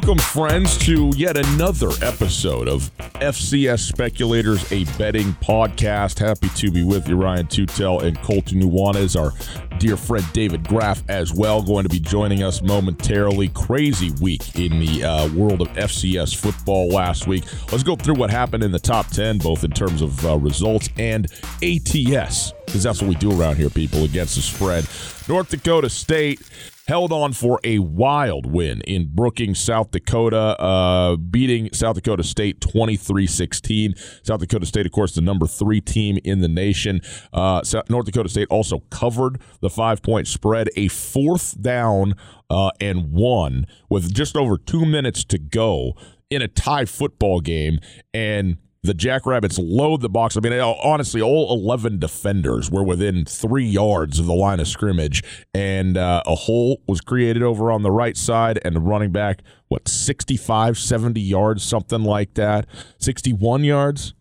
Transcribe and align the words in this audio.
Welcome, 0.00 0.18
friends, 0.18 0.78
to 0.86 1.10
yet 1.16 1.36
another 1.36 1.88
episode 2.02 2.68
of 2.68 2.88
FCS 3.14 3.80
Speculators, 3.80 4.70
a 4.70 4.84
betting 4.96 5.32
podcast. 5.42 6.20
Happy 6.20 6.48
to 6.50 6.70
be 6.70 6.84
with 6.84 7.08
you, 7.08 7.16
Ryan 7.16 7.48
Tutel 7.48 8.04
and 8.04 8.16
Colter 8.22 8.54
Nuanez, 8.54 9.20
our 9.20 9.32
dear 9.80 9.96
friend 9.96 10.24
David 10.32 10.68
Graff, 10.68 11.02
as 11.08 11.34
well, 11.34 11.60
going 11.60 11.82
to 11.82 11.88
be 11.88 11.98
joining 11.98 12.44
us 12.44 12.62
momentarily. 12.62 13.48
Crazy 13.48 14.12
week 14.22 14.56
in 14.56 14.78
the 14.78 15.02
uh, 15.02 15.28
world 15.34 15.62
of 15.62 15.68
FCS 15.70 16.36
football 16.36 16.88
last 16.90 17.26
week. 17.26 17.42
Let's 17.72 17.82
go 17.82 17.96
through 17.96 18.14
what 18.14 18.30
happened 18.30 18.62
in 18.62 18.70
the 18.70 18.78
top 18.78 19.08
10, 19.08 19.38
both 19.38 19.64
in 19.64 19.72
terms 19.72 20.00
of 20.00 20.24
uh, 20.24 20.36
results 20.36 20.88
and 20.96 21.26
ATS, 21.60 22.52
because 22.66 22.84
that's 22.84 23.02
what 23.02 23.08
we 23.08 23.16
do 23.16 23.38
around 23.38 23.56
here, 23.56 23.68
people, 23.68 24.04
against 24.04 24.36
the 24.36 24.42
spread. 24.42 24.86
North 25.28 25.50
Dakota 25.50 25.90
State 25.90 26.40
held 26.88 27.12
on 27.12 27.34
for 27.34 27.60
a 27.64 27.78
wild 27.78 28.50
win 28.50 28.80
in 28.80 29.10
Brookings, 29.14 29.60
South 29.60 29.90
Dakota, 29.90 30.58
uh, 30.58 31.16
beating 31.16 31.68
South 31.74 31.96
Dakota 31.96 32.24
State 32.24 32.62
23 32.62 33.26
16. 33.26 33.94
South 34.22 34.40
Dakota 34.40 34.64
State, 34.64 34.86
of 34.86 34.92
course, 34.92 35.14
the 35.14 35.20
number 35.20 35.46
three 35.46 35.82
team 35.82 36.18
in 36.24 36.40
the 36.40 36.48
nation. 36.48 37.02
Uh, 37.32 37.62
South, 37.62 37.88
North 37.90 38.06
Dakota 38.06 38.30
State 38.30 38.48
also 38.50 38.80
covered 38.90 39.38
the 39.60 39.68
five 39.68 40.02
point 40.02 40.26
spread, 40.26 40.70
a 40.76 40.88
fourth 40.88 41.60
down 41.60 42.14
uh, 42.48 42.70
and 42.80 43.12
one 43.12 43.66
with 43.90 44.12
just 44.12 44.34
over 44.34 44.56
two 44.56 44.86
minutes 44.86 45.24
to 45.24 45.38
go 45.38 45.92
in 46.30 46.40
a 46.40 46.48
tie 46.48 46.86
football 46.86 47.40
game. 47.40 47.78
And 48.14 48.56
the 48.88 48.94
Jackrabbits 48.94 49.58
load 49.58 50.00
the 50.00 50.08
box. 50.08 50.36
I 50.36 50.40
mean, 50.40 50.54
honestly, 50.54 51.20
all 51.20 51.52
11 51.52 51.98
defenders 51.98 52.70
were 52.70 52.82
within 52.82 53.26
three 53.26 53.66
yards 53.66 54.18
of 54.18 54.26
the 54.26 54.32
line 54.32 54.60
of 54.60 54.66
scrimmage, 54.66 55.22
and 55.52 55.96
uh, 55.98 56.22
a 56.26 56.34
hole 56.34 56.80
was 56.88 57.02
created 57.02 57.42
over 57.42 57.70
on 57.70 57.82
the 57.82 57.90
right 57.90 58.16
side, 58.16 58.58
and 58.64 58.74
the 58.74 58.80
running 58.80 59.12
back, 59.12 59.42
what, 59.68 59.86
65, 59.86 60.78
70 60.78 61.20
yards, 61.20 61.62
something 61.62 62.02
like 62.02 62.34
that? 62.34 62.66
61 62.98 63.62
yards? 63.62 64.14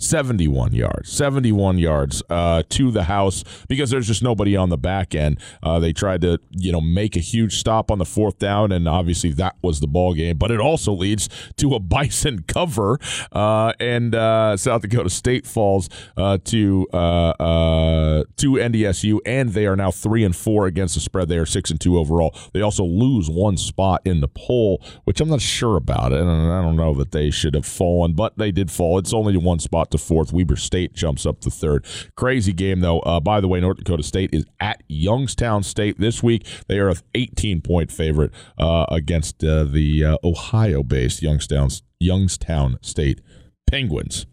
71 0.00 0.72
yards, 0.74 1.10
71 1.10 1.76
yards 1.78 2.22
uh, 2.30 2.62
to 2.68 2.92
the 2.92 3.02
house 3.02 3.42
because 3.68 3.90
there's 3.90 4.06
just 4.06 4.22
nobody 4.22 4.56
on 4.56 4.68
the 4.68 4.78
back 4.78 5.12
end. 5.12 5.40
Uh, 5.60 5.80
they 5.80 5.92
tried 5.92 6.20
to, 6.20 6.38
you 6.52 6.70
know, 6.70 6.80
make 6.80 7.16
a 7.16 7.20
huge 7.20 7.56
stop 7.58 7.90
on 7.90 7.98
the 7.98 8.04
fourth 8.04 8.38
down, 8.38 8.70
and 8.70 8.88
obviously 8.88 9.32
that 9.32 9.56
was 9.60 9.80
the 9.80 9.88
ball 9.88 10.14
game. 10.14 10.38
But 10.38 10.52
it 10.52 10.60
also 10.60 10.92
leads 10.92 11.28
to 11.56 11.74
a 11.74 11.80
Bison 11.80 12.42
cover, 12.46 13.00
uh, 13.32 13.72
and 13.80 14.14
uh, 14.14 14.56
South 14.56 14.82
Dakota 14.82 15.10
State 15.10 15.44
falls 15.48 15.88
uh, 16.16 16.38
to 16.44 16.86
uh, 16.92 18.22
to 18.36 18.52
NDSU, 18.52 19.18
and 19.26 19.50
they 19.50 19.66
are 19.66 19.74
now 19.74 19.90
three 19.90 20.22
and 20.22 20.36
four 20.36 20.66
against 20.66 20.94
the 20.94 21.00
spread. 21.00 21.28
They 21.28 21.38
are 21.38 21.46
six 21.46 21.72
and 21.72 21.80
two 21.80 21.98
overall. 21.98 22.36
They 22.52 22.60
also 22.60 22.84
lose 22.84 23.28
one 23.28 23.56
spot 23.56 24.02
in 24.04 24.20
the 24.20 24.28
poll, 24.28 24.80
which 25.06 25.20
I'm 25.20 25.28
not 25.28 25.40
sure 25.40 25.76
about, 25.76 26.12
it. 26.12 26.20
and 26.20 26.52
I 26.52 26.62
don't 26.62 26.76
know 26.76 26.94
that 26.94 27.10
they 27.10 27.30
should 27.30 27.54
have 27.54 27.66
fallen, 27.66 28.12
but 28.12 28.38
they 28.38 28.52
did 28.52 28.70
fall. 28.70 28.98
It's 28.98 29.12
only 29.12 29.36
one 29.36 29.58
spot 29.58 29.87
to 29.90 29.98
fourth. 29.98 30.32
Weber 30.32 30.56
State 30.56 30.94
jumps 30.94 31.26
up 31.26 31.40
to 31.40 31.50
third. 31.50 31.86
Crazy 32.16 32.52
game 32.52 32.80
though. 32.80 33.00
Uh, 33.00 33.20
by 33.20 33.40
the 33.40 33.48
way, 33.48 33.60
North 33.60 33.78
Dakota 33.78 34.02
State 34.02 34.30
is 34.32 34.44
at 34.60 34.82
Youngstown 34.88 35.62
State 35.62 35.98
this 35.98 36.22
week. 36.22 36.46
They 36.68 36.78
are 36.78 36.88
an 36.88 36.96
18 37.14 37.60
point 37.60 37.90
favorite 37.90 38.32
uh, 38.58 38.86
against 38.90 39.42
uh, 39.44 39.64
the 39.64 40.04
uh, 40.04 40.16
Ohio-based 40.24 41.22
Youngstown 41.22 41.70
Youngstown 42.00 42.78
State 42.82 43.20
Penguins. 43.68 44.26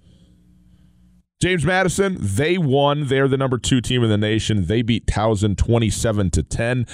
James 1.41 1.65
Madison, 1.65 2.17
they 2.19 2.57
won. 2.57 3.07
They're 3.07 3.27
the 3.27 3.37
number 3.37 3.57
two 3.57 3.81
team 3.81 4.03
in 4.03 4.09
the 4.09 4.17
nation. 4.17 4.65
They 4.65 4.81
beat 4.81 5.05
Towson 5.05 5.57
27 5.57 6.31
to 6.31 6.43
10. 6.43 6.87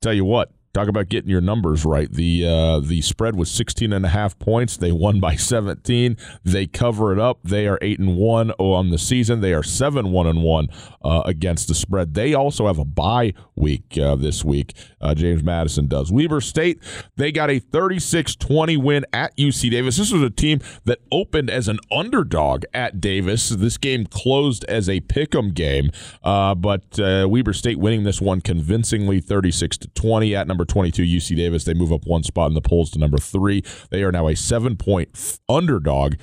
Tell 0.00 0.14
you 0.14 0.24
what, 0.24 0.52
talk 0.72 0.88
about 0.88 1.08
getting 1.08 1.30
your 1.30 1.40
numbers 1.40 1.84
right. 1.84 2.10
The 2.10 2.46
uh, 2.46 2.80
the 2.80 3.02
spread 3.02 3.36
was 3.36 3.50
16 3.50 3.92
and 3.92 4.04
a 4.04 4.08
half 4.08 4.38
points. 4.38 4.76
They 4.76 4.92
won 4.92 5.20
by 5.20 5.36
17. 5.36 6.16
They 6.44 6.66
cover 6.66 7.12
it 7.12 7.18
up. 7.18 7.40
They 7.42 7.66
are 7.66 7.78
8 7.82 7.98
and 7.98 8.16
1 8.16 8.50
on 8.52 8.90
the 8.90 8.98
season. 8.98 9.40
They 9.40 9.54
are 9.54 9.62
7 9.62 10.12
1 10.12 10.26
and 10.26 10.42
1 10.42 10.68
uh, 11.02 11.22
against 11.24 11.68
the 11.68 11.74
spread. 11.74 12.14
They 12.14 12.34
also 12.34 12.66
have 12.66 12.78
a 12.78 12.84
bye 12.84 13.34
week 13.54 13.98
uh, 13.98 14.16
this 14.16 14.44
week. 14.44 14.74
Uh, 15.00 15.14
James 15.14 15.42
Madison 15.42 15.86
does. 15.86 16.10
Weber 16.10 16.40
State, 16.40 16.80
they 17.16 17.32
got 17.32 17.50
a 17.50 17.58
36 17.58 18.36
20 18.36 18.76
win 18.76 19.04
at 19.12 19.36
UC 19.36 19.70
Davis. 19.70 19.96
This 19.96 20.12
was 20.12 20.22
a 20.22 20.30
team 20.30 20.60
that 20.84 20.98
opened 21.12 21.50
as 21.50 21.68
an 21.68 21.78
underdog 21.90 22.64
at 22.74 23.00
Davis. 23.00 23.48
This 23.48 23.76
game 23.76 24.06
closed 24.06 24.64
as 24.64 24.88
a 24.88 25.00
pick 25.00 25.34
'em 25.34 25.50
game, 25.50 25.90
uh, 26.22 26.54
but 26.54 26.98
uh, 26.98 27.26
Weber 27.28 27.52
State 27.52 27.78
winning 27.78 28.04
this 28.04 28.20
one 28.20 28.40
convincingly 28.40 29.20
36 29.20 29.78
to 29.78 29.88
20 29.88 30.34
at 30.34 30.46
number 30.46 30.64
22 30.64 31.02
UC 31.02 31.36
Davis. 31.36 31.64
They 31.64 31.74
move 31.74 31.92
up 31.92 32.06
one 32.06 32.22
spot 32.22 32.48
in 32.48 32.54
the 32.54 32.60
polls 32.60 32.90
to 32.92 32.98
number 32.98 33.18
three. 33.18 33.62
They 33.90 34.02
are 34.02 34.12
now 34.12 34.28
a 34.28 34.36
seven 34.36 34.76
point 34.76 35.38
underdog 35.48 36.14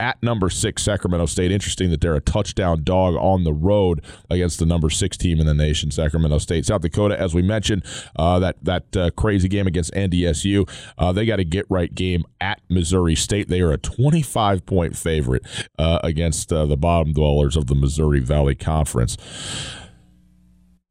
at 0.00 0.20
number 0.22 0.50
six 0.50 0.82
Sacramento 0.82 1.26
State. 1.26 1.52
Interesting 1.52 1.90
that 1.90 2.00
they're 2.00 2.14
a 2.14 2.20
touchdown 2.20 2.82
dog 2.82 3.14
on 3.14 3.44
the 3.44 3.52
road 3.52 4.02
against 4.28 4.58
the 4.58 4.66
number 4.66 4.90
six 4.90 5.16
team 5.16 5.40
in 5.40 5.46
the 5.46 5.54
nation, 5.54 5.90
Sacramento 5.90 6.38
State. 6.38 6.66
South 6.66 6.82
Dakota, 6.82 7.18
as 7.18 7.34
we 7.34 7.42
mentioned, 7.42 7.84
uh, 8.16 8.38
that 8.38 8.56
that 8.62 8.96
uh, 8.96 9.10
crazy 9.10 9.48
game 9.48 9.66
against 9.66 9.92
NDSU. 9.94 10.68
Uh, 10.98 11.12
they 11.12 11.26
got 11.26 11.38
a 11.38 11.44
get 11.44 11.66
right 11.68 11.94
game 11.94 12.24
at 12.40 12.60
Missouri 12.68 13.14
State. 13.14 13.48
They 13.48 13.60
are 13.60 13.72
a 13.72 13.78
25 13.78 14.66
point 14.66 14.96
favorite 14.96 15.42
uh, 15.78 16.00
against 16.02 16.52
uh, 16.52 16.66
the 16.66 16.76
bottom 16.76 17.12
dwellers 17.12 17.56
of 17.56 17.66
the 17.66 17.74
Missouri 17.74 18.20
Valley 18.20 18.54
Conference. 18.54 19.16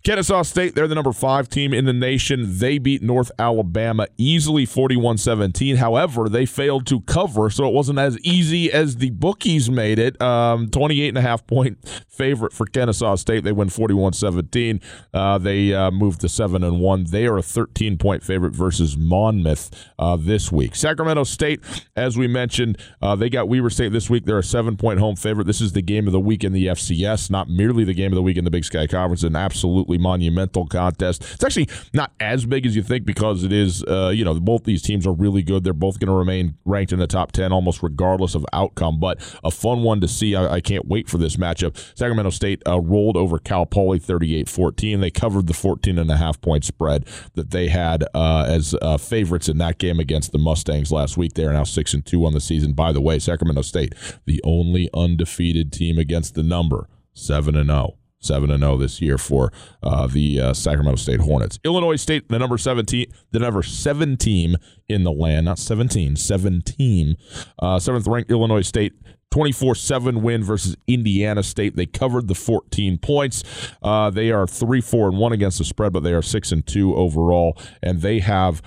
Kennesaw 0.03 0.41
State, 0.41 0.75
they're 0.75 0.89
the 0.89 0.95
number 0.95 1.13
five 1.13 1.47
team 1.47 1.73
in 1.73 1.85
the 1.85 1.93
nation. 1.93 2.59
They 2.59 2.77
beat 2.77 3.01
North 3.01 3.31
Alabama 3.39 4.07
easily 4.17 4.65
41 4.65 5.17
17. 5.17 5.77
However, 5.77 6.27
they 6.27 6.45
failed 6.45 6.85
to 6.87 6.99
cover, 7.01 7.49
so 7.49 7.65
it 7.65 7.73
wasn't 7.73 7.99
as 7.99 8.19
easy 8.19 8.69
as 8.69 8.97
the 8.97 9.11
bookies 9.11 9.69
made 9.69 9.99
it. 9.99 10.21
Um, 10.21 10.69
28 10.69 11.07
and 11.07 11.17
a 11.17 11.21
half 11.21 11.47
point 11.47 11.77
favorite 12.09 12.51
for 12.51 12.65
Kennesaw 12.65 13.15
State. 13.15 13.45
They 13.45 13.53
win 13.53 13.69
41 13.69 14.11
17. 14.11 14.81
Uh, 15.13 15.37
they 15.37 15.73
uh, 15.73 15.89
moved 15.89 16.19
to 16.19 16.27
7 16.27 16.65
and 16.65 16.81
1. 16.81 17.05
They 17.05 17.25
are 17.25 17.37
a 17.37 17.41
13 17.41 17.97
point 17.97 18.23
favorite 18.23 18.53
versus 18.53 18.97
Monmouth 18.97 19.71
uh, 19.97 20.17
this 20.17 20.51
week. 20.51 20.75
Sacramento 20.75 21.23
State, 21.23 21.61
as 21.95 22.17
we 22.17 22.27
mentioned, 22.27 22.77
uh, 23.01 23.15
they 23.15 23.29
got 23.29 23.47
Weber 23.47 23.69
State 23.69 23.93
this 23.93 24.09
week. 24.09 24.25
They're 24.25 24.39
a 24.39 24.43
seven 24.43 24.75
point 24.75 24.99
home 24.99 25.15
favorite. 25.15 25.47
This 25.47 25.61
is 25.61 25.71
the 25.71 25.81
game 25.81 26.07
of 26.07 26.11
the 26.11 26.19
week 26.19 26.43
in 26.43 26.51
the 26.51 26.67
FCS, 26.67 27.31
not 27.31 27.47
merely 27.47 27.85
the 27.85 27.93
game 27.93 28.11
of 28.11 28.15
the 28.15 28.21
week 28.21 28.35
in 28.35 28.43
the 28.43 28.51
Big 28.51 28.65
Sky 28.65 28.85
Conference, 28.85 29.23
and 29.23 29.37
absolutely 29.37 29.92
monumental 29.97 30.65
contest. 30.65 31.23
It's 31.33 31.43
actually 31.43 31.69
not 31.93 32.11
as 32.19 32.45
big 32.45 32.65
as 32.65 32.75
you 32.75 32.83
think 32.83 33.05
because 33.05 33.43
it 33.43 33.51
is, 33.51 33.83
uh, 33.83 34.09
you 34.09 34.25
know, 34.25 34.39
both 34.39 34.63
these 34.63 34.81
teams 34.81 35.07
are 35.07 35.13
really 35.13 35.43
good. 35.43 35.63
They're 35.63 35.73
both 35.73 35.99
going 35.99 36.07
to 36.07 36.13
remain 36.13 36.55
ranked 36.65 36.91
in 36.91 36.99
the 36.99 37.07
top 37.07 37.31
10 37.31 37.51
almost 37.51 37.83
regardless 37.83 38.35
of 38.35 38.45
outcome, 38.53 38.99
but 38.99 39.19
a 39.43 39.51
fun 39.51 39.83
one 39.83 40.01
to 40.01 40.07
see. 40.07 40.35
I, 40.35 40.55
I 40.55 40.61
can't 40.61 40.87
wait 40.87 41.09
for 41.09 41.17
this 41.17 41.35
matchup. 41.37 41.77
Sacramento 41.97 42.31
State 42.31 42.61
uh, 42.67 42.79
rolled 42.79 43.17
over 43.17 43.39
Cal 43.39 43.65
Poly 43.65 43.99
38 43.99 44.49
14. 44.49 44.99
They 44.99 45.11
covered 45.11 45.47
the 45.47 45.53
14 45.53 45.97
and 45.97 46.09
a 46.09 46.17
half 46.17 46.39
point 46.41 46.65
spread 46.65 47.05
that 47.33 47.51
they 47.51 47.67
had 47.67 48.03
uh, 48.13 48.45
as 48.47 48.75
uh, 48.81 48.97
favorites 48.97 49.49
in 49.49 49.57
that 49.59 49.77
game 49.77 49.99
against 49.99 50.31
the 50.31 50.39
Mustangs 50.39 50.91
last 50.91 51.17
week. 51.17 51.33
They 51.33 51.45
are 51.45 51.53
now 51.53 51.63
6 51.63 51.93
and 51.93 52.05
2 52.05 52.25
on 52.25 52.33
the 52.33 52.41
season. 52.41 52.73
By 52.73 52.91
the 52.91 53.01
way, 53.01 53.19
Sacramento 53.19 53.61
State, 53.61 53.93
the 54.25 54.41
only 54.43 54.89
undefeated 54.93 55.71
team 55.71 55.97
against 55.97 56.35
the 56.35 56.43
number, 56.43 56.87
7 57.13 57.55
and 57.55 57.69
0. 57.69 57.97
7 58.23 58.49
and 58.51 58.61
0 58.61 58.77
this 58.77 59.01
year 59.01 59.17
for 59.17 59.51
uh, 59.81 60.07
the 60.07 60.39
uh, 60.39 60.53
Sacramento 60.53 60.97
State 60.97 61.21
Hornets. 61.21 61.59
Illinois 61.63 61.95
State, 61.95 62.29
the 62.29 62.39
number 62.39 62.57
17, 62.57 63.05
the 63.31 63.39
number 63.39 63.63
7 63.63 64.17
team 64.17 64.55
in 64.87 65.03
the 65.03 65.11
land, 65.11 65.45
not 65.45 65.59
17, 65.59 66.15
17. 66.15 67.15
Uh, 67.59 67.79
seventh 67.79 68.07
ranked 68.07 68.31
Illinois 68.31 68.61
State 68.61 68.93
24 69.31 69.73
7 69.73 70.21
win 70.21 70.43
versus 70.43 70.75
Indiana 70.87 71.41
State. 71.41 71.75
They 71.75 71.87
covered 71.87 72.27
the 72.27 72.35
14 72.35 72.99
points. 72.99 73.43
Uh, 73.81 74.11
they 74.11 74.31
are 74.31 74.45
3 74.45 74.79
4 74.79 75.09
and 75.09 75.17
1 75.17 75.31
against 75.33 75.57
the 75.57 75.65
spread, 75.65 75.91
but 75.91 76.03
they 76.03 76.13
are 76.13 76.21
6 76.21 76.51
and 76.51 76.65
2 76.65 76.95
overall. 76.95 77.57
And 77.81 78.01
they 78.01 78.19
have 78.19 78.61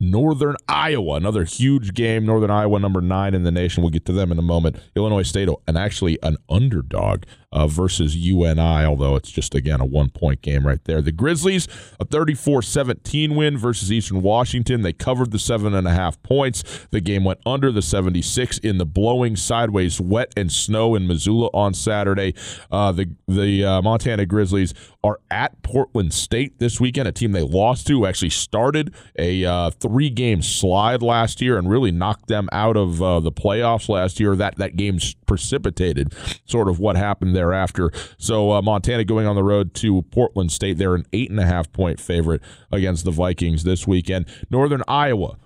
Northern 0.00 0.56
Iowa, 0.66 1.16
another 1.16 1.44
huge 1.44 1.92
game. 1.94 2.24
Northern 2.24 2.50
Iowa, 2.50 2.78
number 2.78 3.00
nine 3.02 3.34
in 3.34 3.44
the 3.44 3.50
nation. 3.50 3.82
We'll 3.82 3.90
get 3.90 4.06
to 4.06 4.12
them 4.12 4.32
in 4.32 4.38
a 4.38 4.42
moment. 4.42 4.76
Illinois 4.96 5.22
State, 5.22 5.48
and 5.66 5.76
actually 5.76 6.18
an 6.22 6.36
underdog 6.48 7.24
uh, 7.52 7.66
versus 7.66 8.16
UNI, 8.16 8.84
although 8.84 9.16
it's 9.16 9.30
just, 9.30 9.54
again, 9.54 9.80
a 9.80 9.84
one 9.84 10.10
point 10.10 10.42
game 10.42 10.66
right 10.66 10.82
there. 10.84 11.02
The 11.02 11.12
Grizzlies, 11.12 11.66
a 11.98 12.04
34 12.04 12.62
17 12.62 13.34
win 13.34 13.58
versus 13.58 13.92
Eastern 13.92 14.22
Washington. 14.22 14.82
They 14.82 14.92
covered 14.92 15.30
the 15.30 15.38
seven 15.38 15.74
and 15.74 15.86
a 15.86 15.92
half 15.92 16.22
points. 16.22 16.86
The 16.90 17.00
game 17.00 17.24
went 17.24 17.40
under 17.44 17.72
the 17.72 17.82
76 17.82 18.58
in 18.58 18.78
the 18.78 18.86
blowing 18.86 19.36
sideways 19.36 20.00
wet 20.00 20.32
and 20.36 20.52
snow 20.52 20.94
in 20.94 21.06
Missoula 21.06 21.48
on 21.52 21.74
Saturday. 21.74 22.34
Uh, 22.70 22.92
the 22.92 23.10
the 23.26 23.64
uh, 23.64 23.82
Montana 23.82 24.26
Grizzlies 24.26 24.74
are 25.02 25.20
at 25.30 25.62
Portland 25.62 26.12
State 26.12 26.58
this 26.58 26.80
weekend, 26.80 27.08
a 27.08 27.12
team 27.12 27.32
they 27.32 27.42
lost 27.42 27.86
to, 27.86 28.06
actually 28.06 28.30
started 28.30 28.94
a 29.18 29.44
uh, 29.44 29.70
three 29.70 30.10
game 30.10 30.42
slide 30.42 31.02
last 31.02 31.40
year 31.40 31.56
and 31.56 31.70
really 31.70 31.90
knocked 31.90 32.28
them 32.28 32.48
out 32.52 32.76
of 32.76 33.02
uh, 33.02 33.20
the 33.20 33.32
playoffs 33.32 33.88
last 33.88 34.20
year. 34.20 34.36
That, 34.36 34.56
that 34.58 34.76
game 34.76 34.98
precipitated 35.26 36.12
sort 36.44 36.68
of 36.68 36.78
what 36.78 36.96
happened 36.96 37.34
thereafter. 37.40 37.90
So 38.18 38.52
uh, 38.52 38.62
Montana 38.62 39.04
going 39.04 39.26
on 39.26 39.34
the 39.34 39.42
road 39.42 39.72
to 39.76 40.02
Portland 40.02 40.52
State. 40.52 40.76
They're 40.76 40.94
an 40.94 41.06
eight 41.14 41.30
and 41.30 41.40
a 41.40 41.46
half 41.46 41.72
point 41.72 41.98
favorite 41.98 42.42
against 42.70 43.04
the 43.04 43.10
Vikings 43.10 43.64
this 43.64 43.86
weekend. 43.86 44.26
Northern 44.50 44.82
Iowa 44.86 45.38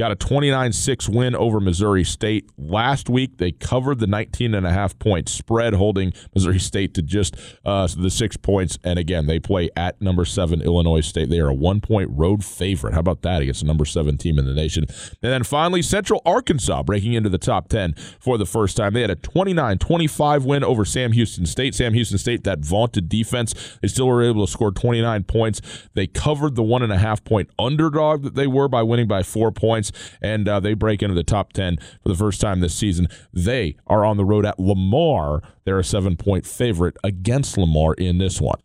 got 0.00 0.10
a 0.10 0.16
29-6 0.16 1.14
win 1.14 1.36
over 1.36 1.60
Missouri 1.60 2.04
State. 2.04 2.48
Last 2.56 3.10
week, 3.10 3.36
they 3.36 3.52
covered 3.52 3.98
the 3.98 4.06
19 4.06 4.54
and 4.54 4.66
a 4.66 4.72
half 4.72 4.98
point 4.98 5.28
spread, 5.28 5.74
holding 5.74 6.14
Missouri 6.34 6.58
State 6.58 6.94
to 6.94 7.02
just 7.02 7.36
uh, 7.66 7.86
the 7.94 8.08
six 8.08 8.34
points. 8.38 8.78
And 8.82 8.98
again, 8.98 9.26
they 9.26 9.38
play 9.38 9.68
at 9.76 10.00
number 10.00 10.24
seven 10.24 10.62
Illinois 10.62 11.02
State. 11.02 11.28
They 11.28 11.38
are 11.38 11.50
a 11.50 11.54
one-point 11.54 12.08
road 12.12 12.42
favorite. 12.42 12.94
How 12.94 13.00
about 13.00 13.20
that 13.22 13.42
against 13.42 13.60
the 13.60 13.66
number 13.66 13.84
seven 13.84 14.16
team 14.16 14.38
in 14.38 14.46
the 14.46 14.54
nation? 14.54 14.86
And 14.88 15.32
then 15.32 15.44
finally, 15.44 15.82
Central 15.82 16.22
Arkansas 16.24 16.82
breaking 16.82 17.12
into 17.12 17.28
the 17.28 17.36
top 17.36 17.68
10 17.68 17.94
for 18.18 18.38
the 18.38 18.46
first 18.46 18.78
time. 18.78 18.94
They 18.94 19.02
had 19.02 19.10
a 19.10 19.16
29-25 19.16 20.46
win 20.46 20.64
over 20.64 20.86
Sam 20.86 21.12
Houston 21.12 21.44
State. 21.44 21.74
Sam 21.74 21.92
Houston 21.92 22.16
State, 22.16 22.44
that 22.44 22.60
vaunted 22.60 23.10
defense, 23.10 23.78
they 23.82 23.88
still 23.88 24.08
were 24.08 24.22
able 24.22 24.46
to 24.46 24.50
score 24.50 24.70
29 24.70 25.24
points. 25.24 25.60
They 25.92 26.06
covered 26.06 26.54
the 26.54 26.62
one 26.62 26.82
and 26.82 26.90
a 26.90 26.98
half 26.98 27.22
point 27.22 27.50
underdog 27.58 28.22
that 28.22 28.34
they 28.34 28.46
were 28.46 28.66
by 28.66 28.82
winning 28.82 29.06
by 29.06 29.22
four 29.22 29.52
points 29.52 29.89
and 30.20 30.48
uh, 30.48 30.60
they 30.60 30.74
break 30.74 31.02
into 31.02 31.14
the 31.14 31.24
top 31.24 31.52
10 31.52 31.78
for 32.02 32.08
the 32.08 32.14
first 32.14 32.40
time 32.40 32.60
this 32.60 32.74
season. 32.74 33.08
They 33.32 33.76
are 33.86 34.04
on 34.04 34.16
the 34.16 34.24
road 34.24 34.46
at 34.46 34.58
Lamar. 34.58 35.42
They're 35.64 35.78
a 35.78 35.84
seven 35.84 36.16
point 36.16 36.46
favorite 36.46 36.96
against 37.04 37.56
Lamar 37.56 37.94
in 37.94 38.18
this 38.18 38.40
one. 38.40 38.60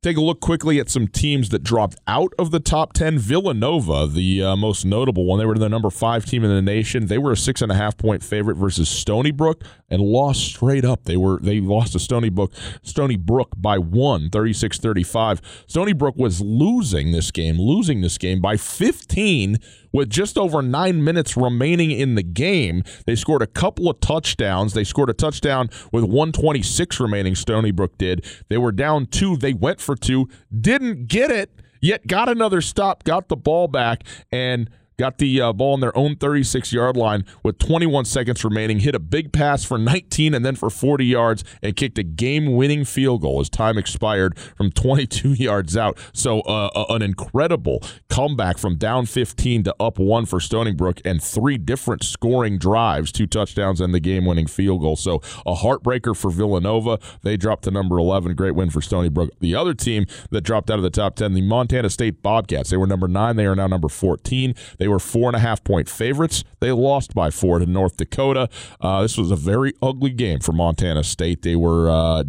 Take 0.00 0.16
a 0.16 0.20
look 0.20 0.40
quickly 0.40 0.78
at 0.78 0.88
some 0.88 1.08
teams 1.08 1.48
that 1.48 1.64
dropped 1.64 1.96
out 2.06 2.32
of 2.38 2.52
the 2.52 2.60
top 2.60 2.92
10. 2.92 3.18
Villanova, 3.18 4.06
the 4.06 4.40
uh, 4.44 4.54
most 4.54 4.84
notable 4.84 5.24
one, 5.24 5.40
they 5.40 5.44
were 5.44 5.58
the 5.58 5.68
number 5.68 5.90
five 5.90 6.24
team 6.24 6.44
in 6.44 6.50
the 6.50 6.62
nation. 6.62 7.06
They 7.06 7.18
were 7.18 7.32
a 7.32 7.36
six 7.36 7.62
and 7.62 7.72
a 7.72 7.74
half 7.74 7.96
point 7.96 8.22
favorite 8.22 8.54
versus 8.54 8.88
Stony 8.88 9.32
Brook 9.32 9.64
and 9.90 10.02
lost 10.02 10.40
straight 10.40 10.84
up. 10.84 11.04
They 11.04 11.16
were 11.16 11.38
they 11.40 11.60
lost 11.60 11.92
to 11.92 11.98
Stony 11.98 12.28
Brook, 12.28 12.52
Stony 12.82 13.16
Brook 13.16 13.52
by 13.56 13.78
one, 13.78 14.30
36-35. 14.30 15.40
Stony 15.66 15.92
Brook 15.92 16.14
was 16.16 16.40
losing 16.40 17.12
this 17.12 17.30
game, 17.30 17.58
losing 17.58 18.00
this 18.00 18.18
game 18.18 18.40
by 18.40 18.56
15 18.56 19.56
with 19.92 20.10
just 20.10 20.36
over 20.36 20.62
nine 20.62 21.02
minutes 21.02 21.36
remaining 21.36 21.90
in 21.90 22.14
the 22.14 22.22
game. 22.22 22.82
They 23.06 23.16
scored 23.16 23.42
a 23.42 23.46
couple 23.46 23.88
of 23.88 24.00
touchdowns. 24.00 24.74
They 24.74 24.84
scored 24.84 25.10
a 25.10 25.14
touchdown 25.14 25.70
with 25.92 26.04
126 26.04 27.00
remaining, 27.00 27.34
Stony 27.34 27.70
Brook 27.70 27.96
did. 27.98 28.26
They 28.48 28.58
were 28.58 28.72
down 28.72 29.06
two. 29.06 29.36
They 29.36 29.54
went 29.54 29.80
for 29.80 29.96
two, 29.96 30.28
didn't 30.60 31.06
get 31.08 31.30
it, 31.30 31.50
yet 31.80 32.06
got 32.06 32.28
another 32.28 32.60
stop, 32.60 33.04
got 33.04 33.28
the 33.28 33.36
ball 33.36 33.68
back, 33.68 34.04
and 34.30 34.68
got 34.98 35.18
the 35.18 35.40
uh, 35.40 35.52
ball 35.52 35.74
on 35.74 35.80
their 35.80 35.96
own 35.96 36.16
36 36.16 36.72
yard 36.72 36.96
line 36.96 37.24
with 37.44 37.58
21 37.58 38.04
seconds 38.04 38.44
remaining, 38.44 38.80
hit 38.80 38.94
a 38.94 38.98
big 38.98 39.32
pass 39.32 39.64
for 39.64 39.78
19 39.78 40.34
and 40.34 40.44
then 40.44 40.56
for 40.56 40.70
40 40.70 41.06
yards, 41.06 41.44
and 41.62 41.76
kicked 41.76 41.98
a 41.98 42.02
game 42.02 42.56
winning 42.56 42.84
field 42.84 43.22
goal 43.22 43.40
as 43.40 43.48
time 43.48 43.78
expired 43.78 44.36
from 44.56 44.70
22 44.72 45.32
yards 45.34 45.76
out. 45.76 45.96
So, 46.12 46.40
uh, 46.40 46.86
an 46.88 47.02
incredible 47.02 47.82
comeback 48.10 48.58
from 48.58 48.76
down 48.76 49.06
15 49.06 49.64
to 49.64 49.76
up 49.78 49.98
one 49.98 50.26
for 50.26 50.40
Stony 50.40 50.72
Brook 50.72 51.00
and 51.04 51.22
three 51.22 51.58
different 51.58 52.02
scoring 52.02 52.58
drives, 52.58 53.12
two 53.12 53.26
touchdowns, 53.26 53.80
and 53.80 53.94
the 53.94 54.00
game 54.00 54.24
winning 54.24 54.48
field 54.48 54.80
goal. 54.80 54.96
So, 54.96 55.22
a 55.46 55.54
heartbreaker 55.54 56.16
for 56.16 56.30
Villanova. 56.30 56.98
They 57.22 57.36
dropped 57.36 57.64
to 57.64 57.70
number 57.70 57.98
11. 57.98 58.34
Great 58.34 58.56
win 58.56 58.70
for 58.70 58.80
Stony 58.80 59.08
Brook. 59.08 59.30
The 59.38 59.54
other 59.54 59.74
team 59.74 60.06
that 60.30 60.40
dropped 60.40 60.70
out 60.70 60.78
of 60.78 60.82
the 60.82 60.90
top 60.90 61.14
10, 61.14 61.34
the 61.34 61.42
Montana 61.42 61.88
State 61.88 62.20
Bobcats. 62.20 62.70
They 62.70 62.76
were 62.76 62.86
number 62.86 63.06
nine. 63.06 63.36
They 63.36 63.46
are 63.46 63.54
now 63.54 63.68
number 63.68 63.88
14. 63.88 64.54
They 64.78 64.87
they 64.88 64.92
were 64.92 64.98
four 64.98 65.28
and 65.28 65.36
a 65.36 65.38
half 65.38 65.62
point 65.62 65.86
favorites. 65.86 66.44
They 66.60 66.72
lost 66.72 67.12
by 67.12 67.30
four 67.30 67.58
to 67.58 67.66
North 67.66 67.98
Dakota. 67.98 68.48
Uh, 68.80 69.02
this 69.02 69.18
was 69.18 69.30
a 69.30 69.36
very 69.36 69.74
ugly 69.82 70.08
game 70.08 70.40
for 70.40 70.52
Montana 70.52 71.04
State. 71.04 71.42
They 71.42 71.56
were 71.56 71.90
uh, 71.90 72.24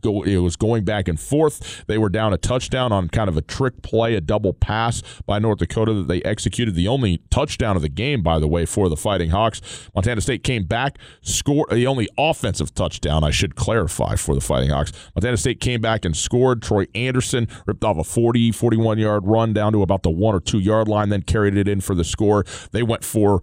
go, 0.00 0.22
it 0.22 0.36
was 0.36 0.54
going 0.54 0.84
back 0.84 1.08
and 1.08 1.18
forth. 1.18 1.84
They 1.88 1.98
were 1.98 2.08
down 2.08 2.32
a 2.32 2.38
touchdown 2.38 2.92
on 2.92 3.08
kind 3.08 3.28
of 3.28 3.36
a 3.36 3.40
trick 3.40 3.82
play, 3.82 4.14
a 4.14 4.20
double 4.20 4.52
pass 4.52 5.02
by 5.26 5.40
North 5.40 5.58
Dakota 5.58 5.92
that 5.92 6.06
they 6.06 6.22
executed. 6.22 6.76
The 6.76 6.86
only 6.86 7.20
touchdown 7.30 7.74
of 7.74 7.82
the 7.82 7.88
game, 7.88 8.22
by 8.22 8.38
the 8.38 8.46
way, 8.46 8.64
for 8.64 8.88
the 8.88 8.96
Fighting 8.96 9.30
Hawks. 9.30 9.60
Montana 9.92 10.20
State 10.20 10.44
came 10.44 10.66
back, 10.66 10.98
scored 11.20 11.70
the 11.70 11.88
only 11.88 12.08
offensive 12.16 12.72
touchdown. 12.74 13.24
I 13.24 13.32
should 13.32 13.56
clarify 13.56 14.14
for 14.14 14.36
the 14.36 14.40
Fighting 14.40 14.70
Hawks. 14.70 14.92
Montana 15.16 15.36
State 15.36 15.58
came 15.58 15.80
back 15.80 16.04
and 16.04 16.16
scored. 16.16 16.62
Troy 16.62 16.86
Andersen 16.94 17.48
ripped 17.66 17.82
off 17.82 17.98
a 17.98 18.04
40, 18.04 18.52
41 18.52 18.98
yard 18.98 19.26
run 19.26 19.52
down 19.52 19.72
to 19.72 19.82
about 19.82 20.04
the 20.04 20.10
one 20.10 20.36
or 20.36 20.40
two 20.40 20.60
yard 20.60 20.86
line, 20.86 21.08
then 21.08 21.22
carried 21.22 21.56
it 21.56 21.66
in 21.66 21.80
for 21.88 21.94
the 21.96 22.04
score. 22.04 22.44
They 22.70 22.84
went 22.84 23.04
for 23.04 23.42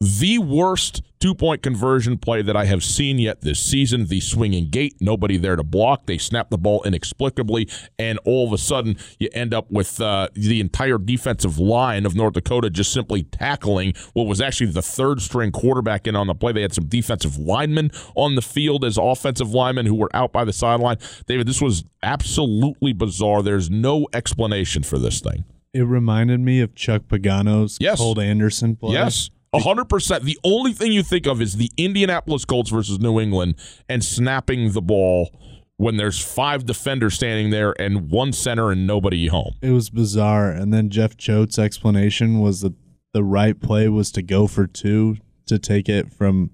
the 0.00 0.38
worst 0.38 1.02
two 1.18 1.34
point 1.34 1.60
conversion 1.60 2.18
play 2.18 2.40
that 2.40 2.56
I 2.56 2.66
have 2.66 2.84
seen 2.84 3.18
yet 3.18 3.40
this 3.40 3.58
season. 3.58 4.06
The 4.06 4.20
swinging 4.20 4.70
gate, 4.70 4.94
nobody 5.00 5.36
there 5.36 5.56
to 5.56 5.64
block. 5.64 6.06
They 6.06 6.18
snap 6.18 6.50
the 6.50 6.58
ball 6.58 6.84
inexplicably, 6.84 7.68
and 7.98 8.20
all 8.24 8.46
of 8.46 8.52
a 8.52 8.58
sudden 8.58 8.96
you 9.18 9.28
end 9.32 9.52
up 9.52 9.70
with 9.72 10.00
uh, 10.00 10.28
the 10.34 10.60
entire 10.60 10.98
defensive 10.98 11.58
line 11.58 12.06
of 12.06 12.14
North 12.14 12.34
Dakota 12.34 12.70
just 12.70 12.92
simply 12.92 13.24
tackling 13.24 13.94
what 14.12 14.28
was 14.28 14.40
actually 14.40 14.70
the 14.70 14.82
third 14.82 15.20
string 15.20 15.50
quarterback 15.50 16.06
in 16.06 16.14
on 16.14 16.28
the 16.28 16.34
play. 16.34 16.52
They 16.52 16.62
had 16.62 16.74
some 16.74 16.86
defensive 16.86 17.36
linemen 17.36 17.90
on 18.14 18.36
the 18.36 18.42
field 18.42 18.84
as 18.84 18.98
offensive 18.98 19.50
linemen 19.50 19.86
who 19.86 19.96
were 19.96 20.14
out 20.14 20.32
by 20.32 20.44
the 20.44 20.52
sideline. 20.52 20.98
David, 21.26 21.48
this 21.48 21.60
was 21.60 21.82
absolutely 22.04 22.92
bizarre. 22.92 23.42
There's 23.42 23.68
no 23.68 24.06
explanation 24.12 24.84
for 24.84 24.98
this 24.98 25.20
thing. 25.20 25.44
It 25.74 25.82
reminded 25.82 26.40
me 26.40 26.60
of 26.60 26.74
Chuck 26.74 27.02
Pagano's 27.08 27.76
yes. 27.80 27.98
Colt 27.98 28.18
Anderson 28.18 28.76
play. 28.76 28.94
Yes. 28.94 29.30
100%. 29.54 30.22
The 30.22 30.38
only 30.44 30.72
thing 30.72 30.92
you 30.92 31.02
think 31.02 31.26
of 31.26 31.40
is 31.40 31.56
the 31.56 31.70
Indianapolis 31.76 32.44
Colts 32.44 32.70
versus 32.70 32.98
New 32.98 33.18
England 33.18 33.54
and 33.88 34.04
snapping 34.04 34.72
the 34.72 34.82
ball 34.82 35.30
when 35.76 35.96
there's 35.96 36.22
five 36.22 36.66
defenders 36.66 37.14
standing 37.14 37.50
there 37.50 37.74
and 37.80 38.10
one 38.10 38.32
center 38.32 38.70
and 38.70 38.86
nobody 38.86 39.28
home. 39.28 39.54
It 39.62 39.70
was 39.70 39.90
bizarre. 39.90 40.50
And 40.50 40.72
then 40.72 40.90
Jeff 40.90 41.16
Choate's 41.16 41.58
explanation 41.58 42.40
was 42.40 42.60
that 42.60 42.74
the 43.14 43.24
right 43.24 43.58
play 43.58 43.88
was 43.88 44.10
to 44.12 44.22
go 44.22 44.46
for 44.46 44.66
two 44.66 45.16
to 45.46 45.58
take 45.58 45.88
it 45.88 46.12
from 46.12 46.50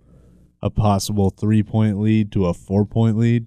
a 0.63 0.71
possible 0.71 1.31
three 1.31 1.63
point 1.63 1.99
lead 1.99 2.31
to 2.33 2.47
a 2.47 2.55
four 2.55 2.85
point 2.85 3.19
lead 3.19 3.47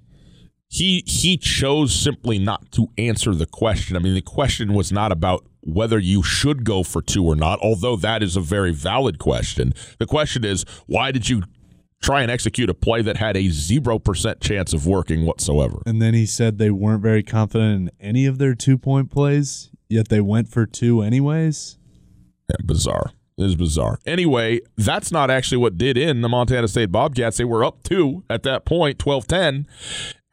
he 0.69 1.03
he 1.05 1.37
chose 1.37 1.93
simply 1.95 2.37
not 2.39 2.71
to 2.73 2.89
answer 2.97 3.33
the 3.33 3.45
question. 3.45 3.95
I 3.95 3.99
mean, 3.99 4.13
the 4.13 4.21
question 4.21 4.73
was 4.73 4.91
not 4.91 5.11
about 5.11 5.45
whether 5.67 5.99
you 5.99 6.23
should 6.23 6.63
go 6.63 6.83
for 6.83 7.01
two 7.01 7.25
or 7.25 7.35
not, 7.35 7.59
although 7.61 7.95
that 7.97 8.23
is 8.23 8.35
a 8.35 8.41
very 8.41 8.71
valid 8.71 9.19
question. 9.19 9.73
The 9.99 10.05
question 10.05 10.43
is, 10.43 10.65
why 10.87 11.11
did 11.11 11.29
you 11.29 11.43
try 12.01 12.21
and 12.21 12.31
execute 12.31 12.69
a 12.69 12.73
play 12.73 13.01
that 13.01 13.17
had 13.17 13.35
a 13.35 13.45
0% 13.45 14.39
chance 14.39 14.73
of 14.73 14.85
working 14.85 15.25
whatsoever. 15.25 15.81
And 15.85 16.01
then 16.01 16.13
he 16.13 16.25
said 16.25 16.57
they 16.57 16.69
weren't 16.69 17.01
very 17.01 17.23
confident 17.23 17.89
in 17.89 17.91
any 17.99 18.25
of 18.25 18.37
their 18.37 18.53
two 18.53 18.77
point 18.77 19.09
plays, 19.09 19.71
yet 19.89 20.09
they 20.09 20.21
went 20.21 20.49
for 20.49 20.65
two 20.65 21.01
anyways. 21.01 21.77
Yeah, 22.49 22.57
bizarre. 22.63 23.11
It 23.37 23.45
is 23.45 23.55
bizarre. 23.55 23.99
Anyway, 24.05 24.61
that's 24.77 25.11
not 25.11 25.29
actually 25.29 25.59
what 25.59 25.77
did 25.77 25.97
in 25.97 26.21
the 26.21 26.29
Montana 26.29 26.67
State 26.67 26.91
Bobcats. 26.91 27.37
They 27.37 27.45
were 27.45 27.63
up 27.63 27.83
two 27.83 28.23
at 28.29 28.43
that 28.43 28.65
point, 28.65 28.97
12 28.97 29.27
10, 29.27 29.67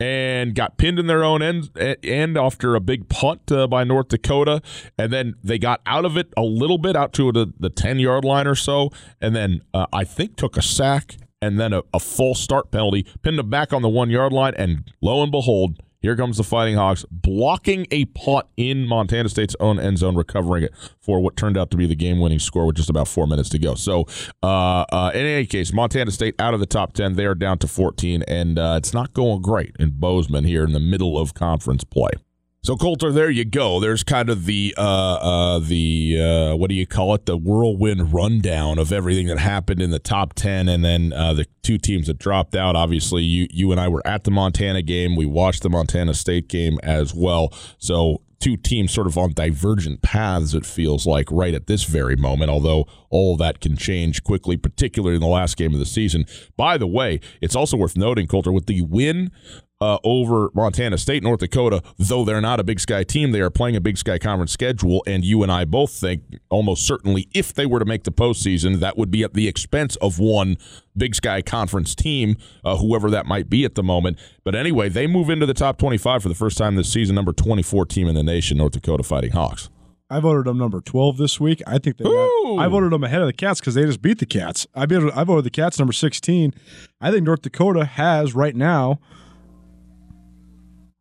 and 0.01 0.55
got 0.55 0.77
pinned 0.77 0.99
in 0.99 1.07
their 1.07 1.23
own 1.23 1.43
end, 1.43 1.71
end 2.03 2.37
after 2.37 2.75
a 2.75 2.81
big 2.81 3.09
punt 3.09 3.51
uh, 3.53 3.67
by 3.67 3.85
North 3.85 4.09
Dakota. 4.09 4.61
And 4.99 5.13
then 5.13 5.35
they 5.43 5.59
got 5.59 5.81
out 5.87 6.05
of 6.05 6.17
it 6.17 6.33
a 6.37 6.43
little 6.43 6.79
bit, 6.79 6.97
out 6.97 7.13
to 7.15 7.31
the, 7.33 7.53
the 7.59 7.71
10 7.71 7.99
yard 7.99 8.25
line 8.25 8.47
or 8.47 8.55
so. 8.55 8.91
And 9.21 9.35
then 9.37 9.63
uh, 9.73 9.87
I 9.93 10.05
think 10.05 10.37
took 10.37 10.57
a 10.57 10.63
sack 10.63 11.17
and 11.41 11.61
then 11.61 11.73
a, 11.73 11.83
a 11.93 12.01
full 12.01 12.35
start 12.35 12.71
penalty, 12.71 13.07
pinned 13.23 13.39
them 13.39 13.51
back 13.51 13.73
on 13.73 13.83
the 13.83 13.89
one 13.89 14.11
yard 14.11 14.33
line. 14.33 14.55
And 14.57 14.91
lo 15.01 15.23
and 15.23 15.31
behold, 15.31 15.81
here 16.05 16.17
comes 16.17 16.37
the 16.37 16.45
Fighting 16.45 16.75
Hawks 16.75 17.07
blocking 17.11 17.87
a 17.91 18.05
punt 18.05 18.45
in 18.59 18.87
Montana 18.87 19.27
State's 19.31 19.57
own 19.59 19.81
end 19.81 19.97
zone, 19.97 20.15
recovering 20.17 20.63
it 20.63 20.75
for 21.01 21.19
what 21.19 21.35
turned 21.35 21.57
out 21.57 21.71
to 21.71 21.79
be 21.79 21.87
the 21.87 21.95
game 21.95 22.21
winning 22.21 22.39
score 22.39 22.67
with 22.67 22.77
just 22.77 22.91
about 22.91 23.09
four 23.09 23.27
minutes 23.27 23.49
to 23.49 23.59
go. 23.59 23.75
So, 23.75 24.05
uh, 24.43 24.85
uh, 24.93 25.13
in 25.15 25.25
any 25.25 25.47
case, 25.47 25.73
Montana 25.73 26.11
State 26.11 26.35
out 26.39 26.53
of 26.53 26.61
the 26.61 26.67
top 26.67 26.93
10. 26.93 27.15
They 27.15 27.25
are 27.25 27.35
down 27.35 27.57
to 27.61 27.67
14, 27.67 28.23
and 28.29 28.59
uh, 28.59 28.75
it's 28.77 28.93
not 28.93 29.15
going 29.15 29.41
great 29.41 29.77
in 29.79 29.93
Bozeman 29.93 30.45
here 30.45 30.65
in 30.65 30.73
the 30.73 30.81
middle 30.81 31.19
of 31.19 31.33
conference 31.33 31.85
play. 31.85 32.11
So 32.65 32.79
Colter, 32.79 33.13
there 33.13 33.29
you 33.29 33.45
go. 33.45 33.79
There's 33.79 34.03
kind 34.03 34.31
of 34.31 34.47
the 34.47 34.75
uh, 34.79 34.81
uh, 34.81 35.59
the 35.59 36.19
uh, 36.19 36.57
what 36.57 36.71
do 36.71 36.75
you 36.75 36.87
call 36.87 37.15
it? 37.15 37.27
The 37.27 37.37
whirlwind 37.37 38.15
rundown 38.15 38.79
of 38.79 38.91
everything 38.91 39.27
that 39.27 39.39
happened 39.39 39.83
in 39.83 39.91
the 39.91 39.99
top 39.99 40.33
ten, 40.33 40.67
and 40.71 40.83
then 40.83 41.13
uh, 41.13 41.35
the 41.35 41.47
two 41.63 41.77
teams 41.77 42.07
that 42.07 42.17
dropped 42.17 42.57
out. 42.57 42.75
Obviously, 42.75 43.23
you 43.23 43.49
you 43.51 43.71
and 43.71 43.79
I 43.79 43.89
were 43.89 44.01
at 44.07 44.25
the 44.25 44.31
Montana 44.31 44.81
game. 44.81 45.15
We 45.15 45.27
watched 45.27 45.63
the 45.63 45.69
Montana 45.69 46.15
State 46.15 46.49
game 46.49 46.79
as 46.83 47.15
well. 47.15 47.53
So 47.77 48.23
two 48.41 48.57
teams 48.57 48.93
sort 48.93 49.07
of 49.07 49.19
on 49.19 49.35
divergent 49.35 50.01
paths. 50.01 50.55
It 50.55 50.65
feels 50.65 51.07
like 51.07 51.31
right 51.31 51.53
at 51.53 51.67
this 51.67 51.85
very 51.85 52.17
moment. 52.17 52.51
Although 52.51 52.87
all 53.11 53.37
that 53.37 53.61
can 53.61 53.77
change 53.77 54.25
quickly, 54.25 54.57
particularly 54.57 55.17
in 55.17 55.21
the 55.21 55.27
last 55.27 55.57
game 55.57 55.73
of 55.75 55.81
the 55.81 55.87
season. 55.87 56.25
By 56.57 56.79
the 56.79 56.87
way, 56.87 57.21
it's 57.41 57.55
also 57.55 57.77
worth 57.77 57.97
noting, 57.97 58.27
Colter, 58.27 58.53
with 58.53 58.67
the 58.67 58.81
win 58.83 59.31
uh, 59.81 59.99
over 60.05 60.51
Montana 60.55 60.99
State, 60.99 61.23
North 61.23 61.41
Dakota, 61.41 61.83
though 61.99 62.25
they're 62.25 62.41
not 62.41 62.61
a 62.61 62.65
Big 62.65 62.81
Sky 62.81 63.03
team, 63.03 63.33
they 63.33 63.41
are 63.41 63.51
playing 63.51 63.77
a 63.77 63.81
Big 63.81 63.99
Sky 63.99 64.19
Conference 64.19 64.53
schedule. 64.53 65.03
And 65.07 65.25
you 65.25 65.43
and 65.43 65.51
I 65.51 65.65
both 65.65 65.93
think 65.93 66.23
almost 66.49 66.87
certainly 66.87 67.29
if 67.35 67.53
they 67.53 67.67
were 67.67 67.79
to 67.79 67.85
make 67.85 68.05
the 68.05 68.13
postseason, 68.13 68.81
that 68.81 68.97
would 68.97 69.11
be 69.11 69.23
at 69.25 69.35
the 69.35 69.49
expense 69.49 69.97
of 69.97 70.19
one 70.19 70.57
Big 70.97 71.15
Sky 71.15 71.43
Conference 71.43 71.95
team, 71.95 72.37
uh, 72.65 72.77
whoever 72.77 73.11
that 73.11 73.27
might 73.27 73.51
be 73.51 73.65
at 73.65 73.75
the 73.75 73.83
moment. 73.83 74.19
But 74.45 74.55
anyway, 74.55 74.89
they 74.89 75.07
move 75.07 75.29
into 75.29 75.47
the 75.47 75.55
top 75.55 75.77
25 75.79 76.23
for 76.23 76.29
the 76.29 76.35
first 76.35 76.57
time 76.57 76.77
this 76.77 76.93
season, 76.93 77.15
number 77.15 77.33
24 77.33 77.87
team 77.87 78.07
in 78.07 78.15
the 78.15 78.23
nation, 78.23 78.59
North 78.59 78.73
Dakota 78.73 79.03
Fighting 79.03 79.33
Hawks. 79.33 79.71
I 80.11 80.21
voted 80.21 80.45
them 80.45 80.59
number 80.59 80.81
12 80.81 81.17
this 81.17 81.41
week. 81.41 81.63
I 81.67 81.79
think 81.79 81.97
they 81.97 82.05
got, 82.05 82.59
I 82.59 82.69
voted 82.69 82.93
them 82.93 83.03
ahead 83.03 83.23
of 83.23 83.27
the 83.27 83.33
Cats 83.33 83.59
because 83.59 83.75
they 83.75 83.85
just 83.85 84.03
beat 84.03 84.19
the 84.19 84.27
Cats. 84.27 84.67
I, 84.75 84.87
beat, 84.87 85.03
I 85.15 85.25
voted 85.25 85.45
the 85.45 85.51
Cats 85.51 85.79
number 85.79 85.95
16. 85.95 86.55
I 87.01 87.11
think 87.11 87.25
North 87.25 87.43
Dakota 87.43 87.85
has 87.85 88.35
right 88.35 88.57
now– 88.57 89.01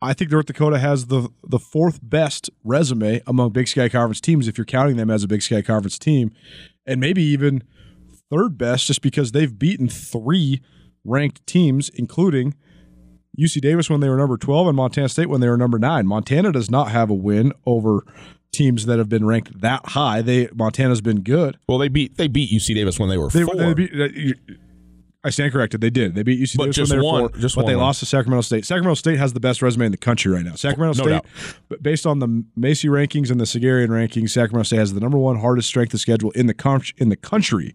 I 0.04 0.14
think 0.14 0.32
North 0.32 0.48
Dakota 0.48 0.78
has 0.80 1.08
the 1.08 1.30
the 1.44 1.60
fourth 1.60 2.00
best 2.04 2.50
resume 2.64 3.22
among 3.26 3.52
Big 3.52 3.68
Sky 3.68 3.90
Conference 3.90 4.20
teams 4.20 4.48
if 4.48 4.58
you're 4.58 4.66
counting 4.66 4.98
them 4.98 5.10
as 5.10 5.24
a 5.24 5.28
Big 5.28 5.42
Sky 5.42 5.62
Conference 5.62 5.98
team, 5.98 6.32
and 6.86 7.00
maybe 7.00 7.24
even 7.24 7.64
third 8.30 8.58
best 8.58 8.88
just 8.88 9.02
because 9.02 9.32
they've 9.32 9.58
beaten 9.58 9.88
three 9.88 10.62
ranked 11.06 11.46
teams, 11.48 11.90
including 11.90 12.54
UC 13.40 13.62
Davis 13.62 13.90
when 13.90 14.00
they 14.00 14.10
were 14.10 14.18
number 14.18 14.38
12 14.38 14.68
and 14.68 14.76
Montana 14.76 15.10
State 15.10 15.30
when 15.30 15.42
they 15.42 15.50
were 15.50 15.58
number 15.58 15.80
9. 15.80 16.06
Montana 16.06 16.52
does 16.52 16.70
not 16.70 16.92
have 16.92 17.10
a 17.10 17.16
win 17.16 17.52
over 17.66 18.06
teams 18.52 18.86
that 18.86 19.00
have 19.00 19.10
been 19.10 19.26
ranked 19.26 19.62
that 19.62 19.86
high. 19.88 20.22
They 20.22 20.48
Montana's 20.54 21.02
been 21.02 21.22
good. 21.22 21.58
Well, 21.68 21.78
they 21.78 21.88
beat 21.88 22.18
they 22.18 22.28
beat 22.28 22.52
UC 22.52 22.76
Davis 22.76 23.00
when 23.00 23.10
they 23.10 23.18
were 23.18 23.30
they, 23.30 23.44
four. 23.44 23.56
They 23.56 23.74
beat, 23.74 23.92
uh, 24.00 24.54
I 25.26 25.30
stand 25.30 25.54
corrected. 25.54 25.80
They 25.80 25.90
did. 25.90 26.16
They 26.16 26.24
beat 26.24 26.42
UC 26.42 26.58
when 26.58 26.72
they 26.72 26.98
were 26.98 27.04
one, 27.04 27.40
just 27.40 27.56
but 27.56 27.66
they 27.66 27.76
lost 27.76 28.00
to 28.02 28.06
Sacramento 28.06 28.42
State. 28.42 28.66
Sacramento 28.66 28.96
State 28.96 29.18
has 29.20 29.32
the 29.32 29.40
best 29.40 29.62
resume 29.62 29.86
in 29.86 29.92
the 29.92 29.98
country 29.98 30.32
right 30.32 30.44
now. 30.44 30.56
Sacramento 30.56 31.02
no 31.02 31.20
State, 31.20 31.32
doubt. 31.70 31.84
based 31.84 32.06
on 32.06 32.20
the 32.20 32.44
Massey 32.58 32.90
rankings 32.90 33.32
and 33.32 33.40
the 33.40 33.46
Sagarin 33.46 33.88
rankings, 33.88 34.32
Sacramento 34.32 34.68
State 34.68 34.80
has 34.80 34.94
the 34.94 35.00
number 35.00 35.18
one 35.18 35.40
hardest 35.40 35.70
strength 35.70 35.94
of 35.94 36.02
schedule 36.02 36.32
in 36.32 36.48
the 36.48 36.54
com- 36.54 36.82
in 36.98 37.08
the 37.08 37.16
country, 37.16 37.74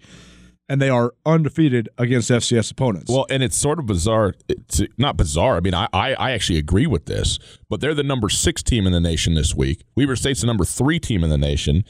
and 0.69 0.83
they 0.83 0.91
are 0.91 1.15
undefeated 1.25 1.89
against 1.97 2.31
FCS 2.31 2.71
opponents. 2.71 3.11
Well, 3.11 3.27
and 3.31 3.43
it's 3.43 3.57
sort 3.57 3.79
of 3.79 3.87
bizarre. 3.87 4.35
It's 4.49 4.83
not 4.99 5.17
bizarre. 5.17 5.57
I 5.57 5.61
mean, 5.61 5.75
I, 5.75 5.89
I, 5.95 6.15
I 6.15 6.31
actually 6.33 6.59
agree 6.59 6.87
with 6.87 7.07
this, 7.07 7.39
but 7.71 7.81
they're 7.81 7.95
the 7.95 8.03
number 8.03 8.29
six 8.29 8.63
team 8.63 8.87
in 8.87 8.93
the 8.93 9.01
nation 9.01 9.33
this 9.33 9.55
week. 9.55 9.85
Weber 9.97 10.17
State's 10.17 10.43
the 10.43 10.47
number 10.47 10.67
three 10.67 11.01
team 11.01 11.25
in 11.25 11.31
the 11.31 11.39
nation 11.39 11.85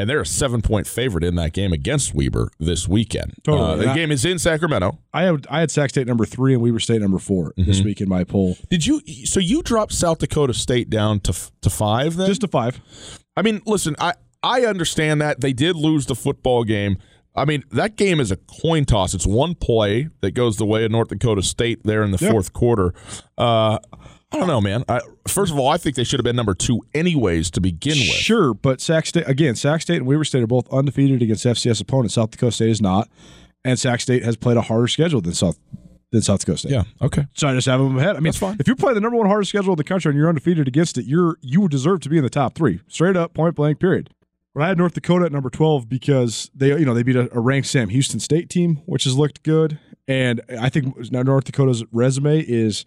and 0.00 0.08
they're 0.08 0.20
a 0.20 0.26
seven 0.26 0.62
point 0.62 0.86
favorite 0.86 1.22
in 1.22 1.34
that 1.36 1.52
game 1.52 1.72
against 1.72 2.14
Weber 2.14 2.50
this 2.58 2.88
weekend. 2.88 3.34
Totally. 3.44 3.70
Uh, 3.70 3.76
the 3.76 3.90
I, 3.90 3.94
game 3.94 4.10
is 4.10 4.24
in 4.24 4.38
Sacramento. 4.38 4.98
I 5.12 5.22
had 5.22 5.46
I 5.50 5.60
had 5.60 5.70
Sac 5.70 5.90
State 5.90 6.06
number 6.06 6.24
three 6.24 6.54
and 6.54 6.62
Weber 6.62 6.80
State 6.80 7.00
number 7.00 7.18
4 7.18 7.50
mm-hmm. 7.50 7.64
this 7.64 7.82
week 7.82 8.00
in 8.00 8.08
my 8.08 8.24
poll. 8.24 8.56
Did 8.70 8.86
you? 8.86 9.00
So 9.26 9.38
you 9.40 9.62
dropped 9.62 9.92
South 9.92 10.18
Dakota 10.18 10.54
State 10.54 10.88
down 10.88 11.20
to 11.20 11.34
to 11.60 11.70
five 11.70 12.16
then? 12.16 12.26
Just 12.26 12.40
to 12.40 12.48
five. 12.48 12.80
I 13.36 13.42
mean, 13.42 13.60
listen, 13.66 13.94
I 13.98 14.14
I 14.42 14.62
understand 14.62 15.20
that 15.20 15.40
they 15.40 15.52
did 15.52 15.76
lose 15.76 16.06
the 16.06 16.14
football 16.14 16.64
game. 16.64 16.96
I 17.34 17.44
mean, 17.44 17.62
that 17.70 17.96
game 17.96 18.18
is 18.18 18.32
a 18.32 18.36
coin 18.36 18.84
toss. 18.84 19.14
It's 19.14 19.26
one 19.26 19.54
play 19.54 20.08
that 20.20 20.32
goes 20.32 20.56
the 20.56 20.66
way 20.66 20.84
of 20.84 20.90
North 20.90 21.08
Dakota 21.08 21.42
State 21.42 21.84
there 21.84 22.02
in 22.02 22.10
the 22.10 22.18
yep. 22.20 22.32
fourth 22.32 22.52
quarter. 22.52 22.92
Uh, 23.38 23.78
I 24.32 24.38
don't 24.38 24.46
know, 24.46 24.60
man. 24.60 24.84
I, 24.88 25.00
first 25.26 25.52
of 25.52 25.58
all, 25.58 25.68
I 25.68 25.76
think 25.76 25.96
they 25.96 26.04
should 26.04 26.20
have 26.20 26.24
been 26.24 26.36
number 26.36 26.54
two 26.54 26.80
anyways 26.94 27.50
to 27.52 27.60
begin 27.60 27.98
with. 27.98 28.16
Sure, 28.16 28.54
but 28.54 28.80
Sac 28.80 29.06
State 29.06 29.28
again, 29.28 29.56
Sac 29.56 29.82
State 29.82 29.96
and 29.96 30.06
Weber 30.06 30.24
State 30.24 30.42
are 30.42 30.46
both 30.46 30.72
undefeated 30.72 31.20
against 31.22 31.44
FCS 31.44 31.80
opponents. 31.80 32.14
South 32.14 32.30
Dakota 32.30 32.52
State 32.52 32.70
is 32.70 32.80
not, 32.80 33.08
and 33.64 33.78
Sac 33.78 34.00
State 34.00 34.22
has 34.24 34.36
played 34.36 34.56
a 34.56 34.62
harder 34.62 34.86
schedule 34.86 35.20
than 35.20 35.32
South 35.32 35.58
than 36.12 36.22
South 36.22 36.40
Dakota 36.40 36.58
State. 36.58 36.72
Yeah. 36.72 36.84
Okay. 37.02 37.26
So 37.34 37.48
I 37.48 37.54
just 37.54 37.66
have 37.66 37.80
them 37.80 37.98
ahead. 37.98 38.10
I 38.10 38.20
mean, 38.20 38.24
That's 38.24 38.38
fine. 38.38 38.56
if 38.60 38.68
you 38.68 38.76
play 38.76 38.94
the 38.94 39.00
number 39.00 39.16
one 39.16 39.26
hardest 39.26 39.48
schedule 39.50 39.72
in 39.72 39.76
the 39.78 39.84
country 39.84 40.10
and 40.10 40.18
you're 40.18 40.28
undefeated 40.28 40.68
against 40.68 40.96
it, 40.98 41.06
you're 41.06 41.36
you 41.40 41.68
deserve 41.68 42.00
to 42.00 42.08
be 42.08 42.16
in 42.16 42.22
the 42.22 42.30
top 42.30 42.54
three, 42.54 42.80
straight 42.88 43.16
up, 43.16 43.34
point 43.34 43.56
blank, 43.56 43.80
period. 43.80 44.10
But 44.54 44.62
I 44.64 44.68
had 44.68 44.78
North 44.78 44.94
Dakota 44.94 45.24
at 45.26 45.32
number 45.32 45.50
twelve 45.50 45.88
because 45.88 46.50
they 46.54 46.68
you 46.68 46.84
know 46.84 46.94
they 46.94 47.02
beat 47.02 47.16
a, 47.16 47.28
a 47.36 47.40
ranked 47.40 47.66
Sam 47.68 47.88
Houston 47.88 48.20
State 48.20 48.48
team, 48.48 48.76
which 48.86 49.04
has 49.04 49.16
looked 49.16 49.42
good, 49.42 49.80
and 50.06 50.40
I 50.60 50.68
think 50.68 51.10
now 51.10 51.22
North 51.22 51.44
Dakota's 51.44 51.84
resume 51.92 52.40
is 52.40 52.84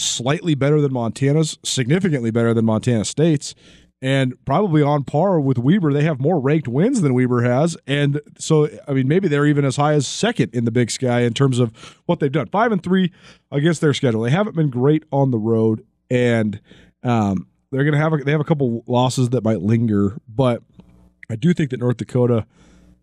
slightly 0.00 0.54
better 0.54 0.80
than 0.80 0.92
Montana's, 0.92 1.58
significantly 1.64 2.30
better 2.30 2.54
than 2.54 2.64
Montana 2.64 3.04
State's, 3.04 3.54
and 4.02 4.34
probably 4.44 4.82
on 4.82 5.04
par 5.04 5.40
with 5.40 5.58
Weber. 5.58 5.92
They 5.92 6.04
have 6.04 6.20
more 6.20 6.40
ranked 6.40 6.68
wins 6.68 7.02
than 7.02 7.12
Weber 7.14 7.42
has. 7.42 7.76
And 7.86 8.20
so, 8.38 8.68
I 8.88 8.92
mean, 8.92 9.08
maybe 9.08 9.28
they're 9.28 9.46
even 9.46 9.64
as 9.64 9.76
high 9.76 9.92
as 9.92 10.06
second 10.06 10.54
in 10.54 10.64
the 10.64 10.70
Big 10.70 10.90
Sky 10.90 11.20
in 11.20 11.34
terms 11.34 11.58
of 11.58 11.72
what 12.06 12.20
they've 12.20 12.32
done. 12.32 12.46
Five 12.46 12.72
and 12.72 12.82
three 12.82 13.12
against 13.50 13.80
their 13.80 13.92
schedule. 13.92 14.22
They 14.22 14.30
haven't 14.30 14.56
been 14.56 14.70
great 14.70 15.04
on 15.12 15.30
the 15.30 15.38
road, 15.38 15.84
and 16.10 16.60
um, 17.02 17.46
they're 17.70 17.84
going 17.84 17.92
to 17.92 17.98
have 17.98 18.12
a, 18.12 18.16
they 18.18 18.32
have 18.32 18.40
a 18.40 18.44
couple 18.44 18.82
losses 18.86 19.30
that 19.30 19.44
might 19.44 19.60
linger, 19.60 20.16
but 20.28 20.62
I 21.30 21.36
do 21.36 21.52
think 21.52 21.70
that 21.70 21.80
North 21.80 21.98
Dakota 21.98 22.46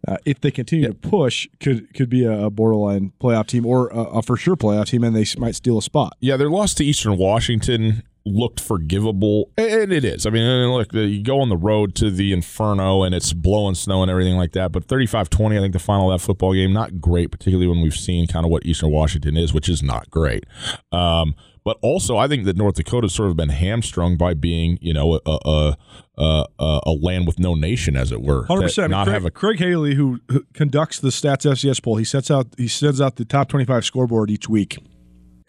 uh, 0.08 0.18
if 0.26 0.40
they 0.40 0.52
continue 0.52 0.86
yeah. 0.86 0.92
to 0.92 0.96
push, 0.96 1.48
could 1.60 1.94
could 1.94 2.10
be 2.10 2.24
a, 2.24 2.50
borderline 2.50 3.12
playoff 3.20 3.48
team 3.48 3.66
or 3.66 3.90
a, 3.90 4.04
a, 4.04 4.22
for 4.22 4.38
sure 4.38 4.56
playoff 4.56 4.88
team, 4.88 5.04
and 5.04 5.16
they 5.16 5.26
might 5.38 5.56
steal 5.56 5.78
a 5.78 5.82
spot. 5.82 6.14
Yeah, 6.22 6.38
their 6.38 6.50
loss 6.50 6.74
to 6.76 6.86
Eastern 6.86 7.18
Washington 7.18 8.04
looked 8.26 8.60
forgivable, 8.60 9.52
and 9.58 9.92
it 9.92 10.04
is. 10.04 10.26
I 10.26 10.30
mean, 10.30 10.70
look, 10.70 10.94
you 10.94 11.24
go 11.24 11.40
on 11.42 11.50
the 11.50 11.58
road 11.58 11.96
to 11.96 12.10
the 12.12 12.34
Inferno, 12.34 13.04
and 13.04 13.14
it's 13.14 13.34
blowing 13.34 13.76
snow 13.76 14.02
and 14.02 14.12
everything 14.12 14.38
like 14.38 14.54
that. 14.54 14.72
But 14.72 14.88
35-20, 14.88 15.58
I 15.58 15.62
think 15.62 15.74
the 15.74 15.80
final 15.80 16.12
of 16.12 16.20
that 16.20 16.26
football 16.26 16.54
game, 16.54 16.74
not 16.74 17.00
great, 17.00 17.32
particularly 17.32 17.68
when 17.68 17.82
we've 17.82 17.96
seen 17.96 18.28
kind 18.28 18.46
of 18.46 18.52
what 18.52 18.66
Eastern 18.66 18.92
Washington 18.92 19.38
is, 19.38 19.54
which 19.54 19.70
is 19.70 19.82
not 19.82 20.10
great. 20.10 20.46
Um, 20.92 21.36
but 21.68 21.78
also, 21.82 22.16
I 22.16 22.30
think 22.30 22.46
that 22.46 22.56
North 22.56 22.76
Dakota's 22.76 23.14
sort 23.14 23.30
of 23.30 23.36
been 23.36 23.50
hamstrung 23.50 24.16
by 24.16 24.34
being, 24.34 24.78
you 24.80 24.94
know, 24.94 25.20
a 25.26 25.32
a, 25.46 25.76
a, 26.18 26.80
a 26.86 26.92
land 26.92 27.28
with 27.28 27.40
no 27.40 27.56
nation, 27.56 27.98
as 27.98 28.14
it 28.14 28.22
were. 28.22 28.46
Hundred 28.46 28.62
percent. 28.62 28.92
Not 28.92 29.04
Craig, 29.04 29.14
have 29.14 29.26
a 29.26 29.32
Craig 29.32 29.60
Haley, 29.60 29.96
who, 29.96 30.22
who 30.32 30.46
conducts 30.54 31.02
the 31.02 31.10
Stats 31.10 31.46
FCS 31.46 31.84
poll, 31.84 31.98
he 31.98 32.06
sets 32.06 32.32
out 32.32 32.48
he 32.58 32.70
sends 32.70 33.02
out 33.02 33.18
the 33.18 33.26
top 33.26 33.50
twenty 33.50 33.66
five 33.66 33.84
scoreboard 33.84 34.32
each 34.32 34.48
week, 34.48 34.78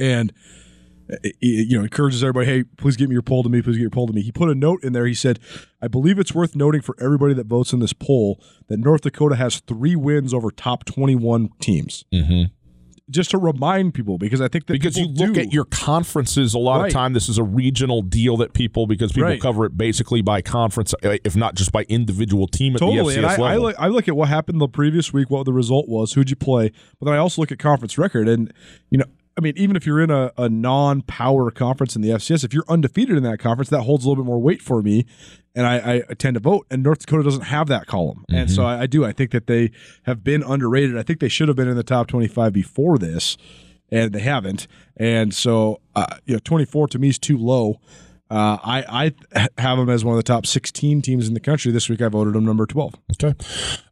and 0.00 0.32
you 1.40 1.78
know 1.78 1.84
encourages 1.84 2.24
everybody 2.24 2.46
hey 2.46 2.64
please 2.64 2.96
get 2.96 3.08
me 3.08 3.14
your 3.14 3.22
poll 3.22 3.42
to 3.44 3.48
me 3.48 3.62
please 3.62 3.76
get 3.76 3.82
your 3.82 3.88
poll 3.88 4.08
to 4.08 4.12
me. 4.12 4.20
He 4.20 4.32
put 4.32 4.50
a 4.50 4.56
note 4.56 4.82
in 4.82 4.94
there. 4.94 5.06
He 5.06 5.14
said 5.14 5.38
i 5.80 5.86
believe 5.86 6.18
it's 6.18 6.34
worth 6.34 6.56
noting 6.56 6.82
for 6.82 6.96
everybody 7.00 7.32
that 7.34 7.46
votes 7.46 7.72
in 7.72 7.78
this 7.78 7.92
poll 7.92 8.42
that 8.66 8.78
north 8.78 9.02
dakota 9.02 9.36
has 9.36 9.60
three 9.60 9.94
wins 9.94 10.34
over 10.34 10.50
top 10.50 10.84
21 10.84 11.50
teams. 11.60 12.04
Mm-hmm 12.12 12.52
just 13.10 13.30
to 13.30 13.38
remind 13.38 13.94
people 13.94 14.18
because 14.18 14.40
I 14.40 14.48
think 14.48 14.66
that 14.66 14.74
because 14.74 14.96
you 14.96 15.06
look 15.06 15.34
do. 15.34 15.40
at 15.40 15.52
your 15.52 15.64
conferences 15.64 16.52
a 16.54 16.58
lot 16.58 16.80
Right. 16.80 16.86
of 16.88 16.92
time 16.92 17.12
this 17.14 17.28
is 17.28 17.38
a 17.38 17.42
regional 17.42 18.02
deal 18.02 18.36
that 18.38 18.52
people 18.52 18.86
because 18.86 19.12
people 19.12 19.28
Right. 19.30 19.40
cover 19.40 19.64
it 19.64 19.76
basically 19.78 20.20
by 20.22 20.42
conference 20.42 20.94
uh, 21.04 21.16
if 21.24 21.34
not 21.36 21.54
just 21.54 21.72
by 21.72 21.84
individual 21.88 22.46
team 22.46 22.74
at 22.74 22.80
totally. 22.80 23.14
the 23.14 23.20
FCS 23.22 23.24
and 23.24 23.26
I, 23.26 23.34
I 23.34 23.36
level. 23.38 23.62
look, 23.62 23.76
I 23.78 23.88
look 23.88 24.08
at 24.08 24.16
what 24.16 24.28
happened 24.28 24.60
the 24.60 24.68
previous 24.68 25.12
week, 25.12 25.30
what 25.30 25.44
the 25.46 25.52
result 25.52 25.88
was, 25.88 26.12
who'd 26.12 26.28
you 26.30 26.36
play, 26.36 26.70
but 27.00 27.06
then 27.06 27.14
I 27.14 27.18
also 27.18 27.40
look 27.42 27.50
at 27.52 27.58
conference 27.58 27.96
record, 27.98 28.28
and 28.28 28.52
you 28.90 28.98
know, 28.98 29.06
I 29.38 29.40
mean, 29.40 29.54
even 29.56 29.76
if 29.76 29.86
you're 29.86 30.00
in 30.00 30.10
a, 30.10 30.32
a 30.36 30.48
non-power 30.48 31.52
conference 31.52 31.94
in 31.94 32.02
the 32.02 32.08
FCS, 32.08 32.42
if 32.42 32.52
you're 32.52 32.64
undefeated 32.68 33.16
in 33.16 33.22
that 33.22 33.38
conference, 33.38 33.70
that 33.70 33.82
holds 33.82 34.04
a 34.04 34.08
little 34.08 34.24
bit 34.24 34.26
more 34.26 34.40
weight 34.40 34.60
for 34.60 34.82
me, 34.82 35.06
and 35.54 35.64
I, 35.64 36.02
I 36.10 36.14
tend 36.14 36.34
to 36.34 36.40
vote. 36.40 36.66
And 36.72 36.82
North 36.82 36.98
Dakota 36.98 37.22
doesn't 37.22 37.42
have 37.42 37.68
that 37.68 37.86
column, 37.86 38.24
and 38.28 38.50
so 38.50 38.64
I, 38.64 38.80
I 38.80 38.86
do. 38.86 39.04
I 39.04 39.12
think 39.12 39.30
that 39.30 39.46
they 39.46 39.70
have 40.02 40.24
been 40.24 40.42
underrated. 40.42 40.98
I 40.98 41.04
think 41.04 41.20
they 41.20 41.28
should 41.28 41.46
have 41.46 41.56
been 41.56 41.68
in 41.68 41.76
the 41.76 41.84
top 41.84 42.08
25 42.08 42.52
before 42.52 42.98
this, 42.98 43.36
and 43.92 44.12
they 44.12 44.20
haven't. 44.20 44.66
And 44.96 45.32
so, 45.32 45.80
uh, 45.94 46.16
you 46.26 46.34
know, 46.34 46.40
24 46.42 46.88
to 46.88 46.98
me 46.98 47.08
is 47.08 47.18
too 47.18 47.38
low. 47.38 47.80
Uh, 48.30 48.58
I 48.62 49.12
I 49.34 49.48
have 49.58 49.78
them 49.78 49.88
as 49.88 50.04
one 50.04 50.14
of 50.14 50.18
the 50.18 50.22
top 50.22 50.44
16 50.44 51.00
teams 51.00 51.28
in 51.28 51.34
the 51.34 51.40
country. 51.40 51.72
This 51.72 51.88
week 51.88 52.02
I 52.02 52.08
voted 52.08 52.34
them 52.34 52.44
number 52.44 52.66
12. 52.66 52.94
Okay. 53.14 53.34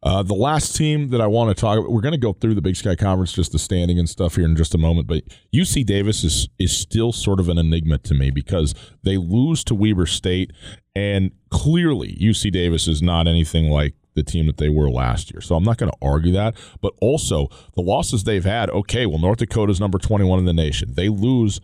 Uh, 0.02 0.22
the 0.22 0.34
last 0.34 0.76
team 0.76 1.08
that 1.10 1.20
I 1.20 1.26
want 1.26 1.56
to 1.56 1.60
talk 1.60 1.78
about, 1.78 1.90
we're 1.90 2.02
going 2.02 2.12
to 2.12 2.18
go 2.18 2.34
through 2.34 2.54
the 2.54 2.60
Big 2.60 2.76
Sky 2.76 2.96
Conference, 2.96 3.32
just 3.32 3.52
the 3.52 3.58
standing 3.58 3.98
and 3.98 4.08
stuff 4.08 4.36
here 4.36 4.44
in 4.44 4.54
just 4.54 4.74
a 4.74 4.78
moment. 4.78 5.06
But 5.06 5.22
UC 5.54 5.86
Davis 5.86 6.22
is 6.22 6.48
is 6.58 6.76
still 6.76 7.12
sort 7.12 7.40
of 7.40 7.48
an 7.48 7.58
enigma 7.58 7.98
to 7.98 8.14
me 8.14 8.30
because 8.30 8.74
they 9.04 9.16
lose 9.16 9.64
to 9.64 9.74
Weber 9.74 10.06
State, 10.06 10.52
and 10.94 11.30
clearly 11.50 12.16
UC 12.20 12.52
Davis 12.52 12.88
is 12.88 13.00
not 13.00 13.26
anything 13.26 13.70
like 13.70 13.94
the 14.16 14.22
team 14.22 14.46
that 14.46 14.56
they 14.58 14.68
were 14.68 14.90
last 14.90 15.32
year. 15.32 15.40
So 15.40 15.54
I'm 15.54 15.64
not 15.64 15.78
going 15.78 15.92
to 15.92 15.98
argue 16.02 16.32
that. 16.32 16.56
But 16.80 16.94
also 17.00 17.48
the 17.74 17.82
losses 17.82 18.24
they've 18.24 18.44
had. 18.44 18.68
Okay, 18.70 19.06
well 19.06 19.18
North 19.18 19.38
Dakota's 19.38 19.80
number 19.80 19.98
21 19.98 20.40
in 20.40 20.44
the 20.44 20.52
nation. 20.52 20.94
They 20.94 21.08
lose 21.08 21.60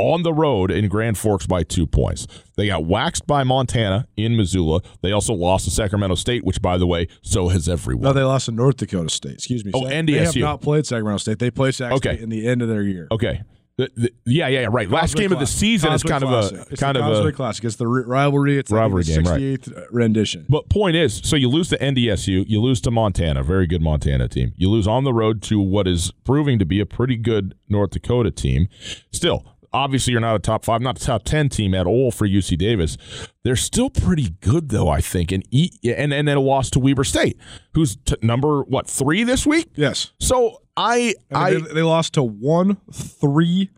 on 0.00 0.22
the 0.22 0.32
road 0.32 0.70
in 0.70 0.88
Grand 0.88 1.18
Forks 1.18 1.46
by 1.46 1.62
two 1.62 1.86
points. 1.86 2.26
They 2.56 2.66
got 2.66 2.84
waxed 2.84 3.26
by 3.26 3.44
Montana 3.44 4.06
in 4.16 4.36
Missoula. 4.36 4.80
They 5.02 5.12
also 5.12 5.32
lost 5.34 5.64
to 5.66 5.70
Sacramento 5.70 6.14
State, 6.16 6.44
which, 6.44 6.60
by 6.60 6.78
the 6.78 6.86
way, 6.86 7.06
so 7.22 7.48
has 7.48 7.68
everyone. 7.68 8.04
No, 8.04 8.12
they 8.12 8.22
lost 8.22 8.46
to 8.46 8.52
North 8.52 8.76
Dakota 8.76 9.10
State. 9.10 9.34
Excuse 9.34 9.64
me. 9.64 9.72
Oh, 9.74 9.88
Sac- 9.88 10.06
They 10.06 10.12
have 10.14 10.36
not 10.36 10.60
played 10.60 10.86
Sacramento 10.86 11.18
State. 11.18 11.38
They 11.38 11.50
play 11.50 11.70
Sac 11.72 11.92
Okay. 11.92 12.14
State 12.14 12.22
in 12.22 12.28
the 12.30 12.46
end 12.46 12.62
of 12.62 12.68
their 12.68 12.82
year. 12.82 13.06
okay. 13.10 13.42
The- 13.76 13.90
the- 13.96 14.12
yeah, 14.26 14.46
yeah, 14.48 14.66
right. 14.70 14.90
Last 14.90 15.12
Causeway 15.12 15.22
game 15.22 15.32
of 15.32 15.38
the 15.38 15.46
season 15.46 15.90
is 15.94 16.02
kind 16.02 16.22
Classic. 16.22 16.52
of 16.52 16.68
a 16.68 16.70
It's 16.72 16.80
kind 16.82 16.98
of 16.98 17.02
Causeway 17.02 17.30
a 17.30 17.32
Classic. 17.32 17.64
It's 17.64 17.76
the 17.76 17.86
rivalry. 17.86 18.58
It's 18.58 18.70
Rivalry 18.70 19.04
like 19.04 19.06
game, 19.14 19.24
the 19.24 19.30
right. 19.30 19.40
68th 19.40 19.86
rendition. 19.90 20.44
But 20.50 20.68
point 20.68 20.96
is, 20.96 21.18
so 21.24 21.34
you 21.34 21.48
lose 21.48 21.70
to 21.70 21.78
NDSU, 21.82 22.44
you 22.46 22.60
lose 22.60 22.82
to 22.82 22.90
Montana, 22.90 23.42
very 23.42 23.66
good 23.66 23.80
Montana 23.80 24.28
team. 24.28 24.52
You 24.58 24.68
lose 24.68 24.86
on 24.86 25.04
the 25.04 25.14
road 25.14 25.40
to 25.44 25.58
what 25.60 25.88
is 25.88 26.12
proving 26.24 26.58
to 26.58 26.66
be 26.66 26.78
a 26.80 26.84
pretty 26.84 27.16
good 27.16 27.54
North 27.70 27.92
Dakota 27.92 28.30
team. 28.30 28.68
Still, 29.12 29.46
obviously, 29.72 30.12
you're 30.12 30.20
not 30.20 30.36
a 30.36 30.38
top 30.38 30.64
five, 30.64 30.80
not 30.80 31.00
a 31.00 31.04
top 31.04 31.24
ten 31.24 31.48
team 31.48 31.74
at 31.74 31.86
all 31.86 32.10
for 32.10 32.26
UC 32.26 32.58
Davis. 32.58 32.96
They're 33.44 33.56
still 33.56 33.90
pretty 33.90 34.30
good, 34.40 34.68
though, 34.70 34.88
I 34.88 35.00
think. 35.00 35.32
And 35.32 35.44
e- 35.50 35.70
and 35.84 36.12
and 36.12 36.26
then 36.28 36.36
a 36.36 36.40
loss 36.40 36.70
to 36.70 36.78
Weber 36.80 37.04
State, 37.04 37.38
who's 37.74 37.96
t- 37.96 38.16
number 38.22 38.62
what 38.62 38.86
three 38.88 39.24
this 39.24 39.46
week. 39.46 39.68
yes. 39.76 40.12
So 40.20 40.62
I 40.76 41.14
And 41.30 41.38
I 41.38 41.50
they, 41.54 41.60
they 41.74 41.82
lost 41.82 42.14
to 42.14 42.22
1, 42.22 42.76
3, 42.92 43.70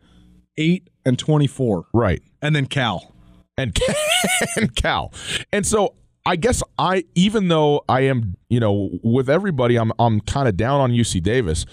8, 0.59 0.91
and 1.05 1.19
24. 1.19 1.87
right. 1.93 2.23
And 2.41 2.55
then 2.57 2.67
Cal. 2.67 3.13
and 3.57 3.77
and 4.57 4.75
Cal. 4.75 5.13
And 5.53 5.67
so 5.67 5.95
I 6.25 6.37
guess 6.37 6.63
I 6.79 7.05
even 7.15 7.49
though 7.49 7.85
I 7.89 8.03
am, 8.03 8.37
you 8.49 8.61
know, 8.61 8.91
with 9.03 9.29
everybody 9.29 9.77
I'm 9.77 9.93
I'm 9.99 10.21
kind 10.21 10.47
of 10.49 10.57
down 10.57 10.81
on 10.81 10.93
UC 10.93 11.23
Davis. 11.23 11.67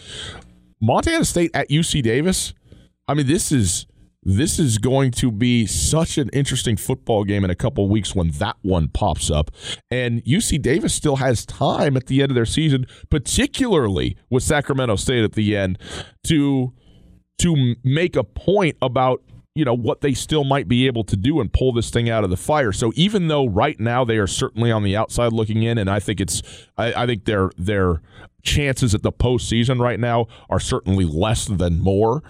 Montana 0.82 1.26
State 1.26 1.52
at 1.54 1.70
UC 1.70 2.02
Davis. 2.02 2.54
I 3.08 3.14
mean, 3.14 3.28
this 3.28 3.52
is 3.52 3.86
this 4.38 4.60
is 4.60 4.78
going 4.78 5.12
to 5.12 5.32
be 5.32 5.66
such 5.66 6.18
an 6.18 6.30
interesting 6.34 6.78
football 6.78 7.24
game 7.24 7.44
in 7.44 7.50
a 7.50 7.56
couple 7.56 7.88
weeks 7.90 8.14
when 8.14 8.32
that 8.32 8.58
one 8.62 8.88
pops 8.88 9.32
up. 9.32 9.50
And 9.90 10.24
UC 10.24 10.62
Davis 10.62 10.94
still 10.94 11.18
has 11.18 11.46
time 11.46 11.98
at 11.98 12.08
the 12.08 12.22
end 12.22 12.32
of 12.32 12.36
their 12.36 12.46
season, 12.46 12.86
particularly 13.10 14.18
with 14.30 14.44
Sacramento 14.44 14.98
State 14.98 15.24
at 15.24 15.34
the 15.34 15.58
end, 15.58 15.80
to 16.26 16.74
to 17.40 17.76
make 17.84 18.16
a 18.18 18.24
point 18.24 18.76
about 18.82 19.24
you 19.56 19.66
know 19.66 19.74
what 19.74 20.02
they 20.02 20.14
still 20.14 20.44
might 20.44 20.68
be 20.68 20.86
able 20.88 21.04
to 21.04 21.16
do 21.16 21.42
and 21.42 21.52
pull 21.52 21.74
this 21.74 21.90
thing 21.90 22.10
out 22.10 22.24
of 22.24 22.30
the 22.30 22.38
fire. 22.38 22.72
So 22.72 22.92
even 22.96 23.28
though 23.28 23.48
right 23.48 23.80
now 23.80 24.06
they 24.06 24.18
are 24.18 24.28
certainly 24.28 24.72
on 24.72 24.84
the 24.84 24.96
outside 24.96 25.34
looking 25.34 25.64
in, 25.64 25.78
and 25.78 25.90
I 25.90 26.00
think 26.00 26.22
it's 26.22 26.44
I, 26.78 27.04
I 27.04 27.06
think 27.06 27.26
their 27.26 27.52
their 27.58 28.02
chances 28.44 28.94
at 28.96 29.02
the 29.02 29.12
postseason 29.12 29.80
right 29.82 30.00
now 30.00 30.28
are 30.50 30.60
certainly 30.60 31.06
less 31.06 31.46
than 31.46 31.80
more. 31.80 32.24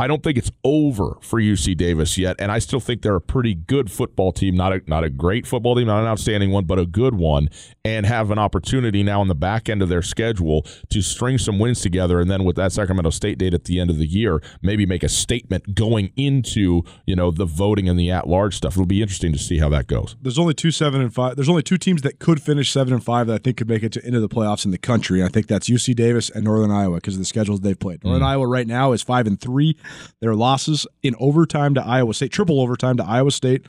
I 0.00 0.06
don't 0.06 0.22
think 0.22 0.38
it's 0.38 0.50
over 0.64 1.18
for 1.20 1.38
UC 1.38 1.76
Davis 1.76 2.16
yet, 2.16 2.36
and 2.38 2.50
I 2.50 2.58
still 2.58 2.80
think 2.80 3.02
they're 3.02 3.16
a 3.16 3.20
pretty 3.20 3.54
good 3.54 3.90
football 3.92 4.32
team. 4.32 4.56
Not 4.56 4.72
a 4.72 4.80
not 4.86 5.04
a 5.04 5.10
great 5.10 5.46
football 5.46 5.76
team, 5.76 5.88
not 5.88 6.00
an 6.00 6.06
outstanding 6.06 6.50
one, 6.52 6.64
but 6.64 6.78
a 6.78 6.86
good 6.86 7.16
one, 7.16 7.50
and 7.84 8.06
have 8.06 8.30
an 8.30 8.38
opportunity 8.38 9.02
now 9.02 9.20
on 9.20 9.28
the 9.28 9.34
back 9.34 9.68
end 9.68 9.82
of 9.82 9.90
their 9.90 10.00
schedule 10.00 10.64
to 10.88 11.02
string 11.02 11.36
some 11.36 11.58
wins 11.58 11.82
together, 11.82 12.18
and 12.18 12.30
then 12.30 12.44
with 12.44 12.56
that 12.56 12.72
Sacramento 12.72 13.10
State 13.10 13.36
date 13.36 13.52
at 13.52 13.64
the 13.64 13.78
end 13.78 13.90
of 13.90 13.98
the 13.98 14.06
year, 14.06 14.42
maybe 14.62 14.86
make 14.86 15.02
a 15.02 15.08
statement 15.08 15.74
going 15.74 16.12
into 16.16 16.82
you 17.04 17.14
know 17.14 17.30
the 17.30 17.44
voting 17.44 17.86
and 17.86 18.00
the 18.00 18.10
at 18.10 18.26
large 18.26 18.56
stuff. 18.56 18.72
It'll 18.72 18.86
be 18.86 19.02
interesting 19.02 19.34
to 19.34 19.38
see 19.38 19.58
how 19.58 19.68
that 19.68 19.86
goes. 19.86 20.16
There's 20.22 20.38
only 20.38 20.54
two 20.54 20.70
seven 20.70 21.02
and 21.02 21.12
five. 21.12 21.36
There's 21.36 21.50
only 21.50 21.62
two 21.62 21.76
teams 21.76 22.00
that 22.02 22.18
could 22.18 22.40
finish 22.40 22.72
seven 22.72 22.94
and 22.94 23.04
five 23.04 23.26
that 23.26 23.34
I 23.34 23.38
think 23.38 23.58
could 23.58 23.68
make 23.68 23.82
it 23.82 23.92
to 23.92 24.06
into 24.06 24.20
the 24.20 24.30
playoffs 24.30 24.64
in 24.64 24.70
the 24.70 24.78
country. 24.78 25.20
And 25.20 25.28
I 25.28 25.30
think 25.30 25.46
that's 25.46 25.68
UC 25.68 25.94
Davis 25.94 26.30
and 26.30 26.44
Northern 26.44 26.70
Iowa 26.70 26.94
because 26.94 27.16
of 27.16 27.20
the 27.20 27.26
schedules 27.26 27.60
they've 27.60 27.78
played. 27.78 28.02
Northern 28.02 28.22
hmm. 28.22 28.28
Iowa 28.28 28.46
right 28.46 28.66
now 28.66 28.92
is 28.92 29.02
five 29.02 29.26
and 29.26 29.38
three. 29.38 29.76
Their 30.20 30.34
losses 30.34 30.86
in 31.02 31.14
overtime 31.18 31.74
to 31.74 31.84
Iowa 31.84 32.14
State, 32.14 32.32
triple 32.32 32.60
overtime 32.60 32.96
to 32.98 33.04
Iowa 33.04 33.30
State, 33.30 33.66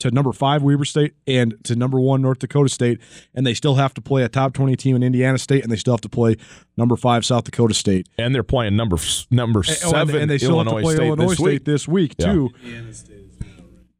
to 0.00 0.10
number 0.10 0.32
five 0.32 0.62
Weber 0.62 0.84
State, 0.84 1.14
and 1.26 1.54
to 1.64 1.76
number 1.76 2.00
one 2.00 2.20
North 2.20 2.40
Dakota 2.40 2.68
State. 2.68 2.98
And 3.34 3.46
they 3.46 3.54
still 3.54 3.76
have 3.76 3.94
to 3.94 4.00
play 4.00 4.22
a 4.24 4.28
top 4.28 4.52
twenty 4.52 4.76
team 4.76 4.96
in 4.96 5.02
Indiana 5.02 5.38
State, 5.38 5.62
and 5.62 5.70
they 5.72 5.76
still 5.76 5.94
have 5.94 6.00
to 6.02 6.08
play 6.08 6.36
number 6.76 6.96
five 6.96 7.24
South 7.24 7.44
Dakota 7.44 7.74
State. 7.74 8.08
And 8.18 8.34
they're 8.34 8.42
playing 8.42 8.76
number 8.76 8.96
number 9.30 9.60
Oh, 9.60 9.70
and- 9.70 9.76
seven 9.78 10.16
and, 10.16 10.30
they 10.30 10.38
still 10.38 10.52
Illinois 10.60 10.70
have 10.72 10.78
to 10.78 10.82
play 10.84 10.94
State 10.96 11.06
Illinois 11.06 11.26
this 11.28 11.34
State 11.38 11.44
week. 11.46 11.64
this 11.64 11.88
week 11.88 12.14
Yeah. 12.18 12.32
too. 12.32 12.50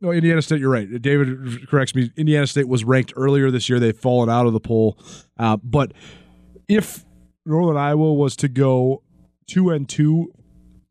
No, 0.01 0.11
Indiana 0.13 0.43
State. 0.43 0.61
You're 0.61 0.71
right. 0.71 1.01
David 1.01 1.67
corrects 1.69 1.95
me. 1.95 2.11
Indiana 2.17 2.47
State 2.47 2.69
was 2.69 2.85
ranked 2.85 3.15
earlier 3.17 3.51
this 3.51 3.69
year. 3.71 3.81
They've 3.81 3.97
fallen 3.97 4.29
out 4.29 4.47
of 4.47 4.53
the 4.53 4.61
poll. 4.61 4.99
Uh, 5.39 5.57
but 5.63 5.93
if 6.69 7.05
Northern 7.47 7.77
Iowa 7.79 8.13
was 8.13 8.37
to 8.37 8.49
go 8.49 9.03
two 9.47 9.71
and 9.71 9.89
two 9.89 10.33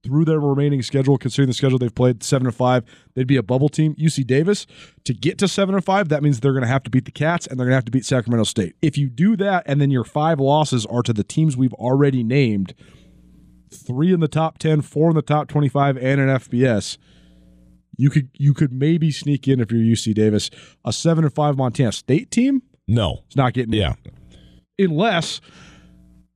through 0.03 0.25
their 0.25 0.39
remaining 0.39 0.81
schedule, 0.81 1.17
considering 1.17 1.47
the 1.47 1.53
schedule 1.53 1.79
they've 1.79 1.95
played 1.95 2.23
seven 2.23 2.45
and 2.45 2.55
five, 2.55 2.83
they'd 3.13 3.27
be 3.27 3.37
a 3.37 3.43
bubble 3.43 3.69
team. 3.69 3.95
UC 3.95 4.27
Davis 4.27 4.67
to 5.05 5.13
get 5.13 5.37
to 5.37 5.47
seven 5.47 5.73
and 5.75 5.83
five, 5.83 6.09
that 6.09 6.21
means 6.21 6.39
they're 6.41 6.51
going 6.51 6.63
to 6.63 6.67
have 6.67 6.83
to 6.83 6.89
beat 6.89 7.05
the 7.05 7.11
Cats 7.11 7.47
and 7.47 7.57
they're 7.57 7.65
going 7.65 7.71
to 7.71 7.77
have 7.77 7.85
to 7.85 7.91
beat 7.91 8.05
Sacramento 8.05 8.43
State. 8.43 8.75
If 8.81 8.97
you 8.97 9.09
do 9.09 9.35
that, 9.37 9.63
and 9.65 9.79
then 9.79 9.91
your 9.91 10.03
five 10.03 10.39
losses 10.39 10.85
are 10.87 11.01
to 11.03 11.13
the 11.13 11.23
teams 11.23 11.55
we've 11.55 11.73
already 11.73 12.23
named, 12.23 12.73
three 13.71 14.13
in 14.13 14.19
the 14.19 14.27
top 14.27 14.57
ten, 14.57 14.81
four 14.81 15.09
in 15.09 15.15
the 15.15 15.21
top 15.21 15.47
twenty-five, 15.47 15.97
and 15.97 16.19
an 16.19 16.27
FBS 16.27 16.97
you 17.97 18.09
could 18.09 18.29
you 18.33 18.53
could 18.53 18.73
maybe 18.73 19.11
sneak 19.11 19.47
in 19.47 19.59
if 19.59 19.71
you're 19.71 19.81
UC 19.81 20.13
Davis. 20.15 20.49
A 20.83 20.91
seven 20.91 21.23
and 21.23 21.33
five 21.33 21.57
Montana 21.57 21.91
State 21.91 22.31
team 22.31 22.63
No, 22.87 23.23
it's 23.27 23.35
not 23.35 23.53
getting 23.53 23.73
yeah. 23.73 23.93
in 24.77 24.91
unless 24.91 25.39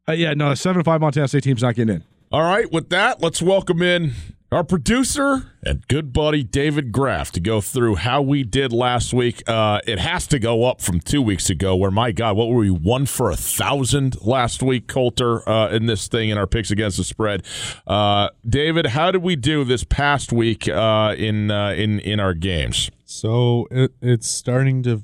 uh, 0.07 0.11
yeah 0.11 0.33
no 0.33 0.51
a 0.51 0.55
seven 0.55 0.77
and 0.77 0.85
five 0.85 1.01
Montana 1.01 1.27
State 1.27 1.43
team's 1.43 1.63
not 1.63 1.75
getting 1.75 1.95
in. 1.95 2.03
All 2.29 2.43
right, 2.43 2.69
with 2.69 2.89
that, 2.89 3.21
let's 3.21 3.41
welcome 3.41 3.81
in 3.81 4.11
our 4.51 4.65
producer 4.65 5.53
and 5.63 5.87
good 5.87 6.11
buddy 6.11 6.43
David 6.43 6.91
Graff 6.91 7.31
to 7.31 7.39
go 7.39 7.61
through 7.61 7.95
how 7.95 8.21
we 8.21 8.43
did 8.43 8.73
last 8.73 9.13
week. 9.13 9.41
Uh, 9.47 9.79
it 9.87 9.97
has 9.99 10.27
to 10.27 10.37
go 10.37 10.65
up 10.65 10.81
from 10.81 10.99
two 10.99 11.21
weeks 11.21 11.49
ago, 11.49 11.73
where 11.77 11.89
my 11.89 12.11
God, 12.11 12.35
what 12.35 12.49
were 12.49 12.57
we 12.57 12.69
one 12.69 13.05
for 13.05 13.31
a 13.31 13.37
thousand 13.37 14.21
last 14.21 14.61
week, 14.61 14.89
Colter, 14.89 15.47
uh, 15.47 15.69
in 15.69 15.85
this 15.85 16.09
thing 16.09 16.27
in 16.27 16.37
our 16.37 16.45
picks 16.45 16.69
against 16.69 16.97
the 16.97 17.05
spread. 17.05 17.45
Uh, 17.87 18.27
David, 18.45 18.87
how 18.87 19.09
did 19.09 19.23
we 19.23 19.37
do 19.37 19.63
this 19.63 19.85
past 19.85 20.33
week 20.33 20.67
uh, 20.67 21.15
in 21.17 21.49
uh, 21.49 21.69
in 21.69 22.01
in 22.01 22.19
our 22.19 22.33
games? 22.33 22.91
So 23.05 23.69
it, 23.71 23.93
it's 24.01 24.27
starting 24.27 24.83
to 24.83 25.01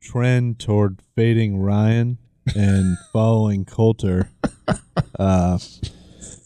trend 0.00 0.58
toward 0.58 1.02
fading 1.14 1.58
Ryan 1.58 2.18
and 2.56 2.98
following 3.12 3.64
Colter. 3.64 4.30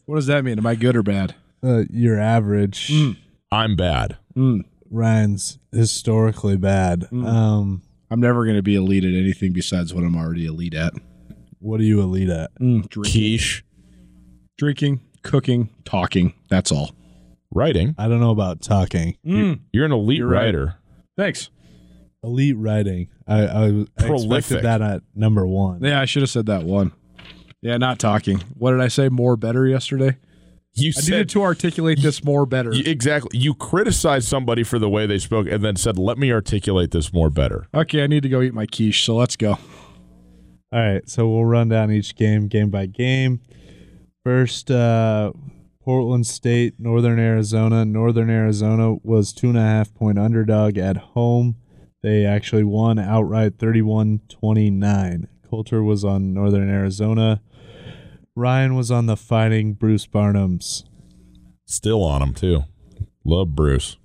What 0.07 0.17
does 0.17 0.27
that 0.27 0.45
mean? 0.45 0.59
Am 0.59 0.67
I 0.67 0.75
good 0.75 0.97
or 0.97 1.03
bad? 1.03 1.35
uh, 1.65 1.83
your 1.91 2.19
average. 2.19 2.89
Mm. 2.89 3.17
I'm 3.51 3.77
bad. 3.77 4.17
Mm. 4.37 4.65
Ryan's 4.91 5.59
historically 5.73 6.57
bad. 6.57 7.01
Mm. 7.11 7.27
Um, 7.27 7.83
I'm 8.11 8.21
never 8.21 8.45
going 8.45 8.57
to 8.57 8.63
be 8.63 8.77
elite 8.77 9.05
at 9.05 9.15
anything 9.15 9.53
besides 9.53 9.93
what 9.93 10.05
I'm 10.05 10.17
already 10.17 10.47
elite 10.47 10.75
at. 10.75 10.93
what 11.59 11.81
are 11.81 11.85
you 11.85 12.01
elite 12.03 12.29
at? 12.29 12.55
Drinking, 12.57 12.83
Quiche, 13.03 13.65
drinking, 14.59 15.01
cooking, 15.23 15.71
talking. 15.85 16.35
That's 16.49 16.71
all. 16.71 16.93
writing. 17.53 17.95
I 17.99 18.07
don't 18.07 18.21
know 18.21 18.31
about 18.31 18.61
talking. 18.61 19.17
You're 19.25 19.87
an 19.87 19.93
elite 19.93 20.19
You're 20.19 20.29
right. 20.29 20.45
writer. 20.47 20.77
Thanks. 21.17 21.51
Elite 22.23 22.57
writing. 22.57 23.09
I, 23.27 23.47
I, 23.47 23.67
I 23.99 24.13
expected 24.15 24.63
that 24.63 24.83
at 24.83 25.03
number 25.15 25.47
one. 25.47 25.83
Yeah, 25.83 26.01
I 26.01 26.05
should 26.05 26.23
have 26.23 26.31
said 26.31 26.47
that 26.47 26.63
one. 26.65 26.93
Yeah, 27.63 27.77
not 27.79 27.99
talking. 27.99 28.43
What 28.55 28.73
did 28.73 28.81
I 28.81 28.89
say? 28.89 29.09
More 29.09 29.37
better 29.37 29.67
yesterday. 29.67 30.17
You 30.75 30.89
I 30.89 31.01
said 31.01 31.11
needed 31.11 31.29
to 31.31 31.43
articulate 31.43 32.01
this 32.03 32.23
more 32.23 32.45
better. 32.45 32.71
you- 32.73 32.85
exactly. 32.87 33.39
You 33.39 33.55
criticized 33.55 34.29
somebody 34.29 34.63
for 34.63 34.79
the 34.79 34.91
way 34.91 35.07
they 35.07 35.19
spoke, 35.19 35.47
and 35.49 35.65
then 35.65 35.77
said, 35.77 35.99
"Let 35.99 36.19
me 36.19 36.31
articulate 36.31 36.91
this 36.91 37.13
more 37.15 37.31
better." 37.31 37.67
Okay, 37.75 38.03
I 38.03 38.07
need 38.07 38.23
to 38.25 38.29
go 38.29 38.43
eat 38.43 38.53
my 38.53 38.67
quiche, 38.67 39.03
so 39.05 39.17
let's 39.17 39.37
go. 39.37 39.53
All 40.73 40.81
right, 40.81 41.09
so 41.09 41.29
we'll 41.31 41.47
run 41.47 41.69
down 41.71 41.91
each 41.91 42.15
game 42.15 42.49
game 42.49 42.69
by 42.71 42.85
game. 42.87 43.41
First, 44.23 44.71
uh, 44.71 45.33
Portland 45.83 46.27
State, 46.27 46.75
Northern 46.79 47.19
Arizona. 47.19 47.85
Northern 47.87 48.29
Arizona 48.29 48.97
was 49.03 49.33
two 49.33 49.49
and 49.49 49.57
a 49.57 49.63
half 49.63 49.95
point 49.95 50.19
underdog 50.19 50.77
at 50.77 50.97
home. 50.99 51.57
They 52.03 52.27
actually 52.27 52.65
won 52.65 52.99
outright 52.99 53.59
31 53.59 54.21
29. 54.29 55.29
Colter 55.49 55.83
was 55.83 56.05
on 56.05 56.35
Northern 56.35 56.69
Arizona. 56.69 57.41
Ryan 58.35 58.75
was 58.75 58.91
on 58.91 59.07
the 59.07 59.17
Fighting 59.17 59.75
Bruce 59.75 60.07
Barnums. 60.07 60.85
Still 61.65 62.03
on 62.03 62.23
him 62.23 62.35
too. 62.35 62.65
Love 63.25 63.55
Bruce. 63.55 63.97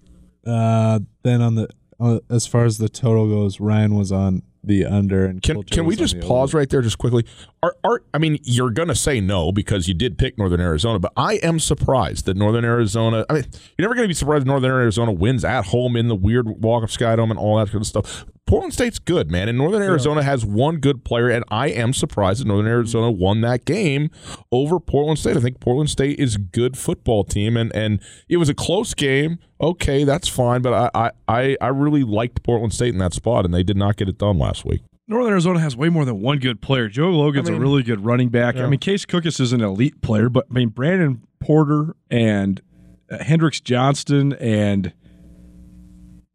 Uh, 0.45 0.99
then 1.23 1.41
on 1.41 1.55
the 1.55 1.69
uh, 1.99 2.19
as 2.29 2.47
far 2.47 2.65
as 2.65 2.77
the 2.77 2.89
total 2.89 3.27
goes, 3.27 3.59
Ryan 3.59 3.95
was 3.95 4.11
on 4.11 4.41
the 4.63 4.85
under. 4.85 5.25
And 5.25 5.41
Can 5.41 5.55
Colter 5.55 5.75
can 5.75 5.85
we 5.85 5.95
just 5.95 6.19
pause 6.19 6.51
over. 6.51 6.59
right 6.59 6.69
there 6.69 6.81
just 6.81 6.97
quickly? 6.97 7.25
Are 7.61 7.75
are 7.83 8.03
I 8.13 8.17
mean 8.17 8.39
you're 8.43 8.71
gonna 8.71 8.95
say 8.95 9.19
no 9.21 9.51
because 9.51 9.87
you 9.87 9.93
did 9.93 10.17
pick 10.17 10.37
Northern 10.37 10.61
Arizona, 10.61 10.97
but 10.97 11.13
I 11.15 11.35
am 11.35 11.59
surprised 11.59 12.25
that 12.25 12.37
Northern 12.37 12.65
Arizona. 12.65 13.25
I 13.29 13.33
mean, 13.33 13.43
you're 13.77 13.87
never 13.87 13.95
gonna 13.95 14.07
be 14.07 14.13
surprised 14.13 14.47
Northern 14.47 14.71
Arizona 14.71 15.11
wins 15.11 15.45
at 15.45 15.65
home 15.65 15.95
in 15.95 16.07
the 16.07 16.15
weird 16.15 16.47
walk 16.63 16.83
of 16.83 16.91
Sky 16.91 17.15
Dome 17.15 17.31
and 17.31 17.39
all 17.39 17.57
that 17.57 17.67
kind 17.71 17.81
of 17.81 17.87
stuff. 17.87 18.25
Portland 18.47 18.73
State's 18.73 18.99
good, 18.99 19.31
man, 19.31 19.47
and 19.47 19.57
Northern 19.57 19.81
Arizona 19.81 20.23
has 20.23 20.45
one 20.45 20.77
good 20.77 21.05
player, 21.05 21.29
and 21.29 21.45
I 21.49 21.67
am 21.69 21.93
surprised 21.93 22.41
that 22.41 22.47
Northern 22.47 22.67
Arizona 22.67 23.09
won 23.09 23.39
that 23.41 23.63
game 23.63 24.09
over 24.51 24.77
Portland 24.79 25.19
State. 25.19 25.37
I 25.37 25.39
think 25.39 25.59
Portland 25.61 25.89
State 25.89 26.19
is 26.19 26.35
a 26.35 26.39
good 26.39 26.77
football 26.77 27.23
team, 27.23 27.55
and 27.55 27.73
and 27.73 28.01
it 28.27 28.37
was 28.37 28.49
a 28.49 28.53
close 28.53 28.93
game. 28.93 29.39
Okay, 29.61 30.03
that's 30.03 30.27
fine, 30.27 30.61
but 30.61 30.73
I 30.73 30.89
I 30.93 31.11
I, 31.29 31.57
I 31.61 31.67
really 31.67 32.03
liked 32.03 32.43
Portland 32.43 32.73
State 32.73 32.89
in 32.93 32.97
that 32.99 33.13
spot, 33.13 33.45
and 33.45 33.53
they 33.53 33.63
did 33.63 33.77
not 33.77 33.95
get 33.95 34.09
it 34.09 34.17
done 34.17 34.37
last 34.37 34.65
week. 34.65 34.81
Northern 35.07 35.31
Arizona 35.31 35.59
has 35.59 35.75
way 35.77 35.89
more 35.89 36.03
than 36.05 36.21
one 36.21 36.39
good 36.39 36.61
player. 36.61 36.87
Joe 36.89 37.09
Logan's 37.09 37.47
I 37.49 37.53
mean- 37.53 37.61
a 37.61 37.63
really 37.63 37.83
good 37.83 38.03
running 38.03 38.29
back. 38.29 38.55
I 38.57 38.67
mean, 38.67 38.79
Case 38.79 39.05
Cookus 39.05 39.39
is 39.39 39.53
an 39.53 39.61
elite 39.61 40.01
player, 40.01 40.29
but 40.29 40.45
I 40.49 40.53
mean, 40.53 40.69
Brandon 40.69 41.21
Porter 41.39 41.95
and 42.09 42.61
uh, 43.09 43.23
Hendrix 43.23 43.59
Johnson 43.61 44.33
and 44.33 44.93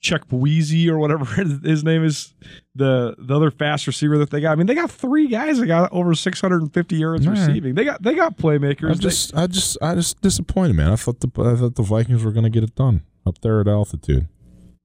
Chuck 0.06 0.28
Weezy 0.28 0.88
or 0.88 0.98
whatever 0.98 1.24
his 1.64 1.82
name 1.84 2.04
is, 2.04 2.34
the 2.74 3.14
the 3.18 3.34
other 3.34 3.50
fast 3.50 3.86
receiver 3.86 4.18
that 4.18 4.30
they 4.30 4.40
got. 4.40 4.52
I 4.52 4.54
mean, 4.54 4.66
they 4.66 4.74
got 4.74 4.90
three 4.90 5.28
guys 5.28 5.58
that 5.58 5.66
got 5.66 5.92
over 5.92 6.14
650 6.14 6.96
yards 6.96 7.26
All 7.26 7.32
right. 7.32 7.46
receiving. 7.46 7.74
They 7.74 7.84
got 7.84 8.02
they 8.02 8.14
got 8.14 8.36
playmakers. 8.38 8.90
I 8.90 8.94
They- 8.94 9.00
just, 9.00 9.36
I 9.36 9.46
just, 9.46 9.78
I 9.82 9.94
just 9.94 10.20
disappointed, 10.20 10.74
man. 10.76 10.92
I 10.92 10.96
thought 10.96 11.20
the, 11.20 11.28
I 11.42 11.56
thought 11.56 11.74
the 11.74 11.82
Vikings 11.82 12.24
were 12.24 12.32
going 12.32 12.44
to 12.44 12.50
get 12.50 12.62
it 12.64 12.74
done 12.74 13.02
up 13.26 13.40
there 13.40 13.60
at 13.60 13.68
altitude. 13.68 14.28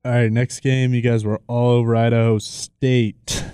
All 0.04 0.12
right, 0.12 0.32
next 0.32 0.62
game, 0.62 0.94
you 0.96 1.02
guys 1.02 1.24
were 1.24 1.40
all 1.48 1.70
over 1.70 1.96
Idaho 1.96 2.40
State. 2.40 3.46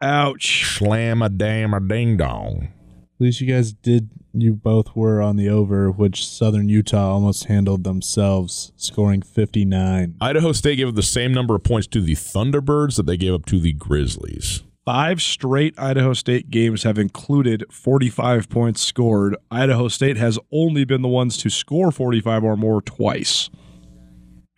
ouch. 0.00 0.76
Slam 0.78 1.20
a 1.22 1.28
damn 1.28 1.74
a 1.74 1.80
ding 1.80 2.16
dong. 2.16 2.68
At 3.14 3.20
least 3.20 3.40
you 3.40 3.46
guys 3.52 3.72
did. 3.72 4.08
You 4.32 4.54
both 4.54 4.94
were 4.94 5.20
on 5.20 5.36
the 5.36 5.48
over, 5.48 5.90
which 5.90 6.26
Southern 6.26 6.68
Utah 6.68 7.12
almost 7.14 7.44
handled 7.44 7.82
themselves, 7.82 8.72
scoring 8.76 9.22
59. 9.22 10.16
Idaho 10.20 10.52
State 10.52 10.76
gave 10.76 10.88
up 10.88 10.94
the 10.94 11.02
same 11.02 11.32
number 11.32 11.54
of 11.56 11.64
points 11.64 11.88
to 11.88 12.00
the 12.00 12.14
Thunderbirds 12.14 12.96
that 12.96 13.06
they 13.06 13.16
gave 13.16 13.34
up 13.34 13.46
to 13.46 13.58
the 13.58 13.72
Grizzlies. 13.72 14.62
Five 14.84 15.20
straight 15.20 15.78
Idaho 15.78 16.14
State 16.14 16.50
games 16.50 16.84
have 16.84 16.98
included 16.98 17.64
45 17.70 18.48
points 18.48 18.80
scored. 18.80 19.36
Idaho 19.50 19.88
State 19.88 20.16
has 20.16 20.38
only 20.52 20.84
been 20.84 21.02
the 21.02 21.08
ones 21.08 21.36
to 21.38 21.50
score 21.50 21.90
45 21.90 22.44
or 22.44 22.56
more 22.56 22.80
twice. 22.80 23.50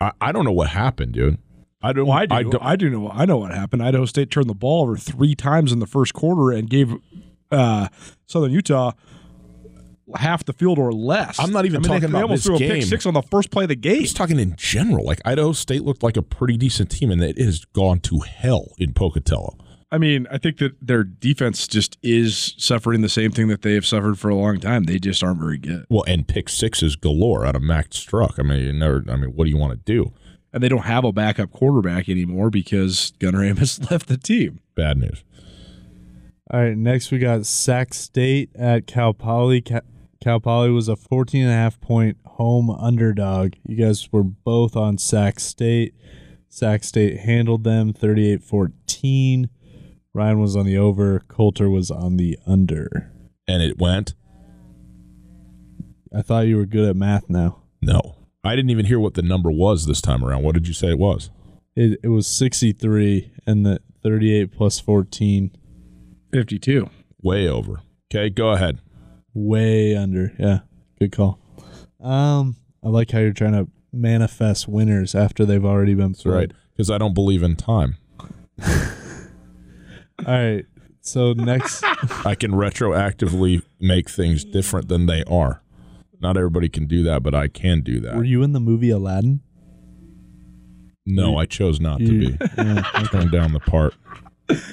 I, 0.00 0.12
I 0.20 0.32
don't 0.32 0.44
know 0.44 0.52
what 0.52 0.68
happened, 0.68 1.12
dude. 1.12 1.38
I 1.82 1.92
don't. 1.92 2.06
Well, 2.06 2.16
I 2.16 2.26
do. 2.26 2.34
I 2.34 2.38
I, 2.38 2.42
don't. 2.76 2.78
do 2.78 2.90
know. 2.90 3.10
I 3.10 3.24
know 3.24 3.38
what 3.38 3.52
happened. 3.52 3.82
Idaho 3.82 4.04
State 4.04 4.30
turned 4.30 4.48
the 4.48 4.54
ball 4.54 4.82
over 4.82 4.96
three 4.96 5.34
times 5.34 5.72
in 5.72 5.80
the 5.80 5.86
first 5.86 6.14
quarter 6.14 6.50
and 6.56 6.70
gave 6.70 6.94
uh, 7.50 7.88
Southern 8.26 8.52
Utah 8.52 8.92
half 10.16 10.44
the 10.44 10.52
field 10.52 10.78
or 10.78 10.92
less. 10.92 11.38
I'm 11.38 11.52
not 11.52 11.64
even 11.66 11.76
I 11.76 11.80
mean, 11.80 11.88
talking 11.88 12.00
they, 12.00 12.06
about 12.06 12.18
they 12.18 12.22
almost 12.22 12.44
this 12.44 12.46
threw 12.46 12.56
a 12.56 12.58
game. 12.58 12.70
pick 12.80 12.82
six 12.84 13.06
on 13.06 13.14
the 13.14 13.22
first 13.22 13.50
play 13.50 13.64
of 13.64 13.68
the 13.68 13.76
game. 13.76 14.02
Just 14.02 14.16
talking 14.16 14.38
in 14.38 14.54
general, 14.56 15.04
like 15.04 15.20
Idaho 15.24 15.52
State 15.52 15.82
looked 15.82 16.02
like 16.02 16.16
a 16.16 16.22
pretty 16.22 16.56
decent 16.56 16.90
team, 16.90 17.10
and 17.10 17.22
it 17.22 17.38
has 17.38 17.64
gone 17.66 18.00
to 18.00 18.20
hell 18.20 18.72
in 18.78 18.92
Pocatello. 18.92 19.56
I 19.90 19.98
mean, 19.98 20.26
I 20.30 20.38
think 20.38 20.56
that 20.58 20.72
their 20.80 21.04
defense 21.04 21.66
just 21.66 21.98
is 22.02 22.54
suffering 22.56 23.02
the 23.02 23.10
same 23.10 23.30
thing 23.30 23.48
that 23.48 23.60
they 23.60 23.74
have 23.74 23.84
suffered 23.84 24.18
for 24.18 24.30
a 24.30 24.34
long 24.34 24.58
time. 24.58 24.84
They 24.84 24.98
just 24.98 25.22
aren't 25.22 25.38
very 25.38 25.58
good, 25.58 25.84
Well, 25.90 26.04
and 26.06 26.26
pick 26.26 26.48
sixes 26.48 26.96
galore 26.96 27.44
out 27.44 27.54
of 27.56 27.62
Max 27.62 27.98
Struck. 27.98 28.36
I 28.38 28.42
mean, 28.42 28.60
you 28.60 28.72
never. 28.72 29.04
I 29.10 29.16
mean, 29.16 29.32
what 29.32 29.44
do 29.44 29.50
you 29.50 29.58
want 29.58 29.72
to 29.72 29.92
do? 29.92 30.12
and 30.54 30.62
they 30.62 30.68
don't 30.68 30.82
have 30.82 31.02
a 31.02 31.12
backup 31.12 31.50
quarterback 31.50 32.10
anymore 32.10 32.50
because 32.50 33.12
Gunnar 33.18 33.42
Amos 33.42 33.78
left 33.90 34.06
the 34.08 34.18
team. 34.18 34.60
Bad 34.74 34.98
news. 34.98 35.24
All 36.50 36.60
right, 36.60 36.76
next 36.76 37.10
we 37.10 37.18
got 37.18 37.46
Sac 37.46 37.94
State 37.94 38.50
at 38.54 38.86
Cal 38.86 39.14
Poly. 39.14 39.62
Ca- 39.62 39.80
Cal 40.22 40.38
Poly 40.38 40.70
was 40.70 40.86
a 40.86 40.94
14 40.94 41.42
and 41.42 41.50
a 41.50 41.54
half 41.54 41.80
point 41.80 42.16
home 42.24 42.70
underdog. 42.70 43.54
You 43.66 43.74
guys 43.74 44.12
were 44.12 44.22
both 44.22 44.76
on 44.76 44.96
Sac 44.96 45.40
State. 45.40 45.96
Sac 46.48 46.84
State 46.84 47.18
handled 47.18 47.64
them 47.64 47.92
38 47.92 48.40
14. 48.40 49.50
Ryan 50.14 50.38
was 50.38 50.54
on 50.54 50.64
the 50.64 50.76
over, 50.76 51.18
Colter 51.26 51.68
was 51.68 51.90
on 51.90 52.18
the 52.18 52.38
under. 52.46 53.10
And 53.48 53.64
it 53.64 53.80
went. 53.80 54.14
I 56.16 56.22
thought 56.22 56.46
you 56.46 56.56
were 56.56 56.66
good 56.66 56.88
at 56.88 56.94
math 56.94 57.28
now. 57.28 57.64
No, 57.80 58.14
I 58.44 58.54
didn't 58.54 58.70
even 58.70 58.86
hear 58.86 59.00
what 59.00 59.14
the 59.14 59.22
number 59.22 59.50
was 59.50 59.86
this 59.86 60.00
time 60.00 60.24
around. 60.24 60.44
What 60.44 60.54
did 60.54 60.68
you 60.68 60.74
say 60.74 60.90
it 60.90 61.00
was? 61.00 61.30
It, 61.74 61.98
it 62.04 62.08
was 62.08 62.28
63 62.28 63.32
and 63.44 63.66
the 63.66 63.80
38 64.04 64.52
plus 64.52 64.78
14 64.78 65.50
52. 66.32 66.88
Way 67.20 67.48
over. 67.48 67.80
Okay, 68.08 68.30
go 68.30 68.50
ahead. 68.50 68.78
Way 69.34 69.96
under. 69.96 70.32
Yeah, 70.38 70.60
good 70.98 71.12
call. 71.12 71.38
Um, 72.00 72.56
I 72.82 72.88
like 72.88 73.10
how 73.10 73.20
you're 73.20 73.32
trying 73.32 73.52
to 73.52 73.68
manifest 73.92 74.66
winners 74.68 75.14
after 75.14 75.44
they've 75.44 75.64
already 75.64 75.94
been 75.94 76.12
That's 76.12 76.26
right. 76.26 76.50
Because 76.72 76.90
I 76.90 76.98
don't 76.98 77.14
believe 77.14 77.42
in 77.42 77.56
time. 77.56 77.96
All 78.66 80.26
right. 80.26 80.64
So 81.00 81.32
next, 81.32 81.82
I 82.24 82.34
can 82.34 82.52
retroactively 82.52 83.62
make 83.80 84.08
things 84.08 84.44
different 84.44 84.88
than 84.88 85.06
they 85.06 85.24
are. 85.24 85.62
Not 86.20 86.36
everybody 86.36 86.68
can 86.68 86.86
do 86.86 87.02
that, 87.04 87.22
but 87.22 87.34
I 87.34 87.48
can 87.48 87.80
do 87.80 88.00
that. 88.00 88.14
were 88.16 88.24
you 88.24 88.42
in 88.42 88.52
the 88.52 88.60
movie 88.60 88.90
Aladdin? 88.90 89.40
No, 91.04 91.36
I 91.36 91.46
chose 91.46 91.80
not 91.80 91.98
to 91.98 92.04
You, 92.04 92.30
be. 92.30 92.38
yeah, 92.56 93.06
Going 93.10 93.28
down 93.28 93.52
the 93.52 93.58
part. 93.60 93.94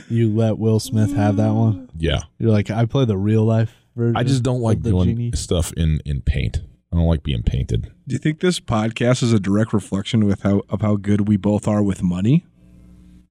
you 0.10 0.30
let 0.32 0.60
Will 0.60 0.80
Smith 0.80 1.12
have 1.16 1.38
that 1.38 1.54
one. 1.54 1.90
Yeah. 1.98 2.20
You're 2.38 2.52
like, 2.52 2.70
I 2.70 2.86
play 2.86 3.06
the 3.06 3.18
real 3.18 3.44
life 3.44 3.74
version. 4.00 4.18
I 4.18 4.24
just 4.24 4.42
don't 4.44 4.62
like 4.62 4.82
the 4.82 4.90
doing 4.92 5.10
genie. 5.10 5.32
stuff 5.36 5.72
in, 5.74 6.02
in 6.06 6.22
paint. 6.22 6.62
I 6.92 6.96
don't 6.98 7.06
like 7.06 7.22
being 7.22 7.44
painted. 7.44 7.84
Do 8.08 8.14
you 8.16 8.18
think 8.18 8.40
this 8.40 8.60
podcast 8.60 9.22
is 9.22 9.32
a 9.32 9.40
direct 9.40 9.74
reflection 9.74 10.26
with 10.26 10.42
how 10.42 10.64
of 10.70 10.82
how 10.82 10.96
good 10.96 11.28
we 11.28 11.38
both 11.38 11.68
are 11.68 11.84
with 11.84 12.02
money? 12.02 12.46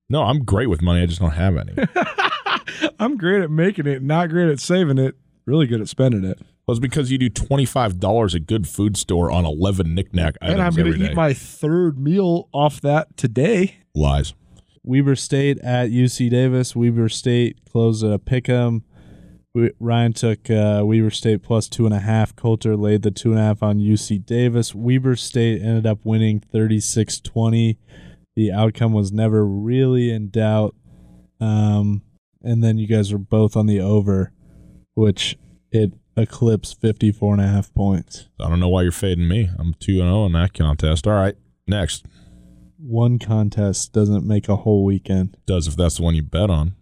No, 0.08 0.22
I'm 0.22 0.44
great 0.44 0.68
with 0.70 0.80
money. 0.80 1.02
I 1.02 1.06
just 1.06 1.20
don't 1.20 1.32
have 1.32 1.56
any. 1.56 1.74
I'm 3.00 3.16
great 3.16 3.42
at 3.42 3.50
making 3.50 3.86
it, 3.86 4.02
not 4.02 4.28
great 4.30 4.48
at 4.48 4.60
saving 4.60 4.98
it. 4.98 5.16
Really 5.44 5.66
good 5.66 5.80
at 5.80 5.88
spending 5.88 6.24
it. 6.24 6.38
Well, 6.66 6.76
it's 6.76 6.80
because 6.80 7.10
you 7.10 7.18
do 7.18 7.28
twenty 7.30 7.64
five 7.64 7.98
dollars 7.98 8.34
at 8.34 8.46
good 8.46 8.68
food 8.68 8.96
store 8.96 9.30
on 9.32 9.44
eleven 9.44 9.94
knickknack 9.94 10.36
items 10.42 10.54
and 10.54 10.62
I'm 10.62 10.74
going 10.74 10.92
to 10.92 11.10
eat 11.10 11.14
my 11.16 11.32
third 11.32 11.98
meal 11.98 12.48
off 12.52 12.80
that 12.82 13.16
today. 13.16 13.78
lies. 13.94 14.34
Weber 14.84 15.16
State 15.16 15.58
at 15.58 15.90
UC 15.90 16.30
Davis. 16.30 16.76
Weber 16.76 17.08
State 17.08 17.58
closed 17.70 18.04
at 18.04 18.12
a 18.12 18.18
pick'em. 18.18 18.82
We- 19.58 19.70
Ryan 19.80 20.12
took 20.12 20.50
uh, 20.50 20.82
Weber 20.84 21.10
State 21.10 21.42
plus 21.42 21.68
two 21.68 21.84
and 21.84 21.94
a 21.94 21.98
half. 22.00 22.34
Colter 22.36 22.76
laid 22.76 23.02
the 23.02 23.10
two 23.10 23.30
and 23.30 23.40
a 23.40 23.42
half 23.42 23.62
on 23.62 23.78
UC 23.78 24.24
Davis. 24.24 24.74
Weber 24.74 25.16
State 25.16 25.60
ended 25.62 25.86
up 25.86 25.98
winning 26.04 26.40
36 26.40 27.20
20. 27.20 27.78
The 28.36 28.52
outcome 28.52 28.92
was 28.92 29.10
never 29.10 29.44
really 29.44 30.10
in 30.12 30.28
doubt. 30.30 30.74
Um, 31.40 32.02
and 32.42 32.62
then 32.62 32.78
you 32.78 32.86
guys 32.86 33.12
were 33.12 33.18
both 33.18 33.56
on 33.56 33.66
the 33.66 33.80
over, 33.80 34.32
which 34.94 35.36
it 35.72 35.92
eclipsed 36.16 36.80
54 36.80 37.34
and 37.34 37.42
a 37.42 37.46
half 37.48 37.72
points. 37.74 38.28
I 38.40 38.48
don't 38.48 38.60
know 38.60 38.68
why 38.68 38.82
you're 38.82 38.92
fading 38.92 39.28
me. 39.28 39.50
I'm 39.58 39.74
two 39.74 39.92
and 40.00 40.02
zero 40.02 40.24
in 40.26 40.32
that 40.32 40.54
contest. 40.54 41.06
All 41.06 41.14
right, 41.14 41.34
next 41.66 42.06
One 42.78 43.18
contest 43.18 43.92
doesn't 43.92 44.24
make 44.26 44.48
a 44.48 44.56
whole 44.56 44.84
weekend. 44.84 45.36
does 45.46 45.66
if 45.66 45.74
that's 45.76 45.96
the 45.96 46.02
one 46.04 46.14
you 46.14 46.22
bet 46.22 46.48
on. 46.50 46.74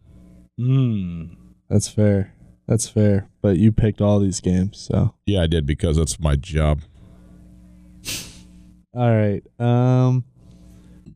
Mm. 0.60 1.36
That's 1.70 1.88
fair. 1.88 2.32
That's 2.66 2.88
fair. 2.88 3.28
But 3.42 3.58
you 3.58 3.70
picked 3.72 4.00
all 4.00 4.18
these 4.18 4.40
games, 4.40 4.78
so. 4.78 5.14
Yeah, 5.24 5.42
I 5.42 5.46
did 5.46 5.66
because 5.66 5.96
that's 5.96 6.18
my 6.18 6.36
job. 6.36 6.80
All 8.94 9.14
right. 9.14 9.42
Um 9.58 10.24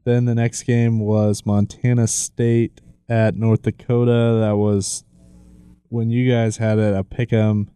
then 0.04 0.24
the 0.24 0.34
next 0.34 0.62
game 0.62 0.98
was 0.98 1.44
Montana 1.44 2.06
State 2.06 2.80
at 3.08 3.36
North 3.36 3.62
Dakota. 3.62 4.38
That 4.40 4.56
was 4.56 5.04
when 5.88 6.10
you 6.10 6.30
guys 6.30 6.56
had 6.56 6.78
it 6.78 6.94
a 6.94 7.04
pick 7.04 7.32
'em. 7.32 7.70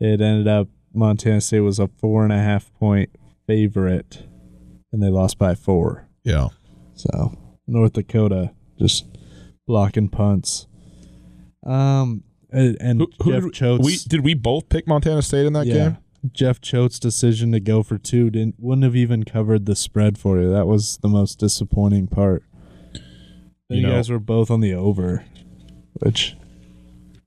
It 0.00 0.20
ended 0.20 0.48
up 0.48 0.68
Montana 0.92 1.40
State 1.40 1.60
was 1.60 1.78
a 1.78 1.88
four 1.88 2.24
and 2.24 2.32
a 2.32 2.38
half 2.38 2.72
point 2.74 3.10
favorite, 3.46 4.24
and 4.92 5.02
they 5.02 5.08
lost 5.08 5.38
by 5.38 5.54
four. 5.54 6.08
Yeah. 6.24 6.48
So 6.94 7.36
North 7.66 7.92
Dakota 7.92 8.52
just 8.78 9.06
blocking 9.66 10.08
punts. 10.08 10.66
Um, 11.64 12.24
and, 12.56 12.76
and 12.80 13.00
Who, 13.00 13.10
who 13.22 13.32
Jeff 13.32 13.42
did, 13.44 13.52
Choate's 13.52 13.84
we 13.84 13.96
did 14.08 14.24
we 14.24 14.34
both 14.34 14.68
pick 14.68 14.86
Montana 14.88 15.22
State 15.22 15.46
in 15.46 15.52
that 15.52 15.66
yeah, 15.66 15.74
game? 15.74 15.98
Jeff 16.32 16.60
Choate's 16.60 16.98
decision 16.98 17.52
to 17.52 17.60
go 17.60 17.82
for 17.82 17.98
two 17.98 18.30
didn't 18.30 18.56
wouldn't 18.58 18.84
have 18.84 18.96
even 18.96 19.24
covered 19.24 19.66
the 19.66 19.76
spread 19.76 20.18
for 20.18 20.40
you. 20.40 20.50
That 20.50 20.66
was 20.66 20.96
the 20.98 21.08
most 21.08 21.38
disappointing 21.38 22.08
part. 22.08 22.42
You 23.68 23.76
You, 23.78 23.82
know- 23.82 23.92
guys 23.92 24.10
were 24.10 24.18
both 24.18 24.50
on 24.50 24.60
the 24.60 24.74
over, 24.74 25.24
which 25.94 26.34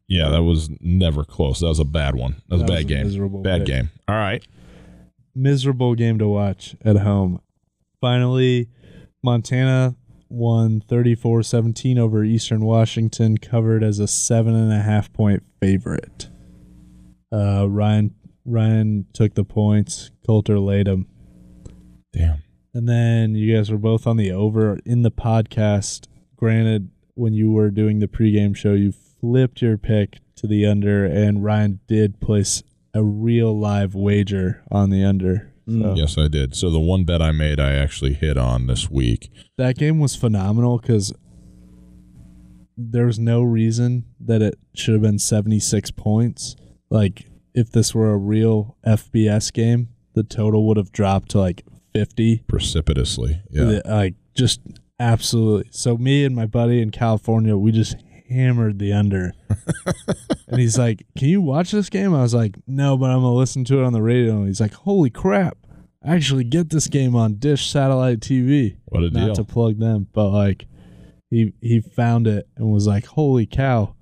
Yeah, 0.07 0.29
that 0.29 0.43
was 0.43 0.69
never 0.81 1.23
close. 1.23 1.59
That 1.59 1.67
was 1.67 1.79
a 1.79 1.85
bad 1.85 2.15
one. 2.15 2.41
That 2.49 2.55
was 2.55 2.61
That 2.61 2.69
a 2.69 2.73
was 2.73 2.83
bad 2.83 2.91
a 2.91 2.93
game. 2.95 3.03
miserable 3.05 3.41
bad 3.41 3.59
pick. 3.61 3.67
game. 3.67 3.89
All 4.07 4.15
right. 4.15 4.45
miserable 5.35 5.95
game 5.95 6.17
to 6.19 6.27
watch 6.27 6.75
at 6.83 6.97
home. 6.97 7.41
Finally, 8.01 8.69
Montana 9.23 9.95
won 10.29 10.81
34-17 10.81 11.97
over 11.97 12.23
Eastern 12.23 12.63
Washington, 12.63 13.37
covered 13.37 13.83
as 13.83 13.99
a 13.99 14.07
seven 14.07 14.55
and 14.55 14.71
a 14.71 14.81
half 14.81 15.11
point 15.11 15.43
favorite. 15.59 16.29
Uh, 17.31 17.67
Ryan 17.69 18.15
Ryan 18.45 19.05
took 19.13 19.35
the 19.35 19.43
points. 19.43 20.11
Colter 20.25 20.59
laid 20.59 20.87
them. 20.87 21.07
Damn. 22.13 22.41
And 22.73 22.87
then 22.87 23.35
you 23.35 23.55
guys 23.55 23.71
were 23.71 23.77
both 23.77 24.07
on 24.07 24.17
the 24.17 24.31
over 24.31 24.79
in 24.85 25.01
the 25.01 25.11
podcast. 25.11 26.07
Granted, 26.35 26.89
when 27.15 27.33
you 27.33 27.51
were 27.51 27.69
doing 27.69 27.99
the 27.99 28.07
pregame 28.07 28.55
show, 28.55 28.73
you 28.73 28.91
flipped 28.91 29.61
your 29.61 29.77
pick 29.77 30.19
to 30.37 30.47
the 30.47 30.65
under, 30.65 31.05
and 31.05 31.43
Ryan 31.43 31.79
did 31.87 32.19
place 32.19 32.63
a 32.93 33.03
real 33.03 33.57
live 33.57 33.93
wager 33.93 34.63
on 34.71 34.89
the 34.89 35.03
under. 35.03 35.53
So 35.69 35.75
mm. 35.75 35.97
Yes, 35.97 36.17
I 36.17 36.27
did. 36.27 36.55
So 36.55 36.69
the 36.69 36.79
one 36.79 37.03
bet 37.03 37.21
I 37.21 37.31
made, 37.31 37.59
I 37.59 37.73
actually 37.73 38.13
hit 38.13 38.37
on 38.37 38.67
this 38.67 38.89
week. 38.89 39.31
that 39.57 39.77
game 39.77 39.99
was 39.99 40.15
phenomenal 40.15 40.79
because 40.79 41.13
there's 42.75 43.19
no 43.19 43.41
reason 43.43 44.05
that 44.19 44.41
it 44.41 44.57
should 44.73 44.93
have 44.93 45.01
been 45.01 45.19
76 45.19 45.91
points. 45.91 46.55
Like, 46.89 47.25
if 47.53 47.71
this 47.71 47.93
were 47.93 48.11
a 48.11 48.17
real 48.17 48.77
FBS 48.85 49.51
game, 49.53 49.89
the 50.13 50.23
total 50.23 50.67
would 50.67 50.77
have 50.77 50.91
dropped 50.91 51.31
to 51.31 51.39
like 51.39 51.63
50. 51.93 52.43
Precipitously. 52.47 53.41
Yeah. 53.51 53.81
Like 53.85 54.15
just 54.33 54.61
absolutely. 54.99 55.69
So 55.71 55.97
me 55.97 56.25
and 56.25 56.35
my 56.35 56.45
buddy 56.45 56.81
in 56.81 56.91
California, 56.91 57.57
we 57.57 57.71
just 57.71 57.95
hammered 58.29 58.79
the 58.79 58.93
under. 58.93 59.33
and 60.47 60.59
he's 60.59 60.77
like, 60.77 61.05
"Can 61.17 61.29
you 61.29 61.41
watch 61.41 61.71
this 61.71 61.89
game?" 61.89 62.13
I 62.13 62.21
was 62.21 62.33
like, 62.33 62.55
"No, 62.67 62.97
but 62.97 63.09
I'm 63.09 63.21
gonna 63.21 63.33
listen 63.33 63.63
to 63.65 63.79
it 63.79 63.85
on 63.85 63.93
the 63.93 64.01
radio." 64.01 64.37
And 64.37 64.47
he's 64.47 64.61
like, 64.61 64.73
"Holy 64.73 65.09
crap! 65.09 65.57
I 66.03 66.15
actually 66.15 66.43
get 66.45 66.69
this 66.69 66.87
game 66.87 67.15
on 67.15 67.35
Dish 67.35 67.69
satellite 67.69 68.19
TV." 68.19 68.77
What 68.85 69.03
a 69.03 69.09
deal. 69.09 69.19
Not 69.19 69.25
deal. 69.27 69.35
to 69.35 69.43
plug 69.43 69.79
them, 69.79 70.07
but 70.13 70.29
like 70.29 70.65
he 71.29 71.53
he 71.61 71.79
found 71.81 72.27
it 72.27 72.47
and 72.55 72.71
was 72.71 72.87
like, 72.87 73.05
"Holy 73.05 73.45
cow! 73.45 73.95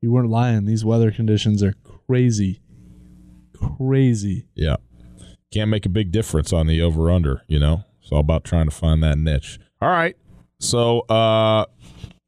You 0.00 0.12
weren't 0.12 0.30
lying. 0.30 0.64
These 0.64 0.84
weather 0.84 1.10
conditions 1.10 1.62
are 1.62 1.74
crazy, 2.06 2.60
crazy." 3.78 4.46
Yeah. 4.54 4.76
Can't 5.52 5.70
make 5.70 5.84
a 5.84 5.90
big 5.90 6.12
difference 6.12 6.52
on 6.52 6.66
the 6.66 6.80
over 6.80 7.10
under, 7.10 7.42
you 7.46 7.58
know? 7.60 7.84
It's 8.00 8.10
all 8.10 8.20
about 8.20 8.42
trying 8.42 8.64
to 8.64 8.74
find 8.74 9.02
that 9.02 9.18
niche. 9.18 9.58
All 9.82 9.90
right. 9.90 10.16
So 10.60 11.00
uh 11.00 11.66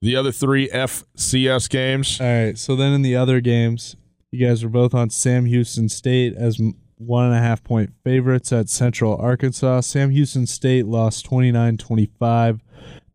the 0.05 0.17
other 0.17 0.33
three 0.33 0.69
FCS 0.69 1.69
games. 1.71 2.21
All 2.21 2.27
right. 2.27 2.59
So 2.59 2.77
then 2.77 2.93
in 2.93 3.01
the 3.01 3.17
other 3.17 3.41
games, 3.41 3.97
you 4.31 4.47
guys 4.47 4.63
were 4.63 4.71
both 4.71 4.95
on 4.95 5.09
Sam 5.09 5.47
Houston 5.47 5.89
State 5.89 6.35
as 6.37 6.61
one 6.99 7.25
and 7.25 7.35
a 7.35 7.39
half 7.39 7.65
point 7.65 7.95
favorites 8.05 8.53
at 8.53 8.69
Central 8.69 9.17
Arkansas. 9.17 9.81
Sam 9.81 10.11
Houston 10.11 10.47
State 10.47 10.87
lost 10.87 11.25
29 11.25 11.79
25. 11.79 12.61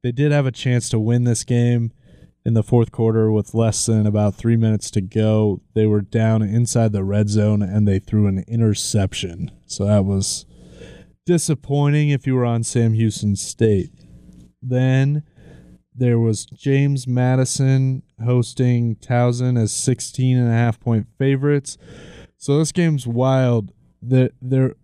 They 0.01 0.11
did 0.11 0.31
have 0.31 0.47
a 0.47 0.51
chance 0.51 0.89
to 0.89 0.99
win 0.99 1.25
this 1.25 1.43
game 1.43 1.91
in 2.43 2.55
the 2.55 2.63
fourth 2.63 2.91
quarter 2.91 3.31
with 3.31 3.53
less 3.53 3.85
than 3.85 4.07
about 4.07 4.33
three 4.33 4.57
minutes 4.57 4.89
to 4.91 5.01
go. 5.01 5.61
They 5.75 5.85
were 5.85 6.01
down 6.01 6.41
inside 6.41 6.91
the 6.91 7.03
red 7.03 7.29
zone 7.29 7.61
and 7.61 7.87
they 7.87 7.99
threw 7.99 8.25
an 8.25 8.43
interception. 8.47 9.51
So 9.67 9.85
that 9.85 10.05
was 10.05 10.47
disappointing 11.27 12.09
if 12.09 12.25
you 12.25 12.33
were 12.33 12.45
on 12.45 12.63
Sam 12.63 12.93
Houston 12.93 13.35
State. 13.35 13.91
Then 14.61 15.23
there 15.99 16.19
was 16.19 16.45
James 16.45 17.07
Madison 17.07 18.03
hosting 18.23 18.95
Towson 18.97 19.61
as 19.61 19.71
16 19.73 20.37
and 20.37 20.47
a 20.49 20.53
half 20.53 20.79
point 20.79 21.07
favorites. 21.17 21.77
So 22.37 22.57
this 22.57 22.71
game's 22.71 23.05
wild. 23.05 23.71
That 24.01 24.31
there 24.41 24.75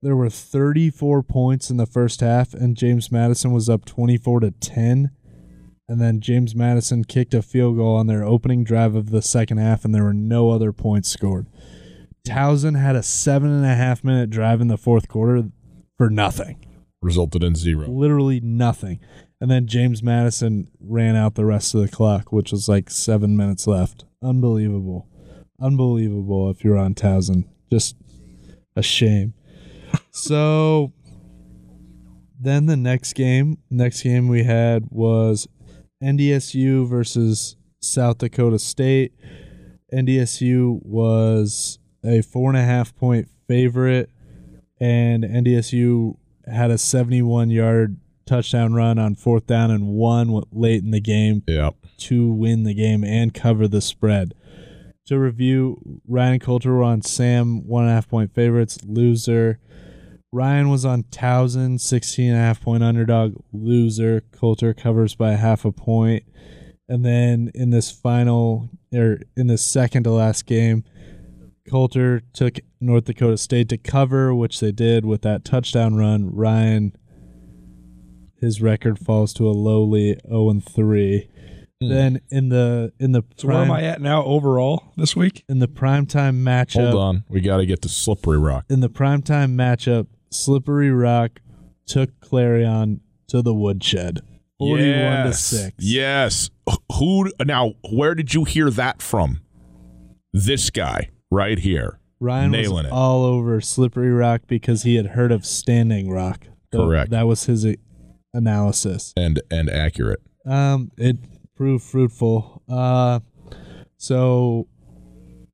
there 0.00 0.16
were 0.16 0.30
34 0.30 1.22
points 1.22 1.68
in 1.68 1.76
the 1.76 1.84
first 1.86 2.20
half 2.20 2.54
and 2.54 2.76
James 2.76 3.12
Madison 3.12 3.52
was 3.52 3.68
up 3.68 3.84
24 3.84 4.40
to 4.40 4.50
10. 4.52 5.10
And 5.88 6.00
then 6.00 6.20
James 6.20 6.54
Madison 6.54 7.04
kicked 7.04 7.34
a 7.34 7.42
field 7.42 7.76
goal 7.76 7.96
on 7.96 8.06
their 8.06 8.24
opening 8.24 8.64
drive 8.64 8.94
of 8.94 9.10
the 9.10 9.22
second 9.22 9.58
half 9.58 9.84
and 9.84 9.94
there 9.94 10.04
were 10.04 10.14
no 10.14 10.50
other 10.50 10.72
points 10.72 11.08
scored. 11.10 11.46
Towson 12.26 12.80
had 12.80 12.96
a 12.96 13.02
seven 13.02 13.50
and 13.50 13.64
a 13.64 13.74
half 13.74 14.02
minute 14.02 14.30
drive 14.30 14.60
in 14.60 14.68
the 14.68 14.78
fourth 14.78 15.06
quarter 15.06 15.44
for 15.96 16.08
nothing 16.10 16.64
Resulted 17.02 17.44
in 17.44 17.54
zero. 17.54 17.86
literally 17.88 18.40
nothing. 18.40 18.98
And 19.40 19.50
then 19.50 19.66
James 19.66 20.02
Madison 20.02 20.68
ran 20.80 21.14
out 21.14 21.34
the 21.34 21.44
rest 21.44 21.74
of 21.74 21.82
the 21.82 21.88
clock, 21.88 22.32
which 22.32 22.52
was 22.52 22.68
like 22.68 22.88
seven 22.90 23.36
minutes 23.36 23.66
left. 23.66 24.04
Unbelievable. 24.22 25.08
Unbelievable 25.60 26.50
if 26.50 26.64
you're 26.64 26.78
on 26.78 26.94
Towson. 26.94 27.44
Just 27.70 27.96
a 28.74 28.82
shame. 28.82 29.34
so 30.10 30.92
then 32.40 32.66
the 32.66 32.76
next 32.76 33.14
game, 33.14 33.58
next 33.70 34.02
game 34.02 34.28
we 34.28 34.44
had 34.44 34.84
was 34.90 35.48
NDSU 36.02 36.88
versus 36.88 37.56
South 37.80 38.18
Dakota 38.18 38.58
State. 38.58 39.12
NDSU 39.92 40.80
was 40.82 41.78
a 42.04 42.22
four 42.22 42.50
and 42.50 42.58
a 42.58 42.62
half 42.62 42.94
point 42.96 43.28
favorite, 43.48 44.10
and 44.80 45.24
NDSU 45.24 46.16
had 46.46 46.70
a 46.70 46.78
71 46.78 47.50
yard 47.50 47.98
touchdown 48.26 48.74
run 48.74 48.98
on 48.98 49.14
fourth 49.14 49.46
down 49.46 49.70
and 49.70 49.88
one 49.88 50.42
late 50.52 50.82
in 50.82 50.90
the 50.90 51.00
game 51.00 51.42
Yeah. 51.46 51.70
to 51.98 52.32
win 52.32 52.64
the 52.64 52.74
game 52.74 53.04
and 53.04 53.32
cover 53.32 53.66
the 53.68 53.80
spread. 53.80 54.34
To 55.06 55.18
review, 55.18 56.00
Ryan 56.08 56.40
Colter 56.40 56.72
were 56.74 56.82
on 56.82 57.00
Sam, 57.02 57.66
one 57.66 57.84
and 57.84 57.92
a 57.92 57.94
half 57.94 58.08
point 58.08 58.34
favorites, 58.34 58.78
loser. 58.84 59.60
Ryan 60.32 60.68
was 60.68 60.84
on 60.84 61.04
Towson, 61.04 61.80
16 61.80 62.28
and 62.30 62.36
a 62.36 62.40
half 62.40 62.60
point 62.60 62.82
underdog, 62.82 63.36
loser. 63.52 64.22
Colter 64.32 64.74
covers 64.74 65.14
by 65.14 65.32
half 65.34 65.64
a 65.64 65.70
point. 65.72 66.24
And 66.88 67.04
then 67.04 67.50
in 67.54 67.70
this 67.70 67.90
final, 67.90 68.68
or 68.92 69.20
in 69.36 69.46
the 69.46 69.58
second 69.58 70.02
to 70.04 70.10
last 70.10 70.44
game, 70.46 70.84
Colter 71.68 72.22
took 72.32 72.58
North 72.80 73.04
Dakota 73.06 73.36
State 73.38 73.68
to 73.70 73.78
cover, 73.78 74.34
which 74.34 74.60
they 74.60 74.72
did 74.72 75.04
with 75.04 75.22
that 75.22 75.44
touchdown 75.44 75.94
run. 75.96 76.32
Ryan, 76.34 76.92
his 78.40 78.60
record 78.60 78.98
falls 78.98 79.32
to 79.34 79.48
a 79.48 79.50
lowly 79.52 80.18
0 80.28 80.50
and 80.50 80.64
3. 80.64 81.28
Hmm. 81.80 81.88
Then 81.88 82.20
in 82.30 82.48
the 82.48 82.92
in 82.98 83.12
the 83.12 83.22
So 83.36 83.48
where 83.48 83.58
am 83.58 83.70
I 83.70 83.82
at 83.82 84.00
now 84.00 84.24
overall 84.24 84.92
this 84.96 85.14
week? 85.14 85.44
in 85.48 85.58
the 85.58 85.68
primetime 85.68 86.42
matchup 86.42 86.90
Hold 86.90 87.02
on. 87.02 87.24
We 87.28 87.40
got 87.40 87.58
to 87.58 87.66
get 87.66 87.82
to 87.82 87.88
Slippery 87.88 88.38
Rock. 88.38 88.64
in 88.70 88.80
the 88.80 88.88
primetime 88.88 89.54
matchup, 89.56 90.06
Slippery 90.30 90.90
Rock 90.90 91.40
took 91.86 92.18
Clarion 92.20 93.00
to 93.28 93.42
the 93.42 93.54
woodshed. 93.54 94.20
41 94.58 94.88
to 94.88 94.94
yes. 95.28 95.42
6. 95.44 95.74
Yes. 95.80 96.50
Who 96.98 97.30
now 97.44 97.74
where 97.92 98.14
did 98.14 98.32
you 98.32 98.44
hear 98.44 98.70
that 98.70 99.02
from? 99.02 99.40
This 100.32 100.70
guy 100.70 101.10
right 101.30 101.58
here. 101.58 101.98
Ryan 102.20 102.50
Nailing 102.52 102.74
was 102.76 102.86
it. 102.86 102.92
all 102.92 103.24
over 103.24 103.60
Slippery 103.60 104.10
Rock 104.10 104.42
because 104.46 104.82
he 104.84 104.96
had 104.96 105.08
heard 105.08 105.30
of 105.30 105.44
Standing 105.44 106.10
Rock. 106.10 106.46
So 106.72 106.86
Correct. 106.86 107.10
That 107.10 107.26
was 107.26 107.44
his 107.44 107.66
analysis. 108.36 109.12
And 109.16 109.40
and 109.50 109.68
accurate. 109.70 110.20
Um, 110.44 110.90
it 110.96 111.16
proved 111.56 111.84
fruitful. 111.84 112.62
Uh, 112.68 113.20
so, 113.96 114.68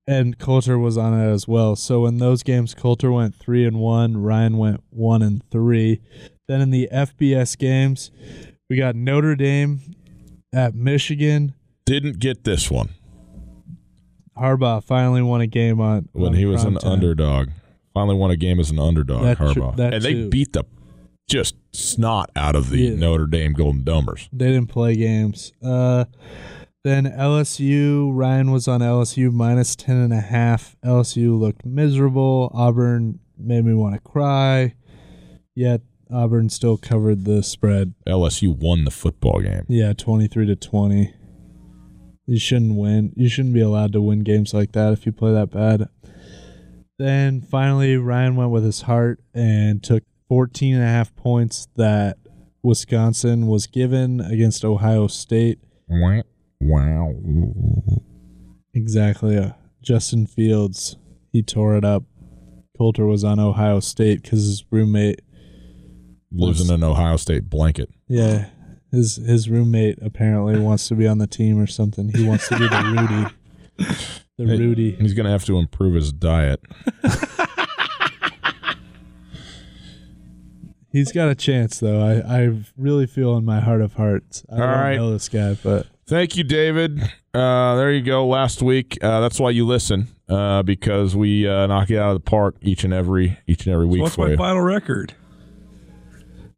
and 0.06 0.38
Colter 0.38 0.78
was 0.78 0.98
on 0.98 1.18
it 1.18 1.30
as 1.32 1.46
well. 1.48 1.76
So 1.76 2.06
in 2.06 2.18
those 2.18 2.42
games, 2.42 2.74
Colter 2.74 3.10
went 3.12 3.34
three 3.34 3.64
and 3.64 3.78
one. 3.78 4.16
Ryan 4.18 4.58
went 4.58 4.82
one 4.90 5.22
and 5.22 5.42
three. 5.50 6.00
Then 6.48 6.60
in 6.60 6.70
the 6.70 6.88
FBS 6.92 7.56
games, 7.56 8.10
we 8.68 8.76
got 8.76 8.96
Notre 8.96 9.36
Dame 9.36 9.80
at 10.52 10.74
Michigan. 10.74 11.54
Didn't 11.86 12.18
get 12.18 12.44
this 12.44 12.70
one 12.70 12.90
Harbaugh 14.36 14.82
finally 14.82 15.20
won 15.22 15.40
a 15.40 15.46
game 15.46 15.80
on 15.80 16.08
when 16.12 16.28
on 16.28 16.34
he 16.34 16.46
was 16.46 16.64
an 16.64 16.74
primetime. 16.74 16.86
underdog. 16.92 17.48
Finally 17.92 18.16
won 18.16 18.30
a 18.30 18.36
game 18.36 18.58
as 18.58 18.70
an 18.70 18.78
underdog, 18.78 19.22
That 19.24 19.38
Harbaugh. 19.38 19.76
that 19.76 19.92
and 19.94 20.02
they 20.02 20.26
beat 20.28 20.52
the 20.54 20.64
just 21.28 21.54
snot 21.72 22.30
out 22.36 22.54
of 22.56 22.70
the 22.70 22.78
Yeah. 22.78 22.94
Notre 22.94 23.26
Dame 23.26 23.52
Golden 23.52 23.82
Domers. 23.84 24.28
They 24.32 24.46
didn't 24.52 24.68
play 24.68 24.96
games. 24.96 25.52
Uh, 25.62 26.04
Then 26.84 27.04
LSU, 27.06 28.10
Ryan 28.12 28.50
was 28.50 28.66
on 28.66 28.80
LSU 28.82 29.30
minus 29.32 29.76
10 29.76 29.96
and 29.98 30.12
a 30.12 30.20
half. 30.20 30.74
LSU 30.84 31.38
looked 31.38 31.64
miserable. 31.64 32.50
Auburn 32.52 33.20
made 33.38 33.64
me 33.64 33.72
want 33.72 33.94
to 33.94 34.00
cry. 34.00 34.74
Yet 35.54 35.82
Auburn 36.12 36.48
still 36.50 36.76
covered 36.76 37.24
the 37.24 37.42
spread. 37.44 37.94
LSU 38.04 38.48
won 38.58 38.84
the 38.84 38.90
football 38.90 39.38
game. 39.40 39.64
Yeah, 39.68 39.92
23 39.92 40.44
to 40.46 40.56
20. 40.56 41.14
You 42.26 42.38
shouldn't 42.40 42.74
win. 42.76 43.12
You 43.16 43.28
shouldn't 43.28 43.54
be 43.54 43.60
allowed 43.60 43.92
to 43.92 44.02
win 44.02 44.24
games 44.24 44.52
like 44.52 44.72
that 44.72 44.92
if 44.92 45.06
you 45.06 45.12
play 45.12 45.32
that 45.32 45.50
bad. 45.52 45.88
Then 46.98 47.40
finally, 47.42 47.96
Ryan 47.96 48.34
went 48.36 48.50
with 48.50 48.64
his 48.64 48.82
heart 48.82 49.20
and 49.32 49.82
took 49.82 50.02
14 50.32 50.76
and 50.76 50.82
a 50.82 50.86
half 50.86 51.14
points 51.14 51.68
that 51.76 52.16
Wisconsin 52.62 53.48
was 53.48 53.66
given 53.66 54.18
against 54.22 54.64
Ohio 54.64 55.06
State. 55.06 55.58
Wow. 55.90 57.12
Exactly. 58.72 59.36
Uh, 59.36 59.50
Justin 59.82 60.26
Fields, 60.26 60.96
he 61.32 61.42
tore 61.42 61.76
it 61.76 61.84
up. 61.84 62.04
Colter 62.78 63.04
was 63.04 63.24
on 63.24 63.40
Ohio 63.40 63.78
State 63.80 64.22
because 64.22 64.38
his 64.38 64.64
roommate, 64.70 65.20
Lives 66.32 66.66
in 66.66 66.74
an 66.74 66.82
Ohio 66.82 67.18
State 67.18 67.50
blanket. 67.50 67.90
yeah, 68.08 68.46
his 68.90 69.16
his 69.16 69.50
roommate 69.50 69.98
apparently 70.00 70.58
wants 70.58 70.88
to 70.88 70.94
be 70.94 71.06
on 71.06 71.18
the 71.18 71.26
team 71.26 71.60
or 71.60 71.66
something. 71.66 72.08
He 72.08 72.26
wants 72.26 72.48
to 72.48 72.58
be 72.58 72.66
the 72.68 73.34
Rudy, 73.76 73.94
the 74.38 74.46
Hey, 74.46 74.56
Rudy. 74.56 74.92
He's 74.92 75.12
going 75.12 75.26
to 75.26 75.30
have 75.30 75.44
to 75.44 75.58
improve 75.58 75.94
his 75.94 76.10
diet. 76.10 76.62
He's 80.92 81.10
got 81.10 81.28
a 81.28 81.34
chance 81.34 81.80
though. 81.80 82.00
I 82.00 82.42
I 82.44 82.58
really 82.76 83.06
feel 83.06 83.36
in 83.36 83.44
my 83.44 83.60
heart 83.60 83.80
of 83.80 83.94
hearts. 83.94 84.44
I 84.50 84.52
All 84.52 84.58
don't 84.58 84.68
right. 84.68 84.96
know 84.96 85.10
this 85.12 85.28
guy, 85.28 85.56
but 85.62 85.86
Thank 86.06 86.36
you, 86.36 86.44
David. 86.44 87.00
Uh, 87.32 87.76
there 87.76 87.90
you 87.92 88.02
go. 88.02 88.26
Last 88.26 88.60
week, 88.60 88.98
uh, 89.02 89.20
that's 89.20 89.40
why 89.40 89.50
you 89.50 89.64
listen 89.64 90.08
uh, 90.28 90.62
because 90.62 91.16
we 91.16 91.48
uh, 91.48 91.66
knock 91.68 91.88
it 91.90 91.96
out 91.96 92.10
of 92.10 92.16
the 92.22 92.28
park 92.30 92.56
each 92.60 92.84
and 92.84 92.92
every 92.92 93.38
each 93.46 93.64
and 93.66 93.72
every 93.74 93.86
week 93.86 94.02
What's 94.02 94.16
for 94.16 94.26
my 94.26 94.32
you. 94.32 94.36
final 94.36 94.60
record? 94.60 95.14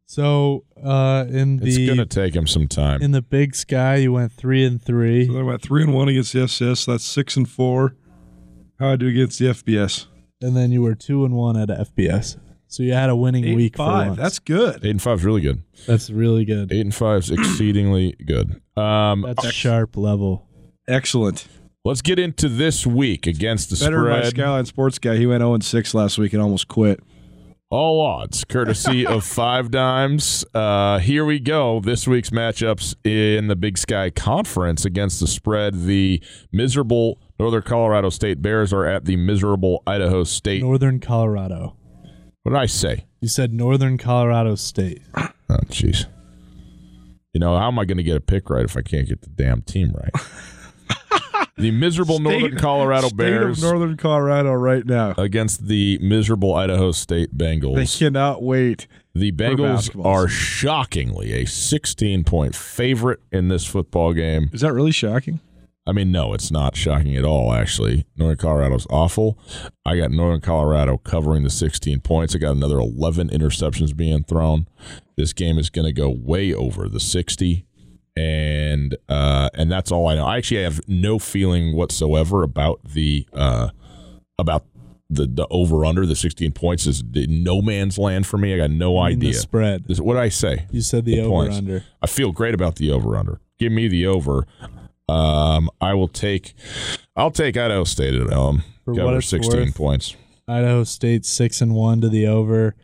so 0.07 0.63
uh 0.83 1.25
in 1.29 1.57
the 1.57 1.67
It's 1.67 1.87
gonna 1.89 2.05
take 2.05 2.35
him 2.35 2.47
some 2.47 2.67
time. 2.67 3.01
in 3.01 3.11
the 3.11 3.21
Big 3.21 3.55
Sky, 3.55 3.95
you 3.97 4.13
went 4.13 4.31
three 4.31 4.63
and 4.65 4.81
three. 4.81 5.27
So 5.27 5.39
I 5.39 5.43
went 5.43 5.61
three 5.61 5.83
and 5.83 5.93
one 5.93 6.09
against 6.09 6.33
the 6.33 6.39
FCS. 6.39 6.77
So 6.79 6.91
that's 6.91 7.03
six 7.05 7.35
and 7.37 7.49
four. 7.49 7.95
How 8.79 8.89
I 8.91 8.95
do 8.97 9.07
against 9.07 9.39
the 9.39 9.45
FBS? 9.47 10.05
and 10.41 10.55
then 10.55 10.69
you 10.71 10.81
were 10.81 10.93
two 10.95 11.23
and 11.25 11.33
one 11.33 11.57
at 11.57 11.69
FBS. 11.69 12.37
So 12.67 12.83
you 12.83 12.93
had 12.93 13.09
a 13.09 13.15
winning 13.15 13.45
Eight 13.45 13.55
week 13.55 13.73
and 13.73 13.77
for 13.77 13.91
five. 13.91 14.07
once. 14.07 14.19
That's 14.19 14.39
good. 14.39 14.83
Eight 14.83 14.89
and 14.91 15.01
five 15.01 15.19
is 15.19 15.25
really 15.25 15.41
good. 15.41 15.63
that's 15.87 16.09
really 16.09 16.45
good. 16.45 16.71
Eight 16.71 16.81
and 16.81 16.93
five 16.93 17.19
is 17.23 17.31
exceedingly 17.31 18.15
good. 18.25 18.61
Um, 18.77 19.21
That's 19.21 19.45
a 19.45 19.51
sharp 19.51 19.95
level. 19.95 20.47
Excellent. 20.87 21.47
let's 21.85 22.01
get 22.01 22.19
into 22.19 22.49
this 22.49 22.85
week 22.85 23.27
against 23.27 23.69
the 23.69 23.77
Better 23.83 23.97
than 24.03 24.09
my 24.09 24.19
spread. 24.21 24.31
Skyline 24.35 24.65
Sports 24.65 24.99
guy. 24.99 25.15
He 25.15 25.25
went 25.25 25.41
0 25.41 25.53
and 25.53 25.63
6 25.63 25.93
last 25.93 26.17
week 26.17 26.33
and 26.33 26.41
almost 26.41 26.67
quit. 26.67 26.99
All 27.71 27.99
odds, 27.99 28.43
courtesy 28.43 29.07
of 29.07 29.23
Five 29.25 29.71
Dimes. 29.71 30.45
Uh, 30.53 30.99
here 30.99 31.25
we 31.25 31.39
go. 31.39 31.79
This 31.79 32.07
week's 32.07 32.29
matchups 32.29 32.95
in 33.03 33.47
the 33.47 33.55
Big 33.55 33.77
Sky 33.77 34.09
Conference 34.11 34.85
against 34.85 35.19
the 35.19 35.27
spread. 35.27 35.85
The 35.85 36.21
miserable 36.51 37.19
Northern 37.39 37.63
Colorado 37.63 38.09
State 38.09 38.41
Bears 38.41 38.71
are 38.71 38.85
at 38.85 39.05
the 39.05 39.15
miserable 39.15 39.81
Idaho 39.87 40.23
State. 40.23 40.61
Northern 40.61 40.99
Colorado. 40.99 41.75
What 42.45 42.51
did 42.51 42.59
I 42.61 42.67
say? 42.67 43.05
You 43.21 43.27
said 43.27 43.53
Northern 43.53 43.97
Colorado 43.97 44.53
State. 44.53 45.01
Oh, 45.47 45.57
jeez. 45.67 46.07
You 47.31 47.39
know, 47.39 47.55
how 47.55 47.67
am 47.67 47.77
I 47.77 47.85
going 47.85 47.97
to 47.99 48.03
get 48.03 48.17
a 48.17 48.19
pick 48.19 48.49
right 48.49 48.65
if 48.65 48.75
I 48.75 48.81
can't 48.81 49.07
get 49.07 49.21
the 49.21 49.29
damn 49.29 49.61
team 49.61 49.93
right? 49.93 51.47
the 51.57 51.69
miserable 51.69 52.17
Northern 52.17 52.57
Colorado 52.57 53.09
State 53.09 53.17
Bears 53.17 53.63
of 53.63 53.69
Northern 53.69 53.95
Colorado 53.95 54.53
right 54.53 54.83
now. 54.83 55.13
against 55.19 55.67
the 55.67 55.99
miserable 55.99 56.55
Idaho 56.55 56.91
State 56.93 57.37
Bengals. 57.37 57.75
They 57.75 57.85
cannot 58.05 58.41
wait. 58.41 58.87
The 59.13 59.31
Bengals 59.31 60.03
are 60.03 60.27
shockingly 60.27 61.33
a 61.33 61.45
16 61.45 62.23
point 62.23 62.55
favorite 62.55 63.19
in 63.31 63.49
this 63.49 63.67
football 63.67 64.13
game. 64.13 64.49
Is 64.51 64.61
that 64.61 64.73
really 64.73 64.91
shocking? 64.91 65.41
I 65.87 65.91
mean, 65.91 66.11
no, 66.11 66.33
it's 66.33 66.49
not 66.49 66.75
shocking 66.75 67.15
at 67.15 67.25
all, 67.25 67.53
actually. 67.53 68.05
Northern 68.15 68.37
Colorado's 68.37 68.87
awful. 68.89 69.37
I 69.85 69.97
got 69.97 70.09
Northern 70.11 70.41
Colorado 70.41 70.97
covering 70.97 71.43
the 71.43 71.49
16 71.51 71.99
points. 71.99 72.33
I 72.35 72.39
got 72.39 72.55
another 72.55 72.79
11 72.79 73.29
interceptions 73.29 73.95
being 73.95 74.23
thrown. 74.23 74.67
This 75.15 75.31
game 75.31 75.59
is 75.59 75.69
going 75.69 75.85
to 75.85 75.93
go 75.93 76.09
way 76.09 76.53
over 76.53 76.89
the 76.89 76.99
60. 76.99 77.65
And 78.17 78.95
uh, 79.09 79.49
and 79.53 79.69
that's 79.71 79.91
all 79.91 80.07
I 80.07 80.15
know. 80.15 80.25
I 80.25 80.37
actually 80.37 80.63
have 80.63 80.79
no 80.87 81.19
feeling 81.19 81.75
whatsoever 81.75 82.43
about 82.43 82.79
the 82.83 83.27
uh, 83.33 83.69
about 84.39 84.63
the 85.09 85.27
the 85.27 85.45
over 85.51 85.83
under 85.85 86.05
the 86.05 86.15
16 86.15 86.53
points 86.53 86.87
is 86.87 87.03
no 87.13 87.61
man's 87.61 87.97
land 87.97 88.25
for 88.25 88.37
me. 88.37 88.53
I 88.53 88.57
got 88.57 88.71
no 88.71 88.97
idea. 88.99 89.33
The 89.33 89.37
spread. 89.37 89.83
This, 89.85 89.99
what 89.99 90.13
did 90.13 90.21
I 90.23 90.29
say? 90.29 90.65
You 90.71 90.79
said 90.79 91.03
the, 91.03 91.15
The 91.15 91.21
over 91.23 91.29
points. 91.29 91.57
under. 91.57 91.83
I 92.01 92.07
feel 92.07 92.31
great 92.31 92.53
about 92.53 92.77
the 92.77 92.89
over 92.89 93.17
under. 93.17 93.41
Give 93.59 93.73
me 93.73 93.89
the 93.89 94.07
over. 94.07 94.47
Um, 95.07 95.69
I 95.79 95.93
will 95.93 96.07
take. 96.07 96.53
I'll 97.15 97.31
take 97.31 97.57
Idaho 97.57 97.83
State 97.83 98.13
at 98.15 98.31
home. 98.31 98.63
For 98.83 98.93
what 98.93 99.01
Cover 99.01 99.17
it's 99.17 99.27
sixteen 99.27 99.65
worth. 99.65 99.75
points. 99.75 100.15
Idaho 100.47 100.83
State 100.83 101.25
six 101.25 101.61
and 101.61 101.73
one 101.73 102.01
to 102.01 102.09
the 102.09 102.27
over. 102.27 102.75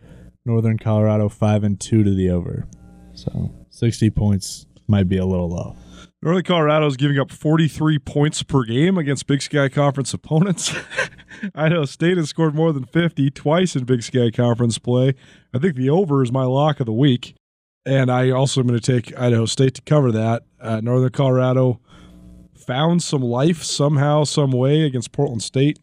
Northern 0.46 0.78
Colorado 0.78 1.30
five 1.30 1.64
and 1.64 1.80
two 1.80 2.04
to 2.04 2.14
the 2.14 2.30
over. 2.30 2.68
So 3.14 3.52
sixty 3.70 4.10
points 4.10 4.66
might 4.88 5.08
be 5.08 5.18
a 5.18 5.26
little 5.26 5.50
low. 5.50 5.76
Northern 6.24 6.44
Colorado 6.44 6.86
is 6.86 6.98
giving 6.98 7.18
up 7.18 7.32
43 7.32 7.98
points 7.98 8.44
per 8.44 8.64
game 8.64 8.96
against 9.00 9.26
Big 9.26 9.42
Sky 9.42 9.70
Conference 9.70 10.14
opponents. 10.14 10.72
Idaho 11.56 11.86
State 11.86 12.18
has 12.18 12.30
scored 12.30 12.54
more 12.54 12.72
than 12.72 12.84
50 12.86 13.32
twice 13.32 13.76
in 13.76 13.86
Big 13.86 14.04
Sky 14.04 14.30
Conference 14.30 14.78
play. 14.78 15.16
I 15.52 15.58
think 15.58 15.76
the 15.76 15.90
over 15.90 16.22
is 16.22 16.32
my 16.32 16.44
lock 16.44 16.80
of 16.80 16.86
the 16.86 16.94
week. 16.94 17.34
And 17.88 18.12
I 18.12 18.30
also 18.30 18.62
am 18.62 18.68
going 18.68 18.80
to 18.80 19.00
take 19.00 19.18
Idaho 19.20 19.48
State 19.48 19.74
to 19.76 19.82
cover 19.82 20.12
that. 20.12 20.44
Uh, 20.60 20.80
Northern 20.82 21.10
Colorado 21.10 21.80
found 22.62 23.04
some 23.04 23.22
life 23.22 23.64
somehow, 23.64 24.24
some 24.24 24.52
way 24.52 24.84
against 24.84 25.12
Portland 25.12 25.44
State 25.44 25.80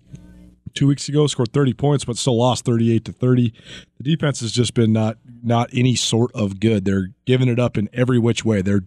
two 0.75 0.87
weeks 0.87 1.09
ago. 1.09 1.27
Scored 1.27 1.53
30 1.53 1.75
points, 1.75 2.05
but 2.05 2.17
still 2.17 2.39
lost 2.39 2.65
38 2.65 3.05
to 3.07 3.13
30. 3.13 3.53
The 3.99 4.05
defense 4.05 4.41
has 4.41 4.53
just 4.53 4.75
been 4.75 4.93
not 4.93 5.19
not 5.43 5.71
any 5.73 5.95
sort 5.95 6.31
of 6.35 6.61
good. 6.61 6.85
They're 6.85 7.09
giving 7.27 7.49
it 7.49 7.59
up 7.59 7.77
in 7.77 7.89
every 7.93 8.19
which 8.19 8.45
way. 8.45 8.63
They're 8.63 8.85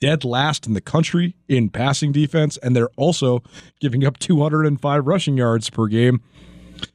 dead 0.00 0.24
last 0.24 0.66
in 0.66 0.74
the 0.74 0.80
country 0.80 1.36
in 1.48 1.68
passing 1.68 2.12
defense, 2.12 2.56
and 2.58 2.74
they're 2.74 2.90
also 2.96 3.42
giving 3.80 4.04
up 4.04 4.18
205 4.18 5.06
rushing 5.06 5.36
yards 5.36 5.70
per 5.70 5.86
game. 5.86 6.22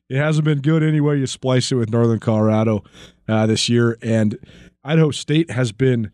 It 0.09 0.17
hasn't 0.17 0.45
been 0.45 0.61
good 0.61 0.83
any 0.83 0.99
way 0.99 1.17
you 1.17 1.27
splice 1.27 1.71
it 1.71 1.75
with 1.75 1.91
Northern 1.91 2.19
Colorado 2.19 2.83
uh, 3.27 3.45
this 3.45 3.69
year, 3.69 3.97
and 4.01 4.37
Idaho 4.83 5.11
State 5.11 5.51
has 5.51 5.71
been. 5.71 6.11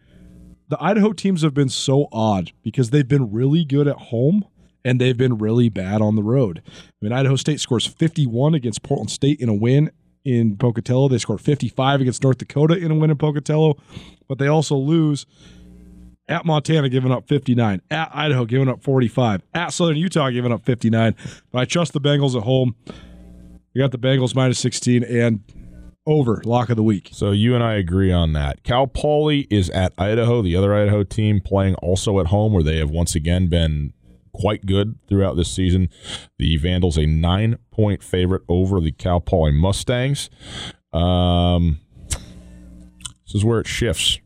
The 0.71 0.81
Idaho 0.81 1.12
teams 1.12 1.41
have 1.41 1.53
been 1.53 1.67
so 1.67 2.07
odd 2.13 2.53
because 2.63 2.91
they've 2.91 3.05
been 3.05 3.29
really 3.29 3.65
good 3.65 3.89
at 3.89 3.97
home 3.97 4.45
and 4.86 5.01
they've 5.01 5.17
been 5.17 5.38
really 5.38 5.67
bad 5.67 6.01
on 6.01 6.15
the 6.15 6.23
road. 6.23 6.62
I 6.65 6.71
mean, 7.01 7.12
Idaho 7.12 7.36
State 7.36 7.60
scores 7.60 7.86
51 7.86 8.53
against 8.53 8.81
Portland 8.81 9.12
State 9.12 9.41
in 9.41 9.49
a 9.49 9.53
win 9.53 9.91
in 10.23 10.55
Pocatello. 10.55 11.10
They 11.10 11.17
scored 11.17 11.41
55 11.41 11.99
against 11.99 12.23
North 12.23 12.38
Dakota 12.38 12.77
in 12.77 12.89
a 12.89 12.95
win 12.95 13.12
in 13.12 13.17
Pocatello, 13.17 13.75
but 14.29 14.38
they 14.38 14.47
also 14.47 14.77
lose 14.77 15.25
at 16.29 16.45
Montana 16.45 16.88
giving 16.88 17.12
up 17.12 17.27
59, 17.27 17.81
at 17.91 18.10
Idaho 18.13 18.45
giving 18.45 18.69
up 18.69 18.81
45, 18.81 19.41
at 19.53 19.73
Southern 19.73 19.97
Utah 19.97 20.29
giving 20.29 20.53
up 20.53 20.63
59. 20.63 21.13
But 21.51 21.60
I 21.60 21.65
trust 21.65 21.91
the 21.91 21.99
Bengals 21.99 22.34
at 22.34 22.43
home. 22.43 22.75
You 23.73 23.81
got 23.81 23.91
the 23.91 23.99
Bengals 23.99 24.34
minus 24.34 24.60
16 24.60 25.03
and 25.03 25.41
over 26.05 26.41
lock 26.45 26.69
of 26.69 26.75
the 26.75 26.83
week. 26.83 27.09
So 27.11 27.31
you 27.31 27.55
and 27.55 27.63
I 27.63 27.75
agree 27.75 28.11
on 28.11 28.33
that. 28.33 28.63
Cal 28.63 28.87
Poly 28.87 29.47
is 29.49 29.69
at 29.69 29.93
Idaho, 29.97 30.41
the 30.41 30.55
other 30.55 30.73
Idaho 30.73 31.03
team 31.03 31.41
playing 31.41 31.75
also 31.75 32.19
at 32.19 32.27
home, 32.27 32.53
where 32.53 32.63
they 32.63 32.77
have 32.77 32.89
once 32.89 33.15
again 33.15 33.47
been 33.47 33.93
quite 34.33 34.65
good 34.65 34.97
throughout 35.07 35.35
this 35.35 35.51
season. 35.51 35.89
The 36.39 36.57
Vandals 36.57 36.97
a 36.97 37.05
nine 37.05 37.57
point 37.71 38.03
favorite 38.03 38.43
over 38.47 38.79
the 38.79 38.91
Cal 38.91 39.19
Poly 39.19 39.51
Mustangs. 39.51 40.29
Um, 40.93 41.79
this 42.09 43.35
is 43.35 43.45
where 43.45 43.59
it 43.59 43.67
shifts. 43.67 44.19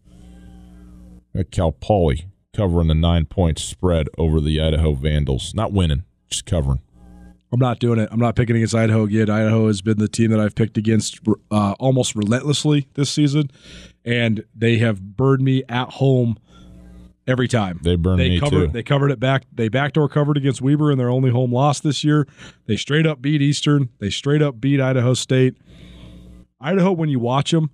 At 1.35 1.51
Cal 1.51 1.73
Poly 1.73 2.27
covering 2.55 2.87
the 2.87 2.95
nine 2.95 3.25
point 3.25 3.59
spread 3.59 4.07
over 4.17 4.39
the 4.39 4.61
Idaho 4.61 4.93
Vandals, 4.93 5.53
not 5.53 5.73
winning, 5.73 6.05
just 6.29 6.45
covering. 6.45 6.79
I'm 7.51 7.59
not 7.59 7.79
doing 7.79 7.99
it. 7.99 8.09
I'm 8.11 8.19
not 8.19 8.35
picking 8.35 8.55
against 8.55 8.75
Idaho 8.75 9.03
again. 9.03 9.29
Idaho 9.29 9.67
has 9.67 9.81
been 9.81 9.97
the 9.97 10.07
team 10.07 10.31
that 10.31 10.39
I've 10.39 10.55
picked 10.55 10.77
against 10.77 11.19
uh, 11.51 11.75
almost 11.79 12.15
relentlessly 12.15 12.87
this 12.95 13.09
season, 13.09 13.51
and 14.03 14.43
they 14.55 14.77
have 14.79 15.01
burned 15.01 15.43
me 15.43 15.63
at 15.69 15.89
home 15.89 16.37
every 17.27 17.47
time. 17.47 17.79
They 17.83 17.95
burned 17.95 18.19
they 18.19 18.29
me 18.29 18.39
covered, 18.39 18.67
too. 18.67 18.67
They 18.67 18.83
covered 18.83 19.11
it 19.11 19.19
back. 19.19 19.43
They 19.53 19.69
backdoor 19.69 20.09
covered 20.09 20.37
against 20.37 20.61
Weber 20.61 20.91
in 20.91 20.97
their 20.97 21.09
only 21.09 21.31
home 21.31 21.51
loss 21.51 21.79
this 21.79 22.03
year. 22.03 22.27
They 22.65 22.77
straight 22.77 23.05
up 23.05 23.21
beat 23.21 23.41
Eastern. 23.41 23.89
They 23.99 24.09
straight 24.09 24.41
up 24.41 24.59
beat 24.59 24.81
Idaho 24.81 25.13
State. 25.13 25.57
Idaho, 26.59 26.91
when 26.91 27.09
you 27.09 27.19
watch 27.19 27.51
them, 27.51 27.69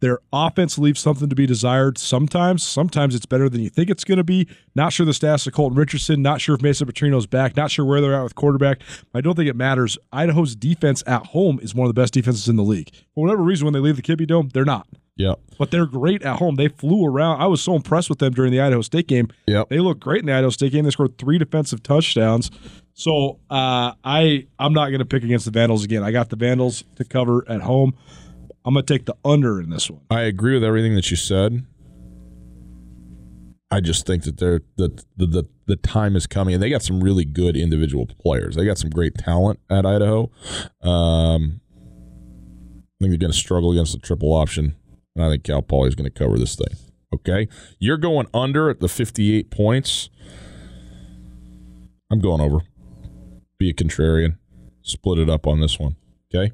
Their 0.00 0.20
offense 0.32 0.78
leaves 0.78 1.00
something 1.00 1.28
to 1.28 1.34
be 1.34 1.46
desired 1.46 1.98
sometimes. 1.98 2.62
Sometimes 2.62 3.14
it's 3.14 3.26
better 3.26 3.48
than 3.48 3.60
you 3.60 3.68
think 3.68 3.90
it's 3.90 4.04
going 4.04 4.18
to 4.18 4.24
be. 4.24 4.46
Not 4.74 4.92
sure 4.92 5.04
the 5.04 5.14
status 5.14 5.46
of 5.46 5.54
Colton 5.54 5.76
Richardson. 5.76 6.22
Not 6.22 6.40
sure 6.40 6.54
if 6.54 6.62
Mason 6.62 6.86
Petrino's 6.86 7.26
back. 7.26 7.56
Not 7.56 7.70
sure 7.70 7.84
where 7.84 8.00
they're 8.00 8.14
at 8.14 8.22
with 8.22 8.34
quarterback. 8.34 8.80
I 9.14 9.20
don't 9.20 9.34
think 9.34 9.48
it 9.48 9.56
matters. 9.56 9.98
Idaho's 10.12 10.54
defense 10.54 11.02
at 11.06 11.26
home 11.26 11.58
is 11.62 11.74
one 11.74 11.88
of 11.88 11.94
the 11.94 12.00
best 12.00 12.14
defenses 12.14 12.48
in 12.48 12.56
the 12.56 12.62
league. 12.62 12.90
For 13.14 13.24
whatever 13.24 13.42
reason, 13.42 13.64
when 13.64 13.74
they 13.74 13.80
leave 13.80 13.96
the 13.96 14.02
Kibbie 14.02 14.26
Dome, 14.26 14.50
they're 14.52 14.64
not. 14.64 14.86
Yep. 15.16 15.40
But 15.58 15.72
they're 15.72 15.86
great 15.86 16.22
at 16.22 16.36
home. 16.36 16.54
They 16.54 16.68
flew 16.68 17.04
around. 17.04 17.42
I 17.42 17.46
was 17.46 17.60
so 17.60 17.74
impressed 17.74 18.08
with 18.08 18.20
them 18.20 18.32
during 18.32 18.52
the 18.52 18.60
Idaho 18.60 18.82
State 18.82 19.08
game. 19.08 19.28
Yep. 19.48 19.68
They 19.68 19.80
looked 19.80 20.00
great 20.00 20.20
in 20.20 20.26
the 20.26 20.32
Idaho 20.32 20.50
State 20.50 20.70
game. 20.70 20.84
They 20.84 20.92
scored 20.92 21.18
three 21.18 21.38
defensive 21.38 21.82
touchdowns. 21.82 22.52
So 22.94 23.40
uh, 23.50 23.92
I 24.04 24.46
I'm 24.58 24.72
not 24.72 24.88
going 24.88 25.00
to 25.00 25.04
pick 25.04 25.24
against 25.24 25.44
the 25.44 25.50
Vandals 25.50 25.84
again. 25.84 26.04
I 26.04 26.12
got 26.12 26.30
the 26.30 26.36
Vandals 26.36 26.84
to 26.96 27.04
cover 27.04 27.44
at 27.48 27.62
home. 27.62 27.94
I'm 28.68 28.74
going 28.74 28.84
to 28.84 28.94
take 28.94 29.06
the 29.06 29.16
under 29.24 29.62
in 29.62 29.70
this 29.70 29.88
one. 29.88 30.02
I 30.10 30.20
agree 30.24 30.52
with 30.52 30.62
everything 30.62 30.94
that 30.96 31.10
you 31.10 31.16
said. 31.16 31.64
I 33.70 33.80
just 33.80 34.06
think 34.06 34.24
that 34.24 34.36
they're 34.36 34.60
the, 34.76 34.90
the 35.16 35.26
the 35.26 35.48
the 35.66 35.76
time 35.76 36.14
is 36.16 36.26
coming, 36.26 36.52
and 36.52 36.62
they 36.62 36.68
got 36.68 36.82
some 36.82 37.02
really 37.02 37.24
good 37.24 37.56
individual 37.56 38.04
players. 38.20 38.56
They 38.56 38.66
got 38.66 38.76
some 38.76 38.90
great 38.90 39.14
talent 39.14 39.58
at 39.70 39.86
Idaho. 39.86 40.30
Um, 40.82 41.62
I 41.64 43.00
think 43.00 43.10
they're 43.10 43.16
going 43.16 43.32
to 43.32 43.38
struggle 43.38 43.72
against 43.72 43.94
the 43.94 44.00
triple 44.00 44.34
option, 44.34 44.76
and 45.16 45.24
I 45.24 45.30
think 45.30 45.44
Cal 45.44 45.62
Poly 45.62 45.88
is 45.88 45.94
going 45.94 46.10
to 46.10 46.18
cover 46.18 46.36
this 46.36 46.54
thing. 46.54 46.76
Okay, 47.14 47.48
you're 47.78 47.96
going 47.96 48.26
under 48.34 48.68
at 48.68 48.80
the 48.80 48.88
58 48.88 49.50
points. 49.50 50.10
I'm 52.10 52.20
going 52.20 52.42
over. 52.42 52.58
Be 53.58 53.70
a 53.70 53.74
contrarian. 53.74 54.36
Split 54.82 55.18
it 55.20 55.30
up 55.30 55.46
on 55.46 55.60
this 55.60 55.78
one. 55.78 55.96
Okay, 56.30 56.52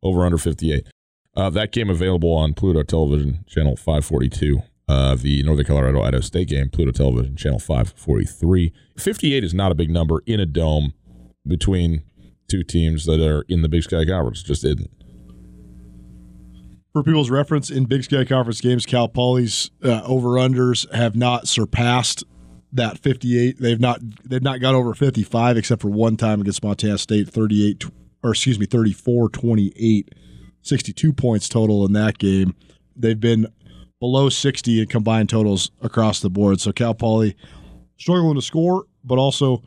over 0.00 0.24
under 0.24 0.38
58. 0.38 0.86
Uh, 1.36 1.50
that 1.50 1.70
game 1.70 1.90
available 1.90 2.32
on 2.32 2.54
Pluto 2.54 2.82
Television, 2.82 3.44
channel 3.46 3.76
542. 3.76 4.62
Uh, 4.88 5.16
the 5.16 5.42
Northern 5.42 5.66
Colorado 5.66 6.00
Idaho 6.00 6.20
State 6.20 6.48
game, 6.48 6.70
Pluto 6.70 6.92
Television, 6.92 7.36
channel 7.36 7.58
543. 7.58 8.72
58 8.96 9.44
is 9.44 9.52
not 9.52 9.72
a 9.72 9.74
big 9.74 9.90
number 9.90 10.22
in 10.26 10.40
a 10.40 10.46
dome 10.46 10.94
between 11.46 12.02
two 12.48 12.62
teams 12.62 13.04
that 13.04 13.20
are 13.20 13.44
in 13.48 13.62
the 13.62 13.68
Big 13.68 13.82
Sky 13.82 14.04
Conference. 14.04 14.42
Just 14.42 14.64
isn't. 14.64 14.90
For 16.92 17.02
people's 17.02 17.28
reference, 17.28 17.68
in 17.68 17.84
Big 17.84 18.04
Sky 18.04 18.24
Conference 18.24 18.60
games, 18.60 18.86
Cal 18.86 19.08
Poly's 19.08 19.70
uh, 19.84 20.02
over 20.06 20.30
unders 20.30 20.90
have 20.94 21.14
not 21.14 21.46
surpassed 21.46 22.24
that 22.72 22.98
58. 22.98 23.58
They've 23.60 23.80
not 23.80 24.00
they've 24.24 24.42
not 24.42 24.60
got 24.60 24.74
over 24.74 24.94
55 24.94 25.58
except 25.58 25.82
for 25.82 25.90
one 25.90 26.16
time 26.16 26.40
against 26.40 26.62
Montana 26.62 26.96
State, 26.96 27.28
38 27.28 27.84
or 28.22 28.30
excuse 28.30 28.58
me, 28.58 28.64
34 28.64 29.28
28, 29.28 30.14
62 30.66 31.12
points 31.12 31.48
total 31.48 31.84
in 31.86 31.92
that 31.94 32.18
game. 32.18 32.54
They've 32.94 33.18
been 33.18 33.46
below 34.00 34.28
60 34.28 34.80
in 34.80 34.86
combined 34.88 35.28
totals 35.28 35.70
across 35.82 36.20
the 36.20 36.30
board. 36.30 36.60
So 36.60 36.72
Cal 36.72 36.94
Poly 36.94 37.36
struggling 37.96 38.34
to 38.34 38.42
score, 38.42 38.86
but 39.04 39.18
also 39.18 39.62